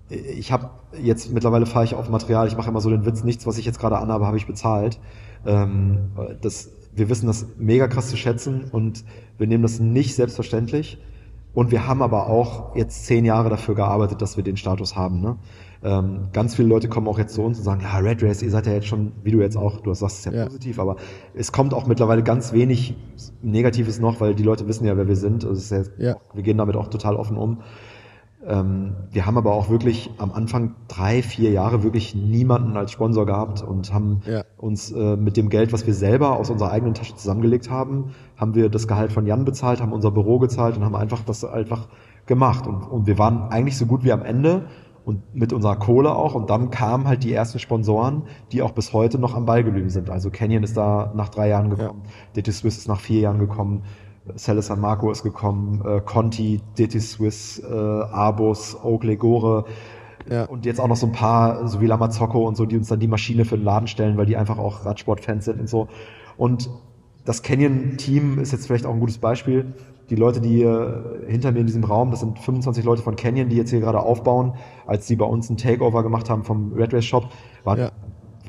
ich 0.09 0.53
habe 0.53 0.71
jetzt 1.03 1.33
mittlerweile 1.33 1.67
fahre 1.67 1.85
ich 1.85 1.95
auf 1.95 2.09
Material. 2.09 2.47
Ich 2.47 2.57
mache 2.57 2.71
immer 2.71 2.81
so 2.81 2.91
den 2.91 3.05
Witz: 3.05 3.25
Nichts, 3.25 3.45
was 3.45 3.59
ich 3.59 3.65
jetzt 3.65 3.81
gerade 3.81 3.99
anhabe, 3.99 4.27
habe 4.27 4.37
ich 4.37 4.47
bezahlt. 4.47 5.01
Ähm, 5.45 6.13
das, 6.41 6.71
wir 6.95 7.09
wissen 7.09 7.27
das 7.27 7.47
mega 7.59 7.89
krass 7.89 8.09
zu 8.09 8.17
schätzen 8.17 8.67
und 8.71 9.05
wir 9.37 9.49
nehmen 9.49 9.63
das 9.65 9.81
nicht 9.81 10.15
selbstverständlich. 10.15 10.99
Und 11.53 11.73
wir 11.73 11.89
haben 11.89 12.03
aber 12.03 12.29
auch 12.29 12.77
jetzt 12.77 13.07
zehn 13.07 13.25
Jahre 13.25 13.51
dafür 13.51 13.75
gearbeitet, 13.75 14.23
dass 14.23 14.37
wir 14.37 14.45
den 14.45 14.57
Status 14.57 14.95
haben. 14.95 15.21
Ne? 15.21 15.37
Ähm, 15.83 16.29
ganz 16.33 16.55
viele 16.55 16.69
Leute 16.69 16.89
kommen 16.89 17.09
auch 17.09 17.19
jetzt 17.19 17.35
zu 17.35 17.43
uns 17.43 17.59
und 17.59 17.65
sagen, 17.65 17.81
ja, 17.83 17.97
Red 17.99 18.23
Race, 18.23 18.43
ihr 18.43 18.51
seid 18.51 18.67
ja 18.67 18.73
jetzt 18.75 18.87
schon, 18.87 19.13
wie 19.23 19.31
du 19.31 19.41
jetzt 19.41 19.57
auch, 19.57 19.81
du 19.81 19.95
sagst 19.95 20.19
es 20.19 20.25
ja, 20.27 20.33
ja, 20.33 20.45
positiv, 20.45 20.79
aber 20.79 20.97
es 21.35 21.53
kommt 21.53 21.73
auch 21.73 21.87
mittlerweile 21.87 22.23
ganz 22.23 22.53
wenig 22.53 22.95
Negatives 23.41 23.99
noch, 23.99 24.21
weil 24.21 24.35
die 24.35 24.43
Leute 24.43 24.69
wissen 24.69 24.85
ja, 24.85 24.97
wer 24.99 25.09
wir 25.09 25.17
sind. 25.17 25.45
Also 25.45 25.75
ja, 25.75 25.83
ja. 25.99 26.17
wir 26.35 26.43
gehen 26.43 26.59
damit 26.59 26.77
auch 26.77 26.89
total 26.89 27.17
offen 27.17 27.39
um. 27.39 27.63
Ähm, 28.47 28.95
wir 29.11 29.27
haben 29.27 29.37
aber 29.37 29.53
auch 29.53 29.69
wirklich 29.71 30.11
am 30.19 30.33
Anfang 30.33 30.75
drei, 30.89 31.23
vier 31.23 31.51
Jahre 31.51 31.83
wirklich 31.83 32.15
niemanden 32.15 32.77
als 32.77 32.91
Sponsor 32.91 33.25
gehabt 33.27 33.63
und 33.63 33.93
haben 33.93 34.21
ja. 34.27 34.45
uns 34.57 34.93
äh, 34.93 35.17
mit 35.17 35.37
dem 35.37 35.51
Geld, 35.51 35.73
was 35.73 35.87
wir 35.87 35.95
selber 35.95 36.37
aus 36.37 36.51
unserer 36.51 36.71
eigenen 36.71 36.95
Tasche 36.95 37.15
zusammengelegt 37.15 37.71
haben, 37.71 38.15
haben 38.37 38.55
wir 38.55 38.71
das 38.71 38.89
Gehalt 38.89 39.13
von 39.13 39.27
Jan 39.27 39.45
bezahlt, 39.45 39.81
haben 39.81 39.93
unser 39.93 40.11
Büro 40.11 40.39
gezahlt 40.39 40.77
und 40.77 40.85
haben 40.85 40.97
einfach 40.97 41.23
das 41.25 41.45
einfach 41.45 41.89
gemacht. 42.27 42.67
Und, 42.67 42.83
und 42.85 43.07
wir 43.07 43.19
waren 43.19 43.51
eigentlich 43.51 43.77
so 43.77 43.87
gut 43.87 44.05
wie 44.05 44.13
am 44.13 44.23
Ende 44.23 44.67
und 45.11 45.35
mit 45.35 45.53
unserer 45.53 45.77
Kohle 45.77 46.15
auch. 46.15 46.35
Und 46.35 46.51
dann 46.51 46.71
kamen 46.71 47.07
halt 47.07 47.25
die 47.25 47.33
ersten 47.33 47.59
Sponsoren, 47.59 48.23
die 48.53 48.63
auch 48.63 48.71
bis 48.71 48.93
heute 48.93 49.19
noch 49.19 49.35
am 49.35 49.45
Ball 49.45 49.65
geblieben 49.65 49.91
sind. 49.91 50.09
Also 50.09 50.31
Canyon 50.31 50.63
ist 50.63 50.77
da 50.77 51.13
nach 51.15 51.29
drei 51.29 51.49
Jahren 51.49 51.69
gekommen, 51.69 52.03
ja. 52.05 52.41
DT 52.41 52.53
Swiss 52.53 52.79
ist 52.79 52.89
nach 52.89 53.01
vier 53.01 53.21
Jahren 53.21 53.41
gekommen, 53.41 53.83
Celle 54.37 54.63
San 54.63 54.81
Marco 54.81 55.11
ist 55.11 55.23
gekommen, 55.23 55.83
äh, 55.85 56.01
Conti, 56.01 56.61
DT 56.79 57.01
Swiss, 57.01 57.59
äh, 57.59 57.75
Abus, 57.75 58.77
Oakley 58.83 59.17
Gore. 59.17 59.65
Ja. 60.31 60.45
Und 60.45 60.65
jetzt 60.65 60.81
auch 60.81 60.87
noch 60.87 60.97
so 60.97 61.07
ein 61.07 61.13
paar, 61.13 61.67
so 61.67 61.81
wie 61.81 61.87
Lamazocco 61.87 62.47
und 62.47 62.57
so, 62.57 62.67
die 62.67 62.77
uns 62.77 62.89
dann 62.89 63.01
die 63.01 63.09
Maschine 63.09 63.45
für 63.45 63.57
den 63.57 63.65
Laden 63.65 63.89
stellen, 63.89 64.17
weil 64.17 64.27
die 64.27 64.37
einfach 64.37 64.59
auch 64.59 64.85
Radsportfans 64.85 65.47
sind 65.47 65.61
und 65.61 65.69
so. 65.69 65.89
Und 66.37 66.71
das 67.25 67.43
Canyon-Team 67.43 68.39
ist 68.39 68.53
jetzt 68.53 68.67
vielleicht 68.67 68.87
auch 68.87 68.93
ein 68.93 69.01
gutes 69.01 69.19
Beispiel 69.19 69.75
die 70.11 70.17
Leute, 70.17 70.41
die 70.41 70.49
hier 70.49 71.21
hinter 71.27 71.53
mir 71.53 71.61
in 71.61 71.67
diesem 71.67 71.85
Raum, 71.85 72.11
das 72.11 72.21
sind 72.21 72.39
25 72.39 72.85
Leute 72.85 73.03
von 73.03 73.17
Canyon, 73.17 73.49
die 73.49 73.57
jetzt 73.57 73.71
hier 73.71 73.81
gerade 73.81 74.01
aufbauen, 74.01 74.55
als 74.87 75.07
sie 75.07 75.17
bei 75.17 75.25
uns 75.25 75.49
ein 75.49 75.57
Takeover 75.57 76.03
gemacht 76.03 76.29
haben 76.29 76.43
vom 76.45 76.73
Red 76.73 77.03
Shop, 77.03 77.29
waren, 77.65 77.79
ja. 77.79 77.91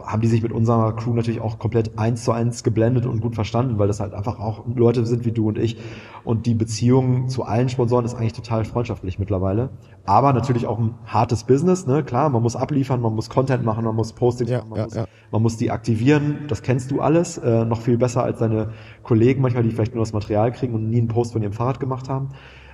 Haben 0.05 0.21
die 0.21 0.27
sich 0.27 0.41
mit 0.41 0.51
unserer 0.51 0.95
Crew 0.95 1.13
natürlich 1.13 1.41
auch 1.41 1.59
komplett 1.59 1.97
eins 1.97 2.23
zu 2.23 2.31
eins 2.31 2.63
geblendet 2.63 3.05
und 3.05 3.21
gut 3.21 3.35
verstanden, 3.35 3.79
weil 3.79 3.87
das 3.87 3.99
halt 3.99 4.13
einfach 4.13 4.39
auch 4.39 4.65
Leute 4.73 5.05
sind 5.05 5.25
wie 5.25 5.31
du 5.31 5.47
und 5.47 5.57
ich. 5.57 5.77
Und 6.23 6.45
die 6.45 6.53
Beziehung 6.53 7.29
zu 7.29 7.43
allen 7.43 7.69
Sponsoren 7.69 8.05
ist 8.05 8.13
eigentlich 8.13 8.33
total 8.33 8.65
freundschaftlich 8.65 9.17
mittlerweile. 9.19 9.69
Aber 10.05 10.33
natürlich 10.33 10.67
auch 10.67 10.77
ein 10.79 10.95
hartes 11.05 11.43
Business, 11.43 11.87
ne? 11.87 12.03
Klar, 12.03 12.29
man 12.29 12.43
muss 12.43 12.55
abliefern, 12.55 13.01
man 13.01 13.15
muss 13.15 13.29
Content 13.29 13.63
machen, 13.63 13.83
man 13.85 13.95
muss 13.95 14.13
Postings 14.13 14.51
ja, 14.51 14.59
machen, 14.59 14.69
man, 14.69 14.79
ja, 14.79 14.85
muss, 14.85 14.95
ja. 14.95 15.05
man 15.31 15.41
muss 15.41 15.57
die 15.57 15.71
aktivieren. 15.71 16.45
Das 16.47 16.61
kennst 16.61 16.91
du 16.91 17.01
alles, 17.01 17.37
äh, 17.37 17.65
noch 17.65 17.81
viel 17.81 17.97
besser 17.97 18.23
als 18.23 18.39
deine 18.39 18.69
Kollegen 19.03 19.41
manchmal, 19.41 19.63
die 19.63 19.71
vielleicht 19.71 19.95
nur 19.95 20.03
das 20.03 20.13
Material 20.13 20.51
kriegen 20.51 20.73
und 20.73 20.89
nie 20.89 20.99
einen 20.99 21.07
Post 21.07 21.33
von 21.33 21.41
ihrem 21.41 21.53
Fahrrad 21.53 21.79
gemacht 21.79 22.09
haben. 22.09 22.29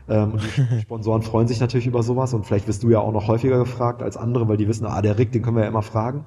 Ähm, 0.09 0.33
die 0.57 0.79
Sponsoren 0.81 1.21
freuen 1.21 1.47
sich 1.47 1.59
natürlich 1.59 1.87
über 1.87 2.03
sowas 2.03 2.33
und 2.33 2.45
vielleicht 2.45 2.67
wirst 2.67 2.83
du 2.83 2.89
ja 2.89 2.99
auch 2.99 3.11
noch 3.11 3.27
häufiger 3.27 3.57
gefragt 3.57 4.01
als 4.01 4.17
andere, 4.17 4.47
weil 4.47 4.57
die 4.57 4.67
wissen, 4.67 4.85
ah, 4.85 5.01
der 5.01 5.17
Rick, 5.17 5.31
den 5.31 5.41
können 5.41 5.57
wir 5.57 5.63
ja 5.63 5.69
immer 5.69 5.81
fragen. 5.81 6.25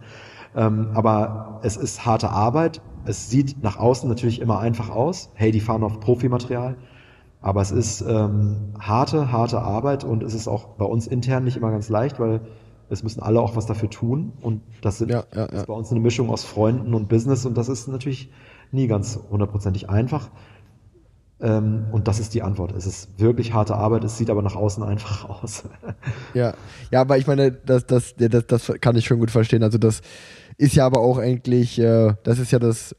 Ähm, 0.55 0.91
aber 0.95 1.61
es 1.63 1.77
ist 1.77 2.05
harte 2.05 2.31
Arbeit. 2.31 2.83
Es 3.05 3.31
sieht 3.31 3.63
nach 3.63 3.79
außen 3.79 4.09
natürlich 4.09 4.41
immer 4.41 4.59
einfach 4.59 4.91
aus. 4.91 5.31
Hey, 5.35 5.53
die 5.53 5.61
fahren 5.61 5.83
auf 5.83 6.01
Profimaterial. 6.01 6.77
Aber 7.41 7.63
es 7.63 7.71
ist 7.71 8.03
ähm, 8.03 8.75
harte, 8.79 9.33
harte 9.33 9.63
Arbeit 9.63 10.05
und 10.05 10.23
es 10.23 10.35
ist 10.35 10.47
auch 10.47 10.69
bei 10.77 10.85
uns 10.85 11.07
intern 11.07 11.45
nicht 11.45 11.57
immer 11.57 11.71
ganz 11.71 11.89
leicht, 11.89 12.21
weil 12.21 12.43
es 12.91 13.03
müssen 13.03 13.23
alle 13.23 13.41
auch 13.41 13.57
was 13.57 13.67
dafür 13.67 13.89
tun. 13.89 14.33
Und 14.43 14.61
das 14.83 14.99
sind 14.99 15.11
ja, 15.11 15.25
ja, 15.35 15.41
ja. 15.41 15.45
ist 15.47 15.67
bei 15.67 15.73
uns 15.73 15.91
eine 15.91 16.01
Mischung 16.01 16.29
aus 16.29 16.45
Freunden 16.45 16.93
und 16.93 17.09
Business 17.09 17.47
und 17.47 17.57
das 17.57 17.69
ist 17.69 17.89
natürlich 17.89 18.31
nie 18.73 18.89
ganz 18.89 19.19
hundertprozentig 19.31 19.89
einfach. 19.89 20.31
Ähm, 21.43 21.87
und 21.93 22.09
das 22.09 22.21
ist 22.21 22.35
die 22.35 22.43
Antwort. 22.43 22.73
Es 22.73 22.87
ist 22.87 23.19
wirklich 23.19 23.53
harte 23.53 23.75
Arbeit, 23.75 24.05
es 24.05 24.19
sieht 24.19 24.31
aber 24.31 24.43
nach 24.43 24.57
außen 24.57 24.83
einfach 24.83 25.29
aus. 25.43 25.65
ja, 26.35 26.55
ja, 26.91 27.01
aber 27.01 27.19
ich 27.19 27.27
meine, 27.27 27.53
das, 27.53 27.87
das, 27.87 28.15
das, 28.17 28.47
das 28.47 28.73
kann 28.81 28.97
ich 28.97 29.07
schon 29.07 29.19
gut 29.19 29.31
verstehen. 29.31 29.63
Also 29.63 29.79
das 29.79 30.03
ist 30.59 30.75
ja 30.75 30.85
aber 30.87 31.01
auch 31.01 31.19
eigentlich, 31.19 31.79
äh, 31.79 32.15
das 32.23 32.39
ist 32.39 32.51
ja 32.51 32.59
das 32.59 32.95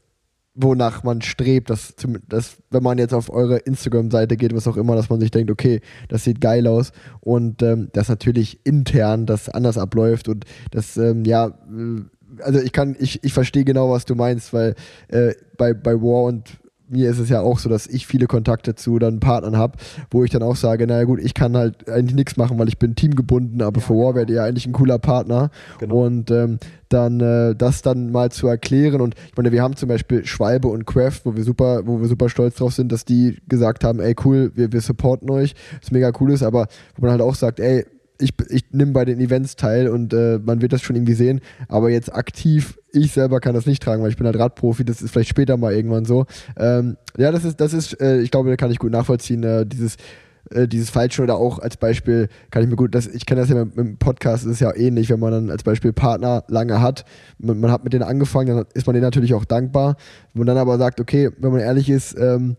wonach 0.54 1.02
man 1.02 1.22
strebt, 1.22 1.70
dass, 1.70 1.94
dass 2.28 2.56
wenn 2.70 2.82
man 2.82 2.98
jetzt 2.98 3.14
auf 3.14 3.30
eure 3.30 3.58
Instagram-Seite 3.58 4.36
geht, 4.36 4.54
was 4.54 4.68
auch 4.68 4.76
immer, 4.76 4.94
dass 4.94 5.08
man 5.08 5.20
sich 5.20 5.30
denkt, 5.30 5.50
okay, 5.50 5.80
das 6.08 6.24
sieht 6.24 6.40
geil 6.40 6.66
aus 6.66 6.92
und 7.20 7.62
ähm, 7.62 7.88
dass 7.92 8.08
natürlich 8.08 8.60
intern 8.64 9.24
das 9.24 9.48
anders 9.48 9.78
abläuft 9.78 10.28
und 10.28 10.44
das, 10.70 10.96
ähm, 10.96 11.24
ja, 11.24 11.46
äh, 11.46 12.02
also 12.42 12.60
ich 12.60 12.72
kann, 12.72 12.96
ich, 12.98 13.24
ich 13.24 13.32
verstehe 13.32 13.64
genau, 13.64 13.90
was 13.90 14.04
du 14.04 14.14
meinst, 14.14 14.52
weil 14.52 14.74
äh, 15.08 15.32
bei, 15.56 15.72
bei 15.74 15.94
War 15.94 16.24
und 16.24 16.58
mir 16.88 17.10
ist 17.10 17.18
es 17.18 17.28
ja 17.28 17.40
auch 17.40 17.58
so, 17.58 17.68
dass 17.68 17.86
ich 17.86 18.06
viele 18.06 18.26
Kontakte 18.26 18.74
zu 18.74 18.98
dann 18.98 19.20
Partnern 19.20 19.56
habe, 19.56 19.78
wo 20.10 20.24
ich 20.24 20.30
dann 20.30 20.42
auch 20.42 20.56
sage, 20.56 20.86
naja 20.86 21.04
gut, 21.04 21.20
ich 21.20 21.34
kann 21.34 21.56
halt 21.56 21.88
eigentlich 21.88 22.14
nichts 22.14 22.36
machen, 22.36 22.58
weil 22.58 22.68
ich 22.68 22.78
bin 22.78 22.94
teamgebunden, 22.94 23.62
aber 23.62 23.80
ja, 23.80 23.86
für 23.86 23.94
War 23.94 24.14
wäre 24.14 24.30
ihr 24.30 24.42
eigentlich 24.42 24.66
ein 24.66 24.72
cooler 24.72 24.98
Partner. 24.98 25.50
Genau. 25.78 26.04
Und 26.04 26.30
ähm, 26.30 26.58
dann 26.88 27.20
äh, 27.20 27.54
das 27.56 27.82
dann 27.82 28.12
mal 28.12 28.30
zu 28.30 28.46
erklären. 28.46 29.00
Und 29.00 29.14
ich 29.28 29.36
meine, 29.36 29.52
wir 29.52 29.62
haben 29.62 29.76
zum 29.76 29.88
Beispiel 29.88 30.24
Schwalbe 30.24 30.68
und 30.68 30.86
Craft, 30.86 31.20
wo 31.24 31.36
wir 31.36 31.44
super, 31.44 31.86
wo 31.86 32.00
wir 32.00 32.08
super 32.08 32.28
stolz 32.28 32.56
drauf 32.56 32.74
sind, 32.74 32.92
dass 32.92 33.04
die 33.04 33.38
gesagt 33.48 33.84
haben, 33.84 34.00
ey 34.00 34.14
cool, 34.24 34.52
wir, 34.54 34.72
wir 34.72 34.80
supporten 34.80 35.30
euch, 35.30 35.54
was 35.80 35.90
mega 35.90 36.12
cool 36.20 36.32
ist, 36.32 36.42
aber 36.42 36.66
wo 36.96 37.02
man 37.02 37.12
halt 37.12 37.22
auch 37.22 37.34
sagt, 37.34 37.60
ey, 37.60 37.86
ich, 38.22 38.32
ich 38.48 38.64
nehme 38.70 38.92
bei 38.92 39.04
den 39.04 39.20
Events 39.20 39.56
teil 39.56 39.88
und 39.88 40.12
äh, 40.14 40.38
man 40.38 40.62
wird 40.62 40.72
das 40.72 40.82
schon 40.82 40.96
irgendwie 40.96 41.14
sehen. 41.14 41.40
Aber 41.68 41.90
jetzt 41.90 42.14
aktiv, 42.14 42.78
ich 42.92 43.12
selber 43.12 43.40
kann 43.40 43.54
das 43.54 43.66
nicht 43.66 43.82
tragen, 43.82 44.02
weil 44.02 44.10
ich 44.10 44.16
bin 44.16 44.26
halt 44.26 44.38
Radprofi, 44.38 44.84
das 44.84 45.02
ist 45.02 45.10
vielleicht 45.10 45.30
später 45.30 45.56
mal 45.56 45.72
irgendwann 45.72 46.04
so. 46.04 46.26
Ähm, 46.56 46.96
ja, 47.16 47.30
das 47.30 47.44
ist, 47.44 47.60
das 47.60 47.74
ist, 47.74 48.00
äh, 48.00 48.20
ich 48.20 48.30
glaube, 48.30 48.50
da 48.50 48.56
kann 48.56 48.70
ich 48.70 48.78
gut 48.78 48.92
nachvollziehen, 48.92 49.42
äh, 49.42 49.66
dieses 49.66 49.96
äh, 50.50 50.66
dieses 50.66 50.90
Falschen 50.90 51.22
oder 51.22 51.36
auch 51.36 51.58
als 51.58 51.76
Beispiel 51.76 52.28
kann 52.50 52.62
ich 52.62 52.68
mir 52.68 52.76
gut, 52.76 52.94
das, 52.94 53.06
ich 53.06 53.26
kenne 53.26 53.40
das 53.40 53.50
ja 53.50 53.64
mit, 53.64 53.76
mit 53.76 53.86
dem 53.86 53.98
Podcast, 53.98 54.44
ist 54.44 54.60
ja 54.60 54.74
ähnlich, 54.74 55.08
wenn 55.10 55.20
man 55.20 55.32
dann 55.32 55.50
als 55.50 55.62
Beispiel 55.62 55.92
Partner 55.92 56.44
lange 56.48 56.80
hat, 56.80 57.04
man, 57.38 57.60
man, 57.60 57.70
hat 57.70 57.84
mit 57.84 57.92
denen 57.92 58.02
angefangen, 58.02 58.56
dann 58.56 58.66
ist 58.74 58.86
man 58.86 58.94
denen 58.94 59.04
natürlich 59.04 59.34
auch 59.34 59.44
dankbar. 59.44 59.96
Wenn 60.32 60.40
man 60.40 60.46
dann 60.48 60.58
aber 60.58 60.78
sagt, 60.78 61.00
okay, 61.00 61.30
wenn 61.38 61.52
man 61.52 61.60
ehrlich 61.60 61.88
ist, 61.88 62.16
ähm, 62.18 62.56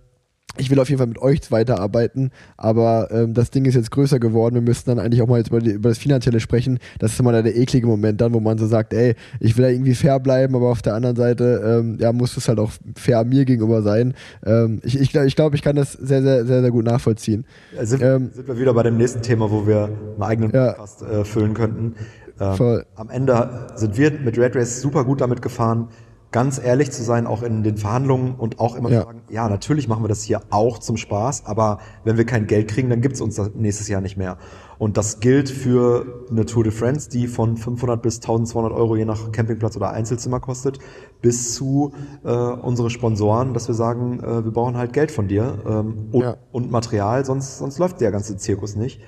ich 0.58 0.70
will 0.70 0.80
auf 0.80 0.90
jeden 0.90 1.00
Fall 1.00 1.08
mit 1.08 1.20
euch 1.20 1.52
weiterarbeiten, 1.52 2.30
aber 2.58 3.10
ähm, 3.12 3.34
das 3.34 3.50
Ding 3.50 3.66
ist 3.66 3.74
jetzt 3.74 3.90
größer 3.90 4.20
geworden. 4.20 4.54
Wir 4.54 4.62
müssten 4.62 4.92
dann 4.92 5.00
eigentlich 5.00 5.22
auch 5.24 5.28
mal 5.28 5.40
jetzt 5.40 5.48
über, 5.48 5.60
die, 5.60 5.72
über 5.72 5.90
das 5.90 5.98
Finanzielle 5.98 6.40
sprechen. 6.40 6.78
Das 7.00 7.14
ist 7.14 7.20
immer 7.20 7.32
der 7.42 7.56
eklige 7.56 7.88
Moment 7.88 8.22
dann, 8.22 8.34
wo 8.34 8.40
man 8.40 8.60
so 8.60 8.68
sagt, 8.68 8.94
ey, 8.94 9.16
ich 9.40 9.58
will 9.58 9.64
da 9.64 9.70
irgendwie 9.70 9.96
fair 9.96 10.20
bleiben, 10.20 10.56
aber 10.56 10.70
auf 10.70 10.84
der 10.84 10.94
anderen 10.94 11.16
Seite, 11.16 11.82
ähm, 11.82 11.98
ja, 12.00 12.14
muss 12.14 12.38
es 12.38 12.48
halt 12.48 12.60
auch 12.60 12.72
fair 12.96 13.24
mir 13.24 13.46
gegenüber 13.46 13.82
sein. 13.82 14.14
Ähm, 14.46 14.80
ich 14.84 15.00
ich 15.00 15.12
glaube, 15.12 15.28
ich, 15.28 15.36
glaub, 15.36 15.54
ich 15.56 15.64
kann 15.64 15.76
das 15.76 15.94
sehr, 15.94 16.22
sehr, 16.22 16.46
sehr, 16.46 16.62
sehr 16.62 16.72
gut 16.72 16.86
nachvollziehen. 16.86 17.46
Ja, 17.76 17.86
sind, 17.86 18.04
ähm, 18.04 18.30
sind, 18.32 18.48
wir 18.48 18.60
wieder 18.60 18.76
bei 18.76 18.84
dem 18.84 18.98
nächsten 18.98 19.24
Thema, 19.24 19.50
wo 19.50 19.66
wir 19.66 19.86
einen 19.86 20.22
eigenen 20.22 20.52
Podcast 20.52 21.02
ja, 21.02 21.22
äh, 21.22 21.26
füllen 21.26 21.56
könnten. 21.56 21.96
Ähm, 22.40 22.84
am 22.96 23.10
Ende 23.10 23.68
sind 23.76 23.98
wir 23.98 24.12
mit 24.12 24.38
Red 24.38 24.56
Race 24.56 24.82
super 24.82 25.04
gut 25.04 25.22
damit 25.22 25.42
gefahren, 25.42 25.90
ganz 26.34 26.60
ehrlich 26.62 26.92
zu 26.92 27.04
sein, 27.04 27.28
auch 27.28 27.44
in 27.44 27.64
den 27.64 27.78
Verhandlungen 27.78 28.36
und 28.36 28.60
auch 28.60 28.76
immer 28.76 28.90
ja. 28.90 29.04
sagen, 29.04 29.22
ja, 29.30 29.48
natürlich 29.48 29.88
machen 29.88 30.04
wir 30.04 30.10
das 30.10 30.24
hier 30.24 30.42
auch 30.50 30.80
zum 30.80 30.98
Spaß, 30.98 31.46
aber 31.46 31.80
wenn 32.04 32.18
wir 32.18 32.26
kein 32.26 32.48
Geld 32.48 32.70
kriegen, 32.70 32.90
dann 32.90 33.02
gibt's 33.02 33.22
uns 33.22 33.36
das 33.36 33.52
nächstes 33.54 33.88
Jahr 33.88 34.02
nicht 34.02 34.18
mehr. 34.18 34.38
Und 34.80 34.98
das 34.98 35.20
gilt 35.20 35.50
für 35.50 36.26
eine 36.30 36.46
Tour 36.46 36.64
de 36.64 36.74
France, 36.74 37.10
die 37.10 37.28
von 37.28 37.56
500 37.56 38.02
bis 38.02 38.16
1200 38.16 38.74
Euro 38.74 38.96
je 38.96 39.06
nach 39.06 39.32
Campingplatz 39.32 39.78
oder 39.78 39.92
Einzelzimmer 39.92 40.40
kostet, 40.40 40.80
bis 41.22 41.54
zu 41.54 41.94
äh, 42.26 42.30
unsere 42.30 42.90
Sponsoren, 42.90 43.54
dass 43.54 43.68
wir 43.68 43.76
sagen, 43.76 44.20
äh, 44.20 44.44
wir 44.44 44.52
brauchen 44.52 44.76
halt 44.76 44.92
Geld 44.92 45.12
von 45.12 45.28
dir 45.28 45.60
ähm, 45.68 46.10
und, 46.12 46.22
ja. 46.22 46.38
und 46.52 46.72
Material, 46.72 47.24
sonst, 47.24 47.60
sonst 47.60 47.78
läuft 47.78 48.02
der 48.02 48.12
ganze 48.12 48.36
Zirkus 48.38 48.76
nicht. 48.76 49.02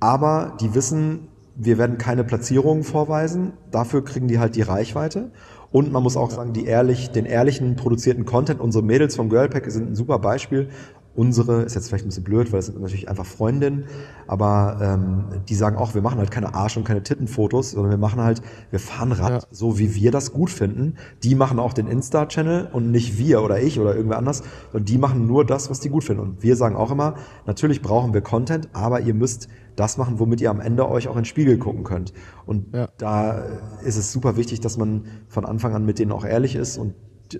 Aber 0.00 0.56
die 0.58 0.74
wissen, 0.74 1.28
wir 1.54 1.78
werden 1.78 1.98
keine 1.98 2.24
Platzierungen 2.24 2.84
vorweisen, 2.84 3.52
dafür 3.70 4.04
kriegen 4.04 4.28
die 4.28 4.38
halt 4.38 4.56
die 4.56 4.62
Reichweite. 4.62 5.30
Und 5.76 5.92
man 5.92 6.02
muss 6.02 6.16
auch 6.16 6.30
sagen, 6.30 6.54
die 6.54 6.64
ehrlich, 6.64 7.10
den 7.10 7.26
ehrlichen 7.26 7.76
produzierten 7.76 8.24
Content, 8.24 8.62
unsere 8.62 8.82
Mädels 8.82 9.14
vom 9.14 9.28
Girlpack 9.28 9.70
sind 9.70 9.90
ein 9.90 9.94
super 9.94 10.18
Beispiel. 10.18 10.70
Unsere 11.14 11.64
ist 11.64 11.74
jetzt 11.74 11.88
vielleicht 11.88 12.06
ein 12.06 12.08
bisschen 12.08 12.24
blöd, 12.24 12.50
weil 12.50 12.60
es 12.60 12.66
sind 12.66 12.80
natürlich 12.80 13.10
einfach 13.10 13.26
Freundinnen, 13.26 13.84
aber 14.26 14.78
ähm, 14.80 15.42
die 15.50 15.54
sagen 15.54 15.76
auch, 15.76 15.94
wir 15.94 16.00
machen 16.00 16.18
halt 16.18 16.30
keine 16.30 16.54
Arsch- 16.54 16.78
und 16.78 16.84
keine 16.84 17.02
Tittenfotos, 17.02 17.72
sondern 17.72 17.90
wir 17.90 17.98
machen 17.98 18.22
halt, 18.22 18.40
wir 18.70 18.78
fahren 18.78 19.12
Rad, 19.12 19.42
ja. 19.42 19.48
so 19.50 19.78
wie 19.78 19.94
wir 19.94 20.10
das 20.10 20.32
gut 20.32 20.48
finden. 20.48 20.94
Die 21.22 21.34
machen 21.34 21.58
auch 21.58 21.74
den 21.74 21.88
Insta-Channel 21.88 22.70
und 22.72 22.90
nicht 22.90 23.18
wir 23.18 23.42
oder 23.42 23.60
ich 23.60 23.78
oder 23.78 23.94
irgendwer 23.94 24.16
anders, 24.16 24.44
sondern 24.72 24.86
die 24.86 24.96
machen 24.96 25.26
nur 25.26 25.44
das, 25.44 25.68
was 25.68 25.80
die 25.80 25.90
gut 25.90 26.04
finden. 26.04 26.22
Und 26.22 26.42
wir 26.42 26.56
sagen 26.56 26.74
auch 26.74 26.90
immer, 26.90 27.16
natürlich 27.44 27.82
brauchen 27.82 28.14
wir 28.14 28.22
Content, 28.22 28.70
aber 28.72 29.00
ihr 29.00 29.12
müsst 29.12 29.48
das 29.76 29.98
machen, 29.98 30.18
womit 30.18 30.40
ihr 30.40 30.50
am 30.50 30.60
Ende 30.60 30.88
euch 30.88 31.08
auch 31.08 31.16
in 31.16 31.20
den 31.20 31.24
Spiegel 31.26 31.58
gucken 31.58 31.84
könnt. 31.84 32.12
Und 32.46 32.74
Ja. 32.74 32.88
da 32.98 33.44
ist 33.84 33.96
es 33.96 34.12
super 34.12 34.36
wichtig, 34.36 34.60
dass 34.60 34.76
man 34.76 35.04
von 35.28 35.44
Anfang 35.44 35.74
an 35.74 35.84
mit 35.84 35.98
denen 35.98 36.12
auch 36.12 36.24
ehrlich 36.24 36.56
ist 36.56 36.78
und 36.78 36.94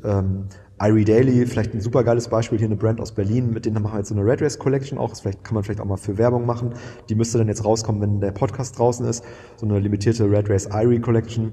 ähm, 0.04 0.46
Irie 0.80 1.04
Daily, 1.04 1.46
vielleicht 1.46 1.72
ein 1.72 1.80
super 1.80 2.04
geiles 2.04 2.28
Beispiel, 2.28 2.58
hier 2.58 2.66
eine 2.66 2.76
Brand 2.76 3.00
aus 3.00 3.12
Berlin, 3.12 3.50
mit 3.52 3.64
denen 3.64 3.82
machen 3.82 3.94
wir 3.94 3.98
jetzt 3.98 4.08
so 4.08 4.14
eine 4.14 4.24
Red 4.24 4.42
Race 4.42 4.58
Collection 4.58 4.98
auch. 4.98 5.08
Das 5.10 5.20
vielleicht 5.20 5.42
kann 5.42 5.54
man 5.54 5.64
vielleicht 5.64 5.80
auch 5.80 5.86
mal 5.86 5.96
für 5.96 6.18
Werbung 6.18 6.44
machen. 6.44 6.74
Die 7.08 7.14
müsste 7.14 7.38
dann 7.38 7.48
jetzt 7.48 7.64
rauskommen, 7.64 8.02
wenn 8.02 8.20
der 8.20 8.32
Podcast 8.32 8.78
draußen 8.78 9.06
ist. 9.06 9.24
So 9.56 9.64
eine 9.66 9.78
limitierte 9.78 10.30
Red 10.30 10.50
Race 10.50 10.68
Irie 10.70 11.00
Collection. 11.00 11.52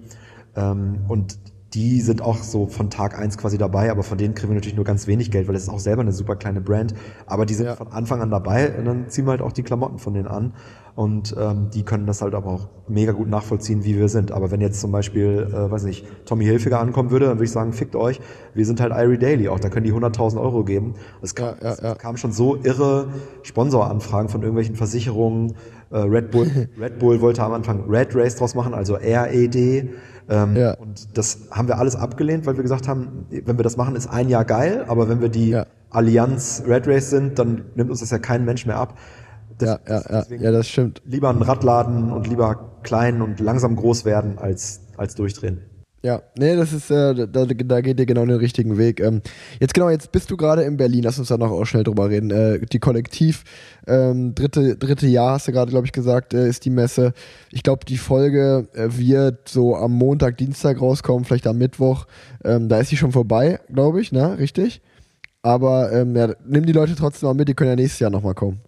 Ähm, 0.56 1.06
und 1.08 1.38
die 1.74 2.02
sind 2.02 2.22
auch 2.22 2.38
so 2.38 2.68
von 2.68 2.90
Tag 2.90 3.18
eins 3.18 3.38
quasi 3.38 3.58
dabei, 3.58 3.90
aber 3.90 4.04
von 4.04 4.18
denen 4.18 4.36
kriegen 4.36 4.50
wir 4.52 4.56
natürlich 4.56 4.76
nur 4.76 4.86
ganz 4.86 5.08
wenig 5.08 5.32
Geld, 5.32 5.48
weil 5.48 5.56
es 5.56 5.64
ist 5.64 5.70
auch 5.70 5.80
selber 5.80 6.02
eine 6.02 6.12
super 6.12 6.36
kleine 6.36 6.62
Brand. 6.62 6.94
Aber 7.26 7.46
die 7.46 7.54
sind 7.56 7.66
Ja. 7.66 7.76
von 7.76 7.88
Anfang 7.92 8.22
an 8.22 8.30
dabei 8.30 8.78
und 8.78 8.86
dann 8.86 9.10
ziehen 9.10 9.26
wir 9.26 9.32
halt 9.32 9.42
auch 9.42 9.52
die 9.52 9.64
Klamotten 9.64 9.98
von 9.98 10.14
denen 10.14 10.28
an. 10.28 10.54
Und 10.96 11.36
ähm, 11.40 11.72
die 11.74 11.82
können 11.82 12.06
das 12.06 12.22
halt 12.22 12.36
aber 12.36 12.52
auch 12.52 12.68
mega 12.88 13.14
gut 13.14 13.28
nachvollziehen, 13.28 13.84
wie 13.84 13.98
wir 13.98 14.10
sind. 14.10 14.32
Aber 14.32 14.52
wenn 14.52 14.62
jetzt 14.62 14.80
zum 14.80 14.92
Beispiel, 14.92 15.48
äh, 15.52 15.72
weiß 15.72 15.86
nicht, 15.86 16.06
Tommy 16.26 16.46
Hilfiger 16.46 16.80
ankommen 16.80 17.10
würde, 17.10 17.26
dann 17.26 17.38
würde 17.38 17.46
ich 17.46 17.52
sagen, 17.52 17.74
fickt 17.74 17.96
euch. 17.96 18.22
Wir 18.54 18.64
sind 18.68 18.80
halt 18.80 18.94
Irie 18.96 19.18
Daily 19.18 19.48
auch, 19.50 19.60
da 19.60 19.70
können 19.70 19.86
die 19.88 19.92
100.000 19.94 20.40
Euro 20.40 20.64
geben. 20.64 20.94
Es 21.24 21.34
kam, 21.34 21.56
Ja, 21.64 21.76
ja, 21.82 21.94
es 21.94 21.98
kam 21.98 22.18
schon 22.18 22.32
so 22.32 22.58
irre 22.58 23.08
Sponsoranfragen 23.42 24.30
von 24.30 24.42
irgendwelchen 24.42 24.76
Versicherungen. 24.76 25.56
Äh, 25.94 25.98
Red 26.00 26.32
Bull, 26.32 26.48
Red 26.80 26.98
Bull 27.00 27.22
wollte 27.22 27.44
am 27.44 27.54
Anfang 27.54 27.90
Red 27.90 28.16
Race 28.16 28.36
draus 28.36 28.56
machen, 28.56 28.74
also 28.74 28.96
RED. 28.96 29.56
Ähm, 30.30 30.56
Ja. 30.56 30.74
Und 30.76 31.18
das 31.18 31.48
haben 31.52 31.68
wir 31.68 31.78
alles 31.78 31.96
abgelehnt, 31.96 32.46
weil 32.46 32.56
wir 32.56 32.64
gesagt 32.64 32.88
haben, 32.88 33.26
wenn 33.30 33.58
wir 33.58 33.64
das 33.64 33.78
machen, 33.78 33.96
ist 33.96 34.08
ein 34.08 34.28
Jahr 34.30 34.44
geil, 34.46 34.86
aber 34.88 35.08
wenn 35.08 35.22
wir 35.22 35.30
die 35.30 35.50
Ja. 35.52 35.66
Allianz 35.92 36.64
Red 36.68 36.88
Race 36.88 37.10
sind, 37.12 37.38
dann 37.38 37.66
nimmt 37.76 37.92
uns 37.92 38.00
das 38.00 38.10
ja 38.10 38.18
kein 38.18 38.44
Mensch 38.46 38.66
mehr 38.66 38.78
ab. 38.78 38.98
Das- 39.60 39.70
Ja, 39.70 39.80
ja, 39.88 40.24
ja, 40.30 40.36
ja, 40.40 40.52
das 40.52 40.68
stimmt. 40.68 41.02
lieber 41.06 41.30
ein 41.30 41.42
Radladen 41.44 42.12
und 42.12 42.28
lieber 42.28 42.80
klein 42.82 43.22
und 43.22 43.40
langsam 43.40 43.76
groß 43.76 44.04
werden 44.06 44.40
als, 44.40 44.82
als 44.98 45.14
durchdrehen. 45.14 45.62
Ja, 46.06 46.22
nee, 46.38 46.58
das 46.58 46.74
ist, 46.74 46.92
äh, 46.92 47.16
da, 47.16 47.46
da 47.46 47.82
geht 47.82 47.98
ihr 47.98 48.06
genau 48.06 48.26
den 48.26 48.36
richtigen 48.36 48.78
Weg. 48.78 49.00
Ähm, 49.00 49.22
jetzt 49.62 49.74
genau, 49.74 49.90
jetzt 49.90 50.12
bist 50.12 50.30
du 50.30 50.36
gerade 50.36 50.64
in 50.64 50.76
Berlin, 50.76 51.04
lass 51.04 51.18
uns 51.18 51.30
da 51.30 51.38
noch 51.38 51.52
auch 51.52 51.64
schnell 51.64 51.86
drüber 51.86 52.10
reden. 52.10 52.30
Äh, 52.30 52.60
die 52.60 52.80
Kollektiv, 52.80 53.46
ähm, 53.88 54.36
dritte, 54.36 54.76
dritte 54.76 55.08
Jahr, 55.08 55.36
hast 55.36 55.48
du 55.48 55.54
gerade, 55.54 55.72
glaube 55.72 55.86
ich, 55.86 55.94
gesagt, 55.94 56.34
äh, 56.34 56.50
ist 56.50 56.66
die 56.66 56.72
Messe. 56.72 57.14
Ich 57.52 57.64
glaube, 57.64 57.86
die 57.86 57.98
Folge 57.98 58.68
äh, 58.74 58.90
wird 58.90 59.48
so 59.48 59.78
am 59.78 59.94
Montag, 59.94 60.38
Dienstag 60.38 60.82
rauskommen, 60.82 61.24
vielleicht 61.24 61.48
am 61.48 61.58
Mittwoch. 61.58 62.06
Ähm, 62.44 62.68
da 62.68 62.80
ist 62.80 62.90
sie 62.90 62.98
schon 62.98 63.14
vorbei, 63.14 63.62
glaube 63.72 64.02
ich, 64.02 64.12
ne? 64.12 64.38
Richtig? 64.38 64.82
Aber 65.42 65.94
ähm, 65.94 66.18
ja, 66.18 66.34
nimm 66.46 66.66
die 66.66 66.74
Leute 66.74 66.96
trotzdem 66.96 67.28
mal 67.28 67.34
mit, 67.34 67.48
die 67.48 67.54
können 67.54 67.70
ja 67.70 67.76
nächstes 67.78 68.00
Jahr 68.00 68.12
nochmal 68.12 68.36
kommen. 68.36 68.60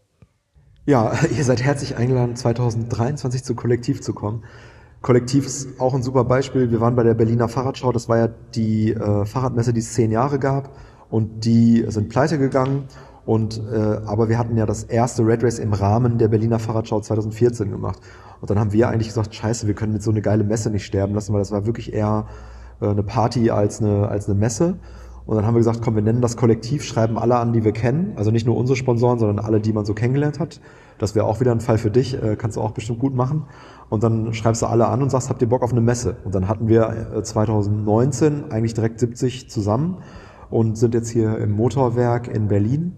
Ja, 0.86 1.12
ihr 1.38 1.44
seid 1.44 1.62
herzlich 1.62 1.98
eingeladen, 1.98 2.38
2023 2.38 3.44
zu 3.44 3.56
Kollektiv 3.56 4.02
zu 4.02 4.14
kommen. 4.14 4.46
Kollektiv 5.06 5.46
ist 5.46 5.80
auch 5.80 5.94
ein 5.94 6.02
super 6.02 6.24
Beispiel. 6.24 6.72
Wir 6.72 6.82
waren 6.82 6.96
bei 6.96 7.04
der 7.04 7.14
Berliner 7.14 7.48
Fahrradschau. 7.48 7.92
Das 7.92 8.10
war 8.10 8.18
ja 8.18 8.28
die 8.56 8.92
äh, 8.92 9.24
Fahrradmesse, 9.24 9.72
die 9.72 9.82
es 9.82 9.94
zehn 9.94 10.10
Jahre 10.10 10.40
gab. 10.40 10.72
Und 11.12 11.46
die 11.46 11.86
sind 11.90 12.10
pleite 12.10 12.40
gegangen. 12.40 12.86
Und, 13.24 13.62
äh, 13.72 14.00
aber 14.08 14.30
wir 14.30 14.40
hatten 14.40 14.58
ja 14.58 14.66
das 14.66 14.84
erste 14.84 15.22
Red 15.22 15.44
Race 15.44 15.60
im 15.60 15.74
Rahmen 15.74 16.18
der 16.18 16.28
Berliner 16.28 16.58
Fahrradschau 16.58 17.02
2014 17.02 17.70
gemacht. 17.70 18.00
Und 18.42 18.50
dann 18.50 18.58
haben 18.58 18.74
wir 18.74 18.90
eigentlich 18.90 19.10
gesagt, 19.10 19.36
scheiße, 19.36 19.68
wir 19.68 19.76
können 19.76 19.94
jetzt 19.94 20.06
so 20.06 20.10
eine 20.10 20.24
geile 20.24 20.44
Messe 20.44 20.72
nicht 20.72 20.88
sterben 20.88 21.14
lassen, 21.14 21.34
weil 21.34 21.42
das 21.42 21.52
war 21.52 21.68
wirklich 21.68 21.94
eher 21.94 22.26
äh, 22.82 22.88
eine 22.88 23.04
Party 23.04 23.52
als 23.52 23.84
eine, 23.84 24.08
als 24.08 24.28
eine 24.28 24.40
Messe. 24.40 24.80
Und 25.28 25.36
dann 25.36 25.46
haben 25.46 25.54
wir 25.54 25.60
gesagt, 25.60 25.82
komm, 25.84 25.94
wir 25.94 26.02
nennen 26.02 26.22
das 26.22 26.36
Kollektiv, 26.36 26.84
schreiben 26.84 27.20
alle 27.20 27.36
an, 27.38 27.54
die 27.54 27.64
wir 27.64 27.74
kennen. 27.74 28.14
Also 28.16 28.32
nicht 28.32 28.46
nur 28.46 28.58
unsere 28.58 28.76
Sponsoren, 28.76 29.20
sondern 29.20 29.44
alle, 29.44 29.60
die 29.60 29.72
man 29.72 29.86
so 29.86 29.94
kennengelernt 29.94 30.40
hat. 30.40 30.62
Das 30.98 31.16
wäre 31.16 31.26
auch 31.26 31.40
wieder 31.40 31.52
ein 31.52 31.60
Fall 31.60 31.78
für 31.78 31.92
dich, 31.92 32.22
äh, 32.22 32.36
kannst 32.36 32.58
du 32.58 32.62
auch 32.62 32.72
bestimmt 32.72 33.00
gut 33.00 33.16
machen. 33.16 33.46
Und 33.90 34.04
dann 34.04 34.34
schreibst 34.34 34.62
du 34.62 34.66
alle 34.66 34.88
an 34.88 35.02
und 35.02 35.10
sagst, 35.10 35.30
habt 35.30 35.42
ihr 35.42 35.50
Bock 35.50 35.62
auf 35.62 35.72
eine 35.72 35.82
Messe? 35.82 36.18
Und 36.24 36.34
dann 36.34 36.48
hatten 36.48 36.68
wir 36.68 37.12
äh, 37.16 37.24
2019 37.24 38.52
eigentlich 38.52 38.74
direkt 38.74 39.00
70 39.00 39.50
zusammen 39.50 39.98
und 40.50 40.78
sind 40.78 40.94
jetzt 40.94 41.10
hier 41.10 41.38
im 41.38 41.52
Motorwerk 41.52 42.28
in 42.28 42.48
Berlin. 42.48 42.94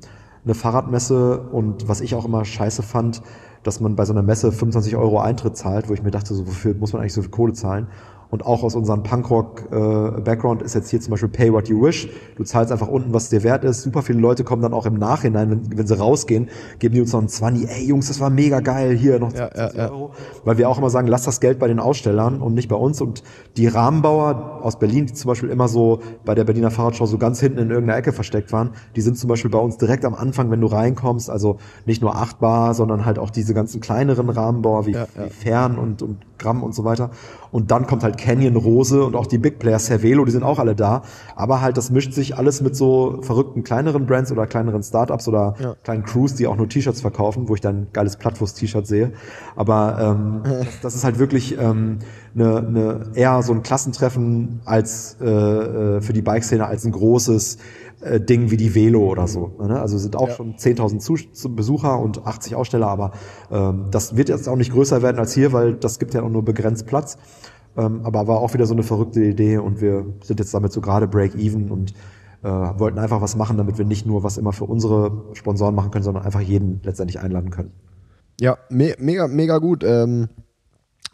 Eine 0.45 0.53
Fahrradmesse 0.53 1.41
und 1.51 1.89
was 1.89 2.01
ich 2.01 2.15
auch 2.15 2.25
immer 2.25 2.45
scheiße 2.45 2.83
fand, 2.83 3.21
dass 3.63 3.81
man 3.81 3.95
bei 3.95 4.05
so 4.05 4.13
einer 4.13 4.21
Messe 4.21 4.51
25 4.51 4.95
Euro 4.95 5.19
Eintritt 5.19 5.57
zahlt, 5.57 5.89
wo 5.89 5.93
ich 5.93 6.03
mir 6.03 6.11
dachte, 6.11 6.33
so 6.33 6.47
wofür 6.47 6.73
muss 6.73 6.93
man 6.93 7.01
eigentlich 7.01 7.13
so 7.13 7.21
viel 7.21 7.31
Kohle 7.31 7.53
zahlen? 7.53 7.87
Und 8.29 8.45
auch 8.45 8.63
aus 8.63 8.75
unserem 8.75 9.03
Punkrock-Background 9.03 10.61
ist 10.61 10.75
jetzt 10.75 10.89
hier 10.89 10.99
zum 10.99 11.11
Beispiel 11.11 11.29
Pay 11.29 11.53
What 11.53 11.69
You 11.69 11.81
Wish. 11.81 12.09
Du 12.35 12.43
zahlst 12.43 12.71
einfach 12.71 12.87
unten, 12.87 13.13
was 13.13 13.29
dir 13.29 13.43
wert 13.43 13.63
ist. 13.63 13.83
Super 13.83 14.01
viele 14.01 14.19
Leute 14.19 14.43
kommen 14.43 14.61
dann 14.61 14.73
auch 14.73 14.85
im 14.85 14.95
Nachhinein, 14.95 15.49
wenn, 15.49 15.77
wenn 15.77 15.87
sie 15.87 15.97
rausgehen, 15.97 16.49
geben 16.79 16.95
die 16.95 17.01
uns 17.01 17.13
noch 17.13 17.19
einen 17.19 17.29
20. 17.29 17.69
Ey 17.69 17.85
Jungs, 17.85 18.07
das 18.07 18.19
war 18.19 18.29
mega 18.29 18.59
geil, 18.59 18.95
hier 18.95 19.19
noch 19.19 19.33
Ja, 19.33 19.49
20 19.51 19.77
ja, 19.77 19.85
ja. 19.85 19.91
Euro. 19.91 20.11
Weil 20.43 20.57
wir 20.57 20.69
auch 20.69 20.77
immer 20.77 20.89
sagen, 20.89 21.07
lass 21.07 21.23
das 21.23 21.39
Geld 21.39 21.59
bei 21.59 21.67
den 21.67 21.79
Ausstellern 21.79 22.41
und 22.41 22.53
nicht 22.53 22.67
bei 22.67 22.75
uns. 22.75 23.01
Und 23.01 23.23
die 23.55 23.67
Rahmenbauer 23.67 24.59
aus 24.61 24.77
Berlin, 24.79 25.05
die 25.05 25.13
zum 25.13 25.29
Beispiel 25.29 25.49
immer 25.49 25.67
so 25.67 25.99
bei 26.25 26.35
der 26.35 26.43
Berliner 26.43 26.71
Fahrradschau 26.71 27.05
so 27.05 27.17
ganz 27.17 27.39
hinten 27.39 27.59
in 27.59 27.69
irgendeiner 27.69 27.97
Ecke 27.97 28.11
versteckt 28.11 28.51
waren, 28.51 28.71
die 28.95 29.01
sind 29.01 29.17
zum 29.17 29.29
Beispiel 29.29 29.51
bei 29.51 29.59
uns 29.59 29.77
direkt 29.77 30.05
am 30.05 30.13
Anfang, 30.15 30.51
wenn 30.51 30.61
du 30.61 30.67
reinkommst, 30.67 31.29
also 31.29 31.57
nicht 31.85 32.01
nur 32.01 32.15
achtbar, 32.15 32.73
sondern 32.73 33.05
halt 33.05 33.19
auch 33.19 33.29
diese 33.29 33.53
ganzen 33.53 33.81
kleineren 33.81 34.29
Rahmenbauer 34.29 34.85
wie, 34.85 34.91
Ja, 34.91 35.07
ja. 35.15 35.25
wie 35.25 35.29
Fern 35.29 35.77
und, 35.77 36.01
und 36.01 36.17
Gramm 36.37 36.63
und 36.63 36.75
so 36.75 36.83
weiter. 36.83 37.09
Und 37.51 37.71
dann 37.71 37.87
kommt 37.87 38.03
halt 38.03 38.17
Canyon, 38.17 38.55
Rose 38.55 39.03
und 39.03 39.15
auch 39.15 39.27
die 39.27 39.37
Big 39.37 39.59
Players, 39.59 39.85
Cervelo, 39.85 40.25
die 40.25 40.31
sind 40.31 40.43
auch 40.43 40.59
alle 40.59 40.75
da. 40.75 41.03
Aber 41.35 41.61
halt, 41.61 41.77
das 41.77 41.91
mischt 41.91 42.13
sich 42.13 42.37
alles 42.37 42.61
mit 42.61 42.75
so 42.75 43.19
verrückten 43.21 43.63
kleineren 43.63 44.05
Brands 44.05 44.31
oder 44.31 44.47
kleineren 44.47 44.83
Startups 44.83 45.27
oder 45.27 45.55
Ja. 45.59 45.75
kleinen 45.83 46.03
Crews, 46.03 46.35
die 46.35 46.47
auch 46.47 46.55
nur 46.57 46.67
T-Shirts 46.69 47.01
verkaufen, 47.01 47.47
wo 47.47 47.55
ich 47.55 47.61
dann 47.61 47.75
ein 47.75 47.87
geiles 47.93 48.17
Plattwurst-T-Shirt 48.17 48.85
sehe. 48.87 49.11
Aber 49.55 49.97
ähm, 49.99 50.41
das, 50.43 50.67
das 50.81 50.95
ist 50.95 51.03
halt 51.03 51.19
wirklich 51.19 51.57
ähm, 51.59 51.99
eine, 52.35 52.57
eine, 52.57 53.01
eher 53.13 53.41
so 53.43 53.53
ein 53.53 53.63
Klassentreffen 53.63 54.61
als 54.65 55.17
äh, 55.21 55.25
äh, 55.27 56.01
für 56.01 56.13
die 56.13 56.21
Bike-Szene 56.21 56.65
als 56.65 56.85
ein 56.85 56.91
großes 56.91 57.57
äh, 58.01 58.19
Ding 58.19 58.51
wie 58.51 58.57
die 58.57 58.73
Velo 58.75 59.01
oder 59.07 59.27
so. 59.27 59.53
Ne? 59.59 59.79
Also 59.79 59.97
sind 59.97 60.15
auch 60.15 60.27
Ja. 60.29 60.33
schon 60.35 60.55
10.000 60.57 61.01
Zus- 61.01 61.31
zu- 61.33 61.55
Besucher 61.55 61.99
und 61.99 62.25
80 62.25 62.55
Aussteller, 62.55 62.87
aber 62.87 63.11
ähm, 63.51 63.85
das 63.91 64.15
wird 64.15 64.29
jetzt 64.29 64.47
auch 64.47 64.55
nicht 64.55 64.71
größer 64.71 65.01
werden 65.01 65.19
als 65.19 65.33
hier, 65.33 65.53
weil 65.53 65.73
das 65.73 65.99
gibt 65.99 66.13
ja 66.13 66.21
auch 66.23 66.29
nur 66.29 66.43
begrenzt 66.43 66.85
Platz. 66.87 67.17
Ähm, 67.75 68.01
aber 68.03 68.27
war 68.27 68.39
auch 68.39 68.53
wieder 68.53 68.65
so 68.65 68.73
eine 68.73 68.83
verrückte 68.83 69.23
Idee 69.23 69.57
und 69.59 69.81
wir 69.81 70.05
sind 70.23 70.39
jetzt 70.39 70.53
damit 70.53 70.71
so 70.71 70.81
gerade 70.81 71.07
Break-Even 71.07 71.69
und 71.69 71.93
äh, 72.43 72.47
wollten 72.49 72.97
einfach 72.99 73.21
was 73.21 73.35
machen, 73.35 73.57
damit 73.57 73.77
wir 73.77 73.85
nicht 73.85 74.05
nur 74.05 74.23
was 74.23 74.37
immer 74.37 74.53
für 74.53 74.65
unsere 74.65 75.11
Sponsoren 75.33 75.75
machen 75.75 75.91
können, 75.91 76.03
sondern 76.03 76.23
einfach 76.23 76.41
jeden 76.41 76.79
letztendlich 76.83 77.19
einladen 77.19 77.49
können. 77.51 77.71
Ja, 78.39 78.57
me 78.69 78.93
mega, 78.99 79.27
mega 79.27 79.57
gut. 79.57 79.83
Ähm, 79.83 80.27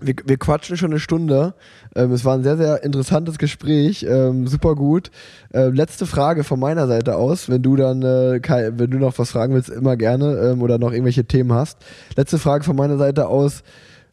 wir, 0.05 0.15
wir 0.25 0.37
quatschen 0.37 0.77
schon 0.77 0.91
eine 0.91 0.99
Stunde. 0.99 1.53
Ähm, 1.95 2.11
es 2.11 2.25
war 2.25 2.35
ein 2.35 2.43
sehr, 2.43 2.57
sehr 2.57 2.83
interessantes 2.83 3.37
Gespräch. 3.37 4.05
Ähm, 4.07 4.47
super 4.47 4.75
gut. 4.75 5.11
Äh, 5.53 5.69
letzte 5.69 6.05
Frage 6.05 6.43
von 6.43 6.59
meiner 6.59 6.87
Seite 6.87 7.15
aus, 7.15 7.49
wenn 7.49 7.61
du 7.61 7.75
dann, 7.75 8.01
äh, 8.01 8.39
Kai, 8.39 8.71
wenn 8.75 8.91
du 8.91 8.97
noch 8.97 9.17
was 9.19 9.31
fragen 9.31 9.53
willst, 9.53 9.69
immer 9.69 9.97
gerne 9.97 10.37
ähm, 10.37 10.61
oder 10.61 10.77
noch 10.77 10.91
irgendwelche 10.91 11.25
Themen 11.25 11.53
hast. 11.53 11.77
Letzte 12.15 12.37
Frage 12.37 12.63
von 12.63 12.75
meiner 12.75 12.97
Seite 12.97 13.27
aus. 13.27 13.63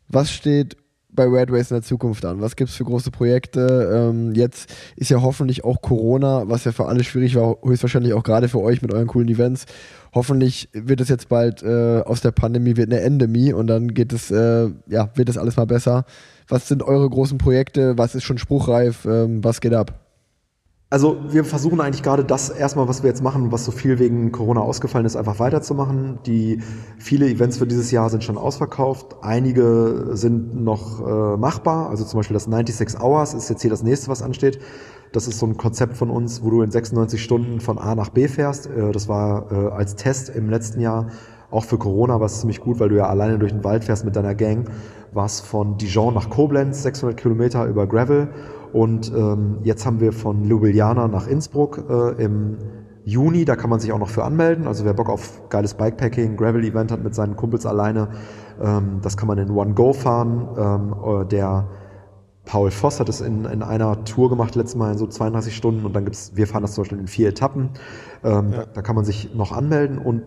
Was 0.08 0.30
steht 0.30 0.76
bei 1.12 1.24
Red 1.24 1.50
Race 1.50 1.70
in 1.70 1.76
der 1.76 1.82
Zukunft 1.82 2.24
an? 2.24 2.40
Was 2.40 2.56
gibt's 2.56 2.74
für 2.74 2.84
große 2.84 3.10
Projekte? 3.10 4.10
Ähm, 4.10 4.34
jetzt 4.34 4.72
ist 4.96 5.10
ja 5.10 5.22
hoffentlich 5.22 5.64
auch 5.64 5.80
Corona, 5.82 6.44
was 6.46 6.64
ja 6.64 6.72
für 6.72 6.86
alle 6.86 7.04
schwierig 7.04 7.34
war, 7.36 7.56
höchstwahrscheinlich 7.62 8.14
auch 8.14 8.22
gerade 8.22 8.48
für 8.48 8.60
euch 8.60 8.82
mit 8.82 8.92
euren 8.92 9.06
coolen 9.06 9.28
Events. 9.28 9.66
Hoffentlich 10.14 10.68
wird 10.72 11.00
es 11.00 11.08
jetzt 11.08 11.28
bald 11.28 11.62
äh, 11.62 12.00
aus 12.00 12.20
der 12.20 12.32
Pandemie 12.32 12.76
wird 12.76 12.90
eine 12.90 13.00
Endemie 13.00 13.52
und 13.52 13.66
dann 13.66 13.94
geht 13.94 14.12
es, 14.12 14.30
äh, 14.30 14.68
ja, 14.88 15.10
wird 15.14 15.28
es 15.28 15.38
alles 15.38 15.56
mal 15.56 15.66
besser. 15.66 16.04
Was 16.48 16.66
sind 16.66 16.82
eure 16.82 17.08
großen 17.08 17.38
Projekte? 17.38 17.96
Was 17.96 18.14
ist 18.14 18.24
schon 18.24 18.38
spruchreif? 18.38 19.04
Ähm, 19.04 19.44
was 19.44 19.60
geht 19.60 19.74
ab? 19.74 20.09
Also 20.92 21.18
wir 21.28 21.44
versuchen 21.44 21.80
eigentlich 21.80 22.02
gerade 22.02 22.24
das 22.24 22.50
erstmal, 22.50 22.88
was 22.88 23.04
wir 23.04 23.10
jetzt 23.10 23.22
machen, 23.22 23.52
was 23.52 23.64
so 23.64 23.70
viel 23.70 24.00
wegen 24.00 24.32
Corona 24.32 24.60
ausgefallen 24.60 25.06
ist, 25.06 25.14
einfach 25.14 25.38
weiterzumachen. 25.38 26.18
Die 26.26 26.58
viele 26.98 27.28
Events 27.28 27.58
für 27.58 27.66
dieses 27.68 27.92
Jahr 27.92 28.10
sind 28.10 28.24
schon 28.24 28.36
ausverkauft. 28.36 29.14
Einige 29.22 30.10
sind 30.14 30.64
noch 30.64 31.06
äh, 31.06 31.36
machbar. 31.36 31.90
Also 31.90 32.04
zum 32.04 32.18
Beispiel 32.18 32.34
das 32.34 32.46
96 32.46 33.00
Hours 33.00 33.34
ist 33.34 33.48
jetzt 33.48 33.62
hier 33.62 33.70
das 33.70 33.84
nächste, 33.84 34.08
was 34.08 34.20
ansteht. 34.20 34.58
Das 35.12 35.28
ist 35.28 35.38
so 35.38 35.46
ein 35.46 35.56
Konzept 35.56 35.96
von 35.96 36.10
uns, 36.10 36.42
wo 36.42 36.50
du 36.50 36.62
in 36.62 36.72
96 36.72 37.22
Stunden 37.22 37.60
von 37.60 37.78
A 37.78 37.94
nach 37.94 38.08
B 38.08 38.26
fährst. 38.26 38.66
Äh, 38.66 38.90
das 38.90 39.06
war 39.06 39.52
äh, 39.52 39.70
als 39.70 39.94
Test 39.94 40.28
im 40.30 40.50
letzten 40.50 40.80
Jahr 40.80 41.06
auch 41.52 41.64
für 41.64 41.78
Corona 41.78 42.20
war 42.20 42.26
es 42.26 42.40
ziemlich 42.40 42.60
gut, 42.60 42.78
weil 42.78 42.90
du 42.90 42.96
ja 42.96 43.08
alleine 43.08 43.38
durch 43.38 43.52
den 43.52 43.64
Wald 43.64 43.84
fährst 43.84 44.04
mit 44.04 44.14
deiner 44.14 44.34
Gang. 44.36 44.70
Warst 45.12 45.44
von 45.44 45.76
Dijon 45.78 46.14
nach 46.14 46.30
Koblenz, 46.30 46.82
600 46.84 47.16
Kilometer 47.16 47.66
über 47.66 47.88
Gravel. 47.88 48.28
Und 48.72 49.12
ähm, 49.14 49.58
jetzt 49.62 49.86
haben 49.86 50.00
wir 50.00 50.12
von 50.12 50.44
Ljubljana 50.44 51.08
nach 51.08 51.26
Innsbruck 51.26 51.84
äh, 51.88 52.22
im 52.22 52.58
Juni. 53.04 53.44
Da 53.44 53.56
kann 53.56 53.70
man 53.70 53.80
sich 53.80 53.92
auch 53.92 53.98
noch 53.98 54.08
für 54.08 54.24
anmelden. 54.24 54.66
Also 54.66 54.84
wer 54.84 54.94
Bock 54.94 55.08
auf 55.08 55.48
geiles 55.48 55.74
Bikepacking, 55.74 56.36
Gravel-Event 56.36 56.92
hat 56.92 57.02
mit 57.02 57.14
seinen 57.14 57.36
Kumpels 57.36 57.66
alleine, 57.66 58.08
ähm, 58.60 59.00
das 59.02 59.16
kann 59.16 59.28
man 59.28 59.38
in 59.38 59.50
One 59.50 59.74
Go 59.74 59.92
fahren. 59.92 60.48
Ähm, 60.56 61.22
äh, 61.22 61.26
der 61.26 61.68
Paul 62.44 62.70
Voss 62.70 62.98
hat 63.00 63.08
es 63.08 63.20
in, 63.20 63.44
in 63.44 63.62
einer 63.62 64.04
Tour 64.04 64.28
gemacht, 64.28 64.54
letztes 64.54 64.76
Mal 64.76 64.92
in 64.92 64.98
so 64.98 65.06
32 65.06 65.54
Stunden 65.54 65.84
und 65.84 65.94
dann 65.94 66.04
gibt's, 66.04 66.32
wir 66.34 66.46
fahren 66.46 66.62
das 66.62 66.72
zum 66.74 66.82
Beispiel 66.82 66.98
in 66.98 67.06
vier 67.06 67.28
Etappen. 67.28 67.70
Ähm, 68.24 68.50
da, 68.50 68.64
da 68.64 68.82
kann 68.82 68.96
man 68.96 69.04
sich 69.04 69.34
noch 69.34 69.52
anmelden 69.52 69.98
und 69.98 70.24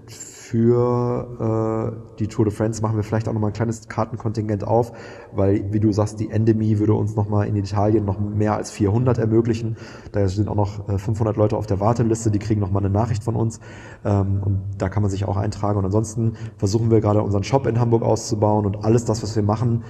für 0.53 1.95
äh, 2.13 2.19
die 2.19 2.27
Tour 2.27 2.45
de 2.45 2.53
France 2.53 2.79
machen 2.83 2.95
wir 2.95 3.01
vielleicht 3.01 3.27
auch 3.27 3.33
nochmal 3.33 3.49
ein 3.49 3.55
kleines 3.55 3.87
Kartenkontingent 3.87 4.63
auf, 4.63 4.91
weil, 5.31 5.73
wie 5.73 5.79
du 5.79 5.91
sagst, 5.91 6.19
die 6.19 6.29
Endemie 6.29 6.77
würde 6.77 6.93
uns 6.93 7.15
nochmal 7.15 7.47
in 7.47 7.55
Italien 7.55 8.05
noch 8.05 8.19
mehr 8.19 8.55
als 8.55 8.69
400 8.69 9.17
ermöglichen. 9.17 9.77
Da 10.11 10.27
sind 10.27 10.47
auch 10.47 10.55
noch 10.55 10.87
äh, 10.87 10.99
500 10.99 11.37
Leute 11.37 11.57
auf 11.57 11.65
der 11.65 11.79
Warteliste, 11.79 12.29
die 12.29 12.37
kriegen 12.37 12.61
nochmal 12.61 12.85
eine 12.85 12.93
Nachricht 12.93 13.23
von 13.23 13.35
uns 13.35 13.61
ähm, 14.05 14.43
und 14.45 14.61
da 14.77 14.89
kann 14.89 15.01
man 15.01 15.09
sich 15.09 15.25
auch 15.25 15.37
eintragen. 15.37 15.79
Und 15.79 15.85
ansonsten 15.85 16.33
versuchen 16.57 16.91
wir 16.91 17.01
gerade 17.01 17.23
unseren 17.23 17.43
Shop 17.43 17.65
in 17.65 17.79
Hamburg 17.79 18.03
auszubauen 18.03 18.67
und 18.67 18.85
alles 18.85 19.05
das, 19.05 19.23
was 19.23 19.35
wir 19.35 19.41
machen, 19.41 19.83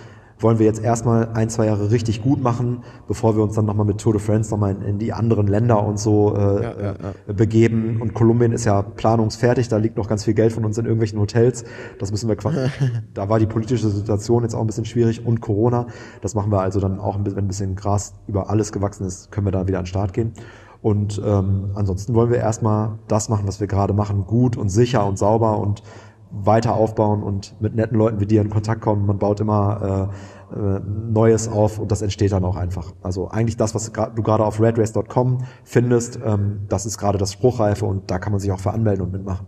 wollen 0.43 0.59
wir 0.59 0.65
jetzt 0.65 0.83
erstmal 0.83 1.29
ein, 1.33 1.49
zwei 1.49 1.65
Jahre 1.65 1.89
richtig 1.91 2.21
gut 2.21 2.41
machen, 2.41 2.83
bevor 3.07 3.35
wir 3.35 3.43
uns 3.43 3.55
dann 3.55 3.65
nochmal 3.65 3.85
mit 3.85 3.99
Tour 3.99 4.13
de 4.13 4.21
France 4.21 4.51
nochmal 4.51 4.75
in, 4.75 4.81
in 4.81 4.99
die 4.99 5.13
anderen 5.13 5.47
Länder 5.47 5.83
und 5.83 5.99
so 5.99 6.35
äh, 6.35 6.39
ja, 6.39 6.61
ja, 6.61 6.95
ja. 7.27 7.33
begeben. 7.33 8.01
Und 8.01 8.13
Kolumbien 8.13 8.51
ist 8.51 8.65
ja 8.65 8.81
planungsfertig, 8.81 9.69
da 9.69 9.77
liegt 9.77 9.97
noch 9.97 10.07
ganz 10.07 10.25
viel 10.25 10.33
Geld 10.33 10.51
von 10.51 10.65
uns 10.65 10.77
in 10.77 10.85
irgendwelchen 10.85 11.19
Hotels. 11.19 11.63
Das 11.99 12.11
müssen 12.11 12.27
wir 12.27 12.35
quasi. 12.35 12.69
da 13.13 13.29
war 13.29 13.39
die 13.39 13.47
politische 13.47 13.89
Situation 13.89 14.43
jetzt 14.43 14.53
auch 14.53 14.61
ein 14.61 14.67
bisschen 14.67 14.85
schwierig 14.85 15.25
und 15.25 15.41
Corona. 15.41 15.87
Das 16.21 16.35
machen 16.35 16.51
wir 16.51 16.61
also 16.61 16.79
dann 16.79 16.99
auch 16.99 17.15
ein 17.15 17.23
bisschen, 17.23 17.37
wenn 17.37 17.45
ein 17.45 17.47
bisschen 17.47 17.75
Gras 17.75 18.13
über 18.27 18.49
alles 18.49 18.71
gewachsen 18.71 19.05
ist, 19.05 19.31
können 19.31 19.47
wir 19.47 19.51
da 19.51 19.67
wieder 19.67 19.79
an 19.79 19.85
den 19.85 19.87
Start 19.87 20.13
gehen. 20.13 20.33
Und 20.81 21.21
ähm, 21.25 21.71
ansonsten 21.75 22.13
wollen 22.13 22.29
wir 22.29 22.39
erstmal 22.39 22.99
das 23.07 23.29
machen, 23.29 23.47
was 23.47 23.61
wir 23.61 23.67
gerade 23.67 23.93
machen, 23.93 24.25
gut 24.27 24.57
und 24.57 24.67
sicher 24.67 25.07
und 25.07 25.17
sauber 25.17 25.57
und 25.59 25.81
weiter 26.33 26.73
aufbauen 26.73 27.21
und 27.21 27.55
mit 27.61 27.75
netten 27.75 27.97
Leuten 27.97 28.19
wie 28.19 28.25
dir 28.25 28.41
in 28.41 28.49
Kontakt 28.49 28.81
kommen. 28.81 29.05
Man 29.05 29.19
baut 29.19 29.39
immer 29.39 30.09
äh, 30.51 30.55
äh, 30.55 30.79
Neues 30.79 31.47
auf 31.47 31.79
und 31.79 31.91
das 31.91 32.01
entsteht 32.01 32.31
dann 32.31 32.43
auch 32.43 32.55
einfach. 32.55 32.91
Also 33.03 33.29
eigentlich 33.29 33.55
das, 33.55 33.75
was 33.75 33.91
du 33.91 34.23
gerade 34.23 34.43
auf 34.43 34.59
redrace.com 34.59 35.43
findest, 35.63 36.19
ähm, 36.25 36.61
das 36.67 36.85
ist 36.85 36.97
gerade 36.97 37.19
das 37.19 37.33
Spruchreife 37.33 37.85
und 37.85 38.09
da 38.09 38.17
kann 38.17 38.31
man 38.31 38.39
sich 38.39 38.51
auch 38.51 38.59
für 38.59 38.71
anmelden 38.71 39.05
und 39.05 39.11
mitmachen. 39.11 39.45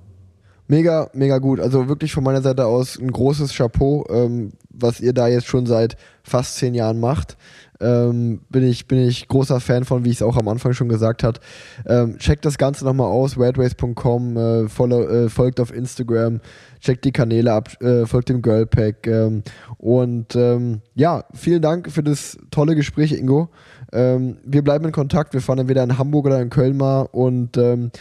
Mega, 0.68 1.10
mega 1.14 1.38
gut. 1.38 1.60
Also 1.60 1.88
wirklich 1.88 2.12
von 2.12 2.24
meiner 2.24 2.42
Seite 2.42 2.66
aus 2.66 2.98
ein 2.98 3.12
großes 3.12 3.56
Chapeau, 3.56 4.04
ähm, 4.10 4.54
was 4.70 5.00
ihr 5.00 5.14
da 5.14 5.28
jetzt 5.28 5.46
schon 5.46 5.68
seit 5.68 5.96
fast 6.24 6.56
zehn 6.56 6.74
Jahren 6.74 7.00
macht. 7.00 7.38
Ähm, 7.82 8.42
bin, 8.50 8.64
ich, 8.64 8.88
bin 8.88 9.00
ich 9.00 9.28
großer 9.28 9.60
Fan 9.60 9.84
von, 9.84 10.06
wie 10.06 10.10
ich 10.10 10.18
es 10.18 10.22
auch 10.22 10.38
am 10.38 10.48
Anfang 10.48 10.74
schon 10.74 10.90
gesagt 10.90 11.24
habe. 11.24 11.40
Ähm, 11.86 12.18
checkt 12.18 12.46
das 12.46 12.58
Ganze 12.58 12.86
nochmal 12.86 13.08
aus, 13.08 13.38
redrace.com, 13.38 14.38
äh, 14.38 14.62
äh, 14.62 15.30
folgt 15.30 15.60
auf 15.60 15.74
Instagram, 15.74 16.40
checkt 16.80 17.06
die 17.06 17.12
Kanäle 17.12 17.52
ab, 17.52 17.82
äh, 17.82 18.06
folgt 18.06 18.30
dem 18.30 18.42
Girlpack. 18.42 19.08
Ähm, 19.08 19.44
und 19.78 20.36
ähm, 20.36 20.82
ja, 20.96 21.26
vielen 21.34 21.62
Dank 21.62 21.92
für 21.92 22.04
das 22.04 22.38
tolle 22.52 22.76
Gespräch, 22.76 23.12
Ingo. 23.12 23.50
Ähm, 23.92 24.38
wir 24.46 24.64
bleiben 24.64 24.86
in 24.86 24.92
Kontakt, 24.92 25.34
wir 25.34 25.42
fahren 25.42 25.60
entweder 25.60 25.84
in 25.84 25.98
Hamburg 25.98 26.26
oder 26.26 26.42
in 26.42 26.50
Köln 26.50 26.78
mal 26.78 27.02
und 27.12 27.58
ähm, 27.58 27.92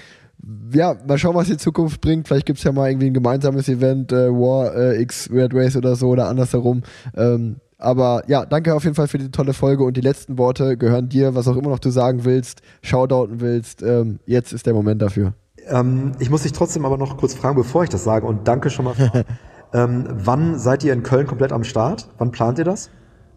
ja, 0.72 0.96
mal 1.06 1.18
schauen, 1.18 1.34
was 1.34 1.48
die 1.48 1.56
Zukunft 1.56 2.00
bringt. 2.00 2.28
Vielleicht 2.28 2.46
gibt 2.46 2.58
es 2.58 2.64
ja 2.64 2.72
mal 2.72 2.90
irgendwie 2.90 3.06
ein 3.06 3.14
gemeinsames 3.14 3.68
Event, 3.68 4.12
äh, 4.12 4.30
War 4.30 4.74
äh, 4.74 5.00
X 5.00 5.30
Red 5.32 5.54
Race 5.54 5.76
oder 5.76 5.96
so 5.96 6.08
oder 6.08 6.28
andersherum. 6.28 6.82
Ähm, 7.16 7.56
aber 7.78 8.22
ja, 8.26 8.46
danke 8.46 8.74
auf 8.74 8.84
jeden 8.84 8.94
Fall 8.94 9.08
für 9.08 9.18
die 9.18 9.30
tolle 9.30 9.52
Folge 9.52 9.84
und 9.84 9.96
die 9.96 10.00
letzten 10.00 10.38
Worte 10.38 10.76
gehören 10.76 11.08
dir, 11.08 11.34
was 11.34 11.48
auch 11.48 11.56
immer 11.56 11.70
noch 11.70 11.78
du 11.78 11.90
sagen 11.90 12.24
willst, 12.24 12.62
shoutouten 12.82 13.40
willst. 13.40 13.82
Ähm, 13.82 14.20
jetzt 14.26 14.52
ist 14.52 14.66
der 14.66 14.74
Moment 14.74 15.02
dafür. 15.02 15.34
Ähm, 15.66 16.12
ich 16.18 16.30
muss 16.30 16.42
dich 16.42 16.52
trotzdem 16.52 16.84
aber 16.84 16.98
noch 16.98 17.16
kurz 17.16 17.34
fragen, 17.34 17.56
bevor 17.56 17.84
ich 17.84 17.90
das 17.90 18.04
sage 18.04 18.26
und 18.26 18.46
danke 18.48 18.70
schon 18.70 18.84
mal. 18.84 18.94
ähm, 19.72 20.06
wann 20.08 20.58
seid 20.58 20.84
ihr 20.84 20.92
in 20.92 21.02
Köln 21.02 21.26
komplett 21.26 21.52
am 21.52 21.64
Start? 21.64 22.08
Wann 22.18 22.30
plant 22.30 22.58
ihr 22.58 22.64
das? 22.64 22.90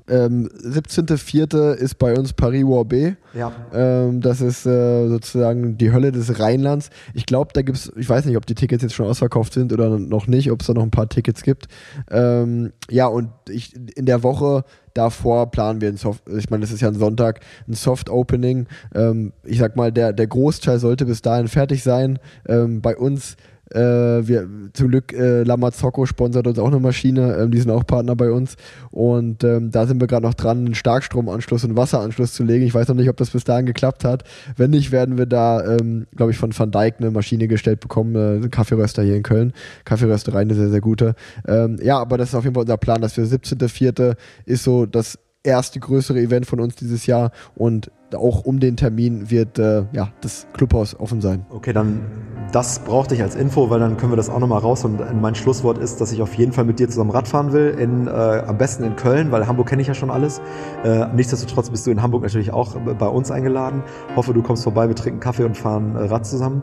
Ähm, 0.10 0.50
17.04. 0.64 1.74
ist 1.74 1.98
bei 1.98 2.18
uns 2.18 2.34
Paris-Roubaix. 2.34 3.18
Ja. 3.34 3.52
Ähm, 3.74 4.22
das 4.22 4.42
ist 4.42 4.66
äh, 4.66 5.08
sozusagen 5.08 5.78
die 5.78 5.92
Hölle 5.92 6.12
des 6.12 6.40
Rheinlands. 6.40 6.90
Ich 7.14 7.26
glaube, 7.26 7.52
da 7.54 7.62
gibt 7.62 7.78
es, 7.78 7.92
ich 7.96 8.08
weiß 8.08 8.26
nicht, 8.26 8.38
ob 8.38 8.46
die 8.46 8.56
Tickets 8.56 8.84
jetzt 8.84 8.96
schon 8.96 9.08
ausverkauft 9.08 9.54
sind 9.54 9.74
oder 9.74 10.00
noch 10.00 10.28
nicht, 10.28 10.52
ob 10.52 10.62
es 10.62 10.68
da 10.68 10.74
noch 10.74 10.84
ein 10.84 10.92
paar 10.92 11.10
Tickets 11.10 11.44
gibt. 11.44 11.68
Ähm, 12.10 12.72
ja, 12.90 13.08
und 13.08 13.30
ich, 13.50 13.76
in 13.96 14.06
der 14.06 14.24
Woche 14.24 14.64
davor 14.94 15.52
planen 15.52 15.82
wir 15.82 15.90
ein 15.90 15.98
Soft, 15.98 16.24
ich 16.30 16.50
meine, 16.50 16.62
das 16.62 16.72
ist 16.72 16.82
ja 16.82 16.88
ein 16.88 16.96
Sonntag, 16.96 17.42
ein 17.68 17.74
Soft 17.74 18.10
Opening. 18.10 18.68
Ähm, 18.96 19.34
ich 19.44 19.60
sag 19.60 19.76
mal, 19.76 19.92
der, 19.92 20.14
der 20.14 20.28
Großteil 20.28 20.80
sollte 20.80 21.06
bis 21.06 21.22
dahin 21.22 21.48
fertig 21.48 21.84
sein. 21.84 22.20
Ähm, 22.48 22.82
bei 22.82 22.98
uns 22.98 23.38
äh, 23.72 23.80
wir, 23.80 24.48
zum 24.73 24.89
Glück, 24.89 25.14
äh, 25.14 25.44
Lamazocco 25.44 26.06
sponsert 26.06 26.48
uns 26.48 26.60
auch 26.60 26.68
eine 26.68 26.80
Maschine, 26.80 27.38
ähm, 27.38 27.52
die 27.52 27.60
sind 27.60 27.72
auch 27.72 27.85
Partner 27.85 28.15
bei 28.15 28.31
uns. 28.31 28.56
Und 28.91 29.44
ähm, 29.44 29.72
da 29.72 29.85
sind 29.85 29.99
wir 29.99 30.07
gerade 30.07 30.26
noch 30.26 30.34
dran, 30.34 30.65
einen 30.65 30.76
Starkstromanschluss 30.76 31.64
und 31.64 31.76
Wasseranschluss 31.76 32.34
zu 32.34 32.44
legen. 32.44 32.65
Ich 32.65 32.73
weiß 32.73 32.88
noch 32.88 32.95
nicht, 32.95 33.10
ob 33.10 33.18
das 33.18 33.31
bis 33.31 33.44
dahin 33.44 33.65
geklappt 33.65 34.03
hat. 34.03 34.23
Wenn 34.56 34.72
nicht, 34.72 34.91
werden 34.91 35.18
wir 35.18 35.26
da, 35.26 35.65
ähm, 35.65 36.07
glaube 36.15 36.31
ich, 36.31 36.38
von 36.38 36.57
Van 36.57 36.72
Dijk 36.72 36.95
eine 36.99 37.11
Maschine 37.11 37.48
gestellt 37.48 37.80
bekommen, 37.80 38.44
äh, 38.44 38.48
Kaffeeröster 38.49 39.03
hier 39.03 39.15
in 39.15 39.23
Köln. 39.23 39.53
Kaffeerösterei, 39.85 40.39
eine 40.39 40.56
sehr, 40.56 40.69
sehr 40.69 40.81
gute. 40.81 41.15
Ähm, 41.48 41.77
ja, 41.81 41.99
aber 41.99 42.18
das 42.18 42.30
ist 42.30 42.35
auf 42.35 42.44
jeden 42.44 42.56
Fall 42.56 42.64
unser 42.64 42.77
Plan, 42.77 43.02
dass 43.02 43.18
wir 43.18 43.26
17.04. 43.26 44.15
ist 44.45 44.64
so 44.64 44.85
das 44.85 45.19
erste 45.48 45.80
größere 45.80 46.19
Event 46.19 46.45
von 46.45 46.60
uns 46.60 46.76
dieses 46.76 47.07
Jahr 47.07 47.32
und 47.56 47.90
auch 48.15 48.45
um 48.45 48.60
den 48.60 48.78
Termin 48.78 49.30
wird 49.30 49.60
äh, 49.60 49.86
ja, 49.91 50.10
das 50.22 50.48
Clubhaus 50.53 50.98
offen 50.98 51.19
sein. 51.19 51.45
Okay, 51.49 51.74
dann 51.74 52.06
das 52.52 52.80
brauchte 52.80 53.15
ich 53.15 53.22
als 53.22 53.36
Info, 53.36 53.69
weil 53.69 53.80
dann 53.80 53.98
können 53.98 54.11
wir 54.11 54.18
das 54.18 54.30
auch 54.30 54.40
nochmal 54.40 54.60
raus. 54.60 54.86
Und 54.86 54.99
mein 55.22 55.36
Schlusswort 55.36 55.78
ist, 55.78 55.99
dass 55.99 56.11
ich 56.11 56.22
auf 56.22 56.34
jeden 56.36 56.53
Fall 56.53 56.64
mit 56.64 56.80
dir 56.80 56.88
zusammen 56.88 57.11
Radfahren 57.11 57.52
will, 57.52 57.76
in, 57.78 58.07
äh, 58.07 58.11
am 58.11 58.57
besten 58.57 58.84
in 58.84 58.95
Köln, 58.95 59.32
weil 59.32 59.48
Hamburg 59.48 59.68
kenne 59.68 59.82
ich 59.82 59.88
ja 59.88 59.94
schon 59.94 60.10
alles. 60.10 60.41
Äh, 60.86 61.07
nichtsdestotrotz 61.14 61.69
bist 61.69 61.86
du 61.86 61.91
in 61.91 62.02
Hamburg 62.02 62.24
natürlich 62.24 62.52
auch 62.52 62.76
bei 62.76 63.07
uns 63.07 63.32
eingeladen. 63.32 63.84
Hoffe, 64.15 64.34
du 64.34 64.41
kommst 64.41 64.64
vorbei, 64.64 64.88
wir 64.88 64.95
trinken 64.95 65.19
Kaffee 65.19 65.44
und 65.44 65.57
fahren 65.57 65.95
äh, 65.95 66.06
Rad 66.06 66.26
zusammen. 66.26 66.61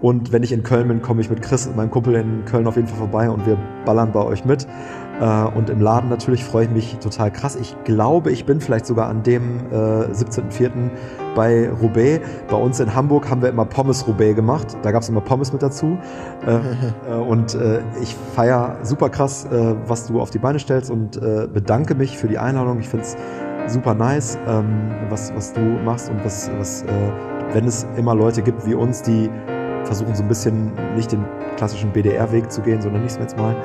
Und 0.00 0.30
wenn 0.30 0.42
ich 0.42 0.52
in 0.52 0.62
Köln 0.62 0.88
bin, 0.88 1.00
komme 1.00 1.22
ich 1.22 1.30
mit 1.30 1.40
Chris, 1.40 1.68
meinem 1.74 1.90
Kumpel 1.90 2.14
in 2.16 2.44
Köln 2.44 2.66
auf 2.66 2.76
jeden 2.76 2.86
Fall 2.86 2.98
vorbei 2.98 3.30
und 3.30 3.46
wir 3.46 3.56
ballern 3.84 4.12
bei 4.12 4.22
euch 4.22 4.44
mit. 4.44 4.66
Äh, 5.20 5.44
und 5.56 5.70
im 5.70 5.80
Laden 5.80 6.10
natürlich 6.10 6.44
freue 6.44 6.64
ich 6.64 6.70
mich 6.70 6.98
total 6.98 7.30
krass. 7.30 7.56
Ich 7.56 7.76
glaube, 7.84 8.30
ich 8.30 8.44
bin 8.44 8.60
vielleicht 8.60 8.86
sogar 8.86 9.08
an 9.08 9.22
dem 9.22 9.60
äh, 9.70 9.74
17.04. 10.12 10.90
bei 11.34 11.70
Roubaix. 11.70 12.26
Bei 12.48 12.56
uns 12.56 12.80
in 12.80 12.94
Hamburg 12.94 13.30
haben 13.30 13.42
wir 13.42 13.48
immer 13.48 13.64
Pommes 13.64 14.06
Roubaix 14.06 14.36
gemacht. 14.36 14.76
Da 14.82 14.92
gab 14.92 15.02
es 15.02 15.08
immer 15.08 15.20
Pommes 15.20 15.52
mit 15.52 15.62
dazu. 15.62 15.98
Äh, 16.46 16.58
äh 17.10 17.14
und 17.16 17.54
äh, 17.54 17.80
ich 18.00 18.14
feiere 18.34 18.76
super 18.82 19.08
krass, 19.08 19.46
äh, 19.46 19.74
was 19.86 20.06
du 20.06 20.20
auf 20.20 20.30
die 20.30 20.38
Beine 20.38 20.58
stellst 20.58 20.90
und 20.90 21.20
bedanke 21.52 21.94
mich 21.94 22.18
für 22.18 22.28
die 22.28 22.38
Einladung. 22.38 22.78
Ich 22.80 22.88
finde 22.88 23.04
es 23.04 23.16
super 23.72 23.94
nice, 23.94 24.38
ähm, 24.46 24.90
was, 25.08 25.34
was 25.34 25.52
du 25.52 25.60
machst 25.60 26.10
und 26.10 26.24
was, 26.24 26.50
was 26.58 26.84
wenn 27.52 27.64
es 27.64 27.86
immer 27.96 28.14
Leute 28.14 28.42
gibt 28.42 28.66
wie 28.66 28.74
uns, 28.74 29.02
die 29.02 29.30
versuchen 29.84 30.14
so 30.14 30.22
ein 30.22 30.28
bisschen 30.28 30.72
nicht 30.94 31.12
den 31.12 31.24
klassischen 31.56 31.92
BDR-Weg 31.92 32.50
zu 32.50 32.60
gehen, 32.60 32.80
sondern 32.82 33.02
nicht 33.02 33.18
jetzt 33.18 33.36
mal. 33.36 33.56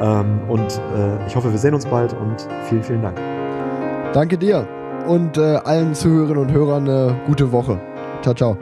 Ähm, 0.00 0.40
und 0.48 0.80
äh, 0.96 1.26
ich 1.26 1.36
hoffe, 1.36 1.50
wir 1.50 1.58
sehen 1.58 1.74
uns 1.74 1.86
bald 1.86 2.12
und 2.14 2.48
vielen, 2.68 2.82
vielen 2.82 3.02
Dank. 3.02 3.18
Danke 4.12 4.38
dir 4.38 4.66
und 5.06 5.36
äh, 5.36 5.56
allen 5.64 5.94
Zuhörerinnen 5.94 6.42
und 6.42 6.52
Hörern 6.52 6.88
eine 6.88 7.16
gute 7.26 7.50
Woche. 7.52 7.80
Ciao, 8.22 8.34
ciao. 8.34 8.56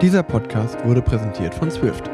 Dieser 0.00 0.22
Podcast 0.22 0.84
wurde 0.84 1.00
präsentiert 1.00 1.54
von 1.54 1.70
Swift. 1.70 2.10